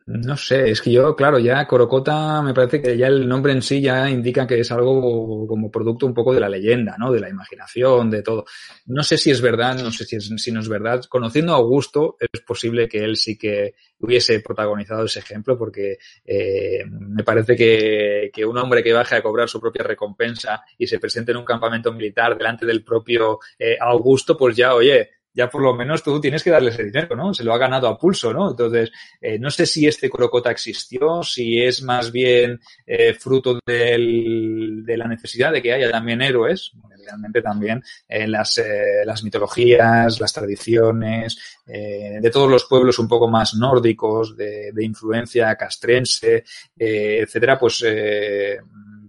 No 0.06 0.36
sé, 0.36 0.70
es 0.70 0.82
que 0.82 0.92
yo, 0.92 1.16
claro, 1.16 1.38
ya 1.38 1.66
Corocota 1.66 2.42
me 2.42 2.52
parece 2.52 2.82
que 2.82 2.94
ya 2.94 3.06
el 3.06 3.26
nombre 3.26 3.54
en 3.54 3.62
sí 3.62 3.80
ya 3.80 4.10
indica 4.10 4.46
que 4.46 4.60
es 4.60 4.70
algo 4.70 5.46
como 5.46 5.70
producto 5.70 6.04
un 6.04 6.12
poco 6.12 6.34
de 6.34 6.40
la 6.40 6.48
leyenda, 6.50 6.96
¿no? 6.98 7.10
De 7.10 7.20
la 7.20 7.30
imaginación, 7.30 8.10
de 8.10 8.22
todo. 8.22 8.44
No 8.84 9.02
sé 9.02 9.16
si 9.16 9.30
es 9.30 9.40
verdad, 9.40 9.78
no 9.78 9.90
sé 9.90 10.04
si, 10.04 10.16
es, 10.16 10.30
si 10.36 10.52
no 10.52 10.60
es 10.60 10.68
verdad. 10.68 11.02
Conociendo 11.08 11.54
a 11.54 11.56
Augusto, 11.56 12.18
es 12.20 12.42
posible 12.42 12.86
que 12.86 12.98
él 13.02 13.16
sí 13.16 13.38
que 13.38 13.76
hubiese 14.00 14.40
protagonizado 14.40 15.06
ese 15.06 15.20
ejemplo, 15.20 15.56
porque 15.56 15.96
eh, 16.26 16.84
me 16.86 17.24
parece 17.24 17.56
que, 17.56 18.30
que 18.30 18.44
un 18.44 18.58
hombre 18.58 18.82
que 18.82 18.92
baje 18.92 19.16
a 19.16 19.22
cobrar 19.22 19.48
su 19.48 19.58
propia 19.58 19.84
recompensa 19.84 20.62
y 20.76 20.86
se 20.86 20.98
presente 20.98 21.32
en 21.32 21.38
un 21.38 21.46
campamento 21.46 21.90
militar 21.94 22.36
delante 22.36 22.66
del 22.66 22.84
propio 22.84 23.38
eh, 23.58 23.78
Augusto, 23.80 24.36
pues 24.36 24.54
ya, 24.54 24.74
oye, 24.74 25.08
ya 25.34 25.50
por 25.50 25.62
lo 25.62 25.74
menos 25.74 26.02
tú 26.02 26.20
tienes 26.20 26.42
que 26.42 26.50
darle 26.50 26.70
ese 26.70 26.84
dinero, 26.84 27.16
¿no? 27.16 27.34
Se 27.34 27.44
lo 27.44 27.52
ha 27.52 27.58
ganado 27.58 27.88
a 27.88 27.98
pulso, 27.98 28.32
¿no? 28.32 28.50
Entonces, 28.50 28.90
eh, 29.20 29.38
no 29.38 29.50
sé 29.50 29.66
si 29.66 29.86
este 29.86 30.08
Crocota 30.08 30.50
existió, 30.50 31.22
si 31.22 31.60
es 31.60 31.82
más 31.82 32.12
bien 32.12 32.60
eh, 32.86 33.14
fruto 33.14 33.58
de 33.66 34.94
la 34.96 35.08
necesidad 35.08 35.52
de 35.52 35.60
que 35.60 35.72
haya 35.72 35.90
también 35.90 36.22
héroes, 36.22 36.72
realmente 37.04 37.42
también 37.42 37.82
en 38.08 38.30
las, 38.30 38.58
eh, 38.58 39.04
las 39.04 39.22
mitologías, 39.22 40.20
las 40.20 40.32
tradiciones, 40.32 41.38
eh, 41.66 42.18
de 42.20 42.30
todos 42.30 42.50
los 42.50 42.64
pueblos 42.64 42.98
un 42.98 43.08
poco 43.08 43.28
más 43.28 43.54
nórdicos, 43.54 44.36
de, 44.36 44.70
de 44.72 44.84
influencia 44.84 45.54
castrense, 45.56 46.44
eh, 46.78 47.20
etcétera, 47.22 47.58
pues 47.58 47.84
eh, 47.86 48.58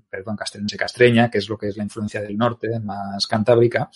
perdón, 0.10 0.36
castrense 0.38 0.78
castreña, 0.78 1.30
que 1.30 1.40
es 1.40 1.50
lo 1.50 1.58
que 1.58 1.68
es 1.68 1.78
la 1.78 1.84
influencia 1.84 2.22
del 2.22 2.38
norte, 2.38 2.80
más 2.80 3.28
cantábrica, 3.28 3.90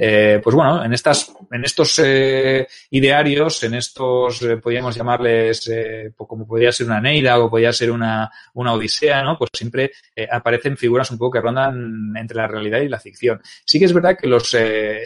eh, 0.00 0.40
pues 0.42 0.54
bueno, 0.54 0.84
en 0.84 0.92
estas, 0.92 1.34
en 1.50 1.64
estos 1.64 1.98
eh, 2.04 2.68
idearios, 2.90 3.64
en 3.64 3.74
estos, 3.74 4.40
eh, 4.42 4.56
podríamos 4.58 4.94
llamarles, 4.94 5.68
eh, 5.68 6.12
como 6.16 6.46
podría 6.46 6.70
ser 6.70 6.86
una 6.86 7.00
Neida 7.00 7.36
o 7.40 7.50
podría 7.50 7.72
ser 7.72 7.90
una, 7.90 8.30
una 8.54 8.74
Odisea, 8.74 9.24
¿no? 9.24 9.36
Pues 9.36 9.50
siempre 9.52 9.90
aparecen 10.30 10.76
figuras 10.76 11.10
un 11.10 11.18
poco 11.18 11.32
que 11.32 11.40
rondan 11.40 12.14
entre 12.16 12.36
la 12.36 12.46
realidad 12.46 12.80
y 12.80 12.88
la 12.88 13.00
ficción. 13.00 13.40
Sí 13.64 13.80
que 13.80 13.86
es 13.86 13.92
verdad 13.92 14.16
que 14.16 14.28
los, 14.28 14.56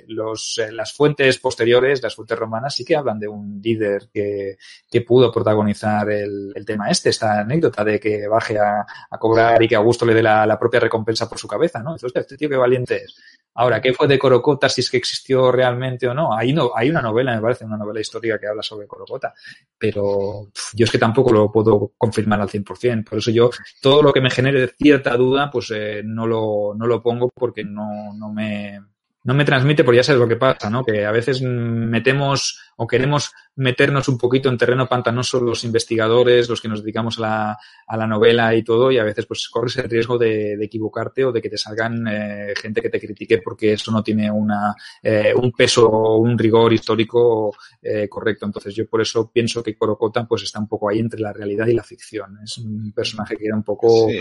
los, 0.09 0.61
las 0.71 0.93
fuentes 0.93 1.39
posteriores, 1.39 2.03
las 2.03 2.15
fuentes 2.15 2.39
romanas, 2.39 2.75
sí 2.75 2.85
que 2.85 2.97
hablan 2.97 3.19
de 3.19 3.29
un 3.29 3.61
líder 3.63 4.09
que, 4.13 4.59
que 4.91 5.01
pudo 5.01 5.33
protagonizar 5.33 6.11
el, 6.11 6.53
el 6.55 6.65
tema 6.67 6.91
este, 6.91 7.09
esta 7.11 7.41
anécdota 7.41 7.83
de 7.83 7.99
que 7.99 8.29
baje 8.29 8.59
a, 8.59 8.85
a 9.11 9.19
cobrar 9.19 9.63
y 9.63 9.69
que 9.69 9.77
Augusto 9.77 10.05
le 10.05 10.15
dé 10.15 10.23
la, 10.23 10.47
la 10.47 10.59
propia 10.59 10.81
recompensa 10.81 11.29
por 11.29 11.39
su 11.39 11.49
cabeza, 11.49 11.83
¿no? 11.83 11.93
Entonces, 11.93 12.21
este 12.21 12.37
tío 12.37 12.49
qué 12.49 12.57
valiente 12.57 12.97
es. 13.05 13.17
Ahora, 13.55 13.81
¿qué 13.83 13.93
fue 13.93 14.09
de 14.09 14.19
Corocota? 14.19 14.69
Es 14.83 14.91
que 14.91 14.97
existió 14.97 15.51
realmente 15.51 16.07
o 16.09 16.15
no. 16.15 16.37
Hay, 16.37 16.53
no, 16.53 16.71
hay 16.75 16.91
una 16.91 17.01
novela, 17.01 17.35
me 17.35 17.41
parece, 17.41 17.65
una 17.65 17.77
novela 17.77 18.01
histórica 18.01 18.39
que 18.39 18.47
habla 18.47 18.63
sobre 18.63 18.87
Corocota, 18.87 19.33
pero 19.79 20.49
pff, 20.53 20.75
yo 20.75 20.85
es 20.85 20.91
que 20.91 20.99
tampoco 20.99 21.33
lo 21.33 21.51
puedo 21.51 21.93
confirmar 21.97 22.41
al 22.41 22.49
100%. 22.49 23.05
Por 23.09 23.19
eso 23.19 23.31
yo, 23.31 23.51
todo 23.81 24.03
lo 24.03 24.13
que 24.13 24.21
me 24.21 24.31
genere 24.31 24.75
cierta 24.79 25.17
duda, 25.17 25.51
pues 25.51 25.73
eh, 25.75 26.03
no, 26.05 26.27
lo, 26.27 26.75
no 26.77 26.87
lo 26.87 27.03
pongo 27.03 27.31
porque 27.35 27.65
no, 27.65 28.13
no 28.15 28.33
me, 28.33 28.79
no 29.25 29.35
me 29.35 29.45
transmite, 29.45 29.85
porque 29.85 29.99
ya 29.99 30.03
sabes 30.03 30.21
lo 30.21 30.29
que 30.29 30.37
pasa, 30.37 30.69
¿no? 30.69 30.85
Que 30.85 31.05
a 31.05 31.13
veces 31.13 31.43
metemos 31.43 32.61
o 32.77 32.87
queremos 32.87 33.31
meternos 33.55 34.09
un 34.09 34.19
poquito 34.19 34.49
en 34.49 34.59
terreno 34.59 34.89
pantanoso 34.89 35.41
los 35.41 35.63
investigadores, 35.63 36.49
los 36.49 36.61
que 36.61 36.69
nos 36.69 36.83
dedicamos 36.83 37.19
a 37.19 37.23
la, 37.23 37.59
a 37.87 37.97
la 37.97 38.07
novela 38.07 38.55
y 38.55 38.65
todo, 38.65 38.91
y 38.91 38.99
a 38.99 39.05
veces 39.05 39.27
pues 39.27 39.49
corres 39.49 39.77
el 39.77 39.89
riesgo 39.89 40.19
de, 40.19 40.57
de 40.57 40.65
equivocarte 40.65 41.25
o 41.25 41.33
de 41.33 41.41
que 41.41 41.51
te 41.51 41.59
salgan 41.59 42.07
eh, 42.09 42.55
gente 42.61 42.81
que 42.81 42.89
te 42.89 42.99
critique 42.99 43.39
porque 43.39 43.75
eso 43.75 43.93
no 43.93 44.03
tiene 44.03 44.31
una, 44.31 44.75
eh, 45.03 45.33
un 45.37 45.53
peso 45.53 45.89
o 45.89 46.17
un 46.17 46.37
rigor 46.37 46.73
histórico 46.73 47.55
eh, 47.81 48.09
correcto. 48.09 48.47
Entonces 48.47 48.75
yo 48.75 48.89
por 48.89 49.03
eso 49.03 49.31
pienso 49.31 49.63
que 49.63 49.77
Corocota 49.77 50.27
pues 50.27 50.43
está 50.43 50.59
un 50.59 50.69
poco 50.69 50.89
ahí 50.89 50.99
entre 50.99 51.21
la 51.21 51.33
realidad 51.33 51.67
y 51.67 51.75
la 51.75 51.85
ficción. 51.85 52.39
Es 52.43 52.59
un 52.59 52.93
personaje 52.93 53.37
que 53.37 53.47
era 53.47 53.55
un 53.55 53.63
poco... 53.63 54.09
Sí. 54.09 54.19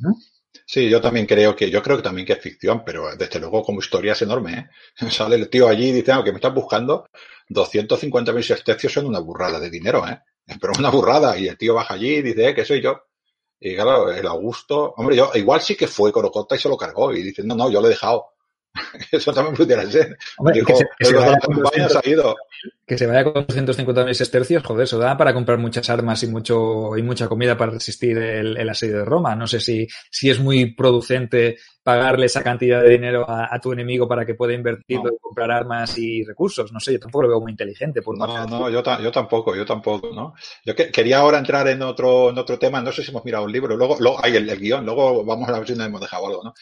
¿no? 0.00 0.14
Sí, 0.70 0.90
yo 0.90 1.00
también 1.00 1.24
creo 1.24 1.56
que, 1.56 1.70
yo 1.70 1.82
creo 1.82 1.96
que 1.96 2.02
también 2.02 2.26
que 2.26 2.34
es 2.34 2.42
ficción, 2.42 2.82
pero 2.84 3.16
desde 3.16 3.40
luego 3.40 3.62
como 3.62 3.78
historia 3.80 4.12
es 4.12 4.20
enorme, 4.20 4.52
¿eh? 4.52 4.68
Sale 5.10 5.36
el 5.36 5.48
tío 5.48 5.66
allí 5.66 5.88
y 5.88 5.92
dice, 5.92 6.12
ah, 6.12 6.22
que 6.22 6.30
me 6.30 6.36
estás 6.36 6.52
buscando 6.52 7.06
250.000 7.48 8.42
sestecios 8.42 8.92
son 8.92 9.06
una 9.06 9.18
burrada 9.18 9.58
de 9.58 9.70
dinero, 9.70 10.06
¿eh? 10.06 10.20
Pero 10.60 10.74
una 10.78 10.90
burrada. 10.90 11.38
Y 11.38 11.48
el 11.48 11.56
tío 11.56 11.72
baja 11.74 11.94
allí 11.94 12.16
y 12.16 12.22
dice, 12.22 12.50
eh, 12.50 12.54
que 12.54 12.66
soy 12.66 12.82
yo. 12.82 13.00
Y 13.58 13.74
claro, 13.76 14.12
el 14.12 14.26
Augusto, 14.26 14.92
hombre, 14.98 15.16
yo, 15.16 15.30
igual 15.34 15.62
sí 15.62 15.74
que 15.74 15.86
fue 15.88 16.12
Corocota 16.12 16.54
y 16.54 16.58
se 16.58 16.68
lo 16.68 16.76
cargó. 16.76 17.14
Y 17.14 17.22
dice, 17.22 17.42
no, 17.44 17.54
no, 17.54 17.70
yo 17.70 17.80
lo 17.80 17.86
he 17.86 17.90
dejado. 17.90 18.34
Eso 19.12 19.32
también 19.32 19.56
pudiera 19.56 19.84
ser. 19.90 20.16
Hombre, 20.38 20.54
Dijo, 20.54 20.66
que 20.66 20.76
se, 20.76 20.88
que 20.98 21.04
se 21.06 21.14
vaya 21.14 21.38
con 21.38 21.56
200, 21.56 22.00
que 22.86 22.98
se 22.98 23.06
vaya 23.06 23.24
con 23.24 23.46
250.000 23.46 24.14
sestercios, 24.14 24.64
joder, 24.64 24.84
eso 24.84 24.98
da 24.98 25.16
para 25.16 25.34
comprar 25.34 25.58
muchas 25.58 25.90
armas 25.90 26.22
y 26.22 26.26
mucho 26.26 26.96
y 26.96 27.02
mucha 27.02 27.28
comida 27.28 27.56
para 27.56 27.72
resistir 27.72 28.16
el, 28.16 28.56
el 28.56 28.68
asedio 28.68 28.98
de 28.98 29.04
Roma. 29.04 29.36
No 29.36 29.46
sé 29.46 29.60
si, 29.60 29.86
si 30.10 30.30
es 30.30 30.40
muy 30.40 30.74
producente 30.74 31.58
pagarle 31.82 32.26
esa 32.26 32.42
cantidad 32.42 32.82
de 32.82 32.90
dinero 32.90 33.28
a, 33.28 33.48
a 33.50 33.60
tu 33.60 33.72
enemigo 33.72 34.06
para 34.06 34.26
que 34.26 34.34
pueda 34.34 34.52
invertirlo 34.52 35.04
no. 35.04 35.10
en 35.10 35.16
comprar 35.18 35.50
armas 35.50 35.96
y 35.98 36.22
recursos. 36.24 36.72
No 36.72 36.80
sé, 36.80 36.92
yo 36.92 37.00
tampoco 37.00 37.22
lo 37.22 37.28
veo 37.28 37.40
muy 37.40 37.52
inteligente. 37.52 38.02
Por 38.02 38.18
no, 38.18 38.46
no, 38.46 38.68
yo, 38.68 38.82
ta 38.82 39.00
yo, 39.00 39.10
tampoco, 39.10 39.54
yo 39.54 39.64
tampoco, 39.64 40.10
¿no? 40.14 40.34
Yo 40.64 40.74
que, 40.74 40.90
quería 40.90 41.18
ahora 41.18 41.38
entrar 41.38 41.66
en 41.68 41.80
otro, 41.82 42.30
en 42.30 42.38
otro 42.38 42.58
tema, 42.58 42.80
no 42.82 42.92
sé 42.92 43.02
si 43.02 43.10
hemos 43.10 43.24
mirado 43.24 43.44
un 43.44 43.52
libro, 43.52 43.76
luego, 43.76 43.96
luego 44.00 44.18
hay 44.22 44.36
el, 44.36 44.48
el 44.48 44.58
guion, 44.58 44.84
luego 44.84 45.24
vamos 45.24 45.48
a 45.48 45.58
ver 45.58 45.66
si 45.66 45.74
nos 45.74 45.86
hemos 45.86 46.00
dejado 46.00 46.26
algo, 46.26 46.44
¿no? 46.44 46.54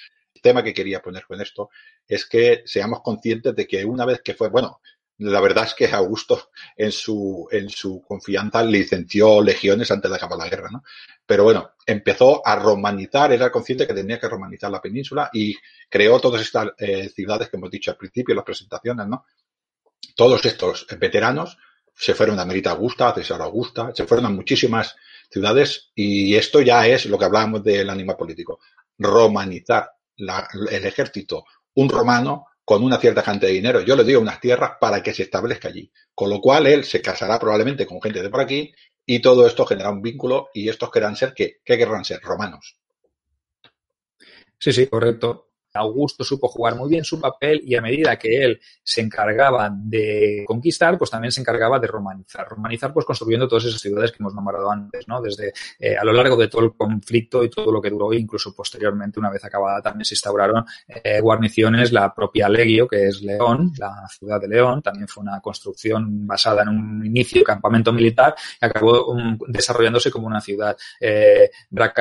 Tema 0.46 0.62
que 0.62 0.72
quería 0.72 1.02
poner 1.02 1.26
con 1.26 1.40
esto 1.40 1.70
es 2.06 2.24
que 2.24 2.62
seamos 2.66 3.00
conscientes 3.02 3.54
de 3.56 3.66
que 3.66 3.84
una 3.84 4.04
vez 4.04 4.20
que 4.22 4.34
fue, 4.34 4.48
bueno, 4.48 4.80
la 5.18 5.40
verdad 5.40 5.64
es 5.64 5.74
que 5.74 5.86
Augusto 5.86 6.50
en 6.76 6.92
su, 6.92 7.48
en 7.50 7.68
su 7.68 8.00
confianza 8.06 8.62
licenció 8.62 9.42
legiones 9.42 9.90
antes 9.90 10.08
de 10.08 10.16
acabar 10.16 10.38
la 10.38 10.48
guerra, 10.48 10.68
¿no? 10.70 10.84
Pero 11.26 11.42
bueno, 11.42 11.70
empezó 11.84 12.46
a 12.46 12.54
romanizar, 12.54 13.32
era 13.32 13.50
consciente 13.50 13.88
que 13.88 13.94
tenía 13.94 14.20
que 14.20 14.28
romanizar 14.28 14.70
la 14.70 14.80
península 14.80 15.28
y 15.32 15.56
creó 15.88 16.20
todas 16.20 16.42
estas 16.42 16.68
eh, 16.78 17.08
ciudades 17.08 17.48
que 17.48 17.56
hemos 17.56 17.70
dicho 17.70 17.90
al 17.90 17.96
principio 17.96 18.32
en 18.34 18.36
las 18.36 18.44
presentaciones, 18.44 19.08
¿no? 19.08 19.24
Todos 20.14 20.44
estos 20.46 20.86
veteranos 21.00 21.58
se 21.92 22.14
fueron 22.14 22.38
a 22.38 22.44
Merita 22.44 22.70
Augusta, 22.70 23.08
a 23.08 23.14
César 23.14 23.42
Augusta, 23.42 23.90
se 23.94 24.06
fueron 24.06 24.26
a 24.26 24.30
muchísimas 24.30 24.94
ciudades 25.28 25.90
y 25.94 26.36
esto 26.36 26.60
ya 26.60 26.86
es 26.86 27.06
lo 27.06 27.18
que 27.18 27.24
hablábamos 27.24 27.64
del 27.64 27.90
ánima 27.90 28.16
político, 28.16 28.60
romanizar 28.98 29.95
la, 30.16 30.48
el 30.70 30.84
ejército, 30.84 31.44
un 31.74 31.88
romano 31.88 32.46
con 32.64 32.82
una 32.82 32.98
cierta 32.98 33.22
cantidad 33.22 33.48
de 33.48 33.54
dinero. 33.54 33.80
Yo 33.80 33.94
le 33.94 34.02
doy 34.02 34.16
unas 34.16 34.40
tierras 34.40 34.72
para 34.80 35.02
que 35.02 35.14
se 35.14 35.22
establezca 35.22 35.68
allí. 35.68 35.90
Con 36.14 36.30
lo 36.30 36.40
cual 36.40 36.66
él 36.66 36.84
se 36.84 37.00
casará 37.00 37.38
probablemente 37.38 37.86
con 37.86 38.02
gente 38.02 38.22
de 38.22 38.28
por 38.28 38.40
aquí 38.40 38.72
y 39.04 39.20
todo 39.20 39.46
esto 39.46 39.64
genera 39.64 39.90
un 39.90 40.02
vínculo 40.02 40.48
y 40.52 40.68
estos 40.68 40.90
querrán 40.90 41.14
ser, 41.14 41.32
¿qué? 41.32 41.58
¿Qué 41.64 41.78
querrán 41.78 42.04
ser? 42.04 42.20
Romanos. 42.22 42.76
Sí, 44.58 44.72
sí, 44.72 44.88
correcto. 44.88 45.45
Augusto 45.76 46.24
supo 46.24 46.48
jugar 46.48 46.74
muy 46.76 46.88
bien 46.88 47.04
su 47.04 47.20
papel 47.20 47.60
y 47.64 47.74
a 47.76 47.82
medida 47.82 48.16
que 48.16 48.44
él 48.44 48.60
se 48.82 49.00
encargaba 49.00 49.70
de 49.72 50.44
conquistar, 50.46 50.98
pues 50.98 51.10
también 51.10 51.32
se 51.32 51.40
encargaba 51.40 51.78
de 51.78 51.86
romanizar. 51.86 52.48
Romanizar, 52.48 52.92
pues 52.92 53.06
construyendo 53.06 53.48
todas 53.48 53.64
esas 53.64 53.80
ciudades 53.80 54.12
que 54.12 54.18
hemos 54.20 54.34
nombrado 54.34 54.70
antes, 54.70 55.06
¿no? 55.08 55.20
Desde 55.20 55.52
eh, 55.78 55.96
a 55.96 56.04
lo 56.04 56.12
largo 56.12 56.36
de 56.36 56.48
todo 56.48 56.64
el 56.64 56.74
conflicto 56.74 57.44
y 57.44 57.50
todo 57.50 57.70
lo 57.70 57.80
que 57.80 57.90
duró, 57.90 58.12
incluso 58.12 58.54
posteriormente, 58.54 59.18
una 59.18 59.30
vez 59.30 59.44
acabada, 59.44 59.82
también 59.82 60.04
se 60.04 60.14
instauraron 60.14 60.64
eh, 60.88 61.20
guarniciones, 61.20 61.92
la 61.92 62.14
propia 62.14 62.48
Legio, 62.48 62.88
que 62.88 63.06
es 63.08 63.22
León, 63.22 63.72
la 63.78 64.06
ciudad 64.08 64.40
de 64.40 64.48
León, 64.48 64.82
también 64.82 65.08
fue 65.08 65.22
una 65.22 65.40
construcción 65.40 66.26
basada 66.26 66.62
en 66.62 66.68
un 66.68 67.06
inicio 67.06 67.42
campamento 67.44 67.92
militar 67.92 68.34
que 68.58 68.66
acabó 68.66 69.06
um, 69.12 69.38
desarrollándose 69.48 70.10
como 70.10 70.26
una 70.26 70.40
ciudad. 70.40 70.76
Eh, 71.00 71.50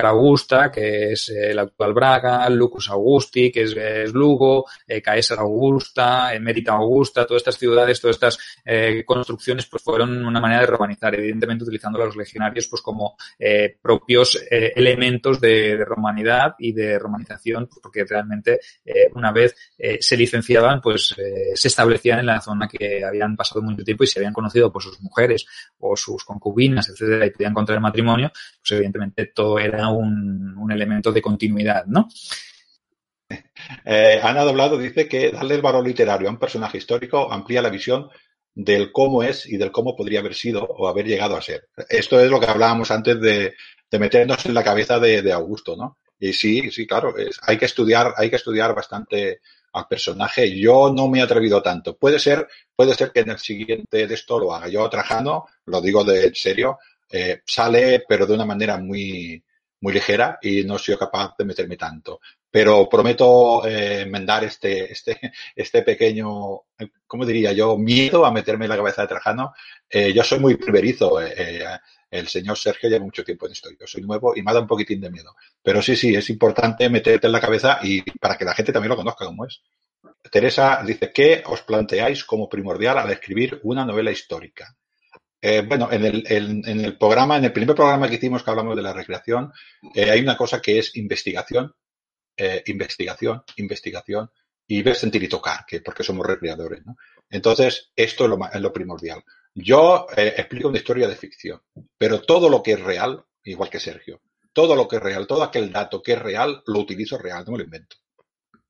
Augusta, 0.06 0.72
que 0.72 1.12
es 1.12 1.30
el 1.30 1.60
actual 1.60 1.94
Braga, 1.94 2.50
Lucus 2.50 2.90
Augusti, 2.90 3.52
que 3.52 3.64
es, 3.74 4.14
Lugo, 4.14 4.66
eh, 4.88 5.02
Caesar 5.02 5.40
Augusta, 5.40 6.34
Emérita 6.34 6.74
Augusta, 6.74 7.26
todas 7.26 7.42
estas 7.42 7.58
ciudades, 7.58 8.00
todas 8.00 8.16
estas 8.16 8.38
eh, 8.64 9.04
construcciones, 9.06 9.66
pues 9.66 9.84
fueron 9.84 10.26
una 10.26 10.40
manera 10.40 10.62
de 10.62 10.68
romanizar, 10.68 11.16
evidentemente 11.16 11.64
utilizando 11.64 12.02
a 12.02 12.06
los 12.06 12.16
legionarios 12.16 12.68
pues 12.68 12.82
como 12.82 13.16
eh, 13.40 13.78
propios 13.82 14.42
eh, 14.50 14.74
elementos 14.76 15.40
de, 15.40 15.84
romanidad 15.86 16.56
y 16.60 16.74
de 16.74 16.98
romanización, 17.00 17.70
porque 17.82 18.04
realmente 18.06 18.60
eh, 18.84 19.10
una 19.14 19.32
vez 19.32 19.56
eh, 19.78 19.98
se 20.02 20.18
licenciaban, 20.18 20.82
pues 20.82 21.16
se 21.54 21.68
establecían 21.68 22.20
en 22.20 22.26
la 22.26 22.42
zona 22.42 22.68
que 22.68 23.04
habían 23.04 23.36
pasado 23.36 23.62
mucho 23.62 23.84
tiempo 23.84 24.04
y 24.04 24.08
se 24.08 24.20
habían 24.20 24.34
conocido 24.34 24.72
por 24.72 24.82
sus 24.82 25.00
mujeres 25.02 25.46
o 25.80 25.96
sus 25.96 26.24
concubinas, 26.24 26.90
etcétera, 26.90 27.26
y 27.26 27.32
podían 27.32 27.54
contraer 27.54 27.82
matrimonio, 27.82 28.32
pues 28.60 28.72
evidentemente 28.72 29.28
todo 29.28 29.60
era 29.60 29.90
un, 29.90 30.56
un 30.58 30.72
elemento 30.72 31.12
de 31.12 31.22
continuidad, 31.22 31.86
¿no? 31.86 32.08
Eh, 33.84 34.20
Ana 34.22 34.44
Doblado 34.44 34.78
dice 34.78 35.08
que 35.08 35.32
darle 35.32 35.56
el 35.56 35.62
valor 35.62 35.86
literario 35.86 36.28
a 36.28 36.32
un 36.32 36.40
personaje 36.40 36.78
histórico 36.78 37.32
amplía 37.32 37.62
la 37.62 37.70
visión 37.70 38.10
del 38.54 38.92
cómo 38.92 39.24
es 39.24 39.46
y 39.46 39.58
del 39.58 39.72
cómo 39.72 39.96
podría 39.96 40.20
haber 40.20 40.34
sido 40.34 40.64
o 40.64 40.88
haber 40.88 41.06
llegado 41.06 41.36
a 41.36 41.42
ser. 41.42 41.68
Esto 41.90 42.20
es 42.20 42.30
lo 42.30 42.40
que 42.40 42.48
hablábamos 42.48 42.92
antes 42.92 43.20
de, 43.20 43.54
meternos 44.00 44.46
en 44.46 44.54
la 44.54 44.64
cabeza 44.64 45.00
de, 45.00 45.22
de, 45.22 45.32
Augusto, 45.32 45.76
¿no? 45.76 45.98
Y 46.20 46.34
sí, 46.34 46.70
sí, 46.72 46.86
claro, 46.86 47.18
es, 47.18 47.40
hay 47.42 47.58
que 47.58 47.66
estudiar, 47.66 48.14
hay 48.18 48.30
que 48.30 48.36
estudiar 48.38 48.74
bastante 48.76 49.40
al 49.74 49.88
personaje. 49.88 50.58
Yo 50.58 50.92
no 50.94 51.08
me 51.08 51.20
he 51.20 51.22
atrevido 51.22 51.62
tanto. 51.62 51.98
Puede 51.98 52.20
ser, 52.20 52.48
puede 52.76 52.94
ser 52.94 53.12
que 53.12 53.22
en 53.22 53.32
el 53.32 53.40
siguiente 53.40 54.08
de 54.08 54.14
esto 54.14 54.40
lo 54.40 54.54
haga. 54.54 54.68
Yo 54.68 54.90
Trajano, 54.90 55.46
lo 55.66 55.82
digo 55.82 56.04
de 56.04 56.34
serio, 56.34 56.80
eh, 57.10 57.42
sale, 57.46 58.04
pero 58.08 58.26
de 58.26 58.34
una 58.34 58.46
manera 58.46 58.78
muy, 58.78 59.44
muy 59.82 59.94
ligera 59.94 60.40
y 60.42 60.64
no 60.64 60.78
soy 60.78 60.98
capaz 60.98 61.36
de 61.38 61.46
meterme 61.46 61.78
tanto 61.78 62.20
pero 62.56 62.88
prometo 62.88 63.68
eh, 63.68 64.04
enmendar 64.04 64.46
este, 64.46 64.90
este, 64.90 65.20
este 65.58 65.82
pequeño, 65.82 66.62
¿cómo 67.06 67.26
diría 67.26 67.52
yo?, 67.52 67.78
miedo 67.78 68.26
a 68.26 68.32
meterme 68.32 68.64
en 68.64 68.70
la 68.70 68.78
cabeza 68.78 69.02
de 69.02 69.10
Trajano. 69.10 69.54
Eh, 69.90 70.14
yo 70.14 70.24
soy 70.24 70.40
muy 70.40 70.56
primerizo, 70.56 71.22
eh, 71.22 71.34
eh, 71.36 71.66
el 72.12 72.30
señor 72.30 72.58
Sergio 72.58 72.90
lleva 72.90 73.04
mucho 73.04 73.26
tiempo 73.26 73.46
en 73.46 73.52
esto, 73.52 73.70
yo 73.78 73.86
soy 73.86 74.04
nuevo 74.04 74.34
y 74.38 74.42
me 74.42 74.54
da 74.54 74.62
un 74.62 74.68
poquitín 74.68 75.02
de 75.02 75.12
miedo. 75.12 75.36
Pero 75.62 75.82
sí, 75.82 75.98
sí, 75.98 76.16
es 76.16 76.30
importante 76.30 76.90
meterte 76.90 77.28
en 77.28 77.34
la 77.34 77.42
cabeza 77.42 77.80
y 77.84 78.02
para 78.04 78.38
que 78.38 78.46
la 78.46 78.54
gente 78.54 78.72
también 78.72 78.92
lo 78.92 78.96
conozca 78.96 79.26
como 79.26 79.46
es. 79.46 79.62
Teresa 80.32 80.82
dice, 80.88 81.12
¿qué 81.14 81.44
os 81.46 81.62
planteáis 81.64 82.24
como 82.24 82.48
primordial 82.48 82.98
al 82.98 83.12
escribir 83.12 83.60
una 83.64 83.84
novela 83.84 84.12
histórica? 84.12 84.74
Eh, 85.48 85.62
bueno, 85.62 85.90
en 85.92 86.04
el, 86.04 86.24
en, 86.28 86.80
el, 86.80 86.98
programa, 86.98 87.38
en 87.38 87.46
el 87.46 87.54
primer 87.54 87.76
programa 87.76 88.10
que 88.10 88.16
hicimos 88.16 88.42
que 88.42 88.50
hablamos 88.50 88.76
de 88.76 88.82
la 88.82 88.94
recreación, 88.94 89.54
eh, 89.94 90.10
hay 90.10 90.20
una 90.22 90.36
cosa 90.36 90.60
que 90.60 90.80
es 90.80 90.96
investigación 90.96 91.72
eh, 92.36 92.64
investigación, 92.66 93.44
investigación 93.58 94.32
y 94.66 94.82
ver, 94.82 94.96
sentir 94.96 95.22
y 95.22 95.28
tocar, 95.30 95.64
que 95.68 95.82
porque 95.82 96.02
somos 96.02 96.26
recreadores, 96.26 96.84
¿no? 96.84 96.96
Entonces, 97.30 97.92
esto 97.96 98.24
es 98.24 98.30
lo, 98.32 98.40
es 98.52 98.60
lo 98.60 98.74
primordial. 98.74 99.24
Yo 99.54 100.08
explico 100.18 100.70
una 100.70 100.80
historia 100.80 101.08
de 101.08 101.16
ficción, 101.16 101.62
pero 101.96 102.24
todo 102.24 102.50
lo 102.50 102.64
que 102.64 102.72
es 102.72 102.80
real, 102.80 103.24
igual 103.44 103.70
que 103.70 103.80
Sergio, 103.80 104.22
todo 104.52 104.76
lo 104.76 104.88
que 104.88 104.96
es 104.96 105.04
real, 105.04 105.28
todo 105.28 105.44
aquel 105.44 105.72
dato 105.72 106.02
que 106.02 106.14
es 106.14 106.20
real, 106.20 106.64
lo 106.66 106.80
utilizo 106.80 107.20
real, 107.20 107.44
no 107.46 107.52
me 107.52 107.60
lo 107.60 107.66
invento. 107.66 107.98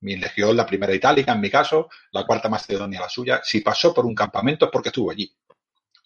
Mi 0.00 0.16
legión, 0.16 0.54
la 0.54 0.66
primera 0.66 0.94
itálica, 0.94 1.32
en 1.32 1.40
mi 1.40 1.48
caso, 1.48 1.88
la 2.12 2.26
cuarta 2.26 2.50
macedonia, 2.50 3.00
la 3.00 3.08
suya, 3.08 3.40
si 3.42 3.62
pasó 3.62 3.94
por 3.94 4.04
un 4.04 4.14
campamento 4.14 4.66
es 4.66 4.70
porque 4.70 4.90
estuvo 4.90 5.10
allí 5.10 5.34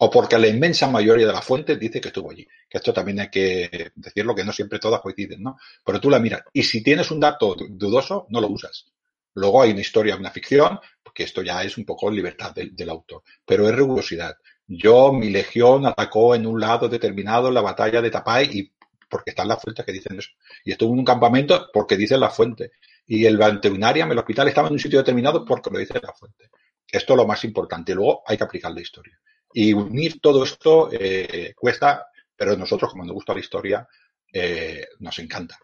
o 0.02 0.10
porque 0.10 0.39
la 0.39 0.48
inmensa 0.48 0.89
mayoría 0.89 1.27
de 1.27 1.32
las 1.32 1.44
fuentes 1.44 1.78
dice 1.78 2.01
que 2.01 2.09
estuvo 2.09 2.31
allí. 2.31 2.47
Que 2.68 2.78
esto 2.78 2.90
también 2.90 3.20
hay 3.20 3.28
que 3.28 3.93
decirlo, 3.94 4.35
que 4.35 4.44
no 4.44 4.52
siempre 4.52 4.78
todas 4.78 5.02
coinciden, 5.02 5.43
¿no? 5.43 5.59
Pero 5.85 6.01
tú 6.01 6.09
la 6.09 6.18
miras. 6.18 6.43
Y 6.55 6.62
si 6.62 6.82
tienes 6.82 7.10
un 7.10 7.20
dato 7.20 7.55
dudoso, 7.68 8.27
no 8.31 8.40
lo 8.40 8.48
usas. 8.48 8.86
Luego 9.35 9.60
hay 9.60 9.72
una 9.72 9.82
historia, 9.82 10.16
una 10.16 10.31
ficción, 10.31 10.81
porque 11.02 11.24
esto 11.24 11.43
ya 11.43 11.62
es 11.62 11.77
un 11.77 11.85
poco 11.85 12.10
libertad 12.10 12.55
del, 12.55 12.89
autor. 12.89 13.22
Pero 13.44 13.68
es 13.68 13.74
rigurosidad. 13.74 14.39
Yo, 14.66 15.12
mi 15.12 15.28
legión 15.28 15.85
atacó 15.85 16.35
en 16.35 16.47
un 16.47 16.59
lado 16.59 16.89
determinado 16.89 17.51
la 17.51 17.60
batalla 17.60 18.01
de 18.01 18.10
Tapay 18.10 18.48
y 18.59 18.72
porque 19.06 19.31
están 19.31 19.48
las 19.48 19.60
fuentes 19.60 19.85
que 19.85 19.93
dicen 19.93 20.18
eso. 20.18 20.31
Y 20.64 20.72
estuvo 20.72 20.94
en 20.94 21.01
un 21.01 21.05
campamento 21.05 21.68
porque 21.74 21.98
dicen 21.98 22.20
la 22.20 22.31
fuente. 22.31 22.72
Y 23.06 23.27
el 23.27 23.36
veterinario, 23.36 24.06
el 24.10 24.18
hospital 24.18 24.48
estaba 24.48 24.68
en 24.68 24.74
un 24.74 24.81
sitio 24.81 25.01
determinado 25.01 25.44
porque 25.44 25.68
lo 25.68 25.78
dice 25.78 26.01
la 26.02 26.14
fuente. 26.14 26.48
Esto 26.90 27.12
es 27.12 27.16
lo 27.18 27.27
más 27.27 27.44
importante. 27.44 27.94
Luego 27.94 28.22
hay 28.27 28.39
que 28.39 28.44
aplicar 28.44 28.72
la 28.72 28.81
historia. 28.81 29.20
Y 29.52 29.72
unir 29.72 30.20
todo 30.20 30.44
esto 30.44 30.90
eh, 30.93 31.52
cuesta, 31.56 32.06
pero 32.36 32.56
nosotros, 32.56 32.90
como 32.93 33.05
nos 33.05 33.14
gusta 33.14 33.35
la 33.35 33.40
historia, 33.40 33.89
eh, 34.32 34.86
nos 35.01 35.18
encanta. 35.18 35.59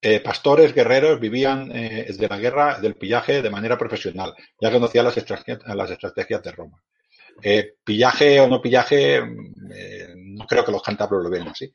Eh, 0.00 0.20
pastores 0.20 0.74
guerreros 0.74 1.18
vivían 1.18 1.70
eh, 1.74 2.06
de 2.12 2.28
la 2.28 2.38
guerra, 2.38 2.78
del 2.78 2.96
pillaje, 2.96 3.40
de 3.40 3.50
manera 3.50 3.78
profesional. 3.78 4.34
Ya 4.60 4.70
conocían 4.70 5.06
las, 5.06 5.16
estrategias, 5.16 5.60
las 5.74 5.90
estrategias 5.90 6.42
de 6.42 6.52
Roma. 6.52 6.82
Pillaje 7.82 8.38
o 8.40 8.46
no 8.46 8.62
pillaje, 8.62 9.20
no 10.16 10.46
creo 10.46 10.64
que 10.64 10.70
los 10.70 10.82
cántabros 10.82 11.24
lo 11.24 11.30
vean 11.30 11.48
así. 11.48 11.72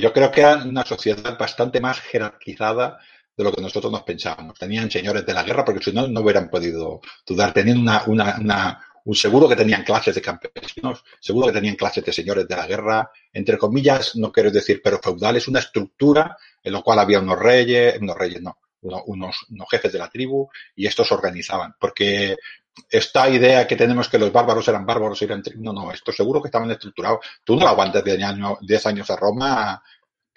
yo 0.00 0.10
creo 0.10 0.30
que 0.30 0.40
era 0.40 0.64
una 0.64 0.86
sociedad 0.86 1.36
bastante 1.38 1.82
más 1.82 2.00
jerarquizada 2.00 2.98
de 3.36 3.44
lo 3.44 3.52
que 3.52 3.60
nosotros 3.60 3.92
nos 3.92 4.04
pensábamos. 4.04 4.58
Tenían 4.58 4.90
señores 4.90 5.26
de 5.26 5.34
la 5.34 5.42
guerra 5.42 5.66
porque 5.66 5.84
si 5.84 5.92
no, 5.92 6.08
no 6.08 6.20
hubieran 6.22 6.48
podido 6.48 7.00
dudar. 7.26 7.52
Tenían 7.52 7.80
una, 8.06 8.80
un 9.06 9.14
seguro 9.14 9.48
que 9.48 9.56
tenían 9.56 9.84
clases 9.84 10.14
de 10.14 10.20
campesinos, 10.20 11.04
seguro 11.20 11.46
que 11.46 11.52
tenían 11.52 11.76
clases 11.76 12.04
de 12.04 12.12
señores 12.12 12.46
de 12.46 12.56
la 12.56 12.66
guerra, 12.66 13.10
entre 13.32 13.56
comillas, 13.56 14.16
no 14.16 14.32
quiero 14.32 14.50
decir, 14.50 14.80
pero 14.82 14.98
feudales, 14.98 15.46
una 15.46 15.60
estructura 15.60 16.36
en 16.62 16.72
la 16.72 16.82
cual 16.82 16.98
había 16.98 17.20
unos 17.20 17.38
reyes, 17.38 17.98
unos 18.00 18.16
reyes 18.16 18.42
no, 18.42 18.58
unos, 18.82 19.46
jefes 19.70 19.92
de 19.92 19.98
la 19.98 20.10
tribu 20.10 20.48
y 20.74 20.86
estos 20.86 21.10
organizaban, 21.12 21.74
porque 21.78 22.36
esta 22.90 23.28
idea 23.30 23.66
que 23.66 23.76
tenemos 23.76 24.08
que 24.08 24.18
los 24.18 24.32
bárbaros 24.32 24.66
eran 24.66 24.84
bárbaros, 24.84 25.22
eran 25.22 25.40
no, 25.56 25.72
no, 25.72 25.92
esto 25.92 26.10
seguro 26.12 26.42
que 26.42 26.48
estaban 26.48 26.70
estructurados. 26.70 27.20
Tú 27.44 27.54
no 27.54 27.62
lo 27.62 27.68
aguantas 27.68 28.04
de 28.04 28.22
año, 28.22 28.58
10 28.60 28.86
años 28.86 29.10
a 29.10 29.16
Roma 29.16 29.82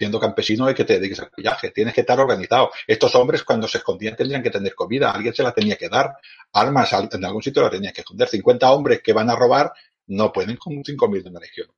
siendo 0.00 0.18
campesino 0.18 0.70
y 0.70 0.74
que 0.74 0.86
te 0.86 0.94
dediques 0.94 1.20
al 1.20 1.28
pillaje. 1.28 1.72
Tienes 1.72 1.92
que 1.92 2.00
estar 2.00 2.18
organizado. 2.18 2.70
Estos 2.86 3.14
hombres 3.16 3.44
cuando 3.44 3.68
se 3.68 3.76
escondían 3.76 4.16
tendrían 4.16 4.42
que 4.42 4.48
tener 4.48 4.74
comida, 4.74 5.10
alguien 5.10 5.34
se 5.34 5.42
la 5.42 5.52
tenía 5.52 5.76
que 5.76 5.90
dar, 5.90 6.16
armas, 6.54 6.90
en 7.12 7.22
algún 7.22 7.42
sitio 7.42 7.60
la 7.60 7.68
tenía 7.68 7.92
que 7.92 8.00
esconder. 8.00 8.26
50 8.26 8.70
hombres 8.72 9.02
que 9.02 9.12
van 9.12 9.28
a 9.28 9.36
robar 9.36 9.70
no 10.06 10.32
pueden 10.32 10.56
con 10.56 10.72
5.000 10.72 11.22
de 11.22 11.28
una 11.28 11.40
legión. 11.40 11.68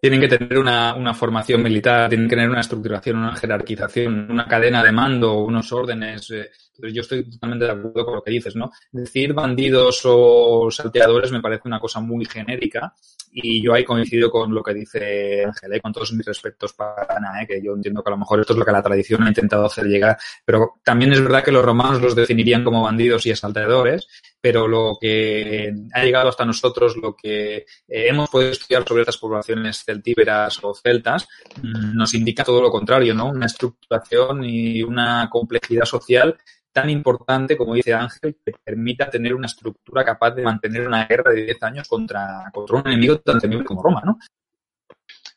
Tienen 0.00 0.20
que 0.20 0.26
tener 0.26 0.58
una, 0.58 0.96
una, 0.96 1.14
formación 1.14 1.62
militar, 1.62 2.08
tienen 2.08 2.28
que 2.28 2.34
tener 2.34 2.50
una 2.50 2.60
estructuración, 2.60 3.18
una 3.18 3.36
jerarquización, 3.36 4.32
una 4.32 4.48
cadena 4.48 4.82
de 4.82 4.90
mando, 4.90 5.44
unos 5.44 5.72
órdenes. 5.72 6.28
Eh, 6.32 6.50
yo 6.78 7.02
estoy 7.02 7.28
totalmente 7.28 7.64
de 7.64 7.70
acuerdo 7.70 8.04
con 8.04 8.14
lo 8.16 8.22
que 8.22 8.30
dices, 8.30 8.56
¿no? 8.56 8.70
Decir 8.90 9.32
bandidos 9.32 10.02
o 10.04 10.70
salteadores 10.70 11.32
me 11.32 11.40
parece 11.40 11.62
una 11.66 11.80
cosa 11.80 12.00
muy 12.00 12.24
genérica 12.24 12.94
y 13.32 13.62
yo 13.62 13.74
ahí 13.74 13.84
coincido 13.84 14.30
con 14.30 14.54
lo 14.54 14.62
que 14.62 14.74
dice 14.74 15.44
Ángel, 15.44 15.72
¿eh? 15.72 15.80
con 15.80 15.92
todos 15.92 16.12
mis 16.12 16.24
respetos 16.24 16.72
para 16.72 17.06
Ana, 17.08 17.42
¿eh? 17.42 17.46
que 17.46 17.60
yo 17.62 17.74
entiendo 17.74 18.02
que 18.02 18.10
a 18.10 18.12
lo 18.12 18.18
mejor 18.18 18.40
esto 18.40 18.52
es 18.52 18.58
lo 18.58 18.64
que 18.64 18.72
la 18.72 18.82
tradición 18.82 19.24
ha 19.24 19.28
intentado 19.28 19.66
hacer 19.66 19.86
llegar, 19.86 20.16
pero 20.44 20.74
también 20.84 21.12
es 21.12 21.20
verdad 21.20 21.42
que 21.42 21.52
los 21.52 21.64
romanos 21.64 22.00
los 22.00 22.14
definirían 22.14 22.62
como 22.62 22.82
bandidos 22.82 23.26
y 23.26 23.32
asaltadores, 23.32 24.06
pero 24.44 24.68
lo 24.68 24.98
que 25.00 25.72
ha 25.94 26.04
llegado 26.04 26.28
hasta 26.28 26.44
nosotros, 26.44 26.98
lo 26.98 27.16
que 27.16 27.56
eh, 27.56 27.64
hemos 27.88 28.28
podido 28.28 28.50
estudiar 28.50 28.86
sobre 28.86 29.00
estas 29.00 29.16
poblaciones 29.16 29.82
celtíberas 29.82 30.62
o 30.62 30.74
celtas, 30.74 31.26
mmm, 31.62 31.96
nos 31.96 32.12
indica 32.12 32.44
todo 32.44 32.60
lo 32.60 32.70
contrario, 32.70 33.14
¿no? 33.14 33.30
Una 33.30 33.46
estructuración 33.46 34.44
y 34.44 34.82
una 34.82 35.30
complejidad 35.30 35.86
social 35.86 36.36
tan 36.70 36.90
importante, 36.90 37.56
como 37.56 37.72
dice 37.72 37.94
Ángel, 37.94 38.36
que 38.44 38.52
permita 38.62 39.08
tener 39.08 39.34
una 39.34 39.46
estructura 39.46 40.04
capaz 40.04 40.32
de 40.32 40.42
mantener 40.42 40.86
una 40.86 41.06
guerra 41.06 41.32
de 41.32 41.46
10 41.46 41.62
años 41.62 41.88
contra, 41.88 42.50
contra 42.52 42.76
un 42.76 42.86
enemigo 42.88 43.20
tan 43.20 43.40
temible 43.40 43.64
como 43.64 43.82
Roma, 43.82 44.02
¿no? 44.04 44.18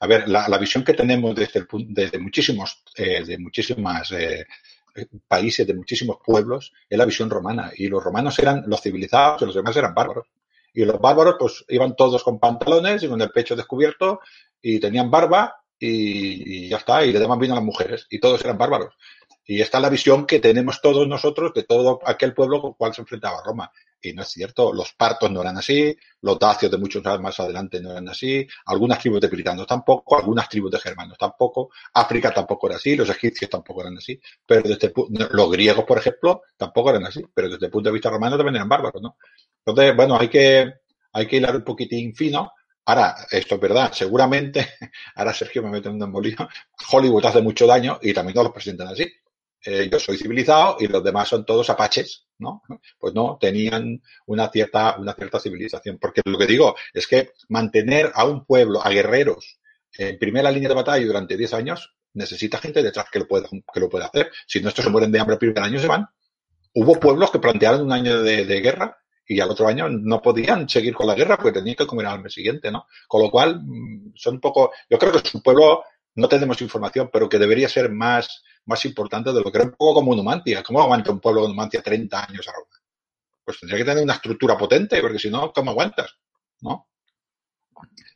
A 0.02 0.08
ver, 0.08 0.28
la, 0.28 0.50
la 0.50 0.58
visión 0.58 0.84
que 0.84 0.96
tenemos 0.96 1.34
desde, 1.34 1.60
el, 1.62 1.68
desde 1.88 2.20
muchísimos, 2.20 2.84
eh, 2.98 3.24
de 3.24 3.38
muchísimas 3.38 4.12
eh, 4.12 4.46
países, 5.28 5.66
de 5.68 5.74
muchísimos 5.74 6.18
pueblos, 6.24 6.74
es 6.90 6.98
la 6.98 7.06
visión 7.06 7.30
romana. 7.30 7.72
Y 7.76 7.88
los 7.88 8.04
romanos 8.04 8.38
eran 8.40 8.64
los 8.68 8.82
civilizados 8.82 9.42
y 9.42 9.46
los 9.46 9.56
demás 9.56 9.76
eran 9.76 9.94
bárbaros. 9.94 10.28
Y 10.74 10.86
los 10.86 11.00
bárbaros, 11.00 11.36
pues, 11.40 11.66
iban 11.70 11.96
todos 11.96 12.24
con 12.24 12.40
pantalones 12.40 13.04
y 13.04 13.08
con 13.08 13.22
el 13.22 13.32
pecho 13.32 13.56
descubierto 13.56 14.20
y 14.62 14.80
tenían 14.80 15.10
barba 15.10 15.56
y, 15.80 16.70
ya 16.70 16.78
está. 16.78 17.06
Y 17.06 17.12
le 17.12 17.20
daban 17.20 17.40
vino 17.40 17.54
a 17.54 17.58
las 17.58 17.66
mujeres. 17.66 18.08
Y 18.10 18.20
todos 18.20 18.44
eran 18.44 18.58
bárbaros. 18.58 18.96
Y 19.46 19.62
esta 19.62 19.78
es 19.78 19.82
la 19.82 19.90
visión 19.90 20.26
que 20.26 20.40
tenemos 20.40 20.82
todos 20.82 21.08
nosotros 21.08 21.54
de 21.54 21.64
todo 21.64 22.00
aquel 22.06 22.34
pueblo 22.34 22.62
con 22.62 22.72
el 22.72 22.76
cual 22.76 22.94
se 22.94 23.02
enfrentaba 23.02 23.44
Roma. 23.46 23.72
Y 24.02 24.14
no 24.14 24.22
es 24.22 24.30
cierto, 24.30 24.72
los 24.74 24.94
partos 24.94 25.32
no 25.32 25.42
eran 25.42 25.58
así, 25.58 25.96
los 26.22 26.38
dacios 26.38 26.72
de 26.72 26.78
muchos 26.78 27.06
años 27.06 27.22
más 27.22 27.40
adelante 27.40 27.82
no 27.82 27.92
eran 27.92 28.08
así, 28.10 28.48
algunas 28.66 29.00
tribus 29.00 29.22
de 29.22 29.28
britanos 29.28 29.66
tampoco, 29.66 30.18
algunas 30.18 30.48
tribus 30.48 30.72
de 30.72 30.80
germanos 30.80 31.18
tampoco, 31.18 31.72
África 31.94 32.32
tampoco 32.32 32.68
era 32.68 32.76
así, 32.76 32.96
los 32.96 33.10
egipcios 33.10 33.50
tampoco 33.50 33.82
eran 33.82 33.98
así, 33.98 34.20
pero 34.46 34.62
desde 34.62 34.94
los 35.32 35.52
griegos, 35.52 35.84
por 35.86 35.98
ejemplo, 35.98 36.44
tampoco 36.56 36.92
eran 36.92 37.06
así, 37.06 37.24
pero 37.34 37.50
desde 37.50 37.66
el 37.66 37.72
punto 37.72 37.90
de 37.90 37.94
vista 37.94 38.10
romano 38.10 38.38
también 38.38 38.58
eran 38.58 38.70
bárbaros, 38.70 39.02
¿no? 39.02 39.18
Entonces, 39.66 39.96
bueno, 39.96 40.18
hay 40.20 40.30
que, 40.30 40.74
hay 41.14 41.28
que 41.28 41.38
hilar 41.38 41.56
un 41.56 41.64
poquitín 41.64 42.16
fino. 42.16 42.52
Ahora, 42.86 43.16
esto 43.32 43.56
es 43.56 43.62
verdad, 43.62 43.92
seguramente, 43.92 44.76
ahora 45.16 45.34
Sergio 45.34 45.64
me 45.64 45.70
mete 45.70 45.90
un 45.90 46.02
embolino, 46.02 46.48
Hollywood 46.92 47.26
hace 47.26 47.42
mucho 47.42 47.68
daño 47.68 48.00
y 48.02 48.14
también 48.14 48.36
no 48.36 48.44
lo 48.44 48.54
presentan 48.54 48.90
así. 48.90 49.06
Eh, 49.66 49.90
yo 49.92 50.00
soy 50.00 50.18
civilizado 50.18 50.78
y 50.80 50.88
los 50.88 51.04
demás 51.04 51.28
son 51.28 51.46
todos 51.46 51.70
apaches, 51.70 52.27
¿no? 52.40 52.62
Pues 53.00 53.14
no, 53.14 53.38
tenían 53.40 54.02
una 54.26 54.50
cierta, 54.50 54.98
una 54.98 55.14
cierta 55.14 55.40
civilización. 55.40 55.98
Porque 56.00 56.22
lo 56.26 56.38
que 56.38 56.48
digo 56.48 56.76
es 56.94 57.08
que 57.08 57.32
mantener 57.50 58.12
a 58.14 58.26
un 58.26 58.46
pueblo, 58.46 58.84
a 58.84 58.90
guerreros, 58.90 59.60
en 59.98 60.18
primera 60.20 60.52
línea 60.52 60.70
de 60.70 60.76
batalla 60.76 61.06
durante 61.06 61.38
10 61.38 61.54
años, 61.54 61.96
necesita 62.14 62.58
gente 62.58 62.84
detrás 62.84 63.08
que 63.12 63.20
lo 63.20 63.28
pueda, 63.28 63.48
que 63.50 63.80
lo 63.80 63.90
pueda 63.90 64.06
hacer. 64.06 64.32
Si 64.46 64.62
no, 64.62 64.70
estos 64.70 64.86
se 64.86 64.92
mueren 64.92 65.12
de 65.12 65.20
hambre 65.20 65.36
el 65.36 65.40
primer 65.40 65.64
año 65.64 65.80
se 65.80 65.88
van. 65.88 66.08
Hubo 66.74 67.00
pueblos 67.00 67.32
que 67.32 67.40
plantearon 67.40 67.82
un 67.82 67.92
año 67.92 68.22
de, 68.22 68.62
guerra 68.62 68.98
y 69.26 69.40
al 69.40 69.50
otro 69.50 69.68
año 69.68 69.90
no 69.90 70.22
podían 70.22 70.70
seguir 70.70 70.94
con 70.94 71.08
la 71.08 71.16
guerra 71.16 71.38
porque 71.38 71.60
tenían 71.60 71.76
que 71.76 71.88
comer 71.88 72.06
al 72.06 72.22
mes 72.22 72.34
siguiente, 72.34 72.72
¿no? 72.72 72.86
Con 73.08 73.24
lo 73.24 73.32
cual, 73.32 73.62
mm, 73.64 74.14
son 74.16 74.36
un 74.36 74.42
poco, 74.42 74.72
yo 74.90 74.98
creo 74.98 75.12
que 75.12 75.20
es 75.20 75.36
un 75.36 75.42
pueblo, 75.42 75.84
no 76.16 76.28
tenemos 76.28 76.62
información, 76.62 77.10
pero 77.12 77.28
que 77.28 77.40
debería 77.40 77.68
ser 77.68 77.92
más, 77.92 78.44
más 78.68 78.84
importante 78.86 79.32
de 79.32 79.42
lo 79.42 79.52
que 79.52 79.58
era 79.58 79.66
un 79.66 79.72
poco 79.72 79.96
como 79.96 80.16
Numancia. 80.16 80.62
¿Cómo 80.62 80.82
aguanta 80.82 81.12
un 81.12 81.20
pueblo 81.20 81.44
de 81.44 81.50
Numancia 81.50 81.82
30 81.82 82.26
años 82.26 82.48
ahora? 82.48 82.68
Pues 83.44 83.60
tendría 83.60 83.80
que 83.80 83.86
tener 83.86 84.04
una 84.04 84.14
estructura 84.14 84.58
potente, 84.58 85.02
porque 85.02 85.20
si 85.20 85.30
no, 85.30 85.52
¿cómo 85.52 85.72
aguantas? 85.72 86.18
¿No? 86.62 86.90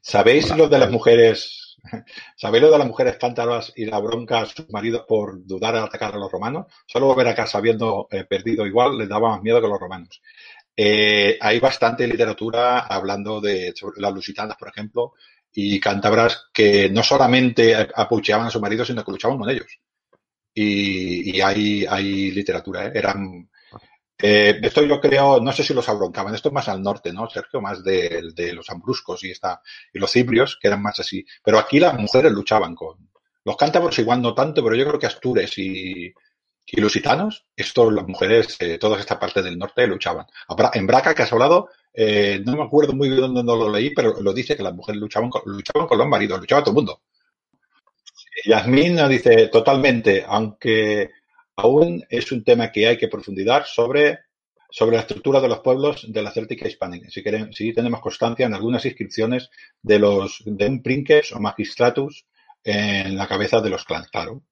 ¿Sabéis 0.02 0.56
lo 0.56 0.68
de 0.68 0.80
las 0.80 0.92
mujeres? 0.92 1.78
¿Sabéis 2.36 2.64
lo 2.64 2.72
de 2.72 2.78
las 2.78 2.88
mujeres 2.88 3.18
cántaras 3.18 3.72
y 3.76 3.86
la 3.86 4.00
bronca 4.00 4.42
a 4.42 4.46
sus 4.46 4.70
maridos 4.70 5.06
por 5.08 5.46
dudar 5.46 5.76
al 5.76 5.86
atacar 5.86 6.14
a 6.14 6.18
los 6.18 6.32
romanos? 6.32 6.68
Solo 6.86 7.08
volver 7.08 7.30
a 7.30 7.36
casa 7.36 7.58
habiendo 7.58 8.08
eh, 8.12 8.26
perdido 8.26 8.66
igual 8.66 8.98
les 8.98 9.08
daba 9.08 9.30
más 9.30 9.42
miedo 9.42 9.62
que 9.62 9.68
los 9.68 9.80
romanos. 9.80 10.22
Eh, 10.76 11.38
hay 11.40 11.60
bastante 11.60 12.08
literatura 12.08 12.80
hablando 12.80 13.40
de 13.40 13.74
las 13.98 14.14
lusitanas, 14.14 14.58
por 14.58 14.70
ejemplo, 14.70 15.14
y 15.54 15.80
cántabras 15.80 16.50
que 16.54 16.90
no 16.90 17.04
solamente 17.04 17.76
apucheaban 17.96 18.48
a 18.48 18.50
sus 18.50 18.62
maridos, 18.62 18.88
sino 18.88 19.04
que 19.04 19.12
luchaban 19.12 19.38
con 19.38 19.50
ellos 19.50 19.80
y, 20.54 21.38
y 21.38 21.42
hay, 21.42 21.86
hay 21.86 22.32
literatura, 22.32 22.88
¿eh? 22.88 22.92
Eran, 22.96 23.50
eh, 24.18 24.60
esto 24.62 24.84
yo 24.84 25.00
creo, 25.00 25.40
no 25.40 25.52
sé 25.52 25.64
si 25.64 25.74
los 25.74 25.88
abroncaban, 25.90 26.36
esto 26.36 26.50
es 26.50 26.54
más 26.54 26.70
al 26.70 26.82
norte, 26.82 27.12
¿no, 27.12 27.30
Sergio? 27.30 27.62
Más 27.62 27.84
de, 27.84 28.32
de 28.36 28.54
los 28.54 28.70
ambruscos 28.70 29.24
y, 29.24 29.32
esta, 29.32 29.62
y 29.94 30.00
los 30.00 30.12
cibrios, 30.12 30.58
que 30.62 30.68
eran 30.68 30.82
más 30.82 31.00
así. 31.00 31.26
Pero 31.44 31.60
aquí 31.60 31.80
las 31.80 31.98
mujeres 31.98 32.32
luchaban 32.32 32.76
con, 32.76 33.10
los 33.44 33.58
cántabros 33.58 33.98
igual 34.00 34.22
no 34.22 34.34
tanto, 34.34 34.64
pero 34.64 34.76
yo 34.76 34.86
creo 34.86 35.00
que 35.00 35.08
Astures 35.08 35.58
y, 35.58 36.14
y 36.68 36.82
lusitanos, 36.82 37.48
esto 37.56 37.90
las 37.90 38.08
mujeres, 38.08 38.58
eh, 38.60 38.78
toda 38.78 39.00
esta 39.00 39.20
parte 39.20 39.42
del 39.42 39.58
norte 39.58 39.88
luchaban. 39.88 40.26
En 40.74 40.88
Braca, 40.88 41.16
que 41.16 41.24
has 41.24 41.34
hablado, 41.34 41.70
eh, 41.94 42.42
no 42.46 42.56
me 42.56 42.64
acuerdo 42.64 42.94
muy 42.94 43.10
bien 43.10 43.34
dónde 43.34 43.44
lo 43.44 43.70
leí, 43.70 43.94
pero 43.94 44.22
lo 44.22 44.34
dice 44.34 44.56
que 44.56 44.64
las 44.64 44.74
mujeres 44.74 45.02
luchaban 45.02 45.30
con, 45.30 45.42
luchaban 45.46 45.88
con 45.88 45.98
los 45.98 46.08
maridos, 46.08 46.40
luchaba 46.40 46.62
todo 46.62 46.72
el 46.72 46.76
mundo. 46.76 47.02
Yasmín 48.46 48.96
nos 48.96 49.10
dice 49.10 49.48
totalmente, 49.48 50.24
aunque 50.28 51.12
aún 51.56 52.04
es 52.10 52.32
un 52.32 52.44
tema 52.44 52.72
que 52.72 52.88
hay 52.88 52.98
que 52.98 53.08
profundizar 53.08 53.66
sobre, 53.66 54.20
sobre 54.70 54.96
la 54.96 55.02
estructura 55.02 55.40
de 55.40 55.50
los 55.50 55.60
pueblos 55.60 56.06
de 56.08 56.22
la 56.22 56.32
Céltica 56.32 56.68
hispánica. 56.68 57.10
Si, 57.10 57.22
queremos, 57.22 57.56
si 57.56 57.74
tenemos 57.74 58.02
constancia 58.02 58.46
en 58.46 58.54
algunas 58.54 58.86
inscripciones 58.86 59.50
de 59.82 60.00
los 60.00 60.42
de 60.46 60.68
un 60.68 60.82
princes 60.82 61.32
o 61.34 61.40
magistratus 61.40 62.26
en 62.64 63.16
la 63.18 63.28
cabeza 63.28 63.60
de 63.62 63.70
los 63.70 63.86
clans, 63.86 64.08
claro. 64.08 64.44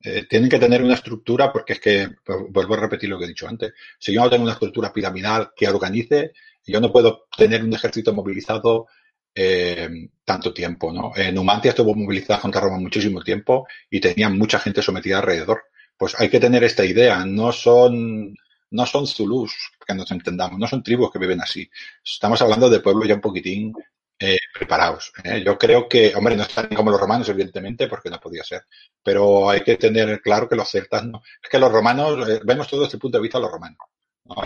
Eh, 0.00 0.26
tienen 0.28 0.48
que 0.48 0.60
tener 0.60 0.82
una 0.82 0.94
estructura 0.94 1.52
porque 1.52 1.72
es 1.72 1.80
que, 1.80 2.08
vuelvo 2.50 2.74
a 2.74 2.80
repetir 2.80 3.08
lo 3.08 3.18
que 3.18 3.24
he 3.24 3.28
dicho 3.28 3.48
antes, 3.48 3.72
si 3.98 4.12
yo 4.12 4.22
no 4.22 4.30
tengo 4.30 4.44
una 4.44 4.52
estructura 4.52 4.92
piramidal 4.92 5.50
que 5.56 5.66
organice, 5.66 6.32
yo 6.68 6.80
no 6.80 6.92
puedo 6.92 7.26
tener 7.36 7.64
un 7.64 7.72
ejército 7.72 8.12
movilizado 8.12 8.86
eh, 9.34 9.88
tanto 10.24 10.52
tiempo, 10.52 10.92
¿no? 10.92 11.12
En 11.16 11.34
Numancia 11.34 11.70
estuvo 11.70 11.94
movilizada 11.94 12.40
contra 12.40 12.60
Roma 12.60 12.78
muchísimo 12.78 13.22
tiempo 13.22 13.66
y 13.90 14.00
tenía 14.00 14.28
mucha 14.28 14.58
gente 14.58 14.82
sometida 14.82 15.18
alrededor. 15.18 15.62
Pues 15.96 16.14
hay 16.18 16.28
que 16.28 16.40
tener 16.40 16.62
esta 16.64 16.84
idea, 16.84 17.24
no 17.24 17.52
son, 17.52 18.34
no 18.70 18.86
son 18.86 19.06
zulus, 19.06 19.52
que 19.86 19.94
nos 19.94 20.10
entendamos, 20.10 20.58
no 20.58 20.66
son 20.66 20.82
tribus 20.82 21.10
que 21.10 21.18
viven 21.18 21.40
así. 21.40 21.68
Estamos 22.04 22.40
hablando 22.42 22.68
de 22.68 22.80
pueblos 22.80 23.08
ya 23.08 23.14
un 23.14 23.20
poquitín 23.20 23.72
eh, 24.20 24.38
preparados. 24.52 25.12
¿eh? 25.22 25.42
Yo 25.44 25.56
creo 25.56 25.88
que, 25.88 26.12
hombre, 26.14 26.36
no 26.36 26.42
están 26.42 26.68
como 26.68 26.90
los 26.90 27.00
romanos, 27.00 27.28
evidentemente, 27.28 27.86
porque 27.86 28.10
no 28.10 28.18
podía 28.18 28.42
ser, 28.42 28.64
pero 29.02 29.48
hay 29.48 29.62
que 29.62 29.76
tener 29.76 30.20
claro 30.20 30.48
que 30.48 30.56
los 30.56 30.68
celtas 30.68 31.04
no. 31.04 31.22
Es 31.42 31.48
que 31.48 31.58
los 31.58 31.70
romanos, 31.70 32.28
eh, 32.28 32.40
vemos 32.44 32.68
todo 32.68 32.82
desde 32.82 32.96
el 32.96 33.00
punto 33.00 33.18
de 33.18 33.22
vista 33.22 33.38
de 33.38 33.42
los 33.42 33.52
romanos. 33.52 33.78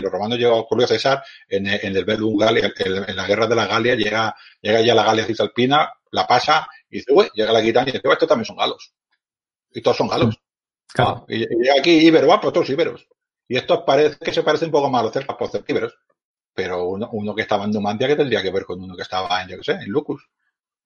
Los 0.01 0.11
romanos 0.11 0.37
llegó 0.37 0.63
Julio 0.63 0.87
César 0.87 1.23
en, 1.47 1.67
en 1.67 1.95
el 1.95 2.05
Bellum 2.05 2.37
Galia, 2.37 2.71
en, 2.77 3.15
la 3.15 3.27
guerra 3.27 3.47
de 3.47 3.55
la 3.55 3.67
Galia, 3.67 3.95
llega, 3.95 4.35
llega 4.61 4.81
ya 4.81 4.95
la 4.95 5.03
Galia 5.03 5.25
Cisalpina, 5.25 5.91
la 6.11 6.25
pasa 6.25 6.67
y 6.89 6.97
dice, 6.97 7.11
uy, 7.11 7.29
llega 7.33 7.51
la 7.51 7.61
Guitania 7.61 7.89
y 7.89 7.97
dice, 7.97 8.07
estos 8.11 8.29
también 8.29 8.45
son 8.45 8.55
galos. 8.55 8.93
Y 9.71 9.81
todos 9.81 9.97
son 9.97 10.07
galos. 10.07 10.39
Claro. 10.93 11.25
y, 11.27 11.39
llega 11.39 11.79
aquí 11.79 11.91
Ibero, 11.91 12.31
ah, 12.31 12.39
pues 12.39 12.53
todos 12.53 12.69
Iberos. 12.69 13.07
Y 13.47 13.57
estos 13.57 13.79
parece 13.85 14.17
que 14.17 14.33
se 14.33 14.43
parecen 14.43 14.67
un 14.67 14.73
poco 14.73 14.89
más 14.89 15.01
a 15.01 15.03
los 15.03 15.13
celtas 15.13 15.35
por 15.35 15.49
ser 15.49 15.65
Iberos. 15.67 15.97
Pero 16.53 16.85
uno, 16.85 17.09
uno 17.11 17.35
que 17.35 17.41
estaba 17.41 17.65
en 17.65 17.71
Numancia 17.71 18.07
que 18.07 18.15
tendría 18.15 18.41
que 18.41 18.51
ver 18.51 18.63
con 18.63 18.81
uno 18.81 18.95
que 18.95 19.01
estaba 19.01 19.41
en, 19.41 19.49
yo 19.49 19.57
qué 19.57 19.63
sé, 19.63 19.71
en 19.73 19.89
Lucus. 19.89 20.29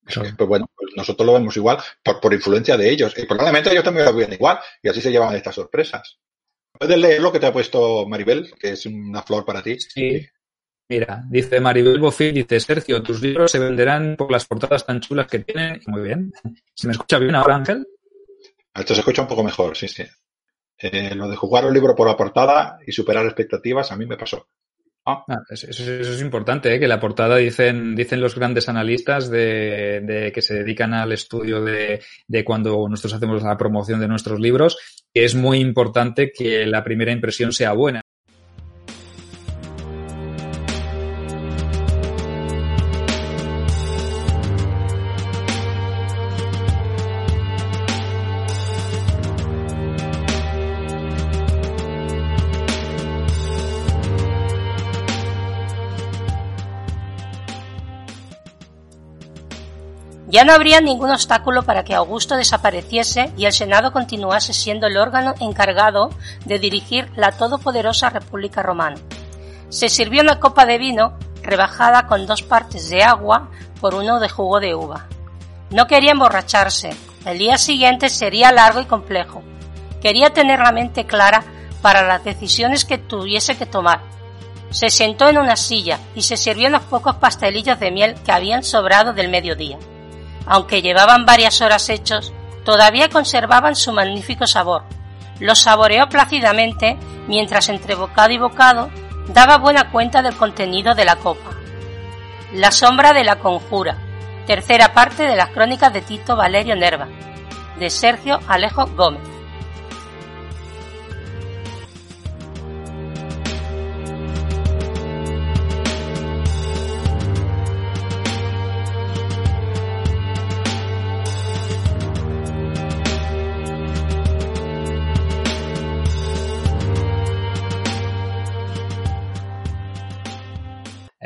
pues 0.06 0.48
bueno, 0.48 0.66
pues 0.74 0.94
nosotros 0.96 1.26
lo 1.26 1.34
vemos 1.34 1.56
igual 1.58 1.78
por, 2.02 2.22
por 2.22 2.34
influencia 2.34 2.78
de 2.78 2.90
ellos. 2.90 3.14
Y 3.18 3.26
probablemente 3.26 3.70
ellos 3.72 3.84
también 3.84 4.06
lo 4.06 4.14
vean 4.14 4.34
igual. 4.34 4.60
Y 4.82 4.88
así 4.88 5.02
se 5.02 5.12
llevan 5.12 5.36
estas 5.36 5.56
sorpresas. 5.56 6.18
¿Puedes 6.78 6.98
leer 6.98 7.22
lo 7.22 7.32
que 7.32 7.40
te 7.40 7.46
ha 7.48 7.54
puesto 7.54 8.08
Maribel, 8.08 8.54
que 8.60 8.72
es 8.72 8.86
una 8.86 9.24
flor 9.24 9.46
para 9.46 9.64
ti? 9.64 9.80
Sí. 9.80 10.28
Mira, 10.90 11.24
dice 11.30 11.60
Maribel 11.60 12.00
Bofil, 12.00 12.34
dice 12.34 12.60
Sergio, 12.60 13.04
tus 13.04 13.22
libros 13.22 13.52
se 13.52 13.60
venderán 13.60 14.16
por 14.16 14.32
las 14.32 14.46
portadas 14.46 14.86
tan 14.86 15.02
chulas 15.02 15.28
que 15.28 15.40
tienen. 15.40 15.82
Muy 15.88 16.02
bien. 16.02 16.32
¿Se 16.74 16.88
me 16.88 16.94
escucha 16.94 17.20
bien 17.20 17.36
ahora, 17.36 17.56
Ángel? 17.56 17.86
Esto 18.74 18.94
se 18.94 19.02
escucha 19.02 19.24
un 19.24 19.28
poco 19.28 19.44
mejor, 19.44 19.76
sí, 19.76 19.88
sí. 19.88 20.04
Eh, 20.78 21.16
lo 21.16 21.28
de 21.28 21.36
jugar 21.36 21.66
un 21.66 21.74
libro 21.74 21.96
por 21.96 22.08
la 22.08 22.16
portada 22.16 22.78
y 22.86 22.92
superar 22.92 23.26
expectativas 23.26 23.92
a 23.92 23.98
mí 23.98 24.06
me 24.06 24.16
pasó. 24.16 24.48
Ah. 25.10 25.24
Ah, 25.26 25.40
eso, 25.50 25.68
es 25.70 26.22
importante, 26.22 26.76
¿eh? 26.76 26.80
que 26.80 26.88
la 26.88 27.00
portada 27.00 27.38
dicen, 27.38 27.96
dicen 27.96 28.20
los 28.20 28.36
grandes 28.36 28.68
analistas 28.68 29.30
de, 29.30 30.02
de 30.04 30.34
que 30.34 30.42
se 30.42 30.56
dedican 30.56 30.94
al 30.94 31.14
estudio 31.14 31.64
de, 31.64 32.02
de, 32.28 32.44
cuando 32.44 32.90
nosotros 32.90 33.14
hacemos 33.14 33.42
la 33.42 33.58
promoción 33.58 34.02
de 34.02 34.08
nuestros 34.10 34.38
libros, 34.38 34.78
que 35.18 35.26
es 35.26 35.34
muy 35.34 35.58
importante 35.58 36.32
que 36.32 36.68
la 36.68 36.84
primera 36.84 37.12
impresión 37.12 37.52
sea 37.52 37.74
buena. 37.74 38.02
Ya 60.30 60.44
no 60.44 60.52
habría 60.52 60.82
ningún 60.82 61.10
obstáculo 61.10 61.64
para 61.64 61.86
que 61.86 61.96
Augusto 61.96 62.36
desapareciese 62.36 63.32
y 63.38 63.46
el 63.46 63.54
Senado 63.54 63.94
continuase 63.94 64.52
siendo 64.52 64.88
el 64.88 64.98
órgano 64.98 65.34
encargado 65.40 66.10
de 66.44 66.60
dirigir 66.60 67.10
la 67.16 67.32
todopoderosa 67.32 68.10
República 68.10 68.62
Romana. 68.62 68.98
Se 69.70 69.88
sirvió 69.88 70.22
una 70.22 70.42
copa 70.42 70.66
de 70.66 70.78
vino 70.80 71.14
rebajada 71.42 72.08
con 72.08 72.26
dos 72.26 72.42
partes 72.42 72.90
de 72.90 73.04
agua 73.04 73.50
por 73.80 73.96
uno 73.96 74.20
de 74.20 74.28
jugo 74.28 74.60
de 74.60 74.76
uva. 74.76 75.06
No 75.70 75.88
quería 75.88 76.12
emborracharse. 76.12 76.90
El 77.26 77.38
día 77.38 77.58
siguiente 77.58 78.10
sería 78.10 78.52
largo 78.52 78.82
y 78.82 78.86
complejo. 78.86 79.44
Quería 80.02 80.34
tener 80.34 80.60
la 80.60 80.74
mente 80.74 81.06
clara 81.06 81.46
para 81.82 82.06
las 82.06 82.26
decisiones 82.26 82.84
que 82.84 82.98
tuviese 82.98 83.56
que 83.56 83.66
tomar. 83.66 84.02
Se 84.72 84.90
sentó 84.90 85.30
en 85.30 85.38
una 85.38 85.56
silla 85.56 86.00
y 86.16 86.24
se 86.24 86.36
sirvió 86.36 86.68
unos 86.68 86.84
pocos 86.84 87.16
pastelillos 87.16 87.80
de 87.80 87.92
miel 87.92 88.16
que 88.26 88.34
habían 88.34 88.64
sobrado 88.64 89.14
del 89.14 89.30
mediodía 89.30 89.78
aunque 90.48 90.82
llevaban 90.82 91.26
varias 91.26 91.62
horas 91.62 91.90
hechos, 91.90 92.34
todavía 92.64 93.10
conservaban 93.10 93.76
su 93.76 93.92
magnífico 93.94 94.48
sabor. 94.48 94.84
Lo 95.40 95.56
saboreó 95.56 96.10
plácidamente 96.10 96.98
mientras 97.28 97.70
entre 97.70 97.96
bocado 97.96 98.32
y 98.32 98.38
bocado 98.38 98.90
daba 99.28 99.58
buena 99.58 99.92
cuenta 99.92 100.22
del 100.22 100.36
contenido 100.36 100.96
de 100.96 101.06
la 101.06 101.18
copa. 101.18 101.52
La 102.54 102.72
sombra 102.72 103.14
de 103.14 103.24
la 103.24 103.40
conjura, 103.40 103.98
tercera 104.46 104.94
parte 104.94 105.24
de 105.24 105.36
las 105.36 105.50
crónicas 105.50 105.94
de 105.94 106.02
Tito 106.02 106.36
Valerio 106.36 106.76
Nerva, 106.76 107.08
de 107.78 107.90
Sergio 107.90 108.40
Alejo 108.48 108.88
Gómez. 108.96 109.37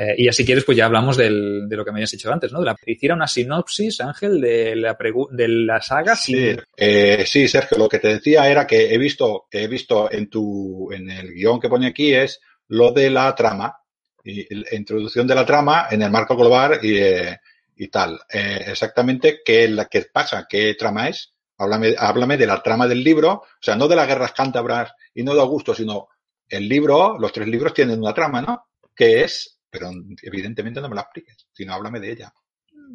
Eh, 0.02 0.15
y 0.18 0.28
así 0.28 0.44
quieres, 0.44 0.64
pues 0.64 0.76
ya 0.76 0.86
hablamos 0.86 1.15
del, 1.15 1.69
de 1.69 1.76
lo 1.76 1.86
que 1.86 1.91
me 1.91 1.98
habías 1.98 2.10
dicho 2.10 2.32
antes, 2.32 2.52
¿no? 2.52 2.60
De 2.60 2.65
la, 2.65 2.76
hiciera 2.88 3.14
una 3.14 3.28
sinopsis, 3.28 4.02
Ángel, 4.02 4.41
de 4.41 4.76
la, 4.76 4.98
de 5.30 5.48
la 5.48 5.80
saga. 5.80 6.15
Sí, 6.15 6.56
eh, 6.76 7.23
sí, 7.28 7.48
Sergio, 7.48 7.78
lo 7.78 7.88
que 7.88 7.99
te 7.99 8.07
decía 8.07 8.49
era 8.49 8.65
que 8.65 8.91
he 8.91 8.98
visto, 8.98 9.45
he 9.52 9.68
visto 9.68 10.11
en 10.11 10.28
tu, 10.28 10.91
en 10.91 11.07
el 11.11 11.32
guion 11.34 11.60
que 11.60 11.69
pone 11.69 11.86
aquí 11.86 12.15
es 12.15 12.40
lo 12.69 12.91
de 12.91 13.11
la 13.11 13.36
trama, 13.36 13.78
y 14.23 14.56
la 14.56 14.76
introducción 14.76 15.28
de 15.28 15.36
la 15.36 15.45
trama 15.45 15.88
en 15.91 16.02
el 16.02 16.10
marco 16.10 16.36
global 16.36 16.80
y, 16.82 16.98
eh, 16.98 17.40
y 17.76 17.88
tal. 17.90 18.19
Exactamente 18.28 19.41
qué, 19.45 19.76
qué 19.90 20.06
pasa, 20.11 20.48
qué 20.49 20.73
trama 20.73 21.10
es. 21.10 21.32
Háblame, 21.60 21.94
háblame 21.95 22.38
de 22.38 22.48
la 22.48 22.64
trama 22.64 22.88
del 22.88 23.03
libro, 23.03 23.34
o 23.34 23.45
sea, 23.60 23.76
no 23.76 23.88
de 23.88 23.95
las 23.95 24.07
guerras 24.07 24.32
cántabras 24.32 24.94
y 25.14 25.22
no 25.22 25.36
de 25.36 25.41
Augusto, 25.41 25.76
sino 25.76 26.07
el 26.49 26.68
libro, 26.68 27.19
los 27.19 27.32
tres 27.32 27.48
libros 27.48 27.73
tienen 27.73 27.99
una 27.99 28.15
trama, 28.15 28.41
¿no? 28.41 28.65
Que 28.95 29.23
es 29.23 29.61
pero 29.72 29.89
evidentemente 30.22 30.81
no 30.81 30.89
me 30.89 30.95
la 30.95 31.02
expliques, 31.02 31.48
sino 31.53 31.73
háblame 31.73 31.99
de 31.99 32.11
ella. 32.11 32.34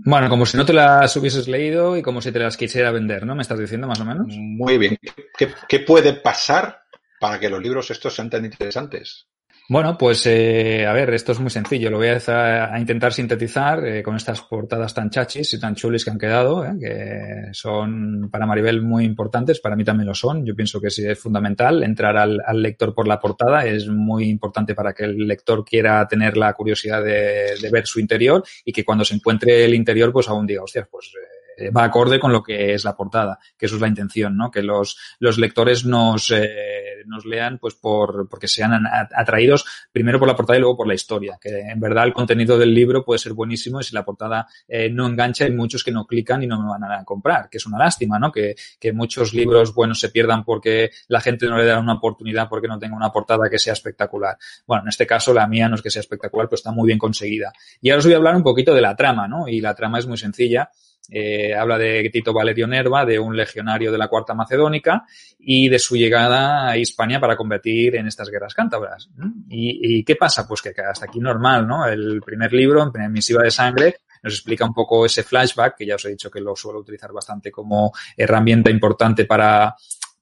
Bueno, 0.04 0.28
como 0.28 0.44
si 0.44 0.56
no 0.56 0.66
te 0.66 0.74
las 0.74 1.16
hubieses 1.16 1.48
leído 1.48 1.96
y 1.96 2.02
como 2.02 2.20
si 2.20 2.30
te 2.30 2.38
las 2.38 2.56
quisiera 2.56 2.90
vender, 2.90 3.24
¿no? 3.24 3.34
¿Me 3.34 3.42
estás 3.42 3.58
diciendo 3.58 3.86
más 3.86 4.00
o 4.00 4.04
menos? 4.04 4.26
Muy 4.28 4.76
bien. 4.76 4.98
¿Qué, 5.36 5.48
qué 5.68 5.80
puede 5.80 6.12
pasar 6.12 6.82
para 7.18 7.40
que 7.40 7.48
los 7.48 7.62
libros 7.62 7.90
estos 7.90 8.14
sean 8.14 8.28
tan 8.28 8.44
interesantes? 8.44 9.26
Bueno, 9.68 9.98
pues 9.98 10.24
eh, 10.26 10.86
a 10.86 10.92
ver, 10.92 11.12
esto 11.12 11.32
es 11.32 11.40
muy 11.40 11.50
sencillo. 11.50 11.90
Lo 11.90 11.98
voy 11.98 12.06
a, 12.06 12.78
intentar 12.78 13.12
sintetizar 13.12 13.84
eh, 13.84 14.00
con 14.00 14.14
estas 14.14 14.40
portadas 14.42 14.94
tan 14.94 15.10
chachis 15.10 15.54
y 15.54 15.60
tan 15.60 15.74
chulis 15.74 16.04
que 16.04 16.10
han 16.12 16.18
quedado, 16.18 16.64
eh, 16.64 16.74
que 16.78 17.48
son 17.52 18.30
para 18.30 18.46
Maribel 18.46 18.80
muy 18.80 19.04
importantes, 19.04 19.58
para 19.58 19.74
mí 19.74 19.82
también 19.82 20.06
lo 20.06 20.14
son. 20.14 20.46
Yo 20.46 20.54
pienso 20.54 20.80
que 20.80 20.90
sí 20.90 21.04
es 21.04 21.18
fundamental 21.18 21.82
entrar 21.82 22.16
al, 22.16 22.40
al 22.46 22.62
lector 22.62 22.94
por 22.94 23.08
la 23.08 23.18
portada, 23.18 23.66
es 23.66 23.88
muy 23.88 24.28
importante 24.28 24.72
para 24.72 24.92
que 24.92 25.02
el 25.02 25.26
lector 25.26 25.64
quiera 25.64 26.06
tener 26.06 26.36
la 26.36 26.52
curiosidad 26.52 27.02
de, 27.02 27.56
de 27.60 27.70
ver 27.70 27.88
su 27.88 27.98
interior 27.98 28.44
y 28.64 28.72
que 28.72 28.84
cuando 28.84 29.04
se 29.04 29.16
encuentre 29.16 29.64
el 29.64 29.74
interior, 29.74 30.12
pues 30.12 30.28
aún 30.28 30.46
diga, 30.46 30.62
hostia, 30.62 30.86
pues 30.88 31.08
eh, 31.08 31.35
va 31.74 31.84
acorde 31.84 32.18
con 32.18 32.32
lo 32.32 32.42
que 32.42 32.74
es 32.74 32.84
la 32.84 32.96
portada, 32.96 33.38
que 33.56 33.66
eso 33.66 33.76
es 33.76 33.80
la 33.80 33.88
intención, 33.88 34.36
¿no? 34.36 34.50
Que 34.50 34.62
los, 34.62 34.98
los 35.18 35.38
lectores 35.38 35.84
nos, 35.84 36.30
eh, 36.30 37.02
nos 37.06 37.24
lean 37.24 37.58
pues 37.58 37.74
por, 37.74 38.28
porque 38.28 38.48
sean 38.48 38.84
atraídos 38.86 39.64
primero 39.92 40.18
por 40.18 40.28
la 40.28 40.36
portada 40.36 40.58
y 40.58 40.60
luego 40.60 40.76
por 40.76 40.88
la 40.88 40.94
historia, 40.94 41.38
que 41.40 41.60
en 41.60 41.80
verdad 41.80 42.04
el 42.04 42.12
contenido 42.12 42.58
del 42.58 42.74
libro 42.74 43.04
puede 43.04 43.18
ser 43.18 43.32
buenísimo 43.32 43.80
y 43.80 43.84
si 43.84 43.94
la 43.94 44.04
portada 44.04 44.46
eh, 44.68 44.90
no 44.90 45.06
engancha 45.06 45.44
hay 45.44 45.52
muchos 45.52 45.82
que 45.82 45.92
no 45.92 46.06
clican 46.06 46.42
y 46.42 46.46
no 46.46 46.60
me 46.60 46.68
van 46.68 46.84
a 46.84 47.04
comprar, 47.04 47.48
que 47.48 47.58
es 47.58 47.66
una 47.66 47.78
lástima, 47.78 48.18
¿no? 48.18 48.30
Que, 48.32 48.54
que 48.78 48.92
muchos 48.92 49.32
libros 49.32 49.74
buenos 49.74 50.00
se 50.00 50.10
pierdan 50.10 50.44
porque 50.44 50.90
la 51.08 51.20
gente 51.20 51.46
no 51.46 51.56
le 51.56 51.64
da 51.64 51.78
una 51.78 51.94
oportunidad 51.94 52.48
porque 52.48 52.68
no 52.68 52.78
tenga 52.78 52.96
una 52.96 53.10
portada 53.10 53.48
que 53.50 53.58
sea 53.58 53.72
espectacular. 53.72 54.36
Bueno, 54.66 54.84
en 54.84 54.88
este 54.88 55.06
caso 55.06 55.32
la 55.32 55.46
mía 55.46 55.68
no 55.68 55.76
es 55.76 55.82
que 55.82 55.90
sea 55.90 56.00
espectacular, 56.00 56.48
pero 56.48 56.56
está 56.56 56.72
muy 56.72 56.86
bien 56.86 56.98
conseguida. 56.98 57.52
Y 57.80 57.90
ahora 57.90 57.98
os 57.98 58.04
voy 58.04 58.14
a 58.14 58.16
hablar 58.16 58.36
un 58.36 58.42
poquito 58.42 58.74
de 58.74 58.80
la 58.80 58.96
trama, 58.96 59.28
¿no? 59.28 59.48
Y 59.48 59.60
la 59.60 59.74
trama 59.74 59.98
es 59.98 60.06
muy 60.06 60.16
sencilla. 60.16 60.70
Eh, 61.10 61.54
habla 61.54 61.78
de 61.78 62.08
Tito 62.12 62.32
Valerio 62.32 62.66
Nerva, 62.66 63.04
de 63.04 63.18
un 63.18 63.36
legionario 63.36 63.92
de 63.92 63.98
la 63.98 64.08
Cuarta 64.08 64.34
Macedónica 64.34 65.04
y 65.38 65.68
de 65.68 65.78
su 65.78 65.96
llegada 65.96 66.68
a 66.68 66.76
Hispania 66.76 67.20
para 67.20 67.36
combatir 67.36 67.96
en 67.96 68.06
estas 68.06 68.30
guerras 68.30 68.54
cántabras. 68.54 69.08
¿Y, 69.48 69.98
¿Y, 69.98 70.04
qué 70.04 70.16
pasa? 70.16 70.46
Pues 70.46 70.62
que 70.62 70.74
hasta 70.80 71.06
aquí 71.06 71.20
normal, 71.20 71.66
¿no? 71.66 71.86
El 71.86 72.20
primer 72.22 72.52
libro, 72.52 72.92
en 72.94 73.12
Misiva 73.12 73.42
de 73.42 73.50
Sangre, 73.50 73.96
nos 74.22 74.34
explica 74.34 74.64
un 74.64 74.74
poco 74.74 75.06
ese 75.06 75.22
flashback, 75.22 75.76
que 75.76 75.86
ya 75.86 75.94
os 75.94 76.04
he 76.04 76.10
dicho 76.10 76.30
que 76.30 76.40
lo 76.40 76.56
suelo 76.56 76.80
utilizar 76.80 77.12
bastante 77.12 77.50
como 77.50 77.92
herramienta 78.16 78.70
importante 78.70 79.24
para 79.24 79.74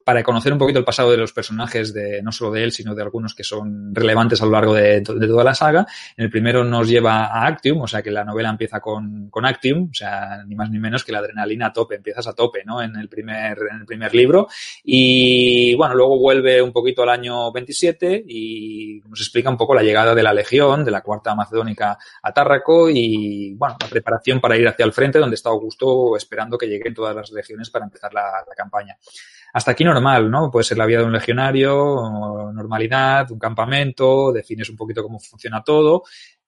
para 0.04 0.22
conocer 0.22 0.52
un 0.52 0.58
poquito 0.58 0.78
el 0.78 0.84
pasado 0.84 1.10
de 1.10 1.16
los 1.16 1.32
personajes, 1.32 1.94
de 1.94 2.22
no 2.22 2.30
solo 2.30 2.50
de 2.52 2.62
él, 2.62 2.72
sino 2.72 2.94
de 2.94 3.02
algunos 3.02 3.34
que 3.34 3.42
son 3.42 3.94
relevantes 3.94 4.42
a 4.42 4.44
lo 4.44 4.52
largo 4.52 4.74
de, 4.74 5.00
toda 5.00 5.44
la 5.44 5.54
saga. 5.54 5.86
En 6.16 6.24
el 6.24 6.30
primero 6.30 6.62
nos 6.62 6.88
lleva 6.88 7.26
a 7.26 7.46
Actium, 7.46 7.80
o 7.80 7.88
sea 7.88 8.02
que 8.02 8.10
la 8.10 8.22
novela 8.22 8.50
empieza 8.50 8.80
con, 8.80 9.30
con 9.30 9.46
Actium, 9.46 9.88
o 9.90 9.94
sea, 9.94 10.44
ni 10.46 10.54
más 10.54 10.70
ni 10.70 10.78
menos 10.78 11.04
que 11.04 11.12
la 11.12 11.20
adrenalina 11.20 11.68
a 11.68 11.72
tope, 11.72 11.94
empiezas 11.96 12.26
a 12.26 12.34
tope, 12.34 12.64
¿no? 12.66 12.82
En 12.82 12.96
el 12.96 13.08
primer, 13.08 13.58
en 13.70 13.80
el 13.80 13.86
primer 13.86 14.14
libro. 14.14 14.46
Y 14.84 15.74
bueno, 15.74 15.94
luego 15.94 16.18
vuelve 16.18 16.60
un 16.60 16.72
poquito 16.72 17.02
al 17.02 17.08
año 17.08 17.50
27 17.50 18.24
y 18.28 19.00
nos 19.08 19.20
explica 19.20 19.48
un 19.48 19.56
poco 19.56 19.74
la 19.74 19.82
llegada 19.82 20.14
de 20.14 20.22
la 20.22 20.34
Legión, 20.34 20.84
de 20.84 20.90
la 20.90 21.00
Cuarta 21.00 21.34
Macedónica 21.34 21.96
a 22.22 22.32
Tárraco 22.32 22.90
y, 22.90 23.54
bueno, 23.54 23.76
la 23.80 23.88
preparación 23.88 24.38
para 24.38 24.56
ir 24.58 24.68
hacia 24.68 24.84
el 24.84 24.92
frente, 24.92 25.18
donde 25.18 25.36
está 25.36 25.48
Augusto 25.48 26.14
esperando 26.14 26.58
que 26.58 26.66
lleguen 26.66 26.92
todas 26.92 27.16
las 27.16 27.32
legiones 27.32 27.70
para 27.70 27.86
empezar 27.86 28.12
la 28.12 28.44
campaña. 28.54 28.98
Hasta 29.54 29.70
aquí 29.70 29.84
normal, 29.84 30.28
¿no? 30.28 30.50
Puede 30.50 30.64
ser 30.64 30.78
la 30.78 30.84
vida 30.84 30.98
de 30.98 31.04
un 31.04 31.12
legionario, 31.12 32.50
normalidad, 32.52 33.30
un 33.30 33.38
campamento, 33.38 34.32
defines 34.32 34.68
un 34.68 34.76
poquito 34.76 35.00
cómo 35.00 35.20
funciona 35.20 35.62
todo, 35.62 36.02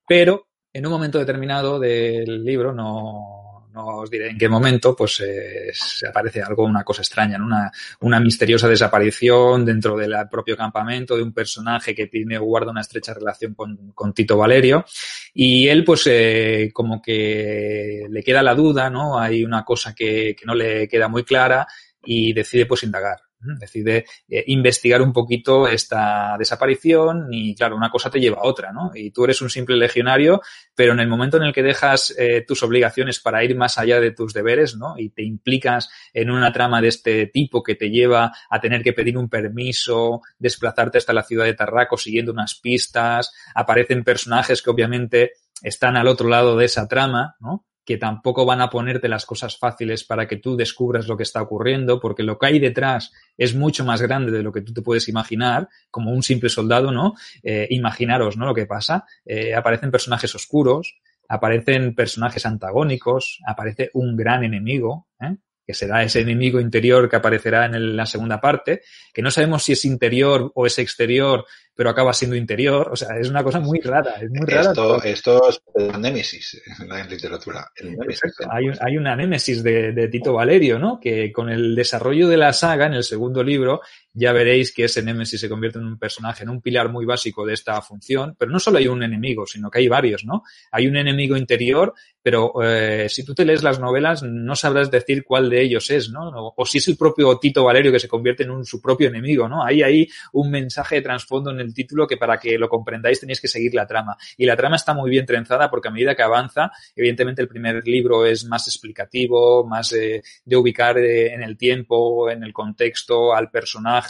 pero 0.04 0.48
en 0.72 0.84
un 0.84 0.92
momento 0.92 1.16
determinado 1.16 1.78
del 1.78 2.44
libro, 2.44 2.74
no, 2.74 3.68
no 3.72 3.98
os 3.98 4.10
diré 4.10 4.30
en 4.30 4.36
qué 4.36 4.48
momento, 4.48 4.96
pues 4.96 5.20
eh, 5.20 5.70
se 5.72 6.08
aparece 6.08 6.42
algo, 6.42 6.64
una 6.64 6.82
cosa 6.82 7.02
extraña, 7.02 7.36
una, 7.36 7.70
una 8.00 8.18
misteriosa 8.18 8.66
desaparición 8.66 9.64
dentro 9.64 9.96
del 9.96 10.12
propio 10.28 10.56
campamento 10.56 11.16
de 11.16 11.22
un 11.22 11.32
personaje 11.32 11.94
que 11.94 12.08
tiene 12.08 12.38
guarda 12.38 12.72
una 12.72 12.80
estrecha 12.80 13.14
relación 13.14 13.54
con, 13.54 13.92
con 13.94 14.14
Tito 14.14 14.36
Valerio 14.36 14.84
y 15.32 15.68
él 15.68 15.84
pues 15.84 16.08
eh, 16.08 16.70
como 16.72 17.00
que 17.00 18.08
le 18.10 18.22
queda 18.24 18.42
la 18.42 18.56
duda, 18.56 18.90
¿no? 18.90 19.16
Hay 19.16 19.44
una 19.44 19.64
cosa 19.64 19.94
que, 19.94 20.34
que 20.36 20.44
no 20.44 20.56
le 20.56 20.88
queda 20.88 21.06
muy 21.06 21.22
clara 21.22 21.68
y 22.06 22.32
decide 22.32 22.66
pues 22.66 22.82
indagar, 22.84 23.18
decide 23.58 24.06
eh, 24.28 24.44
investigar 24.46 25.02
un 25.02 25.12
poquito 25.12 25.68
esta 25.68 26.36
desaparición 26.38 27.28
y 27.30 27.54
claro, 27.54 27.76
una 27.76 27.90
cosa 27.90 28.10
te 28.10 28.20
lleva 28.20 28.38
a 28.38 28.46
otra, 28.46 28.72
¿no? 28.72 28.90
Y 28.94 29.10
tú 29.10 29.24
eres 29.24 29.42
un 29.42 29.50
simple 29.50 29.76
legionario, 29.76 30.40
pero 30.74 30.92
en 30.92 31.00
el 31.00 31.08
momento 31.08 31.36
en 31.36 31.44
el 31.44 31.52
que 31.52 31.62
dejas 31.62 32.14
eh, 32.18 32.44
tus 32.46 32.62
obligaciones 32.62 33.20
para 33.20 33.44
ir 33.44 33.56
más 33.56 33.78
allá 33.78 34.00
de 34.00 34.12
tus 34.12 34.32
deberes, 34.32 34.76
¿no? 34.76 34.94
Y 34.98 35.10
te 35.10 35.22
implicas 35.22 35.90
en 36.12 36.30
una 36.30 36.52
trama 36.52 36.80
de 36.80 36.88
este 36.88 37.26
tipo 37.26 37.62
que 37.62 37.74
te 37.74 37.90
lleva 37.90 38.32
a 38.48 38.60
tener 38.60 38.82
que 38.82 38.92
pedir 38.92 39.18
un 39.18 39.28
permiso, 39.28 40.22
desplazarte 40.38 40.98
hasta 40.98 41.12
la 41.12 41.22
ciudad 41.22 41.44
de 41.44 41.54
Tarraco 41.54 41.96
siguiendo 41.96 42.32
unas 42.32 42.54
pistas, 42.54 43.32
aparecen 43.54 44.04
personajes 44.04 44.62
que 44.62 44.70
obviamente 44.70 45.32
están 45.62 45.96
al 45.96 46.08
otro 46.08 46.28
lado 46.28 46.56
de 46.56 46.66
esa 46.66 46.86
trama, 46.86 47.36
¿no? 47.40 47.66
Que 47.86 47.96
tampoco 47.96 48.44
van 48.44 48.60
a 48.60 48.68
ponerte 48.68 49.08
las 49.08 49.24
cosas 49.24 49.56
fáciles 49.56 50.02
para 50.02 50.26
que 50.26 50.36
tú 50.36 50.56
descubras 50.56 51.06
lo 51.06 51.16
que 51.16 51.22
está 51.22 51.40
ocurriendo, 51.40 52.00
porque 52.00 52.24
lo 52.24 52.36
que 52.36 52.46
hay 52.46 52.58
detrás 52.58 53.12
es 53.38 53.54
mucho 53.54 53.84
más 53.84 54.02
grande 54.02 54.32
de 54.32 54.42
lo 54.42 54.52
que 54.52 54.60
tú 54.60 54.74
te 54.74 54.82
puedes 54.82 55.08
imaginar, 55.08 55.68
como 55.88 56.10
un 56.10 56.24
simple 56.24 56.48
soldado, 56.48 56.90
¿no? 56.90 57.14
Eh, 57.44 57.68
imaginaros, 57.70 58.36
¿no? 58.36 58.44
Lo 58.44 58.54
que 58.54 58.66
pasa. 58.66 59.06
Eh, 59.24 59.54
aparecen 59.54 59.92
personajes 59.92 60.34
oscuros, 60.34 60.98
aparecen 61.28 61.94
personajes 61.94 62.44
antagónicos, 62.44 63.38
aparece 63.46 63.90
un 63.94 64.16
gran 64.16 64.42
enemigo, 64.42 65.06
¿eh? 65.20 65.36
que 65.64 65.74
será 65.74 66.02
ese 66.02 66.20
enemigo 66.20 66.60
interior 66.60 67.08
que 67.08 67.16
aparecerá 67.16 67.66
en 67.66 67.96
la 67.96 68.06
segunda 68.06 68.40
parte, 68.40 68.82
que 69.12 69.22
no 69.22 69.30
sabemos 69.30 69.64
si 69.64 69.72
es 69.72 69.84
interior 69.84 70.52
o 70.54 70.66
es 70.66 70.78
exterior, 70.78 71.44
pero 71.76 71.90
acaba 71.90 72.12
siendo 72.14 72.34
interior. 72.34 72.88
O 72.90 72.96
sea, 72.96 73.18
es 73.18 73.28
una 73.28 73.44
cosa 73.44 73.60
muy 73.60 73.80
rara. 73.80 74.14
Es 74.20 74.30
muy 74.30 74.46
rara. 74.46 74.70
Esto, 74.70 75.02
esto 75.02 75.48
es 75.50 75.60
la 75.74 75.98
némesis 75.98 76.62
en 76.80 76.88
la 76.88 77.04
literatura. 77.04 77.70
Némesis, 77.82 78.34
hay, 78.50 78.64
hay, 78.80 78.96
una 78.96 79.14
némesis 79.14 79.62
de, 79.62 79.92
de, 79.92 80.08
Tito 80.08 80.32
Valerio, 80.32 80.78
¿no? 80.78 80.98
Que 80.98 81.30
con 81.30 81.50
el 81.50 81.74
desarrollo 81.74 82.28
de 82.28 82.38
la 82.38 82.54
saga, 82.54 82.86
en 82.86 82.94
el 82.94 83.04
segundo 83.04 83.42
libro, 83.42 83.82
ya 84.16 84.32
veréis 84.32 84.72
que 84.72 84.84
ese 84.84 85.02
némesis 85.02 85.40
se 85.40 85.48
convierte 85.48 85.78
en 85.78 85.84
un 85.84 85.98
personaje, 85.98 86.43
en 86.43 86.48
un 86.48 86.62
pilar 86.62 86.90
muy 86.90 87.05
básico 87.05 87.44
de 87.44 87.52
esta 87.52 87.80
función. 87.82 88.34
Pero 88.38 88.51
no 88.51 88.59
solo 88.59 88.78
hay 88.78 88.88
un 88.88 89.02
enemigo, 89.02 89.47
sino 89.47 89.70
que 89.70 89.80
hay 89.80 89.88
varios, 89.88 90.24
¿no? 90.24 90.43
Hay 90.72 90.86
un 90.86 90.97
enemigo 90.97 91.36
interior, 91.36 91.93
pero 92.22 92.55
eh, 92.62 93.09
si 93.10 93.24
tú 93.24 93.34
te 93.34 93.44
lees 93.44 93.62
las 93.62 93.78
novelas 93.78 94.22
no 94.22 94.56
sabrás 94.56 94.90
decir 94.90 95.22
cuál 95.22 95.51
de 95.51 95.62
ellos 95.62 95.90
es, 95.90 96.10
¿no? 96.10 96.30
O, 96.30 96.55
o, 96.56 96.66
si 96.66 96.78
es 96.78 96.88
el 96.88 96.97
propio 96.97 97.38
Tito 97.38 97.62
Valerio 97.62 97.93
que 97.93 98.01
se 98.01 98.09
convierte 98.09 98.44
en 98.44 98.51
un, 98.51 98.64
su 98.64 98.80
propio 98.80 99.09
enemigo, 99.09 99.48
¿no? 99.48 99.62
Hay 99.62 99.82
ahí 99.82 100.09
un 100.32 100.51
mensaje 100.51 100.97
de 100.97 101.02
trasfondo 101.02 101.51
en 101.51 101.60
el 101.60 101.74
título 101.74 102.06
que 102.06 102.16
para 102.16 102.38
que 102.38 102.59
lo 102.59 102.68
comprendáis 102.68 103.20
tenéis 103.20 103.40
que 103.40 103.48
seguir 103.48 103.74
la 103.74 103.86
trama. 103.86 104.16
Y 104.36 104.47
la 104.47 104.56
trama 104.56 104.76
está 104.76 104.94
muy 104.94 105.10
bien 105.10 105.26
trenzada 105.26 105.70
porque 105.70 105.88
a 105.88 105.90
medida 105.90 106.14
que 106.14 106.22
avanza, 106.22 106.72
evidentemente 106.94 107.43
el 107.43 107.48
primer 107.48 107.86
libro 107.86 108.24
es 108.24 108.44
más 108.47 108.66
explicativo, 108.66 109.66
más 109.66 109.93
eh, 109.93 110.22
de 110.44 110.56
ubicar 110.56 110.98
eh, 110.98 111.34
en 111.34 111.43
el 111.43 111.56
tiempo, 111.56 112.30
en 112.30 112.43
el 112.43 112.52
contexto, 112.52 113.34
al 113.34 113.51
personaje, 113.51 114.05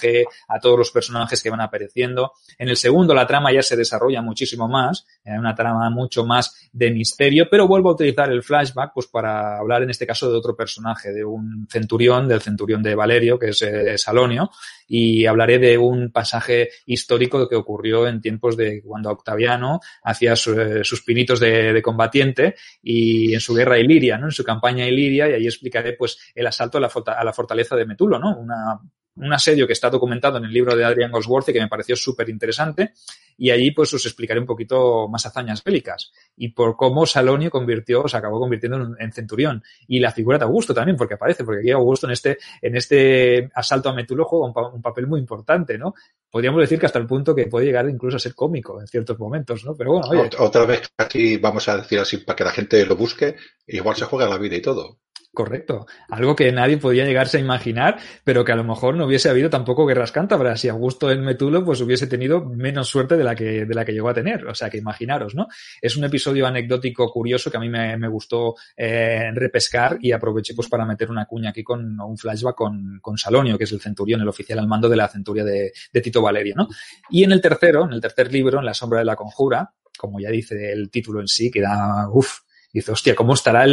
a 0.48 0.60
todos 0.60 0.78
los 0.78 0.90
personajes 0.90 1.42
que 1.42 1.50
van 1.50 1.60
apareciendo. 1.60 2.32
En 2.58 2.68
el 2.68 2.76
segundo 2.76 3.14
la 3.14 3.26
trama 3.26 3.52
ya 3.52 3.62
se 3.62 3.76
desarrolla 3.76 4.22
muchísimo 4.22 4.68
más, 4.68 5.06
eh, 5.24 5.38
una 5.38 5.54
trama 5.54 5.90
mucho 5.90 6.24
más 6.24 6.68
de 6.72 6.90
misterio, 6.90 7.48
pero 7.50 7.66
vuelvo 7.66 7.90
a 7.90 7.92
utilizar 7.92 8.30
el 8.30 8.42
flashback 8.42 8.92
pues 8.94 9.06
para 9.06 9.58
hablar 9.58 9.82
en 9.82 9.90
este 9.90 10.06
caso 10.06 10.30
de 10.30 10.36
otro 10.36 10.56
personaje, 10.56 11.12
de 11.12 11.24
un 11.24 11.66
centurión, 11.70 12.28
del 12.28 12.40
centurión 12.40 12.82
de 12.82 12.94
Valerio, 12.94 13.38
que 13.38 13.48
es 13.48 13.62
eh, 13.62 13.96
Salonio, 13.98 14.50
y 14.88 15.26
hablaré 15.26 15.58
de 15.58 15.78
un 15.78 16.10
pasaje 16.12 16.70
histórico 16.86 17.48
que 17.48 17.56
ocurrió 17.56 18.06
en 18.06 18.20
tiempos 18.20 18.56
de 18.56 18.82
cuando 18.82 19.10
Octaviano 19.10 19.80
hacía 20.02 20.32
eh, 20.32 20.84
sus 20.84 21.02
pinitos 21.02 21.40
de, 21.40 21.82
combatiente 21.82 22.54
y 22.82 23.34
en 23.34 23.40
su 23.40 23.54
guerra 23.54 23.78
Iliria, 23.78 24.18
¿no? 24.18 24.26
En 24.26 24.32
su 24.32 24.44
campaña 24.44 24.86
Iliria, 24.86 25.28
y 25.28 25.34
ahí 25.34 25.46
explicaré 25.46 25.92
pues 25.92 26.18
el 26.34 26.46
asalto 26.46 26.78
a 26.78 26.80
la, 26.80 26.90
a 27.18 27.24
la 27.24 27.32
fortaleza 27.32 27.76
de 27.76 27.86
Metulo, 27.86 28.18
¿no? 28.18 28.36
Una 28.38 28.80
un 29.16 29.32
asedio 29.32 29.66
que 29.66 29.72
está 29.72 29.90
documentado 29.90 30.38
en 30.38 30.44
el 30.44 30.52
libro 30.52 30.76
de 30.76 30.84
Adrian 30.84 31.10
Goldsworthy 31.10 31.52
que 31.52 31.60
me 31.60 31.68
pareció 31.68 31.96
súper 31.96 32.28
interesante 32.28 32.92
y 33.38 33.50
allí 33.50 33.70
pues 33.70 33.92
os 33.94 34.04
explicaré 34.06 34.40
un 34.40 34.46
poquito 34.46 35.08
más 35.08 35.26
hazañas 35.26 35.62
bélicas 35.62 36.12
y 36.36 36.48
por 36.48 36.76
cómo 36.76 37.06
Salonio 37.06 37.50
convirtió, 37.50 38.08
se 38.08 38.16
acabó 38.16 38.38
convirtiendo 38.38 38.76
en, 38.78 38.94
en, 38.98 39.12
centurión 39.12 39.62
y 39.86 40.00
la 40.00 40.12
figura 40.12 40.38
de 40.38 40.44
Augusto 40.44 40.74
también 40.74 40.96
porque 40.96 41.14
aparece, 41.14 41.44
porque 41.44 41.60
aquí 41.60 41.70
Augusto 41.70 42.06
en 42.06 42.12
este, 42.12 42.38
en 42.62 42.76
este 42.76 43.50
asalto 43.54 43.88
a 43.88 43.94
Metulo 43.94 44.24
juega 44.24 44.70
un, 44.72 44.82
papel 44.82 45.06
muy 45.06 45.20
importante, 45.20 45.78
¿no? 45.78 45.94
Podríamos 46.30 46.60
decir 46.60 46.78
que 46.78 46.86
hasta 46.86 46.98
el 46.98 47.06
punto 47.06 47.34
que 47.34 47.46
puede 47.46 47.66
llegar 47.66 47.88
incluso 47.88 48.16
a 48.16 48.20
ser 48.20 48.34
cómico 48.34 48.80
en 48.80 48.86
ciertos 48.86 49.18
momentos, 49.18 49.64
¿no? 49.64 49.74
Pero 49.74 49.92
bueno, 49.92 50.08
oye. 50.08 50.30
Otra 50.38 50.64
vez 50.64 50.90
casi 50.94 51.36
vamos 51.38 51.68
a 51.68 51.78
decir 51.78 51.98
así 51.98 52.18
para 52.18 52.36
que 52.36 52.44
la 52.44 52.50
gente 52.50 52.84
lo 52.86 52.96
busque, 52.96 53.36
igual 53.66 53.96
se 53.96 54.04
juega 54.04 54.28
la 54.28 54.38
vida 54.38 54.56
y 54.56 54.62
todo. 54.62 54.98
Correcto. 55.36 55.84
Algo 56.08 56.34
que 56.34 56.50
nadie 56.50 56.78
podía 56.78 57.04
llegarse 57.04 57.36
a 57.36 57.40
imaginar, 57.40 57.98
pero 58.24 58.42
que 58.42 58.52
a 58.52 58.56
lo 58.56 58.64
mejor 58.64 58.94
no 58.94 59.04
hubiese 59.04 59.28
habido 59.28 59.50
tampoco 59.50 59.84
guerras 59.84 60.10
cántabras. 60.10 60.62
Si 60.62 60.70
Augusto 60.70 61.10
en 61.10 61.22
Metulo, 61.22 61.62
pues 61.62 61.82
hubiese 61.82 62.06
tenido 62.06 62.46
menos 62.46 62.88
suerte 62.88 63.18
de 63.18 63.24
la 63.24 63.34
que, 63.34 63.66
de 63.66 63.74
la 63.74 63.84
que 63.84 63.92
llegó 63.92 64.08
a 64.08 64.14
tener. 64.14 64.46
O 64.46 64.54
sea, 64.54 64.70
que 64.70 64.78
imaginaros, 64.78 65.34
¿no? 65.34 65.48
Es 65.82 65.94
un 65.94 66.04
episodio 66.04 66.46
anecdótico 66.46 67.12
curioso 67.12 67.50
que 67.50 67.58
a 67.58 67.60
mí 67.60 67.68
me, 67.68 67.98
me 67.98 68.08
gustó 68.08 68.54
eh, 68.74 69.30
repescar 69.34 69.98
y 70.00 70.10
aproveché 70.10 70.54
pues 70.54 70.70
para 70.70 70.86
meter 70.86 71.10
una 71.10 71.26
cuña 71.26 71.50
aquí 71.50 71.62
con 71.62 72.00
un 72.00 72.16
flashback 72.16 72.54
con, 72.54 72.98
con 73.02 73.18
Salonio, 73.18 73.58
que 73.58 73.64
es 73.64 73.72
el 73.72 73.82
centurión, 73.82 74.22
el 74.22 74.28
oficial 74.28 74.58
al 74.58 74.66
mando 74.66 74.88
de 74.88 74.96
la 74.96 75.06
centuria 75.06 75.44
de, 75.44 75.70
de 75.92 76.00
Tito 76.00 76.22
Valerio, 76.22 76.54
¿no? 76.56 76.66
Y 77.10 77.24
en 77.24 77.32
el 77.32 77.42
tercero, 77.42 77.84
en 77.84 77.92
el 77.92 78.00
tercer 78.00 78.32
libro, 78.32 78.58
en 78.58 78.64
La 78.64 78.72
sombra 78.72 79.00
de 79.00 79.04
la 79.04 79.16
conjura, 79.16 79.70
como 79.98 80.18
ya 80.18 80.30
dice 80.30 80.72
el 80.72 80.88
título 80.90 81.20
en 81.20 81.28
sí, 81.28 81.50
que 81.50 81.60
da, 81.60 82.08
uff, 82.10 82.38
dice, 82.76 82.92
hostia, 82.92 83.14
¿cómo 83.14 83.34
estará 83.34 83.64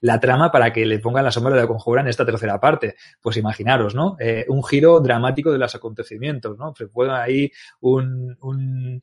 la 0.00 0.20
trama 0.20 0.50
para 0.50 0.72
que 0.72 0.86
le 0.86 0.98
pongan 0.98 1.24
la 1.24 1.30
sombra 1.30 1.54
de 1.54 1.60
la 1.60 1.66
conjura 1.66 2.00
en 2.00 2.08
esta 2.08 2.24
tercera 2.24 2.58
parte? 2.58 2.96
Pues 3.20 3.36
imaginaros, 3.36 3.94
¿no? 3.94 4.16
Eh, 4.18 4.46
un 4.48 4.64
giro 4.64 4.98
dramático 5.00 5.52
de 5.52 5.58
los 5.58 5.74
acontecimientos, 5.74 6.56
¿no? 6.58 6.74
Se 6.74 6.86
puede 6.86 7.12
ahí 7.12 7.52
un, 7.80 8.36
un, 8.40 9.02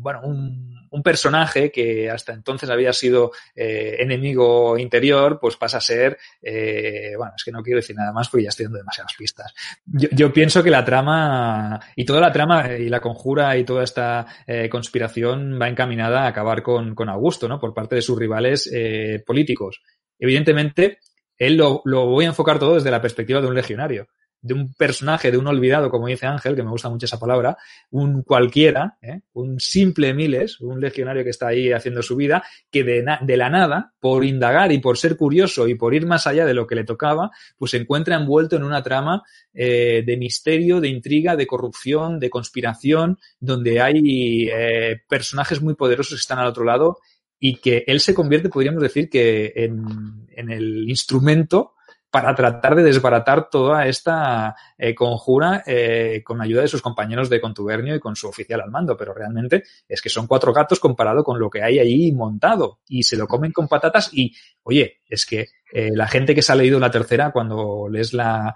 bueno, 0.00 0.20
un, 0.24 1.02
personaje 1.04 1.70
que 1.70 2.10
hasta 2.10 2.32
entonces 2.32 2.70
había 2.70 2.92
sido 2.92 3.30
eh, 3.54 3.96
enemigo 3.98 4.78
interior, 4.78 5.38
pues 5.38 5.56
pasa 5.56 5.76
a 5.76 5.80
ser, 5.82 6.16
eh, 6.40 7.12
bueno, 7.16 7.34
es 7.36 7.44
que 7.44 7.52
no 7.52 7.62
quiero 7.62 7.80
decir 7.80 7.94
nada 7.94 8.12
más 8.12 8.30
porque 8.30 8.44
ya 8.44 8.48
estoy 8.48 8.64
dando 8.64 8.78
demasiadas 8.78 9.12
pistas. 9.16 9.54
Yo, 9.84 10.08
yo 10.10 10.32
pienso 10.32 10.62
que 10.62 10.70
la 10.70 10.84
trama, 10.84 11.78
y 11.94 12.06
toda 12.06 12.20
la 12.20 12.32
trama 12.32 12.72
y 12.72 12.88
la 12.88 13.00
conjura 13.00 13.56
y 13.58 13.64
toda 13.64 13.84
esta 13.84 14.26
conspiración 14.70 15.58
va 15.60 15.68
encaminada 15.68 16.22
a 16.22 16.28
acabar 16.28 16.62
con, 16.62 16.94
con 16.94 17.10
Augusto, 17.10 17.46
¿no? 17.46 17.60
Por 17.60 17.74
parte 17.74 17.96
de 17.96 18.02
sus 18.02 18.18
rivales 18.18 18.45
eh, 18.52 19.22
políticos. 19.26 19.82
Evidentemente, 20.18 20.98
él 21.36 21.56
lo, 21.56 21.82
lo, 21.84 22.06
voy 22.06 22.24
a 22.24 22.28
enfocar 22.28 22.58
todo 22.58 22.74
desde 22.74 22.90
la 22.90 23.02
perspectiva 23.02 23.40
de 23.40 23.46
un 23.46 23.54
legionario, 23.54 24.08
de 24.46 24.54
un 24.54 24.72
personaje, 24.74 25.30
de 25.30 25.38
un 25.38 25.46
olvidado, 25.46 25.90
como 25.90 26.06
dice 26.06 26.26
Ángel, 26.26 26.54
que 26.54 26.62
me 26.62 26.70
gusta 26.70 26.88
mucho 26.88 27.06
esa 27.06 27.18
palabra, 27.18 27.56
un 27.90 28.22
cualquiera, 28.22 28.96
¿eh? 29.02 29.22
un 29.32 29.58
simple 29.58 30.14
miles, 30.14 30.60
un 30.60 30.80
legionario 30.80 31.24
que 31.24 31.30
está 31.30 31.48
ahí 31.48 31.72
haciendo 31.72 32.02
su 32.02 32.16
vida, 32.16 32.44
que 32.70 32.84
de, 32.84 33.36
la 33.36 33.50
nada, 33.50 33.92
por 33.98 34.24
indagar 34.24 34.70
y 34.72 34.78
por 34.78 34.98
ser 34.98 35.16
curioso 35.16 35.66
y 35.66 35.74
por 35.74 35.94
ir 35.94 36.06
más 36.06 36.26
allá 36.26 36.46
de 36.46 36.54
lo 36.54 36.66
que 36.66 36.76
le 36.76 36.84
tocaba, 36.84 37.30
pues 37.58 37.72
se 37.72 37.78
encuentra 37.78 38.16
envuelto 38.16 38.56
en 38.56 38.62
una 38.62 38.82
trama 38.82 39.22
eh, 39.52 40.02
de 40.06 40.16
misterio, 40.16 40.80
de 40.80 40.88
intriga, 40.88 41.34
de 41.34 41.46
corrupción, 41.46 42.20
de 42.20 42.30
conspiración, 42.30 43.18
donde 43.40 43.80
hay 43.80 44.48
personajes 45.08 45.60
muy 45.60 45.74
poderosos 45.74 46.14
que 46.14 46.20
están 46.20 46.38
al 46.38 46.48
otro 46.48 46.64
lado 46.64 46.98
y 47.38 47.56
que 47.56 47.84
él 47.86 48.00
se 48.00 48.14
convierte, 48.14 48.48
podríamos 48.48 48.82
decir, 48.82 49.08
que 49.08 49.52
en, 49.54 50.26
el 50.36 50.88
instrumento 50.88 51.74
para 52.10 52.34
tratar 52.34 52.76
de 52.76 52.82
desbaratar 52.82 53.50
toda 53.50 53.86
esta 53.86 54.54
eh, 54.78 54.94
conjura 54.94 55.62
eh, 55.66 56.22
con 56.24 56.40
ayuda 56.40 56.62
de 56.62 56.68
sus 56.68 56.80
compañeros 56.80 57.28
de 57.28 57.40
contubernio 57.40 57.94
y 57.94 58.00
con 58.00 58.16
su 58.16 58.28
oficial 58.28 58.60
al 58.62 58.70
mando, 58.70 58.96
pero 58.96 59.12
realmente 59.12 59.64
es 59.86 60.00
que 60.00 60.08
son 60.08 60.26
cuatro 60.26 60.52
gatos 60.52 60.80
comparado 60.80 61.22
con 61.24 61.38
lo 61.38 61.50
que 61.50 61.62
hay 61.62 61.78
ahí 61.78 62.12
montado 62.12 62.80
y 62.88 63.02
se 63.02 63.16
lo 63.16 63.26
comen 63.26 63.52
con 63.52 63.68
patatas 63.68 64.08
y, 64.12 64.34
oye, 64.62 65.00
es 65.06 65.26
que 65.26 65.48
eh, 65.72 65.90
la 65.94 66.06
gente 66.06 66.34
que 66.34 66.42
se 66.42 66.52
ha 66.52 66.54
leído 66.54 66.78
la 66.78 66.90
tercera, 66.90 67.32
cuando 67.32 67.88
lees 67.90 68.14
la, 68.14 68.54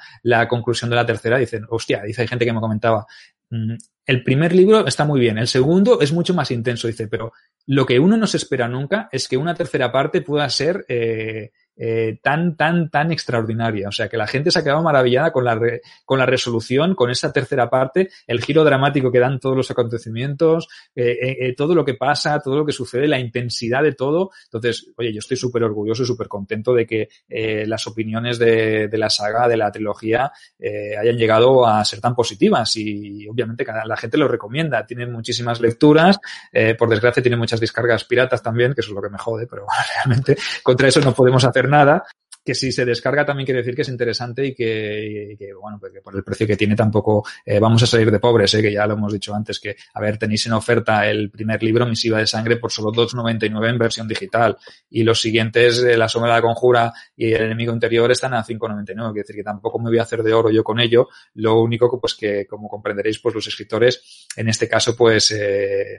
conclusión 0.49 0.89
de 0.89 0.97
la 0.97 1.05
tercera, 1.05 1.37
dicen, 1.37 1.67
hostia, 1.69 2.03
dice, 2.03 2.23
hay 2.23 2.29
gente 2.29 2.47
que 2.47 2.53
me 2.53 2.61
comentaba, 2.61 3.05
mmm, 3.51 3.75
el 4.07 4.25
primer 4.25 4.55
libro 4.55 4.87
está 4.87 5.05
muy 5.05 5.21
bien, 5.21 5.39
el 5.39 5.47
segundo 5.47 6.01
es 6.01 6.13
mucho 6.13 6.35
más 6.35 6.51
intenso, 6.51 6.89
dice, 6.89 7.09
pero 7.09 7.33
lo 7.71 7.87
que 7.87 8.01
uno 8.01 8.17
no 8.17 8.27
se 8.27 8.37
espera 8.37 8.67
nunca 8.67 9.09
es 9.13 9.29
que 9.29 9.37
una 9.37 9.55
tercera 9.55 9.93
parte 9.93 10.23
pueda 10.23 10.49
ser 10.51 10.85
eh, 10.89 11.53
eh, 11.83 12.19
tan, 12.23 12.57
tan, 12.57 12.91
tan 12.91 13.11
extraordinaria. 13.11 13.89
O 13.89 13.93
sea, 13.93 14.07
que 14.07 14.19
la 14.19 14.27
gente 14.27 14.51
se 14.51 14.59
ha 14.59 14.63
quedado 14.63 14.83
maravillada 14.83 15.33
con 15.33 15.45
la, 15.45 15.55
re, 15.55 15.81
con 16.05 16.19
la 16.19 16.27
resolución, 16.27 16.95
con 16.95 17.11
esa 17.11 17.33
tercera 17.33 17.71
parte, 17.71 18.11
el 18.27 18.43
giro 18.45 18.65
dramático 18.65 19.11
que 19.11 19.19
dan 19.19 19.41
todos 19.41 19.57
los 19.57 19.71
acontecimientos, 19.71 20.69
eh, 20.95 21.17
eh, 21.41 21.55
todo 21.57 21.75
lo 21.75 21.83
que 21.83 21.95
pasa, 21.95 22.39
todo 22.41 22.57
lo 22.57 22.67
que 22.67 22.73
sucede, 22.73 23.09
la 23.09 23.19
intensidad 23.19 23.83
de 23.83 23.95
todo. 23.95 24.31
Entonces, 24.45 24.91
oye, 24.99 25.11
yo 25.13 25.21
estoy 25.21 25.39
súper 25.39 25.65
orgulloso 25.65 26.03
y 26.03 26.07
súper 26.07 26.29
contento 26.29 26.75
de 26.75 26.87
que 26.87 27.09
eh, 27.29 27.65
las 27.67 27.87
opiniones 27.87 28.39
de, 28.39 28.89
de, 28.89 28.99
la 28.99 29.09
saga, 29.09 29.49
de 29.49 29.57
la 29.57 29.73
trilogía, 29.73 30.31
eh, 30.59 30.97
hayan 30.97 31.17
llegado 31.17 31.67
a 31.67 31.83
ser 31.85 32.01
tan 32.01 32.15
positivas 32.15 32.77
y 32.77 33.27
obviamente 33.27 33.65
la 33.85 33.97
gente 33.97 34.19
lo 34.19 34.29
recomienda. 34.29 34.85
Tienen 34.85 35.11
muchísimas 35.13 35.61
lecturas, 35.61 36.19
eh, 36.53 36.75
por 36.75 36.89
desgracia 36.89 37.23
tiene 37.23 37.37
muchas 37.37 37.61
descargas 37.61 38.05
piratas 38.05 38.43
también, 38.43 38.75
que 38.75 38.81
eso 38.81 38.91
es 38.91 38.95
lo 38.95 39.03
que 39.03 39.09
me 39.09 39.19
jode, 39.19 39.47
pero 39.47 39.67
realmente 39.97 40.37
contra 40.63 40.89
eso 40.89 41.01
no 41.01 41.15
podemos 41.15 41.45
hacer 41.45 41.69
nada, 41.71 42.05
que 42.45 42.55
si 42.55 42.73
se 42.73 42.85
descarga 42.85 43.25
también 43.25 43.45
quiere 43.45 43.61
decir 43.61 43.75
que 43.75 43.83
es 43.83 43.89
interesante 43.89 44.47
y 44.47 44.55
que, 44.55 45.37
que 45.39 45.53
bueno, 45.55 45.79
pues 45.79 45.93
que 45.93 46.01
por 46.01 46.17
el 46.17 46.25
precio 46.25 46.47
que 46.47 46.57
tiene 46.57 46.75
tampoco 46.75 47.25
eh, 47.45 47.59
vamos 47.59 47.83
a 47.83 47.87
salir 47.87 48.11
de 48.11 48.19
pobres, 48.19 48.55
eh, 48.55 48.63
que 48.63 48.73
ya 48.73 48.87
lo 48.87 48.95
hemos 48.95 49.13
dicho 49.13 49.35
antes, 49.35 49.61
que, 49.61 49.77
a 49.95 50.01
ver, 50.01 50.19
tenéis 50.19 50.47
en 50.47 50.53
oferta 50.53 51.07
el 51.09 51.31
primer 51.31 51.63
libro, 51.63 51.87
Misiva 51.87 52.19
de 52.19 52.27
Sangre, 52.27 52.57
por 52.57 52.73
solo 52.73 52.91
2,99 52.93 53.69
en 53.69 53.79
versión 53.79 54.09
digital. 54.09 54.57
Y 54.89 55.03
los 55.03 55.21
siguientes, 55.21 55.83
eh, 55.83 55.97
La 55.97 56.09
Sombra 56.09 56.31
de 56.31 56.39
la 56.39 56.43
Conjura 56.43 56.93
y 57.17 57.33
El 57.33 57.43
Enemigo 57.43 57.73
Interior, 57.73 58.11
están 58.11 58.35
a 58.35 58.45
5,99, 58.45 58.95
quiere 58.95 59.13
decir 59.21 59.37
que 59.37 59.45
tampoco 59.45 59.79
me 59.79 59.91
voy 59.91 59.99
a 59.99 60.03
hacer 60.03 60.23
de 60.23 60.33
oro 60.33 60.51
yo 60.51 60.65
con 60.65 60.81
ello, 60.81 61.09
lo 61.35 61.61
único 61.61 61.91
que, 61.91 61.99
pues 62.01 62.15
que, 62.15 62.47
como 62.47 62.69
comprenderéis, 62.69 63.19
pues 63.19 63.35
los 63.35 63.47
escritores, 63.47 64.29
en 64.37 64.49
este 64.49 64.69
caso, 64.69 64.97
pues, 64.97 65.31
eh, 65.33 65.99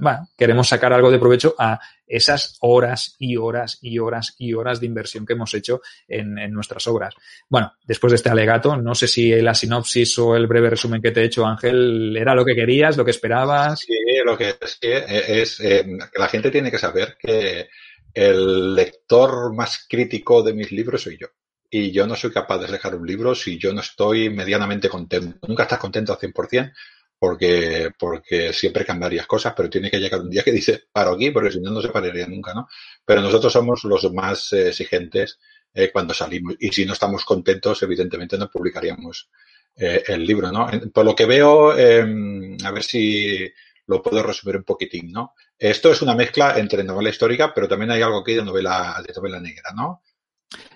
bueno, 0.00 0.28
queremos 0.36 0.68
sacar 0.68 0.92
algo 0.92 1.10
de 1.10 1.18
provecho 1.18 1.54
a 1.58 1.78
esas 2.06 2.56
horas 2.60 3.16
y 3.18 3.36
horas 3.36 3.78
y 3.80 3.98
horas 3.98 4.34
y 4.38 4.52
horas 4.54 4.80
de 4.80 4.86
inversión 4.86 5.24
que 5.24 5.32
hemos 5.32 5.54
hecho 5.54 5.80
en, 6.08 6.34
nuestras 6.52 6.86
obras. 6.86 7.14
Bueno, 7.48 7.72
después 7.84 8.10
de 8.12 8.16
este 8.16 8.30
alegato, 8.30 8.76
no 8.76 8.94
sé 8.94 9.06
si 9.06 9.30
la 9.40 9.54
sinopsis 9.54 10.18
o 10.18 10.36
el 10.36 10.46
breve 10.46 10.70
resumen 10.70 11.02
que 11.02 11.10
te 11.10 11.22
he 11.22 11.24
hecho, 11.24 11.46
Ángel, 11.46 12.16
era 12.16 12.34
lo 12.34 12.44
que 12.44 12.54
querías, 12.54 12.96
lo 12.96 13.04
que 13.04 13.10
esperabas. 13.10 13.80
Sí, 13.80 13.94
lo 14.24 14.36
que 14.36 14.56
es 14.60 14.78
que 14.80 15.04
es, 15.42 15.60
eh, 15.60 15.84
la 16.16 16.28
gente 16.28 16.50
tiene 16.50 16.70
que 16.70 16.78
saber 16.78 17.16
que 17.18 17.68
el 18.12 18.74
lector 18.74 19.52
más 19.52 19.86
crítico 19.88 20.42
de 20.42 20.54
mis 20.54 20.70
libros 20.70 21.02
soy 21.02 21.18
yo. 21.20 21.28
Y 21.70 21.90
yo 21.90 22.06
no 22.06 22.14
soy 22.14 22.30
capaz 22.30 22.58
de 22.58 22.68
dejar 22.68 22.94
un 22.94 23.06
libro 23.06 23.34
si 23.34 23.58
yo 23.58 23.72
no 23.72 23.80
estoy 23.80 24.30
medianamente 24.30 24.88
contento. 24.88 25.44
Nunca 25.48 25.64
estás 25.64 25.80
contento 25.80 26.12
al 26.12 26.18
100%, 26.20 26.72
porque, 27.18 27.90
porque 27.98 28.52
siempre 28.52 28.84
cambiarías 28.84 29.26
cosas, 29.26 29.54
pero 29.56 29.70
tiene 29.70 29.90
que 29.90 29.98
llegar 29.98 30.20
un 30.20 30.30
día 30.30 30.42
que 30.42 30.52
dice, 30.52 30.84
paro 30.92 31.12
aquí, 31.12 31.30
porque 31.30 31.50
si 31.50 31.60
no, 31.60 31.70
no 31.70 31.80
se 31.80 31.88
pararía 31.88 32.26
nunca, 32.26 32.54
¿no? 32.54 32.68
Pero 33.04 33.22
nosotros 33.22 33.52
somos 33.52 33.82
los 33.84 34.12
más 34.12 34.52
eh, 34.52 34.68
exigentes 34.68 35.38
eh, 35.74 35.90
cuando 35.92 36.14
salimos, 36.14 36.54
y 36.60 36.70
si 36.70 36.86
no 36.86 36.92
estamos 36.92 37.24
contentos, 37.24 37.82
evidentemente 37.82 38.38
no 38.38 38.48
publicaríamos 38.48 39.28
eh, 39.76 40.04
el 40.06 40.24
libro, 40.24 40.52
¿no? 40.52 40.70
Por 40.92 41.04
lo 41.04 41.16
que 41.16 41.26
veo, 41.26 41.76
eh, 41.76 42.56
a 42.64 42.70
ver 42.70 42.82
si 42.82 43.52
lo 43.86 44.00
puedo 44.00 44.22
resumir 44.22 44.56
un 44.56 44.64
poquitín, 44.64 45.10
¿no? 45.10 45.34
Esto 45.58 45.90
es 45.90 46.00
una 46.00 46.14
mezcla 46.14 46.58
entre 46.58 46.84
novela 46.84 47.10
histórica, 47.10 47.52
pero 47.52 47.66
también 47.68 47.90
hay 47.90 48.02
algo 48.02 48.20
aquí 48.20 48.34
de 48.34 48.44
novela, 48.44 49.02
de 49.06 49.12
novela 49.12 49.40
negra, 49.40 49.72
¿no? 49.74 50.02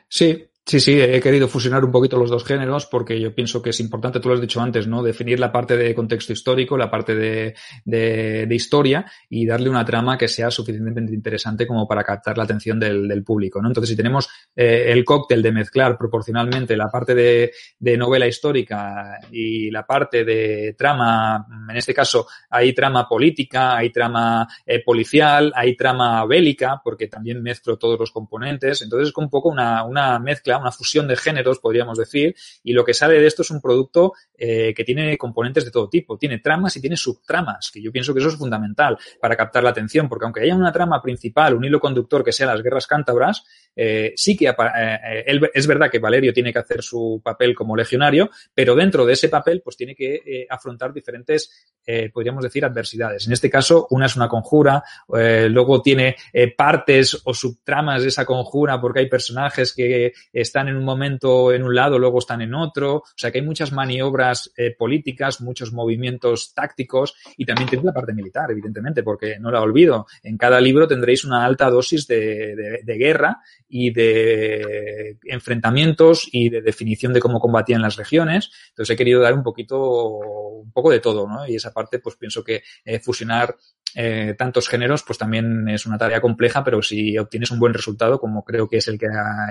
Sí, 0.08 0.50
Sí, 0.68 0.80
sí, 0.80 1.00
he 1.00 1.18
querido 1.18 1.48
fusionar 1.48 1.82
un 1.82 1.90
poquito 1.90 2.18
los 2.18 2.28
dos 2.28 2.44
géneros 2.44 2.84
porque 2.84 3.18
yo 3.18 3.34
pienso 3.34 3.62
que 3.62 3.70
es 3.70 3.80
importante, 3.80 4.20
tú 4.20 4.28
lo 4.28 4.34
has 4.34 4.40
dicho 4.42 4.60
antes, 4.60 4.86
¿no? 4.86 5.02
Definir 5.02 5.40
la 5.40 5.50
parte 5.50 5.78
de 5.78 5.94
contexto 5.94 6.34
histórico, 6.34 6.76
la 6.76 6.90
parte 6.90 7.14
de, 7.14 7.54
de, 7.86 8.44
de 8.46 8.54
historia 8.54 9.10
y 9.30 9.46
darle 9.46 9.70
una 9.70 9.82
trama 9.82 10.18
que 10.18 10.28
sea 10.28 10.50
suficientemente 10.50 11.14
interesante 11.14 11.66
como 11.66 11.88
para 11.88 12.04
captar 12.04 12.36
la 12.36 12.44
atención 12.44 12.78
del, 12.78 13.08
del 13.08 13.24
público, 13.24 13.62
¿no? 13.62 13.68
Entonces, 13.68 13.88
si 13.88 13.96
tenemos 13.96 14.28
eh, 14.54 14.92
el 14.92 15.06
cóctel 15.06 15.40
de 15.40 15.52
mezclar 15.52 15.96
proporcionalmente 15.96 16.76
la 16.76 16.90
parte 16.90 17.14
de, 17.14 17.50
de, 17.78 17.96
novela 17.96 18.26
histórica 18.26 19.20
y 19.32 19.70
la 19.70 19.86
parte 19.86 20.22
de 20.22 20.74
trama, 20.76 21.46
en 21.70 21.78
este 21.78 21.94
caso 21.94 22.26
hay 22.50 22.74
trama 22.74 23.08
política, 23.08 23.74
hay 23.74 23.88
trama 23.88 24.46
eh, 24.66 24.82
policial, 24.84 25.50
hay 25.56 25.74
trama 25.74 26.26
bélica, 26.26 26.78
porque 26.84 27.06
también 27.06 27.42
mezclo 27.42 27.78
todos 27.78 27.98
los 27.98 28.10
componentes, 28.10 28.82
entonces 28.82 29.08
es 29.08 29.16
un 29.16 29.30
poco 29.30 29.48
una, 29.48 29.82
una 29.84 30.18
mezcla 30.18 30.57
una 30.58 30.72
fusión 30.72 31.06
de 31.08 31.16
géneros, 31.16 31.58
podríamos 31.58 31.98
decir, 31.98 32.34
y 32.62 32.72
lo 32.72 32.84
que 32.84 32.94
sale 32.94 33.18
de 33.20 33.26
esto 33.26 33.42
es 33.42 33.50
un 33.50 33.60
producto 33.60 34.12
eh, 34.36 34.74
que 34.74 34.84
tiene 34.84 35.16
componentes 35.16 35.64
de 35.64 35.70
todo 35.70 35.88
tipo, 35.88 36.18
tiene 36.18 36.38
tramas 36.38 36.76
y 36.76 36.80
tiene 36.80 36.96
subtramas, 36.96 37.70
que 37.72 37.82
yo 37.82 37.92
pienso 37.92 38.12
que 38.14 38.20
eso 38.20 38.28
es 38.28 38.36
fundamental 38.36 38.98
para 39.20 39.36
captar 39.36 39.62
la 39.64 39.70
atención, 39.70 40.08
porque 40.08 40.24
aunque 40.24 40.40
haya 40.42 40.54
una 40.54 40.72
trama 40.72 41.02
principal, 41.02 41.54
un 41.54 41.64
hilo 41.64 41.80
conductor 41.80 42.24
que 42.24 42.32
sea 42.32 42.46
las 42.46 42.62
guerras 42.62 42.86
cántabras, 42.86 43.44
eh, 43.80 44.12
sí 44.16 44.36
que 44.36 44.48
eh, 44.48 45.24
él, 45.24 45.48
es 45.54 45.66
verdad 45.68 45.88
que 45.88 46.00
Valerio 46.00 46.32
tiene 46.32 46.52
que 46.52 46.58
hacer 46.58 46.82
su 46.82 47.20
papel 47.22 47.54
como 47.54 47.76
legionario, 47.76 48.28
pero 48.52 48.74
dentro 48.74 49.06
de 49.06 49.12
ese 49.12 49.28
papel, 49.28 49.62
pues 49.62 49.76
tiene 49.76 49.94
que 49.94 50.14
eh, 50.16 50.46
afrontar 50.50 50.92
diferentes, 50.92 51.76
eh, 51.86 52.10
podríamos 52.12 52.42
decir, 52.42 52.64
adversidades. 52.64 53.28
En 53.28 53.32
este 53.32 53.48
caso, 53.48 53.86
una 53.90 54.06
es 54.06 54.16
una 54.16 54.28
conjura, 54.28 54.82
luego 55.08 55.80
tiene 55.80 56.16
partes 56.56 57.20
o 57.24 57.32
subtramas 57.32 58.02
de 58.02 58.08
esa 58.08 58.24
conjura 58.24 58.80
porque 58.80 59.00
hay 59.00 59.08
personajes 59.08 59.72
que 59.72 60.12
están 60.32 60.68
en 60.68 60.76
un 60.76 60.84
momento 60.84 61.52
en 61.52 61.62
un 61.62 61.74
lado, 61.74 61.98
luego 61.98 62.18
están 62.18 62.42
en 62.42 62.54
otro, 62.54 62.96
o 62.96 63.04
sea 63.16 63.30
que 63.30 63.38
hay 63.38 63.44
muchas 63.44 63.72
maniobras 63.72 64.52
políticas, 64.78 65.40
muchos 65.40 65.72
movimientos 65.72 66.52
tácticos 66.54 67.14
y 67.36 67.44
también 67.44 67.68
tiene 67.68 67.84
la 67.84 67.92
parte 67.92 68.12
militar, 68.12 68.50
evidentemente, 68.50 69.02
porque 69.02 69.38
no 69.38 69.50
la 69.50 69.62
olvido, 69.62 70.06
en 70.22 70.36
cada 70.36 70.60
libro 70.60 70.86
tendréis 70.86 71.24
una 71.24 71.44
alta 71.44 71.70
dosis 71.70 72.06
de 72.06 72.96
guerra 72.98 73.40
y 73.68 73.92
de 73.92 75.18
enfrentamientos 75.24 76.28
y 76.32 76.48
de 76.48 76.62
definición 76.62 77.12
de 77.12 77.20
cómo 77.20 77.40
combatían 77.40 77.82
las 77.82 77.96
regiones. 77.96 78.50
Entonces 78.70 78.94
he 78.94 78.96
querido 78.96 79.20
dar 79.20 79.34
un 79.34 79.42
poquito, 79.42 79.78
un 79.78 80.72
poco 80.72 80.90
de 80.90 81.00
todo, 81.00 81.28
¿no? 81.28 81.46
Y 81.46 81.56
esa 81.56 81.72
parte, 81.72 81.98
pues 81.98 82.16
pienso 82.16 82.42
que 82.42 82.62
eh, 82.84 82.98
fusionar 82.98 83.56
eh, 83.94 84.34
tantos 84.36 84.68
géneros, 84.68 85.02
pues 85.02 85.18
también 85.18 85.68
es 85.68 85.86
una 85.86 85.98
tarea 85.98 86.20
compleja, 86.20 86.62
pero 86.64 86.82
si 86.82 87.16
obtienes 87.18 87.50
un 87.50 87.58
buen 87.58 87.74
resultado, 87.74 88.18
como 88.18 88.44
creo 88.44 88.68
que 88.68 88.78
es 88.78 88.88
el 88.88 88.98
que 88.98 89.06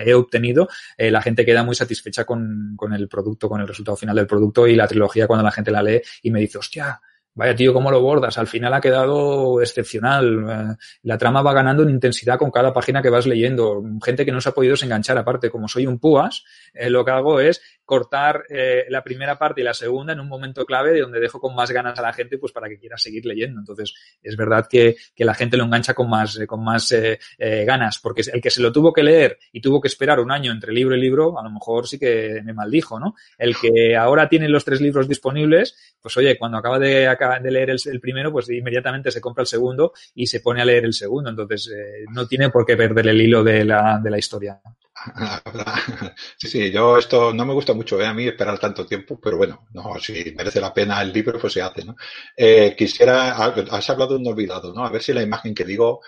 he 0.06 0.14
obtenido, 0.14 0.68
eh, 0.98 1.11
la 1.11 1.22
gente 1.22 1.45
queda 1.45 1.64
muy 1.64 1.76
satisfecha 1.76 2.26
con, 2.26 2.73
con 2.76 2.94
el 2.94 3.07
producto, 3.07 3.49
con 3.49 3.61
el 3.61 3.68
resultado 3.68 3.98
final 3.98 4.15
del 4.15 4.27
producto 4.27 4.68
y 4.68 4.76
la 4.76 4.88
trilogía 4.88 5.27
cuando 5.27 5.44
la 5.44 5.52
gente 5.52 5.72
la 5.72 5.84
lee 5.84 6.02
y 6.22 6.31
me 6.31 6.39
dice, 6.39 6.57
hostia, 6.57 7.02
Vaya 7.38 7.55
tío, 7.55 7.72
¿cómo 7.72 7.91
lo 7.91 8.01
bordas? 8.01 8.39
Al 8.39 8.47
final 8.47 8.73
ha 8.73 8.81
quedado 8.81 9.61
excepcional. 9.61 10.43
Eh, 10.49 10.76
la 11.03 11.19
trama 11.19 11.43
va 11.43 11.53
ganando 11.53 11.84
en 11.84 11.91
intensidad 11.91 12.39
con 12.39 12.49
cada 12.49 12.73
página 12.73 13.03
que 13.03 13.11
vas 13.11 13.27
leyendo. 13.27 13.84
Gente 14.03 14.26
que 14.26 14.31
no 14.31 14.41
se 14.41 14.49
ha 14.49 14.53
podido 14.53 14.72
desenganchar. 14.72 15.19
Aparte, 15.19 15.51
como 15.51 15.68
soy 15.68 15.85
un 15.85 15.99
púas, 15.99 16.43
eh, 16.73 16.89
lo 16.89 17.05
que 17.05 17.11
hago 17.11 17.39
es 17.39 17.61
cortar 17.85 18.43
eh, 18.49 18.85
la 18.89 19.03
primera 19.03 19.38
parte 19.38 19.61
y 19.61 19.64
la 19.64 19.76
segunda 19.76 20.14
en 20.14 20.19
un 20.19 20.27
momento 20.27 20.65
clave 20.65 20.91
de 20.91 21.01
donde 21.01 21.19
dejo 21.19 21.39
con 21.39 21.53
más 21.53 21.69
ganas 21.69 21.97
a 21.99 22.01
la 22.01 22.11
gente 22.11 22.39
pues 22.39 22.51
para 22.51 22.68
que 22.69 22.80
quiera 22.80 22.97
seguir 22.97 23.23
leyendo. 23.27 23.59
Entonces, 23.59 23.93
es 24.23 24.35
verdad 24.35 24.65
que, 24.68 24.95
que 25.15 25.23
la 25.23 25.35
gente 25.35 25.57
lo 25.57 25.65
engancha 25.65 25.93
con 25.93 26.09
más, 26.09 26.39
con 26.47 26.64
más 26.64 26.93
ganas, 27.38 27.99
porque 27.99 28.23
el 28.34 28.41
que 28.41 28.49
se 28.49 28.61
lo 28.61 28.72
tuvo 28.72 28.91
que 28.91 29.03
leer 29.03 29.38
y 29.51 29.61
tuvo 29.61 29.80
que 29.80 29.88
esperar 29.88 30.19
un 30.19 30.31
año 30.31 30.51
entre 30.51 30.73
libro 30.73 30.95
y 30.95 30.99
libro, 30.99 31.39
a 31.39 31.43
lo 31.43 31.49
mejor 31.49 31.88
sí 31.88 31.97
que 31.97 32.41
me 32.43 32.53
maldijo, 32.53 32.99
¿no? 32.99 33.15
El 33.38 33.55
que 33.55 33.95
ahora 33.95 34.27
tiene 34.27 34.49
los 34.49 34.65
tres 34.65 34.81
libros 34.81 35.07
disponibles, 35.07 35.95
pues 36.01 36.18
oye, 36.18 36.38
cuando 36.38 36.57
acaba 36.57 36.80
de, 36.80 37.07
de 37.41 37.52
leer 37.52 37.70
el, 37.70 37.99
primero, 37.99 38.32
pues 38.32 38.49
inmediatamente 38.49 39.12
se 39.12 39.22
compra 39.22 39.41
el 39.41 39.48
segundo 39.48 39.94
y 40.16 40.28
se 40.28 40.40
pone 40.40 40.62
a 40.62 40.66
leer 40.66 40.86
el 40.86 40.94
segundo. 40.94 41.30
Entonces, 41.30 41.68
eh, 41.68 42.06
no 42.14 42.28
tiene 42.28 42.49
por 42.49 42.66
qué 42.66 42.76
perder 42.76 43.08
el 43.08 43.22
hilo 43.22 43.44
de 43.44 43.66
la, 43.66 43.99
de 44.04 44.10
la 44.10 44.18
historia. 44.18 44.60
Sí, 46.38 46.48
sí, 46.48 46.72
yo 46.72 46.98
esto 46.98 47.34
no 47.34 47.45
me 47.45 47.54
gusta 47.54 47.74
mucho, 47.74 47.99
¿eh? 48.02 48.06
a 48.06 48.14
mí 48.14 48.28
esperar 48.28 48.60
tanto 48.60 48.86
tiempo, 48.86 49.20
pero 49.22 49.38
bueno, 49.38 49.68
no, 49.74 49.98
si 49.99 50.34
merece 50.36 50.60
la 50.60 50.74
pena 50.74 51.02
el 51.02 51.14
libro, 51.14 51.40
pues 51.40 51.54
se 51.54 51.62
hace, 51.62 51.86
¿no? 51.86 51.95
Eh, 52.36 52.76
quisiera, 52.78 53.36
has 53.36 53.90
hablado 53.90 54.14
de 54.14 54.20
un 54.20 54.28
olvidado, 54.28 54.74
¿no? 54.74 54.86
A 54.86 54.90
ver 54.90 55.02
si 55.02 55.14
la 55.14 55.22
imagen 55.22 55.54
que 55.54 55.64
digo 55.64 56.02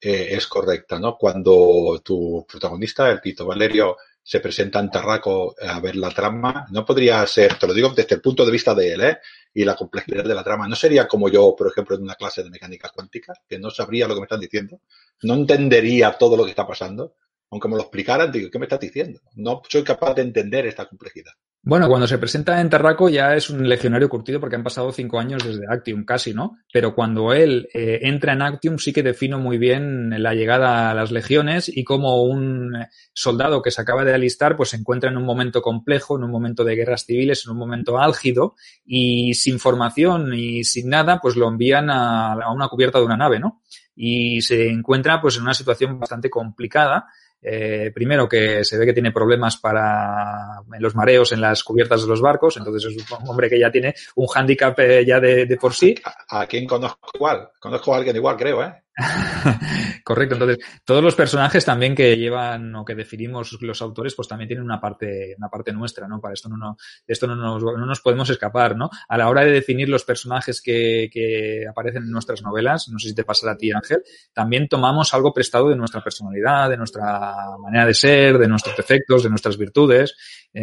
es 0.00 0.46
correcta, 0.46 0.98
¿no? 1.00 1.16
Cuando 1.16 2.00
tu 2.04 2.46
protagonista, 2.48 3.10
el 3.10 3.20
Tito 3.20 3.46
Valerio, 3.46 3.96
se 4.26 4.40
presenta 4.40 4.80
en 4.80 4.90
Tarraco 4.90 5.54
a 5.62 5.78
ver 5.78 5.94
la 5.94 6.10
trama, 6.10 6.66
no 6.70 6.84
podría 6.84 7.24
ser, 7.28 7.54
te 7.54 7.66
lo 7.68 7.72
digo 7.72 7.90
desde 7.90 8.16
el 8.16 8.20
punto 8.20 8.44
de 8.44 8.50
vista 8.50 8.74
de 8.74 8.92
él, 8.92 9.00
¿eh? 9.02 9.18
Y 9.56 9.64
la 9.64 9.74
complejidad 9.74 10.24
de 10.24 10.34
la 10.34 10.44
trama. 10.44 10.68
No 10.68 10.76
sería 10.76 11.08
como 11.08 11.28
yo, 11.28 11.54
por 11.56 11.68
ejemplo, 11.68 11.96
en 11.96 12.02
una 12.02 12.14
clase 12.14 12.42
de 12.44 12.50
mecánica 12.50 12.90
cuántica, 12.94 13.32
que 13.48 13.58
no 13.58 13.70
sabría 13.70 14.06
lo 14.06 14.14
que 14.14 14.20
me 14.20 14.26
están 14.26 14.40
diciendo, 14.40 14.80
no 15.22 15.34
entendería 15.34 16.12
todo 16.18 16.36
lo 16.36 16.44
que 16.44 16.50
está 16.50 16.66
pasando 16.66 17.16
aunque 17.50 17.68
me 17.68 17.76
lo 17.76 17.82
explicaran, 17.82 18.32
digo, 18.32 18.50
¿qué 18.50 18.58
me 18.58 18.64
estás 18.66 18.80
diciendo? 18.80 19.20
No 19.34 19.62
soy 19.68 19.84
capaz 19.84 20.14
de 20.14 20.22
entender 20.22 20.66
esta 20.66 20.86
complejidad. 20.86 21.32
Bueno, 21.68 21.88
cuando 21.88 22.06
se 22.06 22.18
presenta 22.18 22.60
en 22.60 22.70
Tarraco 22.70 23.08
ya 23.08 23.34
es 23.34 23.50
un 23.50 23.68
legionario 23.68 24.08
curtido 24.08 24.38
porque 24.38 24.54
han 24.54 24.62
pasado 24.62 24.92
cinco 24.92 25.18
años 25.18 25.44
desde 25.44 25.66
Actium, 25.68 26.04
casi, 26.04 26.32
¿no? 26.32 26.58
Pero 26.72 26.94
cuando 26.94 27.32
él 27.32 27.68
eh, 27.74 27.98
entra 28.02 28.34
en 28.34 28.42
Actium 28.42 28.78
sí 28.78 28.92
que 28.92 29.02
defino 29.02 29.40
muy 29.40 29.58
bien 29.58 30.22
la 30.22 30.32
llegada 30.32 30.92
a 30.92 30.94
las 30.94 31.10
legiones 31.10 31.68
y 31.68 31.82
como 31.82 32.22
un 32.22 32.72
soldado 33.12 33.62
que 33.62 33.72
se 33.72 33.80
acaba 33.80 34.04
de 34.04 34.14
alistar 34.14 34.56
pues 34.56 34.68
se 34.68 34.76
encuentra 34.76 35.10
en 35.10 35.16
un 35.16 35.24
momento 35.24 35.60
complejo, 35.60 36.16
en 36.16 36.22
un 36.22 36.30
momento 36.30 36.62
de 36.62 36.76
guerras 36.76 37.04
civiles, 37.04 37.44
en 37.44 37.50
un 37.50 37.58
momento 37.58 37.98
álgido 37.98 38.54
y 38.84 39.34
sin 39.34 39.58
formación 39.58 40.34
y 40.34 40.62
sin 40.62 40.88
nada 40.88 41.18
pues 41.20 41.34
lo 41.34 41.48
envían 41.48 41.90
a, 41.90 42.34
a 42.34 42.52
una 42.52 42.68
cubierta 42.68 43.00
de 43.00 43.06
una 43.06 43.16
nave, 43.16 43.40
¿no? 43.40 43.60
Y 43.96 44.40
se 44.40 44.68
encuentra 44.68 45.20
pues 45.20 45.36
en 45.36 45.42
una 45.42 45.54
situación 45.54 45.98
bastante 45.98 46.30
complicada 46.30 47.06
eh, 47.42 47.90
primero 47.94 48.28
que 48.28 48.64
se 48.64 48.78
ve 48.78 48.86
que 48.86 48.92
tiene 48.92 49.12
problemas 49.12 49.56
para 49.56 50.60
en 50.72 50.82
los 50.82 50.94
mareos 50.94 51.32
en 51.32 51.40
las 51.40 51.62
cubiertas 51.62 52.02
de 52.02 52.08
los 52.08 52.20
barcos, 52.20 52.56
entonces 52.56 52.92
es 52.92 53.10
un 53.10 53.28
hombre 53.28 53.48
que 53.48 53.58
ya 53.58 53.70
tiene 53.70 53.94
un 54.16 54.26
hándicap 54.26 54.78
eh, 54.80 55.04
ya 55.06 55.20
de, 55.20 55.46
de, 55.46 55.56
por 55.56 55.74
sí. 55.74 55.94
¿A, 56.04 56.40
¿A, 56.40 56.46
quién 56.46 56.66
conozco 56.66 57.10
igual? 57.14 57.50
Conozco 57.58 57.94
a 57.94 57.98
alguien 57.98 58.16
igual, 58.16 58.36
creo, 58.36 58.62
¿eh? 58.62 58.82
Correcto. 60.04 60.34
Entonces, 60.36 60.58
todos 60.84 61.02
los 61.02 61.14
personajes 61.14 61.64
también 61.64 61.94
que 61.94 62.16
llevan 62.16 62.74
o 62.74 62.84
que 62.84 62.94
definimos 62.94 63.58
los 63.60 63.82
autores, 63.82 64.14
pues 64.14 64.26
también 64.26 64.48
tienen 64.48 64.64
una 64.64 64.80
parte, 64.80 65.34
una 65.36 65.48
parte 65.48 65.72
nuestra, 65.72 66.08
¿no? 66.08 66.20
Para 66.20 66.34
esto 66.34 66.48
no, 66.48 66.76
de 67.06 67.12
esto 67.12 67.26
no 67.26 67.36
nos, 67.36 67.62
no 67.62 67.84
nos 67.84 68.00
podemos 68.00 68.30
escapar, 68.30 68.76
¿no? 68.76 68.88
A 69.08 69.18
la 69.18 69.28
hora 69.28 69.44
de 69.44 69.50
definir 69.50 69.88
los 69.88 70.04
personajes 70.04 70.62
que, 70.62 71.10
que 71.12 71.66
aparecen 71.68 72.04
en 72.04 72.10
nuestras 72.10 72.42
novelas, 72.42 72.88
no 72.88 72.98
sé 72.98 73.08
si 73.08 73.14
te 73.14 73.24
pasa 73.24 73.50
a 73.50 73.56
ti, 73.56 73.70
Ángel, 73.70 74.02
también 74.32 74.66
tomamos 74.68 75.12
algo 75.12 75.32
prestado 75.32 75.68
de 75.68 75.76
nuestra 75.76 76.02
personalidad, 76.02 76.70
de 76.70 76.78
nuestra 76.78 77.56
manera 77.58 77.84
de 77.84 77.94
ser, 77.94 78.38
de 78.38 78.48
nuestros 78.48 78.76
defectos, 78.76 79.22
de 79.22 79.30
nuestras 79.30 79.58
virtudes. 79.58 80.14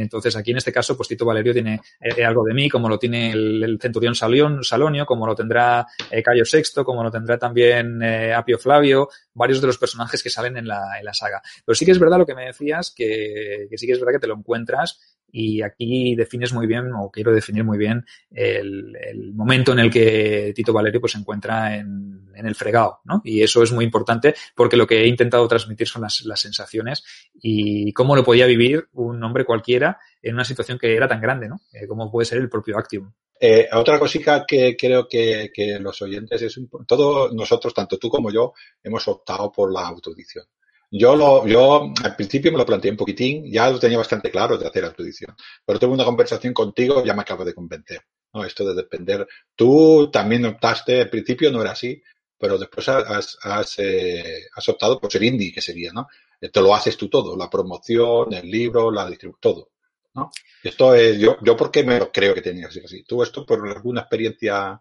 Entonces, 0.02 0.36
aquí 0.36 0.52
en 0.52 0.58
este 0.58 0.72
caso, 0.72 0.98
pues 0.98 1.08
Tito 1.08 1.24
Valerio 1.24 1.54
tiene 1.54 1.80
eh, 2.02 2.26
algo 2.26 2.44
de 2.44 2.54
mí, 2.54 2.68
como 2.68 2.90
lo 2.90 2.98
tiene 2.98 3.32
el, 3.32 3.78
centurión 3.80 4.16
Salión, 4.16 4.64
Salonio, 4.64 5.06
como 5.06 5.28
lo 5.28 5.36
tendrá 5.36 5.86
eh, 6.10 6.24
Cayo 6.24 6.46
Sexto, 6.46 6.84
como 6.84 7.04
lo 7.04 7.12
tendrá 7.12 7.38
también 7.38 8.02
eh, 8.02 8.34
Apio 8.34 8.58
Flavio, 8.58 9.10
varios 9.34 9.62
de 9.62 9.68
los 9.68 9.78
personajes 9.78 10.24
que 10.24 10.32
salen 10.32 10.58
en 10.58 10.68
la, 10.68 10.98
en 10.98 11.06
la, 11.06 11.14
saga. 11.14 11.42
Pero 11.64 11.76
sí 11.76 11.86
que 11.86 11.92
es 11.92 12.00
verdad 12.00 12.18
lo 12.18 12.26
que 12.26 12.34
me 12.34 12.46
decías, 12.46 12.92
que, 12.96 13.68
que 13.70 13.78
sí 13.78 13.86
que 13.86 13.94
es 13.94 14.00
verdad 14.00 14.14
que 14.14 14.22
te 14.22 14.28
lo 14.28 14.36
encuentras 14.36 15.00
y 15.36 15.64
aquí 15.64 16.16
defines 16.16 16.54
muy 16.54 16.68
bien, 16.68 16.92
o 16.94 17.10
quiero 17.10 17.34
definir 17.34 17.64
muy 17.64 17.80
bien, 17.80 18.06
el, 18.30 19.34
momento 19.34 19.72
en 19.72 19.80
el 19.80 19.90
que 19.90 20.54
Tito 20.56 20.72
Valerio 20.72 21.02
pues, 21.02 21.14
se 21.14 21.18
encuentra 21.18 21.76
en, 21.76 22.32
el 22.36 22.56
fregado, 22.56 23.00
¿no? 23.06 23.22
Y 23.24 23.42
eso 23.42 23.64
es 23.64 23.72
muy 23.72 23.86
importante 23.86 24.36
porque 24.56 24.78
lo 24.78 24.86
que 24.86 25.02
he 25.02 25.08
intentado 25.08 25.48
transmitir 25.48 25.88
son 25.88 26.04
las, 26.04 26.24
sensaciones 26.40 27.04
y 27.34 27.92
cómo 27.94 28.16
lo 28.16 28.24
podía 28.24 28.46
vivir 28.46 28.88
un 28.94 29.24
hombre 29.24 29.46
cualquiera 29.46 29.98
en 30.22 30.36
una 30.36 30.44
situación 30.44 30.78
que 30.78 30.96
era 30.96 31.08
tan 31.08 31.22
grande, 31.22 31.48
¿no? 31.48 31.62
Eh, 31.72 31.88
como 31.88 32.12
puede 32.12 32.26
ser 32.26 32.40
el 32.40 32.50
propio 32.50 32.78
Actium. 32.78 33.12
Eh, 33.40 33.70
otra 33.74 33.98
cosita 33.98 34.46
que 34.48 34.78
creo 34.78 35.08
que, 35.08 35.52
los 35.80 36.02
oyentes 36.02 36.42
es, 36.42 36.60
todos 36.88 37.34
nosotros, 37.34 37.74
tanto 37.74 37.98
tú 37.98 38.10
como 38.10 38.32
yo, 38.32 38.54
hemos 38.84 39.08
optado 39.08 39.52
por 39.52 39.74
la 39.74 39.88
autoedición. 39.88 40.46
Yo, 40.96 41.16
lo, 41.16 41.48
yo 41.48 41.92
al 42.04 42.16
principio 42.16 42.52
me 42.52 42.60
lo 42.60 42.68
planteé 42.68 42.92
un 42.92 42.98
poquitín, 42.98 43.52
ya 43.52 43.68
lo 43.68 43.80
tenía 43.80 43.98
bastante 43.98 44.30
claro 44.30 44.60
de 44.60 44.68
hacer 44.68 44.86
autoedición, 44.86 45.36
pero 45.66 45.80
tuve 45.80 45.92
una 45.92 46.06
conversación 46.06 46.54
contigo 46.54 47.04
ya 47.04 47.16
me 47.16 47.24
acabo 47.24 47.44
de 47.44 47.56
convencer. 47.56 48.02
¿no? 48.32 48.46
Esto 48.46 48.64
de 48.64 48.76
depender. 48.76 49.28
Tú 49.56 50.12
también 50.12 50.46
optaste, 50.46 51.02
al 51.02 51.10
principio 51.10 51.52
no 51.52 51.62
era 51.62 51.72
así, 51.72 52.00
pero 52.38 52.60
después 52.60 52.88
eh, 52.90 54.44
has 54.54 54.70
optado 54.70 55.00
por 55.00 55.12
ser 55.12 55.24
indie, 55.24 55.52
que 55.52 55.62
sería, 55.62 55.92
¿no? 55.92 56.08
Te 56.40 56.62
lo 56.62 56.76
haces 56.76 56.96
tú 56.96 57.10
todo, 57.10 57.36
la 57.36 57.50
promoción, 57.50 58.32
el 58.32 58.52
libro, 58.52 58.92
la 58.92 59.10
distribución, 59.10 59.42
todo. 59.42 59.72
¿no? 60.14 60.30
Esto 60.62 60.94
es, 60.94 61.18
yo, 61.18 61.38
yo 61.42 61.58
porque 61.58 61.84
me 61.84 61.98
lo 61.98 62.12
creo 62.12 62.36
que 62.36 62.42
tenía 62.44 62.68
que 62.68 62.74
ser 62.74 62.86
así. 62.86 63.04
¿Tú 63.04 63.24
esto 63.24 63.44
por 63.48 63.68
alguna 63.68 64.02
experiencia 64.02 64.80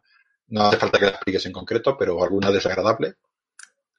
No 0.48 0.62
hace 0.64 0.76
falta 0.76 0.98
que 0.98 1.06
la 1.06 1.12
expliques 1.12 1.47
en 1.47 1.52
concreto, 1.52 1.97
pero 1.97 2.22
alguna 2.22 2.51
desagradable. 2.51 3.14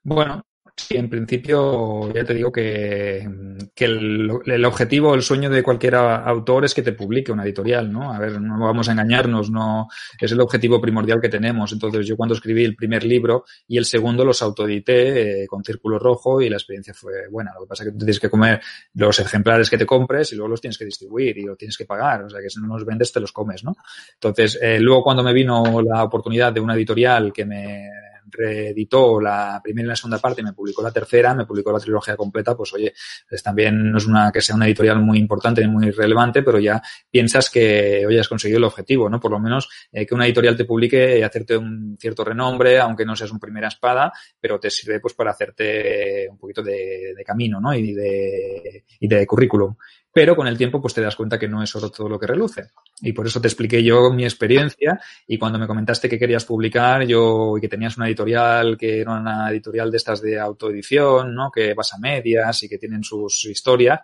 Bueno, 0.04 0.46
Sí, 0.76 0.98
en 0.98 1.08
principio 1.08 2.12
ya 2.12 2.24
te 2.24 2.34
digo 2.34 2.52
que, 2.52 3.30
que 3.76 3.86
el, 3.86 4.66
objetivo, 4.66 5.14
el 5.14 5.22
sueño 5.22 5.48
de 5.52 5.62
cualquier 5.62 5.94
autor 5.94 6.66
es 6.66 6.74
que 6.74 6.82
te 6.82 6.94
publique 6.94 7.32
una 7.32 7.44
editorial, 7.44 7.92
¿no? 7.92 8.12
A 8.12 8.18
ver, 8.18 8.42
no 8.42 8.58
vamos 8.66 8.90
a 8.90 8.94
engañarnos, 8.94 9.52
no 9.52 9.88
es 10.20 10.32
el 10.32 10.42
objetivo 10.42 10.82
primordial 10.82 11.22
que 11.22 11.30
tenemos. 11.30 11.72
Entonces 11.74 12.08
yo 12.08 12.18
cuando 12.18 12.34
escribí 12.34 12.64
el 12.64 12.76
primer 12.76 13.04
libro 13.04 13.46
y 13.68 13.78
el 13.78 13.86
segundo 13.86 14.26
los 14.26 14.42
autoedité 14.42 15.44
eh, 15.44 15.48
con 15.48 15.64
círculo 15.64 16.00
rojo 16.00 16.42
y 16.42 16.50
la 16.50 16.58
experiencia 16.58 16.96
fue 16.96 17.28
buena. 17.30 17.52
Lo 17.54 17.62
que 17.62 17.68
pasa 17.68 17.84
es 17.84 17.92
que 17.92 17.98
tienes 17.98 18.20
que 18.20 18.32
comer 18.32 18.60
los 18.96 19.20
ejemplares 19.20 19.70
que 19.70 19.78
te 19.78 19.86
compres 19.86 20.34
y 20.34 20.36
luego 20.36 20.50
los 20.50 20.62
tienes 20.62 20.80
que 20.80 20.86
distribuir 20.86 21.38
y 21.38 21.44
los 21.44 21.58
tienes 21.58 21.78
que 21.78 21.86
pagar. 21.86 22.24
O 22.24 22.30
sea 22.32 22.42
que 22.42 22.50
si 22.50 22.60
no 22.60 22.74
los 22.74 22.84
vendes 22.84 23.12
te 23.12 23.20
los 23.20 23.32
comes, 23.32 23.64
¿no? 23.64 23.76
Entonces, 24.16 24.58
eh, 24.60 24.80
luego 24.80 25.04
cuando 25.04 25.22
me 25.22 25.34
vino 25.34 25.84
la 25.84 26.04
oportunidad 26.04 26.52
de 26.52 26.62
una 26.62 26.74
editorial 26.74 27.32
que 27.32 27.46
me 27.46 27.90
reeditó 28.34 29.22
la 29.22 29.60
primera 29.64 29.86
y 29.86 29.90
la 29.90 29.96
segunda 29.96 30.20
parte, 30.20 30.44
me 30.44 30.54
publicó 30.54 30.82
la 30.82 30.92
tercera, 30.92 31.34
me 31.34 31.46
publicó 31.46 31.72
la 31.72 31.80
trilogía 31.80 32.16
completa, 32.16 32.56
pues 32.56 32.74
oye, 32.74 32.94
pues 33.30 33.42
también 33.42 33.92
no 33.92 33.98
es 33.98 34.06
una 34.06 34.32
que 34.32 34.42
sea 34.42 34.56
una 34.56 34.66
editorial 34.66 35.00
muy 35.02 35.18
importante 35.18 35.62
ni 35.62 35.68
muy 35.68 35.92
relevante, 35.92 36.44
pero 36.44 36.60
ya 36.60 36.82
piensas 37.10 37.50
que 37.50 38.06
hoy 38.06 38.18
has 38.18 38.28
conseguido 38.28 38.58
el 38.58 38.66
objetivo, 38.66 39.10
¿no? 39.10 39.20
Por 39.20 39.32
lo 39.32 39.40
menos 39.40 39.70
eh, 39.92 40.06
que 40.06 40.16
una 40.16 40.26
editorial 40.26 40.58
te 40.58 40.66
publique 40.66 41.20
y 41.20 41.22
hacerte 41.22 41.58
un 41.58 41.98
cierto 42.00 42.24
renombre, 42.24 42.80
aunque 42.80 43.06
no 43.06 43.16
seas 43.16 43.32
un 43.32 43.40
primera 43.40 43.68
espada, 43.68 44.12
pero 44.40 44.60
te 44.60 44.70
sirve 44.70 45.00
pues 45.00 45.14
para 45.14 45.32
hacerte 45.32 46.28
un 46.30 46.38
poquito 46.38 46.62
de, 46.62 47.14
de 47.16 47.24
camino, 47.24 47.60
¿no? 47.60 47.74
Y 47.74 47.94
de, 47.94 48.84
y 49.00 49.08
de 49.08 49.26
currículum 49.28 49.76
pero 50.14 50.36
con 50.36 50.48
el 50.48 50.58
tiempo 50.58 50.80
pues 50.80 50.94
te 50.94 51.02
das 51.02 51.16
cuenta 51.16 51.40
que 51.40 51.48
no 51.48 51.64
es 51.64 51.76
oro 51.76 51.90
todo 51.90 52.08
lo 52.08 52.20
que 52.20 52.28
reluce. 52.28 52.70
Y 53.02 53.12
por 53.14 53.26
eso 53.26 53.42
te 53.42 53.48
expliqué 53.48 53.84
yo 53.84 54.12
mi 54.12 54.24
experiencia 54.24 55.00
y 55.28 55.38
cuando 55.38 55.58
me 55.58 55.68
comentaste 55.68 56.08
que 56.08 56.20
querías 56.20 56.46
publicar 56.46 57.04
yo 57.06 57.58
y 57.58 57.62
que 57.62 57.68
tenías 57.68 57.98
una 57.98 58.08
editorial 58.08 58.78
que 58.78 59.02
era 59.02 59.14
una 59.20 59.50
editorial 59.50 59.90
de 59.90 59.98
estas 59.98 60.22
de 60.22 60.40
autoedición, 60.40 61.34
¿no? 61.34 61.50
Que 61.52 61.74
vas 61.74 61.94
a 61.94 61.98
medias 61.98 62.62
y 62.64 62.70
que 62.70 62.78
tienen 62.78 63.04
sus 63.04 63.46
historias, 63.46 64.02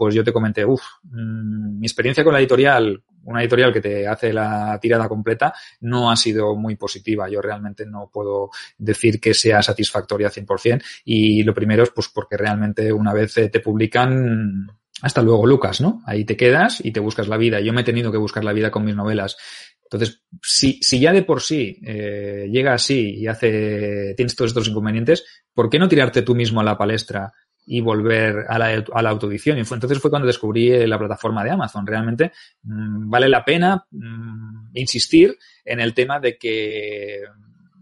pues 0.00 0.14
yo 0.14 0.24
te 0.24 0.32
comenté, 0.32 0.64
uff, 0.64 0.80
mmm, 1.02 1.78
mi 1.78 1.86
experiencia 1.86 2.24
con 2.24 2.32
la 2.32 2.38
editorial, 2.38 3.02
una 3.24 3.42
editorial 3.42 3.70
que 3.70 3.82
te 3.82 4.08
hace 4.08 4.32
la 4.32 4.78
tirada 4.80 5.06
completa, 5.06 5.52
no 5.80 6.10
ha 6.10 6.16
sido 6.16 6.56
muy 6.56 6.76
positiva. 6.76 7.28
Yo 7.28 7.42
realmente 7.42 7.84
no 7.84 8.08
puedo 8.10 8.48
decir 8.78 9.20
que 9.20 9.34
sea 9.34 9.62
satisfactoria 9.62 10.30
100%. 10.30 10.82
Y 11.04 11.42
lo 11.42 11.52
primero 11.52 11.82
es 11.82 11.90
pues 11.90 12.08
porque 12.08 12.38
realmente 12.38 12.90
una 12.90 13.12
vez 13.12 13.34
te 13.34 13.60
publican, 13.60 14.66
hasta 15.02 15.22
luego, 15.22 15.46
Lucas, 15.46 15.80
¿no? 15.80 16.02
Ahí 16.06 16.24
te 16.24 16.36
quedas 16.36 16.84
y 16.84 16.92
te 16.92 17.00
buscas 17.00 17.28
la 17.28 17.36
vida. 17.36 17.60
Yo 17.60 17.72
me 17.72 17.80
he 17.80 17.84
tenido 17.84 18.12
que 18.12 18.18
buscar 18.18 18.44
la 18.44 18.52
vida 18.52 18.70
con 18.70 18.84
mis 18.84 18.96
novelas. 18.96 19.36
Entonces, 19.84 20.22
si, 20.42 20.78
si 20.82 21.00
ya 21.00 21.12
de 21.12 21.22
por 21.22 21.40
sí 21.40 21.80
eh, 21.84 22.48
llega 22.50 22.74
así 22.74 23.16
y 23.16 23.26
hace, 23.26 24.14
tienes 24.16 24.36
todos 24.36 24.50
estos 24.50 24.68
inconvenientes, 24.68 25.24
¿por 25.52 25.68
qué 25.68 25.78
no 25.78 25.88
tirarte 25.88 26.22
tú 26.22 26.34
mismo 26.34 26.60
a 26.60 26.64
la 26.64 26.78
palestra 26.78 27.32
y 27.66 27.80
volver 27.80 28.44
a 28.48 28.58
la, 28.58 28.84
a 28.92 29.02
la 29.02 29.10
autoedición? 29.10 29.58
Y 29.58 29.64
fue, 29.64 29.76
entonces 29.76 29.98
fue 29.98 30.10
cuando 30.10 30.28
descubrí 30.28 30.86
la 30.86 30.98
plataforma 30.98 31.42
de 31.42 31.50
Amazon. 31.50 31.86
Realmente 31.86 32.32
mmm, 32.62 33.10
vale 33.10 33.28
la 33.28 33.44
pena 33.44 33.84
mmm, 33.90 34.70
insistir 34.74 35.36
en 35.64 35.80
el 35.80 35.92
tema 35.92 36.20
de 36.20 36.38
que 36.38 37.22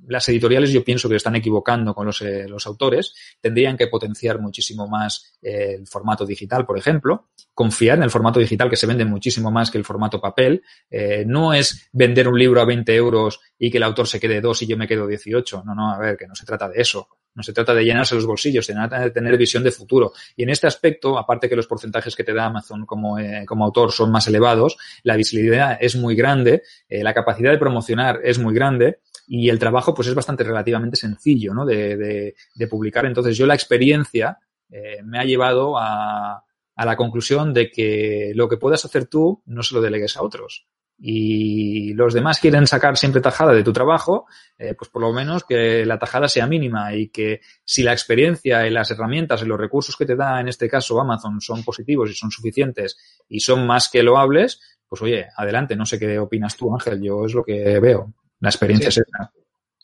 las 0.08 0.28
editoriales 0.28 0.72
yo 0.72 0.84
pienso 0.84 1.08
que 1.08 1.16
están 1.16 1.36
equivocando 1.36 1.94
con 1.94 2.06
los, 2.06 2.20
eh, 2.22 2.46
los 2.48 2.66
autores, 2.66 3.14
tendrían 3.40 3.76
que 3.76 3.86
potenciar 3.86 4.40
muchísimo 4.40 4.88
más 4.88 5.36
eh, 5.42 5.76
el 5.78 5.86
formato 5.86 6.24
digital, 6.24 6.66
por 6.66 6.78
ejemplo, 6.78 7.28
confiar 7.54 7.98
en 7.98 8.04
el 8.04 8.10
formato 8.10 8.40
digital 8.40 8.70
que 8.70 8.76
se 8.76 8.86
vende 8.86 9.04
muchísimo 9.04 9.50
más 9.50 9.70
que 9.70 9.78
el 9.78 9.84
formato 9.84 10.20
papel. 10.20 10.62
Eh, 10.90 11.24
no 11.26 11.52
es 11.52 11.88
vender 11.92 12.28
un 12.28 12.38
libro 12.38 12.60
a 12.60 12.64
20 12.64 12.94
euros 12.94 13.40
y 13.58 13.70
que 13.70 13.78
el 13.78 13.84
autor 13.84 14.06
se 14.06 14.20
quede 14.20 14.40
dos 14.40 14.62
y 14.62 14.66
yo 14.66 14.76
me 14.76 14.88
quedo 14.88 15.06
18. 15.06 15.62
No, 15.64 15.74
no, 15.74 15.92
a 15.92 15.98
ver, 15.98 16.16
que 16.16 16.26
no 16.26 16.34
se 16.34 16.46
trata 16.46 16.68
de 16.68 16.80
eso. 16.80 17.08
No 17.38 17.44
se 17.44 17.52
trata 17.52 17.72
de 17.72 17.84
llenarse 17.84 18.16
los 18.16 18.26
bolsillos, 18.26 18.66
se 18.66 18.72
trata 18.72 18.98
de 18.98 19.12
tener 19.12 19.36
visión 19.36 19.62
de 19.62 19.70
futuro. 19.70 20.12
Y 20.34 20.42
en 20.42 20.50
este 20.50 20.66
aspecto, 20.66 21.16
aparte 21.16 21.48
que 21.48 21.54
los 21.54 21.68
porcentajes 21.68 22.16
que 22.16 22.24
te 22.24 22.34
da 22.34 22.46
Amazon 22.46 22.84
como, 22.84 23.16
eh, 23.16 23.44
como 23.46 23.64
autor 23.64 23.92
son 23.92 24.10
más 24.10 24.26
elevados, 24.26 24.76
la 25.04 25.14
visibilidad 25.14 25.78
es 25.80 25.94
muy 25.94 26.16
grande, 26.16 26.64
eh, 26.88 27.04
la 27.04 27.14
capacidad 27.14 27.52
de 27.52 27.58
promocionar 27.58 28.18
es 28.24 28.40
muy 28.40 28.52
grande 28.52 28.98
y 29.28 29.50
el 29.50 29.60
trabajo 29.60 29.94
pues 29.94 30.08
es 30.08 30.14
bastante 30.16 30.42
relativamente 30.42 30.96
sencillo 30.96 31.54
¿no? 31.54 31.64
de, 31.64 32.34
de, 32.56 32.66
publicar. 32.66 33.06
Entonces 33.06 33.36
yo 33.36 33.46
la 33.46 33.54
experiencia 33.54 34.38
eh, 34.68 34.98
me 35.04 35.20
ha 35.20 35.24
llevado 35.24 35.78
a, 35.78 36.42
a 36.74 36.84
la 36.84 36.96
conclusión 36.96 37.54
de 37.54 37.70
que 37.70 38.32
lo 38.34 38.48
que 38.48 38.56
puedas 38.56 38.84
hacer 38.84 39.06
tú 39.06 39.44
no 39.46 39.62
se 39.62 39.76
lo 39.76 39.80
delegues 39.80 40.16
a 40.16 40.22
otros 40.22 40.66
y 41.00 41.94
los 41.94 42.12
demás 42.12 42.40
quieren 42.40 42.66
sacar 42.66 42.96
siempre 42.96 43.20
tajada 43.20 43.52
de 43.52 43.62
tu 43.62 43.72
trabajo, 43.72 44.26
eh, 44.58 44.74
pues 44.74 44.90
por 44.90 45.02
lo 45.02 45.12
menos 45.12 45.44
que 45.44 45.86
la 45.86 45.98
tajada 45.98 46.28
sea 46.28 46.46
mínima 46.46 46.94
y 46.94 47.08
que 47.08 47.40
si 47.64 47.82
la 47.82 47.92
experiencia 47.92 48.66
y 48.66 48.70
las 48.70 48.90
herramientas 48.90 49.42
y 49.42 49.46
los 49.46 49.60
recursos 49.60 49.96
que 49.96 50.06
te 50.06 50.16
da 50.16 50.40
en 50.40 50.48
este 50.48 50.68
caso 50.68 51.00
Amazon 51.00 51.40
son 51.40 51.62
positivos 51.62 52.10
y 52.10 52.14
son 52.14 52.30
suficientes 52.30 52.98
y 53.28 53.40
son 53.40 53.66
más 53.66 53.88
que 53.88 54.02
loables, 54.02 54.60
pues 54.88 55.00
oye, 55.02 55.26
adelante, 55.36 55.76
no 55.76 55.86
sé 55.86 55.98
qué 55.98 56.18
opinas 56.18 56.56
tú 56.56 56.74
Ángel, 56.74 57.00
yo 57.00 57.26
es 57.26 57.34
lo 57.34 57.44
que 57.44 57.78
veo, 57.78 58.12
la 58.40 58.48
experiencia 58.48 58.90
sí. 58.90 59.00
es 59.00 59.06
esa. 59.06 59.32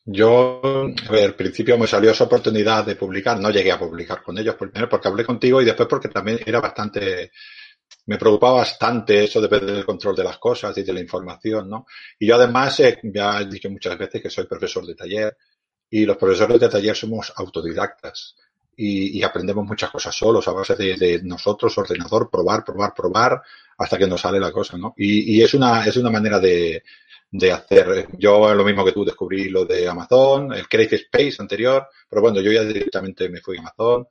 Yo, 0.07 0.61
al 1.11 1.35
principio 1.35 1.79
me 1.79 1.87
salió 1.87 2.11
esa 2.11 2.25
oportunidad 2.25 2.85
de 2.85 2.95
publicar, 2.95 3.41
no 3.41 3.51
llegué 3.51 3.73
a 3.73 3.79
publicar 3.79 4.23
con 4.23 4.37
ellos, 4.37 4.55
primero 4.57 4.87
porque 4.87 5.09
hablé 5.09 5.25
contigo 5.25 5.63
y 5.63 5.65
después 5.65 5.89
porque 5.89 6.09
también 6.09 6.41
era 6.45 6.61
bastante, 6.61 7.33
me 8.07 8.19
preocupaba 8.19 8.59
bastante 8.59 9.25
eso 9.25 9.41
de 9.41 9.49
perder 9.49 9.77
el 9.77 9.87
control 9.87 10.15
de 10.15 10.25
las 10.25 10.39
cosas 10.39 10.77
y 10.77 10.83
de 10.83 10.93
la 10.93 11.01
información, 11.01 11.69
¿no? 11.69 11.87
Y 12.19 12.27
yo 12.27 12.37
además, 12.37 12.79
eh, 12.81 13.01
ya 13.05 13.41
he 13.41 13.47
dicho 13.47 13.71
muchas 13.71 13.97
veces 13.99 14.23
que 14.23 14.31
soy 14.31 14.47
profesor 14.47 14.87
de 14.87 14.95
taller 14.95 15.37
y 15.91 16.05
los 16.05 16.17
profesores 16.17 16.61
de 16.61 16.69
taller 16.69 16.95
somos 16.95 17.33
autodidactas 17.37 18.37
y, 18.77 19.23
aprendemos 19.23 19.65
muchas 19.65 19.91
cosas 19.91 20.15
solos 20.15 20.47
a 20.49 20.53
base 20.53 20.75
de, 20.75 21.21
nosotros, 21.23 21.79
ordenador, 21.79 22.29
probar, 22.29 22.65
probar, 22.65 22.93
probar 22.93 23.43
hasta 23.79 23.97
que 23.97 24.07
nos 24.07 24.21
sale 24.21 24.41
la 24.41 24.51
cosa, 24.51 24.77
¿no? 24.77 24.95
Y, 24.97 25.37
y 25.37 25.43
es 25.43 25.55
una, 25.55 25.87
es 25.87 25.97
una 25.97 26.11
manera 26.11 26.41
de, 26.41 26.83
de 27.31 27.53
hacer. 27.53 28.09
Yo 28.19 28.55
lo 28.55 28.65
mismo 28.65 28.85
que 28.85 28.93
tú 28.93 29.05
descubrí 29.05 29.49
lo 29.49 29.65
de 29.65 29.89
Amazon, 29.89 30.53
el 30.53 30.69
Crazy 30.69 30.97
Space 30.97 31.37
anterior, 31.39 31.89
pero 32.09 32.23
bueno, 32.23 32.41
yo 32.41 32.53
ya 32.53 32.63
directamente 32.63 33.29
me 33.29 33.41
fui 33.41 33.57
a 33.57 33.61
Amazon 33.61 34.07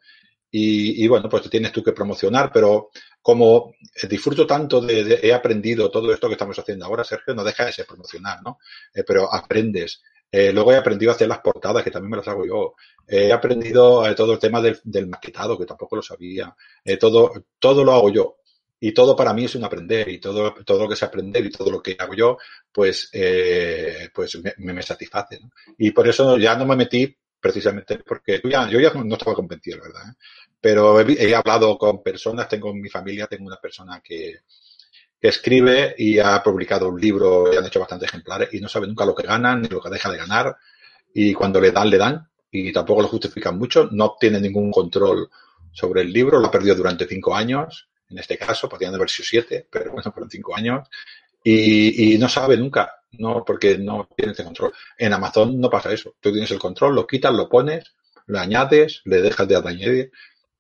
y, 0.52 1.04
y 1.04 1.08
bueno, 1.08 1.30
pues 1.30 1.44
te 1.44 1.50
tienes 1.50 1.72
tú 1.72 1.84
que 1.84 1.94
promocionar, 1.94 2.52
pero 2.54 2.90
como 3.24 3.74
disfruto 4.08 4.46
tanto 4.46 4.82
de, 4.82 5.20
he 5.24 5.34
aprendido 5.34 5.90
todo 5.90 6.14
esto 6.14 6.28
que 6.28 6.34
estamos 6.34 6.60
haciendo 6.60 6.86
ahora, 6.86 7.04
Sergio, 7.04 7.34
no 7.34 7.44
deja 7.44 7.66
de 7.66 7.72
ser 7.72 7.88
promocionar, 7.88 8.44
¿no? 8.44 8.60
Eh, 8.94 9.04
pero 9.08 9.34
aprendes. 9.34 10.04
Eh, 10.32 10.52
luego 10.52 10.72
he 10.74 10.78
aprendido 10.78 11.12
a 11.12 11.16
hacer 11.16 11.28
las 11.28 11.40
portadas, 11.40 11.84
que 11.84 11.92
también 11.92 12.12
me 12.12 12.18
las 12.18 12.28
hago 12.28 12.46
yo. 12.46 12.76
Eh, 13.08 13.28
he 13.28 13.34
aprendido 13.34 14.06
eh, 14.08 14.14
todo 14.14 14.34
el 14.34 14.40
tema 14.40 14.62
del, 14.62 15.08
maquetado, 15.08 15.58
que 15.58 15.66
tampoco 15.66 15.96
lo 15.96 16.02
sabía. 16.02 16.56
Eh, 16.84 16.98
todo, 16.98 17.32
todo 17.60 17.84
lo 17.84 17.94
hago 17.94 18.12
yo 18.12 18.38
y 18.86 18.94
todo 18.94 19.16
para 19.16 19.34
mí 19.34 19.46
es 19.46 19.56
un 19.56 19.64
aprender 19.64 20.10
y 20.10 20.20
todo, 20.20 20.54
todo 20.66 20.82
lo 20.82 20.88
que 20.90 20.96
es 20.96 21.04
aprender 21.04 21.46
y 21.46 21.50
todo 21.50 21.72
lo 21.72 21.82
que 21.82 21.96
hago 21.98 22.14
yo, 22.16 22.38
pues, 22.70 23.10
eh, 23.14 24.10
pues 24.14 24.38
me, 24.58 24.74
me 24.74 24.82
satisface. 24.82 25.40
Y 25.78 25.92
por 25.92 26.06
eso 26.06 26.38
ya 26.38 26.58
no 26.58 26.66
me 26.66 26.76
metí 26.76 27.16
precisamente 27.44 28.00
porque 28.00 28.42
ya, 28.44 28.70
yo 28.70 28.80
ya 28.80 28.94
no 28.94 29.16
estaba 29.16 29.36
convencido, 29.36 29.78
la 29.78 29.84
verdad. 29.84 30.10
¿eh? 30.10 30.16
Pero 30.60 31.00
he, 31.02 31.36
hablado 31.36 31.78
con 31.78 32.02
personas, 32.02 32.48
tengo 32.48 32.72
en 32.72 32.82
mi 32.82 32.90
familia, 32.90 33.28
tengo 33.28 33.46
una 33.46 33.58
persona 33.58 34.02
que, 34.02 34.40
que 35.20 35.28
escribe 35.28 35.94
y 35.98 36.20
ha 36.20 36.42
publicado 36.42 36.88
un 36.88 37.00
libro 37.00 37.54
y 37.54 37.58
han 37.58 37.66
hecho 37.66 37.82
bastantes 37.82 38.10
ejemplares 38.10 38.50
y 38.54 38.62
no 38.62 38.70
sabe 38.70 38.88
nunca 38.88 39.06
lo 39.06 39.14
que 39.14 39.28
ganan 39.28 39.62
ni 39.62 39.68
lo 39.68 39.82
que 39.82 39.90
deja 39.90 40.10
de 40.10 40.18
ganar 40.18 40.56
y 41.14 41.34
cuando 41.34 41.60
le 41.60 41.72
dan, 41.72 41.90
le 41.90 41.98
dan 41.98 42.28
y 42.50 42.72
tampoco 42.72 43.02
lo 43.02 43.08
justifican 43.10 43.58
mucho, 43.58 43.90
no 43.92 44.16
tiene 44.18 44.40
ningún 44.40 44.72
control 44.72 45.30
sobre 45.72 46.02
el 46.02 46.14
libro, 46.14 46.40
lo 46.40 46.48
ha 46.48 46.52
perdido 46.52 46.76
durante 46.76 47.08
cinco 47.08 47.36
años 47.36 47.90
en 48.14 48.20
este 48.20 48.38
caso, 48.38 48.70
podrían 48.70 48.94
haber 48.94 49.10
sido 49.10 49.26
siete, 49.28 49.68
pero 49.70 49.92
bueno, 49.92 50.12
fueron 50.12 50.30
cinco 50.30 50.56
años, 50.56 50.88
y, 51.44 52.18
no 52.20 52.30
sabe 52.30 52.56
nunca, 52.56 53.03
no, 53.20 53.44
porque 53.46 53.78
no 53.78 54.10
tienes 54.16 54.40
el 54.40 54.46
control. 54.46 54.74
En 54.98 55.14
Amazon 55.14 55.60
no 55.60 55.70
pasa 55.70 55.92
eso, 55.94 56.16
tú 56.20 56.32
tienes 56.32 56.52
el 56.52 56.60
control, 56.60 56.96
lo 56.96 57.08
quitas, 57.08 57.34
lo 57.34 57.50
pones, 57.50 57.94
lo 58.28 58.40
añades, 58.40 59.02
le 59.06 59.22
dejas 59.22 59.48
de 59.48 59.56
añadir, 59.56 60.12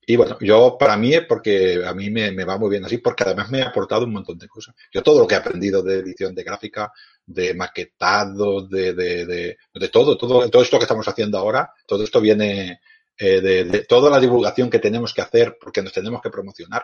y 0.05 0.17
bueno, 0.17 0.38
yo 0.41 0.77
para 0.77 0.97
mí 0.97 1.13
es 1.13 1.25
porque 1.25 1.81
a 1.85 1.93
mí 1.93 2.09
me, 2.09 2.31
me, 2.31 2.43
va 2.43 2.57
muy 2.57 2.69
bien 2.69 2.84
así, 2.84 2.97
porque 2.97 3.23
además 3.23 3.49
me 3.49 3.61
ha 3.61 3.69
aportado 3.69 4.03
un 4.03 4.11
montón 4.11 4.38
de 4.38 4.49
cosas. 4.49 4.75
Yo 4.91 5.01
todo 5.01 5.21
lo 5.21 5.27
que 5.27 5.35
he 5.35 5.38
aprendido 5.38 5.81
de 5.81 5.99
edición 5.99 6.35
de 6.35 6.43
gráfica, 6.43 6.91
de 7.25 7.53
maquetado, 7.53 8.67
de, 8.67 8.93
de, 8.93 9.25
de, 9.25 9.57
de 9.73 9.89
todo, 9.89 10.17
todo, 10.17 10.49
todo 10.49 10.61
esto 10.61 10.77
que 10.77 10.84
estamos 10.84 11.07
haciendo 11.07 11.38
ahora, 11.38 11.71
todo 11.88 12.03
esto 12.03 12.19
viene 12.19 12.81
eh, 13.17 13.39
de, 13.39 13.63
de 13.63 13.85
toda 13.85 14.09
la 14.09 14.19
divulgación 14.19 14.69
que 14.69 14.80
tenemos 14.80 15.13
que 15.13 15.21
hacer 15.21 15.57
porque 15.59 15.81
nos 15.81 15.93
tenemos 15.93 16.21
que 16.21 16.30
promocionar 16.30 16.84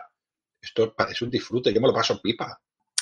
esto 0.60 0.94
es 1.08 1.22
un 1.22 1.30
disfrute, 1.30 1.72
yo 1.72 1.80
me 1.80 1.88
lo 1.88 1.94
paso 1.94 2.20
pipa. 2.20 2.60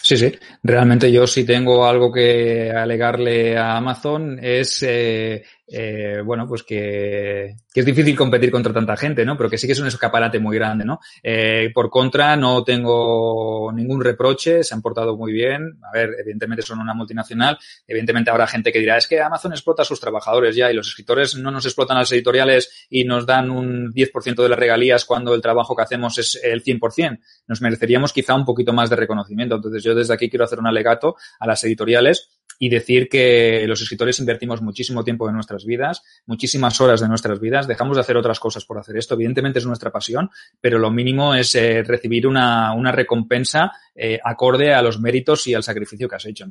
Sí, 0.08 0.16
sí. 0.16 0.32
Realmente 0.62 1.12
yo 1.12 1.26
sí 1.26 1.44
tengo 1.44 1.84
algo 1.84 2.10
que 2.10 2.70
alegarle 2.70 3.58
a 3.58 3.76
Amazon 3.76 4.38
es 4.40 4.82
eh, 4.82 5.44
eh, 5.70 6.22
bueno, 6.24 6.48
pues 6.48 6.62
que, 6.62 7.56
que, 7.72 7.80
es 7.80 7.86
difícil 7.86 8.16
competir 8.16 8.50
contra 8.50 8.72
tanta 8.72 8.96
gente, 8.96 9.24
¿no? 9.24 9.36
Pero 9.36 9.50
que 9.50 9.58
sí 9.58 9.66
que 9.66 9.74
es 9.74 9.80
un 9.80 9.86
escaparate 9.86 10.38
muy 10.38 10.56
grande, 10.56 10.84
¿no? 10.84 11.00
Eh, 11.22 11.70
por 11.74 11.90
contra, 11.90 12.36
no 12.36 12.64
tengo 12.64 13.70
ningún 13.72 14.02
reproche, 14.02 14.64
se 14.64 14.74
han 14.74 14.80
portado 14.80 15.16
muy 15.16 15.32
bien. 15.32 15.78
A 15.82 15.92
ver, 15.92 16.10
evidentemente 16.18 16.62
son 16.62 16.80
una 16.80 16.94
multinacional, 16.94 17.58
evidentemente 17.86 18.30
habrá 18.30 18.46
gente 18.46 18.72
que 18.72 18.78
dirá, 18.78 18.96
es 18.96 19.06
que 19.06 19.20
Amazon 19.20 19.52
explota 19.52 19.82
a 19.82 19.84
sus 19.84 20.00
trabajadores 20.00 20.56
ya 20.56 20.70
y 20.70 20.74
los 20.74 20.88
escritores 20.88 21.34
no 21.36 21.50
nos 21.50 21.66
explotan 21.66 21.98
a 21.98 22.00
las 22.00 22.12
editoriales 22.12 22.86
y 22.88 23.04
nos 23.04 23.26
dan 23.26 23.50
un 23.50 23.92
10% 23.92 24.42
de 24.42 24.48
las 24.48 24.58
regalías 24.58 25.04
cuando 25.04 25.34
el 25.34 25.42
trabajo 25.42 25.76
que 25.76 25.82
hacemos 25.82 26.16
es 26.18 26.40
el 26.42 26.64
100%. 26.64 27.18
Nos 27.46 27.60
mereceríamos 27.60 28.12
quizá 28.12 28.34
un 28.34 28.46
poquito 28.46 28.72
más 28.72 28.88
de 28.88 28.96
reconocimiento. 28.96 29.56
Entonces 29.56 29.82
yo 29.82 29.94
desde 29.94 30.14
aquí 30.14 30.30
quiero 30.30 30.44
hacer 30.44 30.58
un 30.58 30.66
alegato 30.66 31.16
a 31.38 31.46
las 31.46 31.62
editoriales 31.64 32.37
y 32.58 32.68
decir 32.68 33.08
que 33.08 33.64
los 33.66 33.80
escritores 33.80 34.18
invertimos 34.18 34.60
muchísimo 34.60 35.04
tiempo 35.04 35.26
de 35.26 35.32
nuestras 35.32 35.64
vidas, 35.64 36.02
muchísimas 36.26 36.80
horas 36.80 37.00
de 37.00 37.08
nuestras 37.08 37.40
vidas, 37.40 37.68
dejamos 37.68 37.96
de 37.96 38.00
hacer 38.00 38.16
otras 38.16 38.40
cosas 38.40 38.64
por 38.64 38.78
hacer 38.78 38.96
esto. 38.96 39.14
Evidentemente 39.14 39.60
es 39.60 39.66
nuestra 39.66 39.92
pasión, 39.92 40.30
pero 40.60 40.78
lo 40.78 40.90
mínimo 40.90 41.34
es 41.34 41.54
eh, 41.54 41.82
recibir 41.82 42.26
una, 42.26 42.72
una 42.74 42.90
recompensa 42.90 43.72
eh, 43.94 44.18
acorde 44.22 44.74
a 44.74 44.82
los 44.82 45.00
méritos 45.00 45.46
y 45.46 45.54
al 45.54 45.62
sacrificio 45.62 46.08
que 46.08 46.16
has 46.16 46.26
hecho. 46.26 46.44
A 46.44 46.48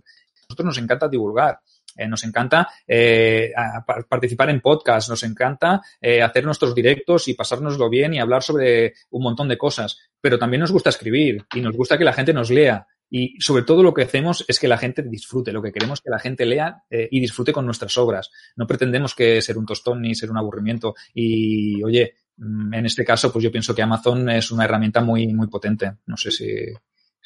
nosotros 0.49 0.65
nos 0.65 0.77
encanta 0.77 1.09
divulgar. 1.09 1.59
Eh, 1.95 2.07
nos 2.07 2.23
encanta 2.23 2.69
participar 4.07 4.51
en 4.51 4.61
podcasts, 4.61 5.09
nos 5.09 5.23
encanta 5.23 5.81
hacer 6.23 6.45
nuestros 6.45 6.75
directos 6.75 7.27
y 7.27 7.33
pasárnoslo 7.33 7.89
bien 7.89 8.13
y 8.13 8.19
hablar 8.19 8.43
sobre 8.43 8.93
un 9.09 9.23
montón 9.23 9.47
de 9.47 9.57
cosas. 9.57 9.97
Pero 10.21 10.37
también 10.37 10.61
nos 10.61 10.71
gusta 10.71 10.91
escribir 10.91 11.43
y 11.55 11.61
nos 11.61 11.75
gusta 11.75 11.97
que 11.97 12.03
la 12.03 12.13
gente 12.13 12.33
nos 12.33 12.51
lea. 12.51 12.85
Y 13.09 13.39
sobre 13.39 13.63
todo 13.63 13.83
lo 13.83 13.93
que 13.93 14.03
hacemos 14.03 14.43
es 14.47 14.59
que 14.59 14.67
la 14.67 14.77
gente 14.77 15.01
disfrute, 15.03 15.53
lo 15.53 15.61
que 15.61 15.71
queremos 15.71 15.99
es 15.99 16.03
que 16.03 16.09
la 16.09 16.19
gente 16.19 16.45
lea 16.45 16.83
eh, 16.89 17.07
y 17.09 17.19
disfrute 17.19 17.53
con 17.53 17.65
nuestras 17.65 17.97
obras. 17.97 18.29
No 18.55 18.67
pretendemos 18.67 19.15
que 19.15 19.41
ser 19.41 19.57
un 19.57 19.65
tostón 19.65 20.01
ni 20.01 20.15
ser 20.15 20.29
un 20.29 20.37
aburrimiento. 20.37 20.95
Y 21.13 21.81
oye, 21.83 22.15
mm, 22.37 22.73
en 22.73 22.85
este 22.85 23.05
caso, 23.05 23.31
pues 23.31 23.43
yo 23.43 23.51
pienso 23.51 23.73
que 23.73 23.81
Amazon 23.81 24.29
es 24.29 24.51
una 24.51 24.65
herramienta 24.65 25.01
muy, 25.01 25.27
muy 25.33 25.47
potente. 25.47 25.93
No 26.05 26.17
sé 26.17 26.31
si, 26.31 26.47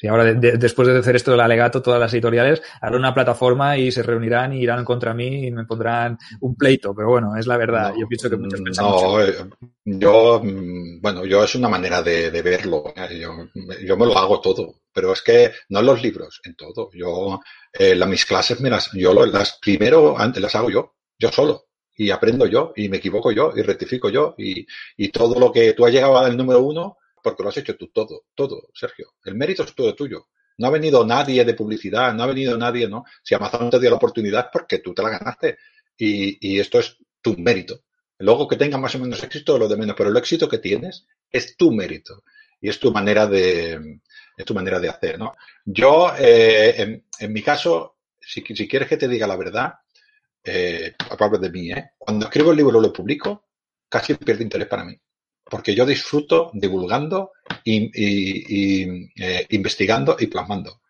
y 0.02 0.08
ahora, 0.08 0.24
de, 0.24 0.58
después 0.58 0.88
de 0.88 0.98
hacer 0.98 1.14
esto 1.14 1.30
del 1.30 1.40
alegato, 1.40 1.80
todas 1.80 2.00
las 2.00 2.12
editoriales 2.12 2.60
harán 2.80 2.98
una 2.98 3.14
plataforma 3.14 3.78
y 3.78 3.92
se 3.92 4.02
reunirán 4.02 4.52
y 4.52 4.60
irán 4.60 4.84
contra 4.84 5.14
mí 5.14 5.46
y 5.46 5.50
me 5.52 5.64
pondrán 5.64 6.18
un 6.40 6.56
pleito. 6.56 6.92
Pero 6.92 7.10
bueno, 7.10 7.36
es 7.36 7.46
la 7.46 7.56
verdad. 7.56 7.92
yo 7.96 8.08
pienso 8.08 8.28
que 8.28 8.36
muchas 8.36 8.60
veces. 8.60 8.78
No, 8.82 9.20
eh, 9.20 9.32
yo, 9.84 10.40
mm, 10.42 11.00
bueno, 11.00 11.24
yo 11.24 11.44
es 11.44 11.54
una 11.54 11.68
manera 11.68 12.02
de, 12.02 12.30
verlo. 12.42 12.92
¿eh? 12.96 13.20
Yo, 13.20 13.30
yo, 13.86 13.96
me 13.96 14.06
lo 14.06 14.18
hago 14.18 14.40
todo. 14.40 14.81
Pero 14.92 15.12
es 15.12 15.22
que 15.22 15.52
no 15.70 15.80
en 15.80 15.86
los 15.86 16.02
libros, 16.02 16.40
en 16.44 16.54
todo. 16.54 16.90
Yo, 16.92 17.40
eh, 17.72 17.94
mis 18.06 18.26
clases 18.26 18.60
me 18.60 18.70
las, 18.70 18.90
yo 18.92 19.12
las 19.26 19.58
primero 19.58 20.18
antes 20.18 20.42
las 20.42 20.54
hago 20.54 20.70
yo, 20.70 20.96
yo 21.18 21.30
solo 21.30 21.68
y 21.96 22.10
aprendo 22.10 22.46
yo 22.46 22.72
y 22.76 22.88
me 22.88 22.96
equivoco 22.98 23.32
yo 23.32 23.52
y 23.54 23.62
rectifico 23.62 24.08
yo 24.08 24.34
y, 24.38 24.66
y 24.96 25.08
todo 25.10 25.38
lo 25.38 25.52
que 25.52 25.72
tú 25.74 25.84
has 25.84 25.92
llegado 25.92 26.18
al 26.18 26.36
número 26.36 26.60
uno 26.62 26.98
porque 27.22 27.42
lo 27.42 27.50
has 27.50 27.56
hecho 27.56 27.76
tú 27.76 27.88
todo, 27.88 28.24
todo, 28.34 28.68
Sergio. 28.74 29.14
El 29.24 29.36
mérito 29.36 29.62
es 29.62 29.74
todo 29.74 29.94
tuyo. 29.94 30.28
No 30.58 30.66
ha 30.66 30.70
venido 30.70 31.06
nadie 31.06 31.44
de 31.44 31.54
publicidad, 31.54 32.12
no 32.12 32.24
ha 32.24 32.26
venido 32.26 32.58
nadie, 32.58 32.88
¿no? 32.88 33.04
Si 33.22 33.34
Amazon 33.34 33.70
te 33.70 33.78
dio 33.78 33.90
la 33.90 33.96
oportunidad 33.96 34.50
porque 34.52 34.78
tú 34.78 34.92
te 34.92 35.02
la 35.02 35.10
ganaste. 35.10 35.58
Y, 35.96 36.54
y 36.54 36.58
esto 36.58 36.80
es 36.80 36.96
tu 37.20 37.36
mérito. 37.36 37.84
Luego 38.18 38.48
que 38.48 38.56
tengas 38.56 38.80
más 38.80 38.94
o 38.96 38.98
menos 38.98 39.22
éxito, 39.22 39.56
lo 39.56 39.68
de 39.68 39.76
menos, 39.76 39.94
pero 39.96 40.10
el 40.10 40.16
éxito 40.16 40.48
que 40.48 40.58
tienes 40.58 41.06
es 41.30 41.56
tu 41.56 41.70
mérito. 41.70 42.24
Y 42.60 42.68
es 42.68 42.78
tu 42.78 42.92
manera 42.92 43.26
de, 43.26 44.00
es 44.36 44.44
tu 44.44 44.54
manera 44.54 44.78
de 44.78 44.88
hacer, 44.88 45.18
¿no? 45.18 45.34
Yo, 45.64 46.12
eh, 46.18 47.02
en, 47.18 47.32
mi 47.32 47.42
caso, 47.42 47.96
si, 48.20 48.42
quieres 48.42 48.88
que 48.88 48.96
te 48.96 49.08
diga 49.08 49.26
la 49.26 49.36
verdad, 49.36 49.74
eh, 50.44 50.94
aparte 51.10 51.38
de 51.38 51.50
mí, 51.50 51.70
¿eh? 51.70 51.92
Cuando 51.98 52.26
escribo 52.26 52.50
el 52.50 52.56
libro 52.56 52.80
lo 52.80 52.92
publico, 52.92 53.48
casi 53.88 54.14
pierde 54.14 54.42
interés 54.42 54.68
para 54.68 54.84
mí 54.84 54.98
porque 55.52 55.74
yo 55.74 55.84
disfruto 55.84 56.50
divulgando 56.54 57.32
y, 57.62 57.90
eh, 59.16 59.46
investigando 59.50 60.16
y 60.18 60.26
plasmando. 60.26 60.80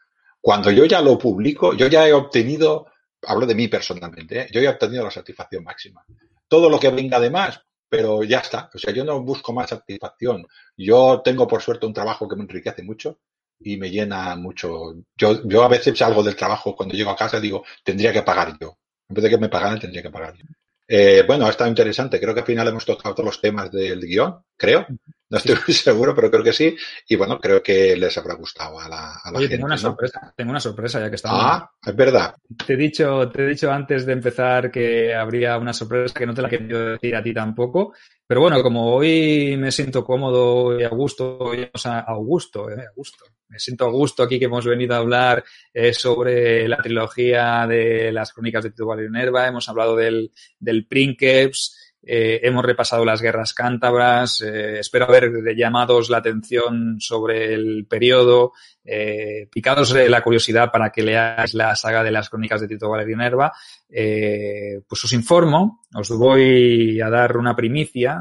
Cuando 0.41 0.71
yo 0.71 0.85
ya 0.85 1.01
lo 1.01 1.19
publico, 1.19 1.75
yo 1.75 1.89
ya 1.89 2.07
he 2.07 2.13
obtenido, 2.13 2.87
hablo 3.23 3.45
de 3.45 3.57
mí 3.57 3.67
personalmente, 3.67 4.49
yo 4.53 4.61
ya 4.61 4.71
he 4.71 4.73
obtenido 4.73 5.03
la 5.03 5.11
satisfacción 5.11 5.65
máxima. 5.65 6.05
Todo 6.47 6.71
lo 6.71 6.79
que 6.79 6.91
venga 6.91 7.19
de 7.19 7.31
más, 7.31 7.61
pero 7.89 8.23
ya 8.23 8.39
está. 8.39 8.71
O 8.73 8.79
sea, 8.79 8.93
yo 8.93 9.05
no 9.05 9.21
busco 9.23 9.53
más 9.53 9.71
satisfacción. 9.71 10.47
Yo 10.77 11.23
tengo, 11.25 11.49
por 11.49 11.61
suerte, 11.61 11.87
un 11.87 11.95
trabajo 11.95 12.29
que 12.29 12.37
me 12.37 12.43
enriquece 12.43 12.85
mucho 12.85 13.19
y 13.65 13.77
me 13.77 13.91
llena 13.91 14.37
mucho. 14.37 14.95
Yo, 15.17 15.47
yo 15.47 15.63
a 15.63 15.69
veces 15.69 15.99
salgo 15.99 16.23
del 16.23 16.37
trabajo, 16.37 16.77
cuando 16.77 16.95
llego 16.95 17.11
a 17.11 17.17
casa 17.17 17.41
digo, 17.41 17.65
tendría 17.85 18.13
que 18.13 18.23
pagar 18.23 18.57
yo. 18.61 18.79
En 19.09 19.15
vez 19.15 19.25
de 19.25 19.31
que 19.31 19.39
me 19.39 19.49
pagaran, 19.49 19.79
tendría 19.79 20.03
que 20.03 20.11
pagar 20.11 20.35
yo. 20.37 20.45
Eh, 20.89 21.25
bueno, 21.27 21.47
ha 21.47 21.51
estado 21.51 21.71
interesante. 21.71 22.21
Creo 22.21 22.35
que 22.35 22.41
al 22.41 22.47
final 22.47 22.69
hemos 22.69 22.85
tocado 22.85 23.15
todos 23.15 23.27
los 23.27 23.41
temas 23.41 23.71
del 23.71 24.01
guion, 24.01 24.43
creo. 24.63 24.87
No 25.29 25.39
estoy 25.39 25.57
muy 25.67 25.75
seguro, 25.75 26.15
pero 26.15 26.31
creo 26.31 26.45
que 26.45 26.53
sí. 26.53 26.77
Y 27.09 27.17
bueno, 27.17 27.41
creo 27.41 27.63
que 27.63 27.97
les 27.97 28.17
habrá 28.19 28.35
gustado 28.35 28.79
a 28.79 28.89
la, 28.89 29.15
a 29.15 29.31
la 29.31 29.39
Oye, 29.39 29.49
gente. 29.49 29.57
Tengo 29.57 29.67
una 29.67 29.79
sorpresa, 29.79 30.33
tengo 30.37 30.51
una 30.51 30.61
sorpresa 30.61 31.01
ya 31.01 31.09
que 31.09 31.17
estamos. 31.17 31.41
Ah, 31.43 31.71
es 31.85 31.97
verdad. 31.97 32.35
Te 32.67 32.75
he 32.75 32.77
dicho, 32.77 33.31
te 33.31 33.43
he 33.43 33.49
dicho 33.49 33.73
antes 33.73 34.05
de 34.05 34.13
empezar 34.13 34.71
que 34.71 35.15
habría 35.15 35.57
una 35.57 35.73
sorpresa 35.73 36.15
que 36.15 36.27
no 36.27 36.35
te 36.35 36.43
la 36.43 36.51
quería 36.51 36.79
decir 36.79 37.17
a 37.17 37.23
ti 37.23 37.33
tampoco. 37.33 37.95
Pero 38.27 38.43
bueno, 38.43 38.63
como 38.63 38.95
hoy 38.95 39.57
me 39.57 39.73
siento 39.73 40.05
cómodo 40.05 40.79
y 40.79 40.85
a 40.85 40.91
gusto, 40.91 41.39
a 41.85 41.99
Augusto, 42.01 42.71
eh, 42.71 42.81
a 42.81 42.93
gusto. 42.95 43.25
Me 43.49 43.59
siento 43.59 43.87
a 43.87 43.91
gusto 43.91 44.23
aquí 44.23 44.39
que 44.39 44.47
hemos 44.47 44.67
venido 44.67 44.95
a 44.95 44.99
hablar 44.99 45.45
eh, 45.73 45.93
sobre 45.93 46.69
la 46.69 46.77
trilogía 46.79 47.67
de 47.67 48.13
las 48.13 48.33
crónicas 48.33 48.65
de 48.65 48.71
Tito 48.71 48.87
Valerio 48.87 49.11
Nerva. 49.11 49.47
Hemos 49.47 49.69
hablado 49.69 49.97
del, 49.97 50.31
del 50.59 50.87
Princeps, 50.87 51.92
eh, 52.05 52.41
hemos 52.43 52.65
repasado 52.65 53.05
las 53.05 53.23
guerras 53.23 53.55
cántabras, 53.55 54.41
eh, 54.41 54.81
espero 54.81 55.05
haber 55.05 55.31
llamados 55.57 56.11
la 56.11 56.19
atención 56.19 57.01
sobre 57.01 57.55
el 57.55 57.87
periodo, 57.87 58.53
eh, 58.85 59.49
picados 59.51 59.93
de 59.93 60.09
la 60.09 60.23
curiosidad 60.23 60.73
para 60.73 60.91
que 60.91 61.03
leáis 61.03 61.55
la 61.55 61.77
saga 61.77 62.03
de 62.03 62.11
las 62.11 62.29
crónicas 62.29 62.61
de 62.61 62.69
Tito 62.69 62.91
Valerio 62.91 63.17
Nerva, 63.17 63.53
eh, 63.89 64.81
pues 64.89 65.05
os 65.05 65.13
informo, 65.13 65.83
os 65.95 66.09
voy 66.11 67.01
a 67.01 67.09
dar 67.09 67.37
una 67.37 67.55
primicia. 67.55 68.21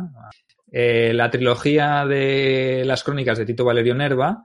Eh, 0.71 1.11
la 1.13 1.29
trilogía 1.29 2.05
de 2.05 2.83
las 2.85 3.03
crónicas 3.03 3.37
de 3.37 3.45
Tito 3.45 3.65
Valerio 3.65 3.95
Nerva, 3.95 4.43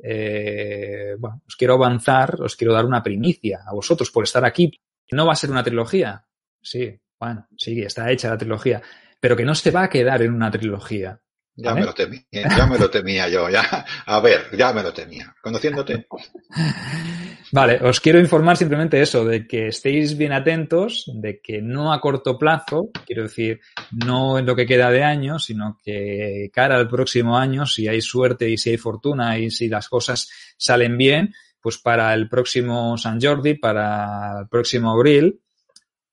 bueno, 0.00 1.42
os 1.46 1.56
quiero 1.56 1.74
avanzar, 1.74 2.40
os 2.40 2.56
quiero 2.56 2.72
dar 2.72 2.84
una 2.86 3.02
primicia 3.02 3.60
a 3.66 3.74
vosotros 3.74 4.10
por 4.10 4.24
estar 4.24 4.44
aquí. 4.44 4.70
No 5.10 5.26
va 5.26 5.32
a 5.32 5.36
ser 5.36 5.50
una 5.50 5.64
trilogía, 5.64 6.24
sí, 6.62 6.98
bueno, 7.18 7.46
sí, 7.56 7.80
está 7.82 8.10
hecha 8.10 8.30
la 8.30 8.38
trilogía, 8.38 8.82
pero 9.20 9.36
que 9.36 9.44
no 9.44 9.54
se 9.54 9.70
va 9.70 9.84
a 9.84 9.88
quedar 9.88 10.22
en 10.22 10.32
una 10.32 10.50
trilogía. 10.50 11.20
Ya 11.60 11.74
me 11.74 11.84
lo 11.84 11.92
temía, 11.92 12.22
ya 12.30 12.66
me 12.66 12.78
lo 12.78 12.88
temía 12.88 13.28
yo, 13.28 13.50
ya. 13.50 13.84
A 14.06 14.20
ver, 14.20 14.46
ya 14.56 14.72
me 14.72 14.80
lo 14.80 14.92
temía, 14.92 15.34
conociéndote. 15.42 16.06
Vale, 17.52 17.80
os 17.82 18.00
quiero 18.00 18.20
informar 18.20 18.56
simplemente 18.56 19.00
eso, 19.00 19.24
de 19.24 19.44
que 19.44 19.66
estéis 19.68 20.16
bien 20.16 20.32
atentos, 20.32 21.10
de 21.12 21.40
que 21.40 21.60
no 21.60 21.92
a 21.92 22.00
corto 22.00 22.38
plazo, 22.38 22.90
quiero 23.04 23.24
decir, 23.24 23.58
no 23.90 24.38
en 24.38 24.46
lo 24.46 24.54
que 24.54 24.66
queda 24.66 24.90
de 24.92 25.02
año, 25.02 25.40
sino 25.40 25.76
que 25.82 26.48
cara 26.52 26.76
al 26.76 26.88
próximo 26.88 27.36
año, 27.36 27.66
si 27.66 27.88
hay 27.88 28.02
suerte 28.02 28.48
y 28.48 28.56
si 28.56 28.70
hay 28.70 28.76
fortuna 28.76 29.36
y 29.36 29.50
si 29.50 29.66
las 29.68 29.88
cosas 29.88 30.30
salen 30.56 30.96
bien, 30.96 31.34
pues 31.60 31.78
para 31.78 32.14
el 32.14 32.28
próximo 32.28 32.96
San 32.96 33.20
Jordi, 33.20 33.54
para 33.54 34.42
el 34.42 34.48
próximo 34.48 34.92
abril, 34.92 35.40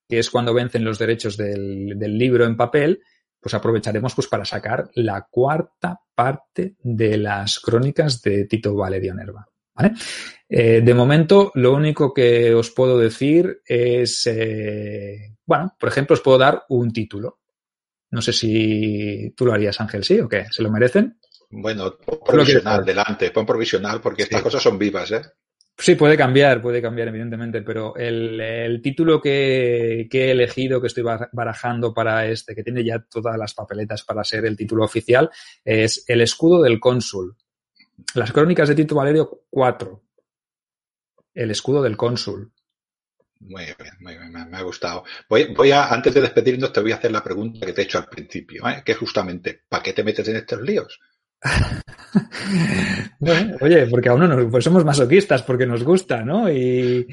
que 0.07 0.19
es 0.19 0.29
cuando 0.29 0.53
vencen 0.53 0.83
los 0.83 0.99
derechos 0.99 1.37
del, 1.37 1.97
del 1.97 2.17
libro 2.17 2.45
en 2.45 2.57
papel, 2.57 3.01
pues 3.39 3.53
aprovecharemos 3.53 4.15
pues 4.15 4.27
para 4.27 4.43
sacar 4.43 4.89
la 4.95 5.27
cuarta 5.29 5.99
parte 6.15 6.77
de 6.81 7.17
las 7.17 7.59
crónicas 7.59 8.21
de 8.21 8.45
Tito 8.45 8.75
Valerio 8.75 9.13
Nerva. 9.13 9.47
¿vale? 9.75 9.93
Eh, 10.49 10.81
de 10.81 10.93
momento, 10.93 11.51
lo 11.55 11.73
único 11.73 12.13
que 12.13 12.53
os 12.53 12.71
puedo 12.71 12.97
decir 12.97 13.61
es, 13.65 14.25
eh, 14.27 15.35
bueno, 15.45 15.75
por 15.79 15.89
ejemplo, 15.89 16.15
os 16.15 16.21
puedo 16.21 16.37
dar 16.37 16.63
un 16.69 16.91
título. 16.91 17.39
No 18.11 18.21
sé 18.21 18.33
si 18.33 19.33
tú 19.35 19.45
lo 19.45 19.53
harías, 19.53 19.79
Ángel, 19.81 20.03
¿sí 20.03 20.19
o 20.19 20.29
qué? 20.29 20.45
¿Se 20.49 20.63
lo 20.63 20.71
merecen? 20.71 21.19
Bueno, 21.49 21.97
provisional, 22.25 22.83
delante, 22.85 23.31
pon 23.31 23.45
provisional, 23.45 24.01
porque 24.01 24.23
sí. 24.23 24.29
estas 24.29 24.41
cosas 24.41 24.63
son 24.63 24.77
vivas, 24.77 25.11
¿eh? 25.11 25.21
Sí, 25.77 25.95
puede 25.95 26.15
cambiar, 26.15 26.61
puede 26.61 26.81
cambiar, 26.81 27.09
evidentemente, 27.09 27.61
pero 27.61 27.95
el, 27.97 28.79
título 28.81 29.21
que, 29.21 30.07
he 30.09 30.31
elegido, 30.31 30.79
que 30.79 30.87
estoy 30.87 31.03
barajando 31.33 31.93
para 31.93 32.25
este, 32.27 32.55
que 32.55 32.63
tiene 32.63 32.83
ya 32.83 32.99
todas 32.99 33.37
las 33.37 33.53
papeletas 33.53 34.03
para 34.03 34.23
ser 34.23 34.45
el 34.45 34.55
título 34.55 34.85
oficial, 34.85 35.29
es 35.65 36.05
El 36.07 36.21
escudo 36.21 36.61
del 36.61 36.79
cónsul. 36.79 37.35
Las 38.13 38.31
crónicas 38.31 38.69
de 38.69 38.75
Tito 38.75 38.95
Valerio 38.95 39.43
4. 39.49 40.01
El 41.33 41.51
escudo 41.51 41.81
del 41.81 41.97
cónsul. 41.97 42.53
Muy 43.41 43.65
bien, 43.65 43.75
muy 43.99 44.17
bien, 44.17 44.31
me, 44.31 44.57
ha 44.57 44.61
gustado. 44.61 45.03
Voy, 45.27 45.53
voy, 45.53 45.71
a, 45.71 45.89
antes 45.89 46.13
de 46.13 46.21
despedirnos, 46.21 46.71
te 46.71 46.79
voy 46.79 46.93
a 46.93 46.95
hacer 46.95 47.11
la 47.11 47.23
pregunta 47.23 47.65
que 47.65 47.73
te 47.73 47.81
he 47.81 47.83
hecho 47.83 47.97
al 47.97 48.07
principio, 48.07 48.67
¿eh? 48.69 48.81
que 48.83 48.93
justamente, 48.93 49.63
¿para 49.67 49.83
qué 49.83 49.91
te 49.91 50.05
metes 50.05 50.27
en 50.29 50.37
estos 50.37 50.61
líos? 50.61 50.99
oye, 53.61 53.87
porque 53.87 54.09
a 54.09 54.13
uno 54.13 54.27
nos, 54.27 54.51
pues 54.51 54.63
somos 54.63 54.85
masoquistas 54.85 55.41
porque 55.43 55.65
nos 55.65 55.83
gusta, 55.83 56.23
¿no? 56.23 56.49
Y, 56.49 57.05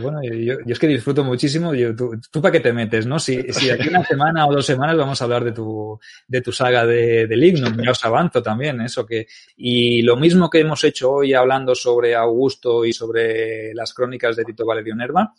bueno, 0.00 0.22
yo, 0.22 0.54
es 0.66 0.78
que 0.78 0.86
disfruto 0.86 1.24
muchísimo. 1.24 1.72
Tú, 1.94 2.42
para 2.42 2.52
qué 2.52 2.60
te 2.60 2.72
metes, 2.72 3.06
¿no? 3.06 3.18
Si, 3.18 3.52
si 3.52 3.70
aquí 3.70 3.88
una 3.88 4.04
semana 4.04 4.46
o 4.46 4.52
dos 4.52 4.66
semanas 4.66 4.96
vamos 4.96 5.20
a 5.20 5.24
hablar 5.24 5.44
de 5.44 5.52
tu, 5.52 5.98
de 6.26 6.40
tu 6.40 6.52
saga 6.52 6.86
de, 6.86 7.26
de 7.26 7.36
Lignum, 7.36 7.82
ya 7.82 7.90
os 7.90 8.04
avanzo 8.04 8.42
también, 8.42 8.80
eso 8.80 9.06
que, 9.06 9.26
y 9.56 10.02
lo 10.02 10.16
mismo 10.16 10.50
que 10.50 10.60
hemos 10.60 10.82
hecho 10.84 11.12
hoy 11.12 11.34
hablando 11.34 11.74
sobre 11.74 12.14
Augusto 12.14 12.84
y 12.84 12.92
sobre 12.92 13.74
las 13.74 13.94
crónicas 13.94 14.36
de 14.36 14.44
Tito 14.44 14.66
Valerio 14.66 14.96
Nerva, 14.96 15.32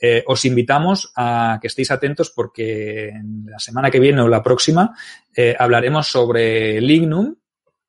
eh, 0.00 0.24
os 0.26 0.44
invitamos 0.44 1.12
a 1.16 1.58
que 1.60 1.66
estéis 1.66 1.90
atentos 1.90 2.30
porque 2.30 3.12
la 3.44 3.58
semana 3.58 3.90
que 3.90 4.00
viene 4.00 4.22
o 4.22 4.28
la 4.28 4.42
próxima 4.42 4.96
eh, 5.36 5.54
hablaremos 5.58 6.06
sobre 6.06 6.80
Lignum, 6.80 7.36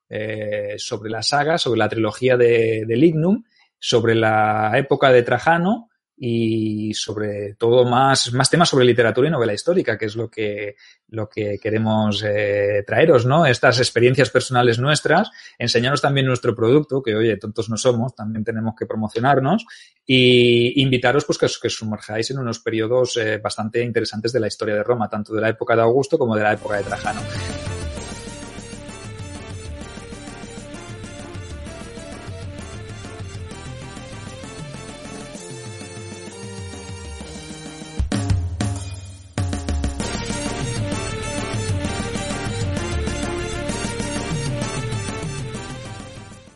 eh, 0.08 0.74
sobre 0.76 1.10
la 1.10 1.22
saga, 1.22 1.56
sobre 1.56 1.78
la 1.78 1.88
trilogía 1.88 2.36
de, 2.36 2.84
de 2.86 2.96
Lignum, 2.96 3.44
sobre 3.78 4.14
la 4.14 4.72
época 4.76 5.10
de 5.10 5.22
Trajano 5.22 5.88
y 6.16 6.94
sobre 6.94 7.54
todo 7.54 7.84
más, 7.84 8.32
más 8.32 8.48
temas 8.48 8.68
sobre 8.68 8.84
literatura 8.84 9.28
y 9.28 9.30
novela 9.30 9.54
histórica, 9.54 9.98
que 9.98 10.06
es 10.06 10.16
lo 10.16 10.30
que, 10.30 10.76
lo 11.08 11.28
que 11.28 11.58
queremos 11.60 12.22
eh, 12.24 12.84
traeros, 12.86 13.26
¿no? 13.26 13.46
Estas 13.46 13.78
experiencias 13.78 14.30
personales 14.30 14.78
nuestras, 14.78 15.30
enseñaros 15.58 16.00
también 16.00 16.26
nuestro 16.26 16.54
producto, 16.54 17.02
que 17.02 17.14
oye, 17.14 17.36
tontos 17.38 17.68
no 17.68 17.76
somos, 17.76 18.14
también 18.14 18.44
tenemos 18.44 18.74
que 18.78 18.86
promocionarnos, 18.86 19.66
y 20.06 20.80
invitaros 20.82 21.24
pues 21.24 21.38
que 21.38 21.46
que 21.60 21.70
sumerjáis 21.70 22.30
en 22.30 22.38
unos 22.38 22.60
periodos 22.60 23.16
eh, 23.16 23.38
bastante 23.38 23.82
interesantes 23.82 24.32
de 24.32 24.40
la 24.40 24.48
historia 24.48 24.74
de 24.74 24.82
Roma, 24.82 25.08
tanto 25.08 25.34
de 25.34 25.40
la 25.40 25.48
época 25.48 25.74
de 25.74 25.82
Augusto 25.82 26.18
como 26.18 26.36
de 26.36 26.42
la 26.42 26.52
época 26.52 26.76
de 26.76 26.84
Trajano. 26.84 27.20